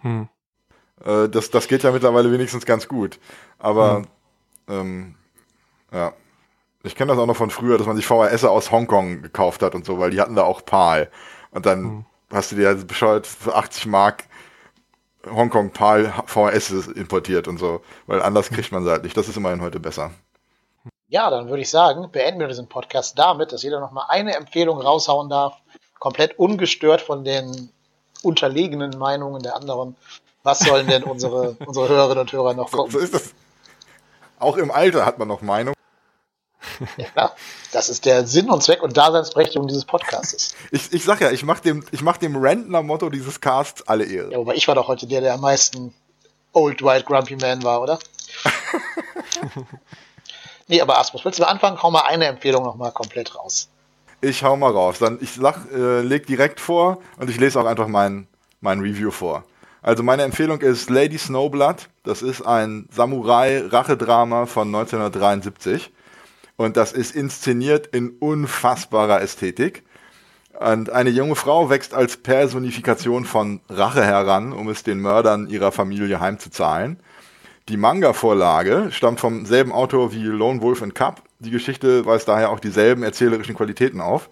[0.00, 0.28] Hm.
[1.04, 3.18] äh, das, das geht ja mittlerweile wenigstens ganz gut.
[3.58, 4.02] Aber
[4.68, 5.14] ähm,
[5.92, 6.12] ja,
[6.82, 9.74] ich kenne das auch noch von früher, dass man sich VHS aus Hongkong gekauft hat
[9.74, 11.10] und so, weil die hatten da auch PAL.
[11.50, 12.04] Und dann Hm.
[12.32, 14.24] hast du dir also bescheuert für 80 Mark
[15.26, 19.16] Hongkong PAL VHS importiert und so, weil anders kriegt man sie halt nicht.
[19.16, 20.10] Das ist immerhin heute besser.
[21.08, 24.80] Ja, dann würde ich sagen, beenden wir diesen Podcast damit, dass jeder nochmal eine Empfehlung
[24.80, 25.54] raushauen darf,
[25.98, 27.70] komplett ungestört von den
[28.22, 29.96] unterlegenen Meinungen der anderen.
[30.42, 32.92] Was sollen denn unsere, unsere Hörerinnen und Hörer noch So, gucken?
[32.92, 33.32] so ist das.
[34.38, 35.74] Auch im Alter hat man noch Meinung.
[37.16, 37.32] Ja,
[37.72, 40.54] das ist der Sinn und Zweck und Daseinsberechtigung dieses Podcasts.
[40.70, 44.32] Ich, ich sag ja, ich mach dem, ich mach dem Rentner-Motto dieses Casts alle Ehre.
[44.32, 45.94] Ja, wobei ich war doch heute der, der am meisten
[46.52, 47.98] Old White Grumpy Man war, oder?
[50.68, 51.82] nee, aber Asmus, willst du anfangen?
[51.82, 53.68] Hau mal eine Empfehlung nochmal komplett raus.
[54.20, 54.98] Ich hau mal raus.
[54.98, 58.26] Dann ich sag, äh, leg direkt vor und ich lese auch einfach mein,
[58.60, 59.44] mein Review vor.
[59.82, 61.88] Also meine Empfehlung ist Lady Snowblood.
[62.02, 65.90] Das ist ein Samurai-Rachedrama von 1973.
[66.58, 69.84] Und das ist inszeniert in unfassbarer Ästhetik.
[70.58, 75.70] Und eine junge Frau wächst als Personifikation von Rache heran, um es den Mördern ihrer
[75.70, 76.98] Familie heimzuzahlen.
[77.68, 81.22] Die Manga-Vorlage stammt vom selben Autor wie Lone Wolf and Cub.
[81.38, 84.28] Die Geschichte weist daher auch dieselben erzählerischen Qualitäten auf.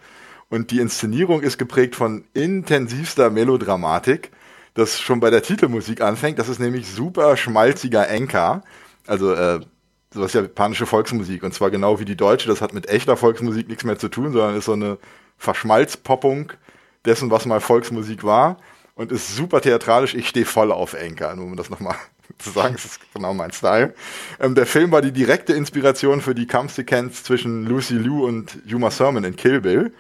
[0.48, 4.32] Und die Inszenierung ist geprägt von intensivster Melodramatik,
[4.74, 6.40] das schon bei der Titelmusik anfängt.
[6.40, 8.64] Das ist nämlich super schmalziger Enka.
[9.06, 9.60] Also äh,
[10.12, 11.43] sowas japanische Volksmusik.
[11.43, 12.49] Und zwar genau wie die deutsche.
[12.49, 14.99] Das hat mit echter Volksmusik nichts mehr zu tun, sondern ist so eine
[15.39, 16.52] Verschmalzpoppung
[17.05, 18.59] dessen, was mal Volksmusik war.
[18.94, 20.15] Und ist super theatralisch.
[20.15, 21.97] Ich stehe voll auf Enka, nur um das nochmal
[22.39, 23.94] zu sagen, das ist genau mein Style.
[24.41, 28.91] Ähm, der Film war die direkte Inspiration für die Kampfsequenz zwischen Lucy Liu und Yuma
[28.91, 29.93] Thurman in Kill Bill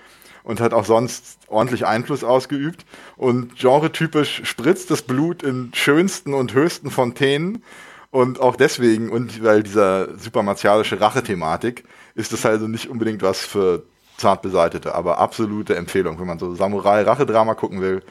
[0.46, 2.86] und hat auch sonst ordentlich Einfluss ausgeübt.
[3.16, 7.64] Und genretypisch spritzt das Blut in schönsten und höchsten Fontänen.
[8.10, 13.40] Und auch deswegen, und weil dieser super martialische Rache-Thematik, ist es also nicht unbedingt was
[13.40, 13.82] für
[14.16, 16.18] Zartbeseitete, aber absolute Empfehlung.
[16.18, 18.02] Wenn man so Samurai-Rache-Drama gucken will,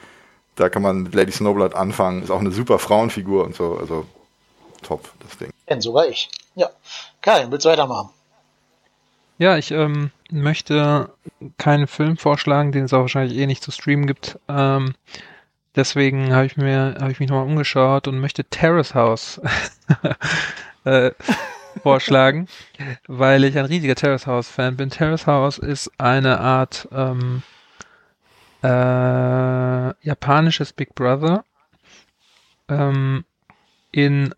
[0.55, 2.23] da kann man mit Lady Snowblood anfangen.
[2.23, 3.77] Ist auch eine super Frauenfigur und so.
[3.77, 4.05] Also
[4.83, 5.51] top, das Ding.
[5.69, 6.29] Denn sogar ich.
[6.55, 6.69] Ja.
[7.21, 8.09] Karin, willst du weitermachen?
[9.37, 11.09] Ja, ich ähm, möchte
[11.57, 14.39] keinen Film vorschlagen, den es auch wahrscheinlich eh nicht zu streamen gibt.
[14.47, 14.93] Ähm,
[15.75, 19.41] deswegen habe ich mir, habe ich mich nochmal umgeschaut und möchte Terrace House
[20.85, 21.11] äh,
[21.81, 22.47] vorschlagen,
[23.07, 24.89] weil ich ein riesiger Terrace House Fan bin.
[24.89, 27.43] Terrace House ist eine Art ähm,
[28.63, 31.45] äh, japanisches Big Brother
[32.67, 33.25] ähm,
[33.91, 34.33] in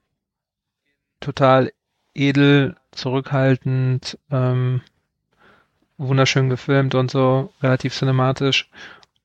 [1.20, 1.72] total
[2.14, 4.82] edel zurückhaltend, ähm,
[5.98, 8.70] wunderschön gefilmt und so, relativ cinematisch.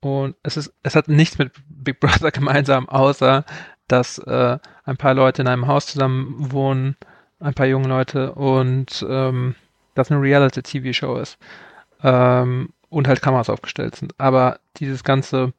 [0.03, 3.45] Und es ist, es hat nichts mit Big Brother gemeinsam, außer
[3.87, 6.97] dass äh, ein paar Leute in einem Haus zusammen wohnen,
[7.39, 9.55] ein paar junge Leute und ähm,
[9.95, 11.39] das eine Reality-TV-Show ist.
[12.03, 14.19] Ähm, und halt Kameras aufgestellt sind.
[14.19, 15.55] Aber dieses ganze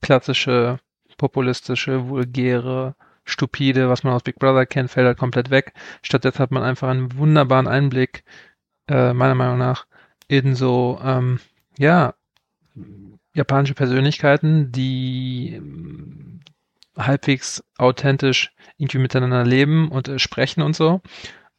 [0.00, 0.78] klassische,
[1.18, 2.94] populistische, vulgäre,
[3.24, 5.74] stupide, was man aus Big Brother kennt, fällt halt komplett weg.
[6.02, 8.24] Stattdessen hat man einfach einen wunderbaren Einblick,
[8.88, 9.86] äh, meiner Meinung nach,
[10.28, 11.40] in so, ähm,
[11.78, 12.14] ja,
[13.34, 16.40] japanische Persönlichkeiten, die ähm,
[16.96, 21.00] halbwegs authentisch irgendwie miteinander leben und äh, sprechen und so.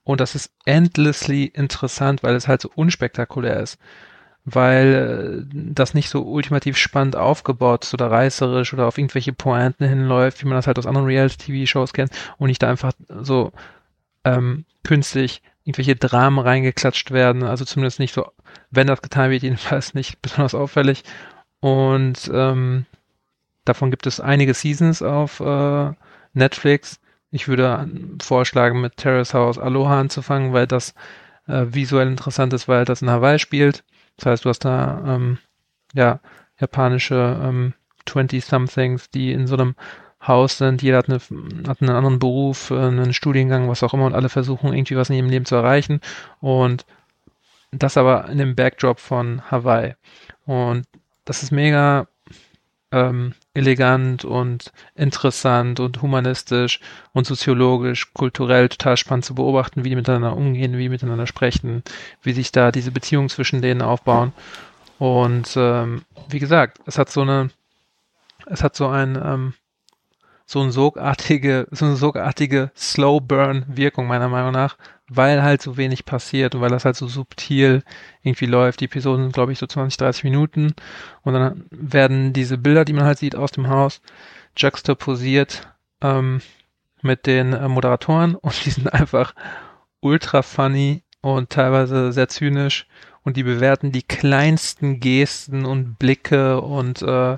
[0.04, 3.78] Und das ist endlessly interessant, weil es halt so unspektakulär ist.
[4.46, 9.88] Weil äh, das nicht so ultimativ spannend aufgebaut ist oder reißerisch oder auf irgendwelche Pointen
[9.88, 13.52] hinläuft, wie man das halt aus anderen Reality-TV-Shows kennt und nicht da einfach so
[14.24, 18.32] ähm, künstlich irgendwelche Dramen reingeklatscht werden, also zumindest nicht so,
[18.72, 21.04] wenn das getan wird, jedenfalls nicht besonders auffällig
[21.60, 22.86] und ähm,
[23.66, 25.92] davon gibt es einige Seasons auf äh,
[26.34, 27.00] Netflix.
[27.32, 27.88] Ich würde
[28.22, 30.94] vorschlagen, mit Terrace House Aloha anzufangen, weil das
[31.48, 33.84] äh, visuell interessant ist, weil das in Hawaii spielt
[34.20, 35.38] das heißt, du hast da ähm,
[35.94, 36.20] ja
[36.60, 37.74] japanische ähm,
[38.06, 39.76] 20-somethings, die in so einem
[40.26, 41.20] Haus sind, jeder hat, eine,
[41.68, 45.10] hat einen anderen Beruf, äh, einen Studiengang, was auch immer und alle versuchen irgendwie was
[45.10, 46.02] in ihrem Leben zu erreichen
[46.42, 46.86] und
[47.72, 49.96] das aber in dem Backdrop von Hawaii.
[50.46, 50.86] Und
[51.30, 52.08] das ist mega
[52.92, 56.80] ähm, elegant und interessant und humanistisch
[57.14, 61.84] und soziologisch, kulturell total spannend zu beobachten, wie die miteinander umgehen, wie die miteinander sprechen,
[62.24, 64.34] wie sich da diese Beziehungen zwischen denen aufbauen.
[64.98, 67.52] Und ähm, wie gesagt, es hat so eine,
[68.48, 69.54] es hat so ein ähm,
[70.50, 75.78] so eine sogartige, so eine sogartige Slow Burn Wirkung meiner Meinung nach, weil halt so
[75.78, 77.84] wenig passiert und weil das halt so subtil
[78.24, 78.80] irgendwie läuft.
[78.80, 80.74] Die Episoden sind, glaube ich, so 20, 30 Minuten
[81.22, 84.02] und dann werden diese Bilder, die man halt sieht aus dem Haus,
[84.58, 85.72] juxtaposiert
[86.02, 86.42] ähm,
[87.04, 89.36] mit den äh, Moderatoren und die sind einfach
[90.00, 92.88] ultra funny und teilweise sehr zynisch
[93.22, 97.38] und die bewerten die kleinsten Gesten und Blicke und äh,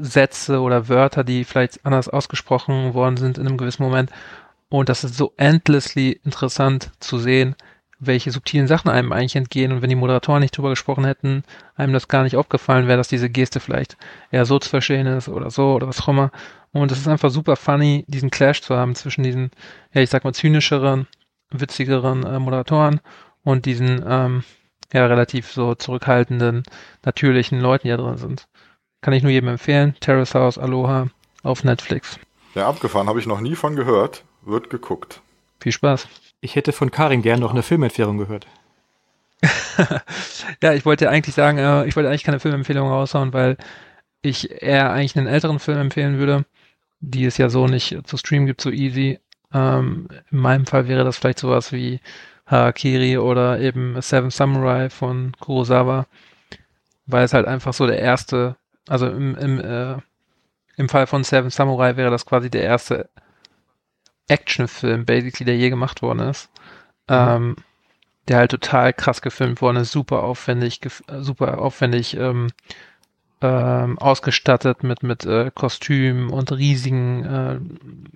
[0.00, 4.10] Sätze oder Wörter, die vielleicht anders ausgesprochen worden sind in einem gewissen Moment
[4.70, 7.56] und das ist so endlessly interessant zu sehen,
[7.98, 9.72] welche subtilen Sachen einem eigentlich entgehen.
[9.72, 11.42] Und wenn die Moderatoren nicht drüber gesprochen hätten,
[11.74, 13.96] einem das gar nicht aufgefallen wäre, dass diese Geste vielleicht
[14.30, 16.30] eher so zu verstehen ist oder so oder was auch immer.
[16.72, 19.50] Und es ist einfach super funny, diesen Clash zu haben zwischen diesen,
[19.92, 21.08] ja, ich sag mal, zynischeren,
[21.50, 23.00] witzigeren äh, Moderatoren
[23.42, 24.44] und diesen, ähm,
[24.92, 26.62] ja, relativ so zurückhaltenden,
[27.04, 28.46] natürlichen Leuten, die da drin sind.
[29.00, 29.94] Kann ich nur jedem empfehlen.
[30.00, 31.08] Terrace House Aloha
[31.42, 32.18] auf Netflix.
[32.54, 34.24] Ja, abgefahren, habe ich noch nie von gehört.
[34.42, 35.20] Wird geguckt.
[35.60, 36.08] Viel Spaß.
[36.40, 38.46] Ich hätte von Karin gern noch eine Filmempfehlung gehört.
[40.62, 43.56] ja, ich wollte eigentlich sagen, äh, ich wollte eigentlich keine Filmempfehlung raushauen, weil
[44.22, 46.44] ich eher eigentlich einen älteren Film empfehlen würde,
[47.00, 49.18] die es ja so nicht zu streamen gibt, so easy.
[49.52, 52.00] Ähm, in meinem Fall wäre das vielleicht sowas wie
[52.46, 56.06] Harakiri oder eben Seven Samurai von Kurosawa,
[57.06, 58.56] weil es halt einfach so der erste,
[58.90, 59.96] also im, im, äh,
[60.76, 63.08] im Fall von Seven Samurai wäre das quasi der erste
[64.28, 66.50] Actionfilm, basically, der je gemacht worden ist.
[67.08, 67.16] Mhm.
[67.16, 67.56] Ähm,
[68.28, 70.80] der halt total krass gefilmt worden ist, super aufwendig,
[71.20, 72.48] super aufwendig ähm,
[73.40, 77.60] ähm, ausgestattet mit mit äh, Kostümen und riesigen äh,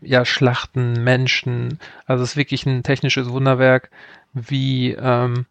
[0.07, 1.79] ja Schlachten, Menschen.
[2.07, 3.91] Also es ist wirklich ein technisches Wunderwerk,
[4.35, 5.47] wie ähm,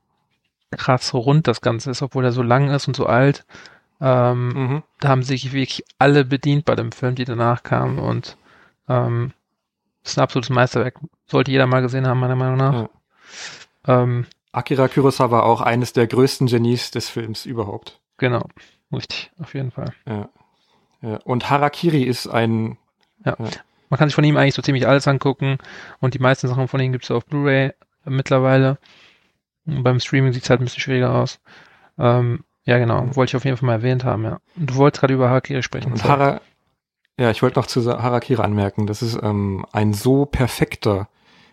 [0.71, 3.45] krass rund das Ganze ist, obwohl er so lang ist und so alt.
[4.05, 4.83] Ähm, mhm.
[4.99, 8.35] Da haben sich wirklich alle bedient bei dem Film, die danach kamen und
[8.89, 9.31] ähm,
[10.03, 10.99] ist ein absolutes Meisterwerk.
[11.25, 12.73] Sollte jeder mal gesehen haben, meiner Meinung nach.
[12.73, 14.03] Ja.
[14.03, 18.01] Ähm, Akira Kurosawa auch eines der größten Genies des Films überhaupt.
[18.17, 18.45] Genau,
[18.91, 19.93] richtig, auf jeden Fall.
[20.05, 20.27] Ja.
[21.01, 21.15] ja.
[21.23, 22.77] Und Harakiri ist ein.
[23.23, 23.37] Ja.
[23.39, 23.49] ja.
[23.89, 25.59] Man kann sich von ihm eigentlich so ziemlich alles angucken
[26.01, 27.71] und die meisten Sachen von ihm gibt es auf Blu-ray
[28.03, 28.79] mittlerweile.
[29.63, 31.39] Beim Streaming sieht es halt ein bisschen schwieriger aus.
[31.97, 33.15] Ähm, ja, genau.
[33.15, 34.39] Wollte ich auf jeden Fall mal erwähnt haben, ja.
[34.55, 35.91] Und du wolltest gerade über Harakiri sprechen.
[35.91, 36.41] Und Hara
[37.19, 41.09] ja, ich wollte noch zu Harakiri anmerken, das ist ähm, ein so perfekter,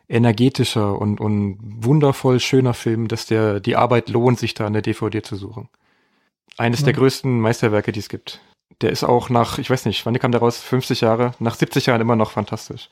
[0.09, 4.83] energetischer und, und wundervoll schöner Film, dass der die Arbeit lohnt, sich da an der
[4.83, 5.69] DVD zu suchen.
[6.57, 6.87] Eines ja.
[6.87, 8.41] der größten Meisterwerke, die es gibt.
[8.81, 10.59] Der ist auch nach, ich weiß nicht, wann kam der raus?
[10.59, 11.33] 50 Jahre?
[11.39, 12.89] Nach 70 Jahren immer noch fantastisch.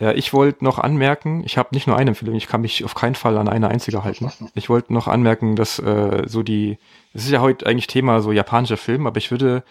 [0.00, 2.96] Ja, ich wollte noch anmerken, ich habe nicht nur eine Empfehlung, ich kann mich auf
[2.96, 4.32] keinen Fall an eine einzige halten.
[4.54, 6.78] Ich wollte noch anmerken, dass äh, so die,
[7.12, 9.62] es ist ja heute eigentlich Thema so japanischer Film, aber ich würde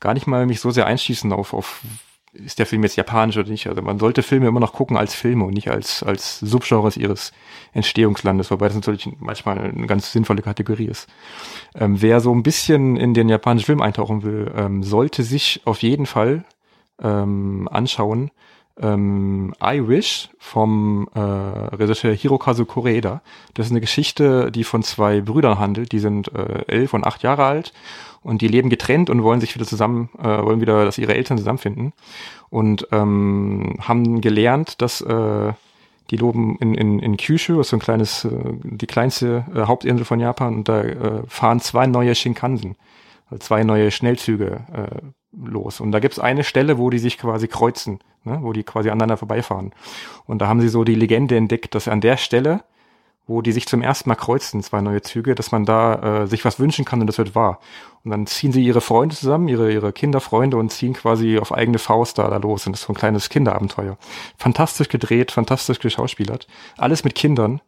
[0.00, 1.80] gar nicht mal mich so sehr einschießen auf, auf
[2.32, 3.66] ist der Film jetzt japanisch oder nicht.
[3.66, 7.32] Also man sollte Filme immer noch gucken als Filme und nicht als, als Subgenres ihres
[7.72, 11.08] Entstehungslandes, wobei das natürlich manchmal eine ganz sinnvolle Kategorie ist.
[11.74, 15.82] Ähm, wer so ein bisschen in den japanischen Film eintauchen will, ähm, sollte sich auf
[15.82, 16.44] jeden Fall
[17.02, 18.30] ähm, anschauen,
[18.80, 23.22] ähm, I Wish vom äh, Regisseur Hirokazu Koreeda.
[23.54, 25.92] Das ist eine Geschichte, die von zwei Brüdern handelt.
[25.92, 27.72] Die sind äh, elf und acht Jahre alt
[28.22, 31.38] und die leben getrennt und wollen sich wieder zusammen, äh, wollen wieder, dass ihre Eltern
[31.38, 31.92] zusammenfinden
[32.50, 35.52] und ähm, haben gelernt, dass äh,
[36.10, 38.30] die loben in, in, in Kyushu, das ist so ein kleines, äh,
[38.62, 42.76] die kleinste äh, Hauptinsel von Japan, und da äh, fahren zwei neue Shinkansen,
[43.30, 44.96] also zwei neue Schnellzüge äh,
[45.32, 45.80] los.
[45.80, 49.16] Und da gibt's eine Stelle, wo die sich quasi kreuzen, ne, wo die quasi aneinander
[49.16, 49.72] vorbeifahren.
[50.26, 52.62] Und da haben sie so die Legende entdeckt, dass an der Stelle
[53.28, 56.46] wo die sich zum ersten Mal kreuzen, zwei neue Züge, dass man da äh, sich
[56.46, 57.60] was wünschen kann und das wird wahr.
[58.02, 61.78] Und dann ziehen sie ihre Freunde zusammen, ihre, ihre Kinderfreunde und ziehen quasi auf eigene
[61.78, 62.66] Faust da, da los.
[62.66, 63.98] Und das ist so ein kleines Kinderabenteuer.
[64.38, 66.48] Fantastisch gedreht, fantastisch geschauspielert.
[66.78, 67.60] Alles mit Kindern.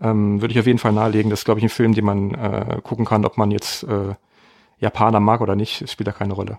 [0.00, 1.30] Ähm, Würde ich auf jeden Fall nahelegen.
[1.30, 4.14] Das ist, glaube ich, ein Film, den man äh, gucken kann, ob man jetzt äh,
[4.78, 5.90] Japaner mag oder nicht.
[5.90, 6.58] Spielt da keine Rolle.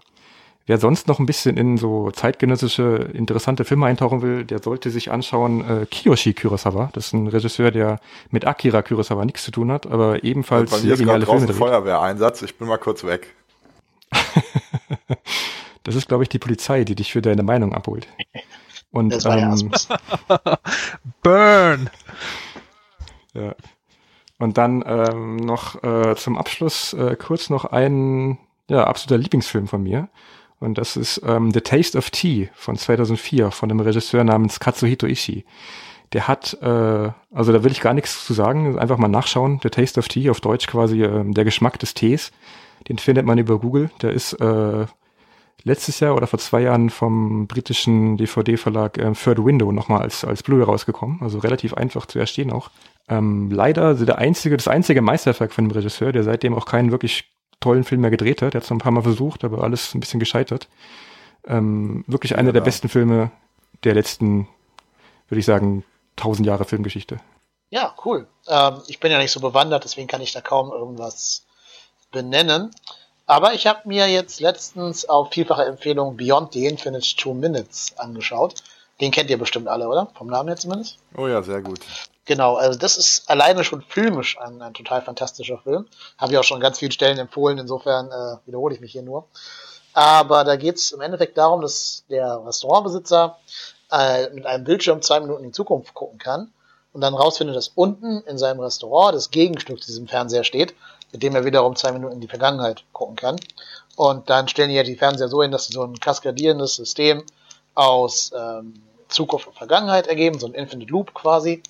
[0.69, 5.09] Wer sonst noch ein bisschen in so zeitgenössische, interessante Filme eintauchen will, der sollte sich
[5.09, 6.91] anschauen äh, Kiyoshi Kurosawa.
[6.93, 7.99] Das ist ein Regisseur, der
[8.29, 11.55] mit Akira Kurosawa nichts zu tun hat, aber ebenfalls sehr geniale Filme dreht.
[11.55, 13.33] Feuerwehreinsatz, ich bin mal kurz weg.
[15.85, 18.07] das ist, glaube ich, die Polizei, die dich für deine Meinung abholt.
[18.91, 19.71] Und das war ähm,
[21.23, 21.89] Burn!
[23.33, 23.55] Ja.
[24.37, 28.37] Und dann ähm, noch äh, zum Abschluss äh, kurz noch ein
[28.69, 30.09] ja, absoluter Lieblingsfilm von mir.
[30.59, 35.07] Und das ist ähm, The Taste of Tea von 2004 von einem Regisseur namens Katsuhito
[35.07, 35.45] Ishii.
[36.13, 36.65] Der hat, äh,
[37.31, 39.59] also da will ich gar nichts zu sagen, einfach mal nachschauen.
[39.61, 42.31] The Taste of Tea, auf Deutsch quasi äh, der Geschmack des Tees.
[42.87, 43.91] Den findet man über Google.
[44.01, 44.85] Der ist äh,
[45.63, 50.43] letztes Jahr oder vor zwei Jahren vom britischen DVD-Verlag äh, Third Window nochmal als, als
[50.43, 51.19] Blu-ray rausgekommen.
[51.21, 52.71] Also relativ einfach zu erstehen auch.
[53.07, 56.91] Ähm, leider also der einzige, das einzige Meisterwerk von dem Regisseur, der seitdem auch keinen
[56.91, 58.53] wirklich tollen Film mehr gedreht hat.
[58.53, 60.67] Er hat es noch ein paar Mal versucht, aber alles ein bisschen gescheitert.
[61.45, 63.31] Ähm, wirklich einer ja, der besten Filme
[63.83, 64.47] der letzten,
[65.27, 65.83] würde ich sagen,
[66.15, 67.19] tausend Jahre Filmgeschichte.
[67.69, 68.27] Ja, cool.
[68.47, 71.45] Ähm, ich bin ja nicht so bewandert, deswegen kann ich da kaum irgendwas
[72.11, 72.71] benennen.
[73.25, 78.63] Aber ich habe mir jetzt letztens auf vielfache Empfehlung Beyond the Infinite Two Minutes angeschaut.
[79.01, 80.09] Den kennt ihr bestimmt alle, oder?
[80.15, 80.97] Vom Namen her zumindest.
[81.15, 81.79] Oh ja, sehr gut.
[82.29, 85.87] Genau, also das ist alleine schon filmisch ein, ein total fantastischer Film.
[86.19, 89.01] Habe ich auch schon an ganz vielen Stellen empfohlen, insofern äh, wiederhole ich mich hier
[89.01, 89.25] nur.
[89.93, 93.35] Aber da geht es im Endeffekt darum, dass der Restaurantbesitzer
[93.91, 96.53] äh, mit einem Bildschirm zwei Minuten in die Zukunft gucken kann
[96.93, 100.75] und dann rausfindet, dass unten in seinem Restaurant das Gegenstück zu diesem Fernseher steht,
[101.11, 103.37] mit dem er wiederum zwei Minuten in die Vergangenheit gucken kann.
[103.95, 107.23] Und dann stellen die ja die Fernseher so hin, dass sie so ein kaskadierendes System
[107.73, 111.63] aus ähm, Zukunft und Vergangenheit ergeben, so ein Infinite Loop quasi.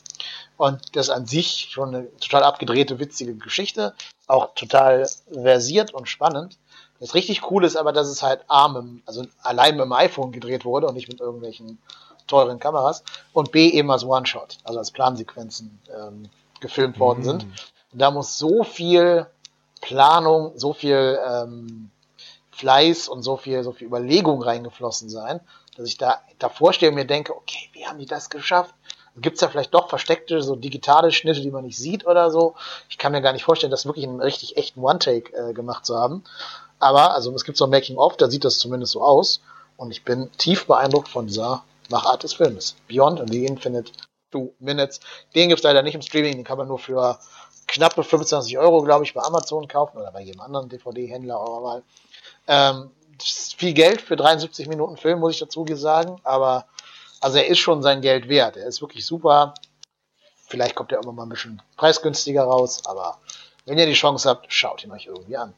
[0.58, 3.94] Und das an sich schon eine total abgedrehte, witzige Geschichte.
[4.28, 6.58] Auch total versiert und spannend.
[7.00, 10.66] Das richtig cool ist aber, dass es halt arm, also allein mit dem iPhone gedreht
[10.66, 11.80] wurde und nicht mit irgendwelchen
[12.28, 13.04] teuren Kameras.
[13.34, 17.24] Und B eben als One-Shot, also als Plansequenzen ähm, gefilmt worden mhm.
[17.24, 17.44] sind.
[17.92, 19.28] Und da muss so viel
[19.82, 21.90] Planung, so viel ähm,
[22.52, 25.40] Fleiß und so viel, so viel Überlegung reingeflossen sein,
[25.78, 28.76] dass ich da davor stehe und mir denke, okay, wie haben die das geschafft?
[29.22, 32.56] Gibt es da vielleicht doch versteckte, so digitale Schnitte, die man nicht sieht oder so?
[32.90, 35.98] Ich kann mir gar nicht vorstellen, das wirklich einen richtig echten One-Take äh, gemacht zu
[35.98, 36.24] haben.
[36.80, 39.42] Aber, also es gibt so ein Making-of, da sieht das zumindest so aus.
[39.78, 42.76] Und ich bin tief beeindruckt von dieser Machart des Filmes.
[42.88, 43.92] Beyond the Infinite
[44.32, 45.00] Two Minutes.
[45.36, 47.18] Den gibt's leider nicht im Streaming, den kann man nur für
[47.68, 51.84] knappe 25 Euro, glaube ich, bei Amazon kaufen oder bei jedem anderen DVD-Händler eurer Wahl.
[52.48, 52.92] Ähm,
[53.58, 56.66] viel Geld für 73 Minuten Film, muss ich dazu sagen, aber
[57.22, 58.58] also er ist schon sein Geld wert.
[58.58, 59.54] Er ist wirklich super.
[60.48, 63.20] Vielleicht kommt er immer mal ein bisschen preisgünstiger raus, aber
[63.66, 65.54] wenn ihr die Chance habt, schaut ihn euch irgendwie an.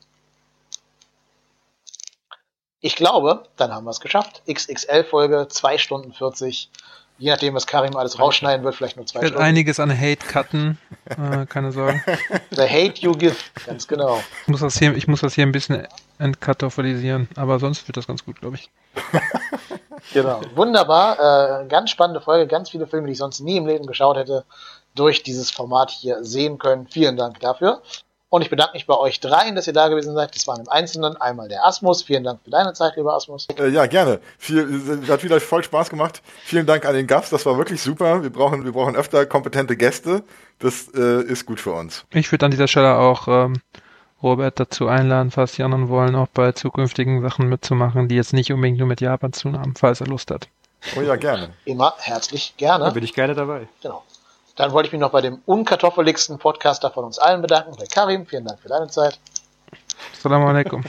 [2.81, 4.41] Ich glaube, dann haben wir es geschafft.
[4.51, 6.69] XXL-Folge, 2 Stunden 40.
[7.19, 9.45] Je nachdem, was Karim alles rausschneiden wird, vielleicht nur zwei Ich werde Stunden.
[9.47, 12.01] einiges an Hate cutten, äh, keine Sorge.
[12.49, 13.35] The hate you give,
[13.67, 14.23] ganz genau.
[14.41, 18.07] Ich muss das hier, ich muss das hier ein bisschen entkartoffelisieren, aber sonst wird das
[18.07, 18.71] ganz gut, glaube ich.
[20.13, 20.41] Genau.
[20.55, 21.61] Wunderbar.
[21.61, 22.47] Äh, ganz spannende Folge.
[22.47, 24.45] Ganz viele Filme, die ich sonst nie im Leben geschaut hätte,
[24.95, 26.87] durch dieses Format hier sehen können.
[26.87, 27.81] Vielen Dank dafür.
[28.33, 30.33] Und ich bedanke mich bei euch dreien, dass ihr da gewesen seid.
[30.33, 32.01] Das waren im Einzelnen einmal der Asmus.
[32.01, 33.45] Vielen Dank für deine Zeit, lieber Asmus.
[33.59, 34.21] Äh, ja, gerne.
[34.37, 36.21] Viel, hat wieder voll Spaß gemacht.
[36.45, 37.33] Vielen Dank an den Gast.
[37.33, 38.23] Das war wirklich super.
[38.23, 40.23] Wir brauchen, wir brauchen öfter kompetente Gäste.
[40.59, 42.05] Das äh, ist gut für uns.
[42.11, 43.59] Ich würde an dieser Stelle auch ähm,
[44.23, 48.51] Robert dazu einladen, falls die anderen wollen, auch bei zukünftigen Sachen mitzumachen, die jetzt nicht
[48.51, 50.47] unbedingt nur mit Japan zu tun haben, falls er Lust hat.
[50.95, 51.53] Oh ja, gerne.
[51.65, 52.91] Immer herzlich Da gerne.
[52.91, 53.67] bin ich gerne dabei.
[53.81, 54.03] Genau.
[54.55, 58.25] Dann wollte ich mich noch bei dem unkartoffeligsten Podcaster von uns allen bedanken, bei Karim.
[58.25, 59.19] Vielen Dank für deine Zeit.
[60.13, 60.83] Assalamu alaikum.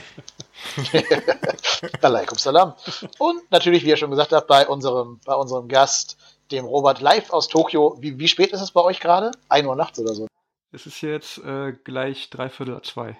[2.01, 2.73] Alaikum Salam.
[3.19, 6.17] Und natürlich, wie ihr schon gesagt habt, bei unserem, bei unserem Gast,
[6.51, 7.97] dem Robert, live aus Tokio.
[7.99, 9.31] Wie, wie spät ist es bei euch gerade?
[9.49, 10.27] 1 Uhr nachts oder so.
[10.73, 13.15] Es ist jetzt äh, gleich dreiviertel zwei.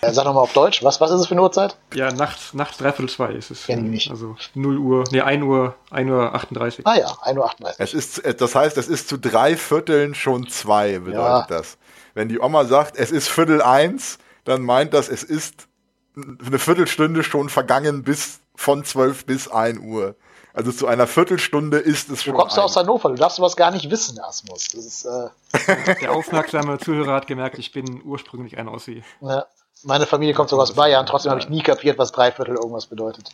[0.00, 1.76] Äh, sag nochmal auf Deutsch, was, was ist es für eine Uhrzeit?
[1.92, 3.66] Ja, nachts, nachts dreiviertel zwei ist es.
[3.66, 4.10] Kenn ich nicht.
[4.10, 6.86] Also 0 Uhr, nee, 1 Uhr, 1 Uhr 38.
[6.86, 7.80] Ah ja, 1 Uhr 38.
[7.80, 11.46] Es ist, äh, das heißt, es ist zu drei Vierteln schon zwei, bedeutet Ja.
[11.48, 11.76] das.
[12.14, 15.68] Wenn die Oma sagt, es ist Viertel eins, dann meint das, es ist
[16.16, 20.14] eine Viertelstunde schon vergangen bis von zwölf bis ein Uhr.
[20.56, 22.34] Also zu einer Viertelstunde ist es Du schon.
[22.34, 22.66] kommst ja ein.
[22.66, 24.68] aus Hannover, du darfst sowas gar nicht wissen, Asmus.
[24.74, 25.28] Das ist, äh,
[26.00, 29.04] Der aufmerksame Zuhörer hat gemerkt, ich bin ursprünglich ein Aussie.
[29.20, 29.46] ne.
[29.82, 33.28] Meine Familie kommt sogar aus Bayern, trotzdem habe ich nie kapiert, was Dreiviertel irgendwas bedeutet.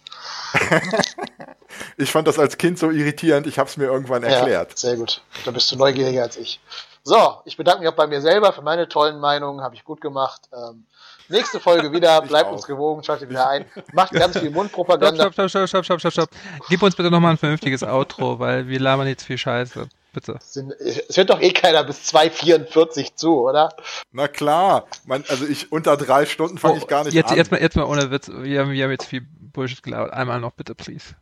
[1.96, 4.76] Ich fand das als Kind so irritierend, ich habe es mir irgendwann Ja, erklärt.
[4.76, 5.22] sehr gut.
[5.44, 6.60] Da bist du neugieriger als ich.
[7.04, 10.00] So, ich bedanke mich auch bei mir selber für meine tollen Meinungen, habe ich gut
[10.00, 10.42] gemacht.
[10.52, 10.84] Ähm,
[11.28, 15.30] nächste Folge wieder, bleibt uns gewogen, schaltet wieder ein, macht ganz viel Mundpropaganda.
[15.32, 16.30] stopp, stopp, stopp, stopp, stopp, stopp, stopp.
[16.68, 19.88] Gib uns bitte nochmal ein vernünftiges Outro, weil wir labern jetzt viel Scheiße.
[20.12, 20.38] Bitte.
[20.42, 23.70] Es hört doch eh keiner bis 2,44 zu, oder?
[24.10, 27.36] Na klar, man, also ich unter drei Stunden fange ich gar nicht Oh, jetzt, an.
[27.38, 28.30] Jetzt, mal, jetzt mal ohne Witz.
[28.30, 30.12] Wir haben, wir haben jetzt viel Bullshit gelabert.
[30.12, 31.14] Einmal noch bitte, please.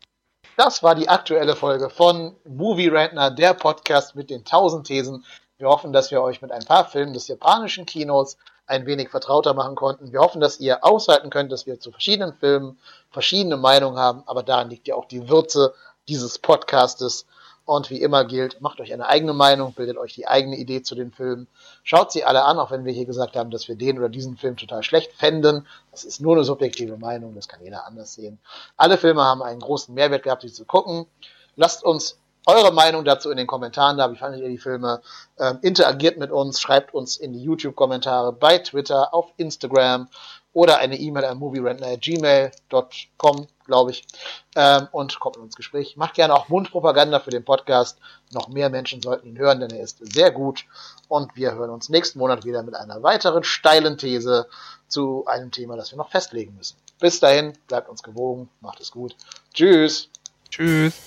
[0.56, 5.24] Das war die aktuelle Folge von Movie Rantner, der Podcast mit den 1000 Thesen.
[5.58, 8.36] Wir hoffen, dass wir euch mit ein paar Filmen des japanischen Kinos
[8.70, 10.12] ein wenig vertrauter machen konnten.
[10.12, 12.78] Wir hoffen, dass ihr aushalten könnt, dass wir zu verschiedenen Filmen
[13.10, 15.74] verschiedene Meinungen haben, aber daran liegt ja auch die Würze
[16.08, 17.26] dieses Podcastes.
[17.66, 20.94] Und wie immer gilt, macht euch eine eigene Meinung, bildet euch die eigene Idee zu
[20.94, 21.46] den Filmen.
[21.84, 24.36] Schaut sie alle an, auch wenn wir hier gesagt haben, dass wir den oder diesen
[24.36, 25.66] Film total schlecht fänden.
[25.90, 28.38] Das ist nur eine subjektive Meinung, das kann jeder anders sehen.
[28.76, 31.06] Alle Filme haben einen großen Mehrwert gehabt, sie zu gucken.
[31.56, 34.10] Lasst uns eure Meinung dazu in den Kommentaren da.
[34.12, 35.00] Wie fandet ihr die Filme?
[35.38, 40.08] Ähm, interagiert mit uns, schreibt uns in die YouTube-Kommentare bei Twitter, auf Instagram
[40.52, 44.04] oder eine E-Mail an movierentner.gmail.com, glaube ich,
[44.56, 45.96] ähm, und kommt mit uns ins Gespräch.
[45.96, 47.98] Macht gerne auch Mundpropaganda für den Podcast.
[48.32, 50.64] Noch mehr Menschen sollten ihn hören, denn er ist sehr gut.
[51.08, 54.48] Und wir hören uns nächsten Monat wieder mit einer weiteren steilen These
[54.88, 56.76] zu einem Thema, das wir noch festlegen müssen.
[56.98, 59.14] Bis dahin, bleibt uns gewogen, macht es gut.
[59.54, 60.08] Tschüss.
[60.50, 61.06] Tschüss.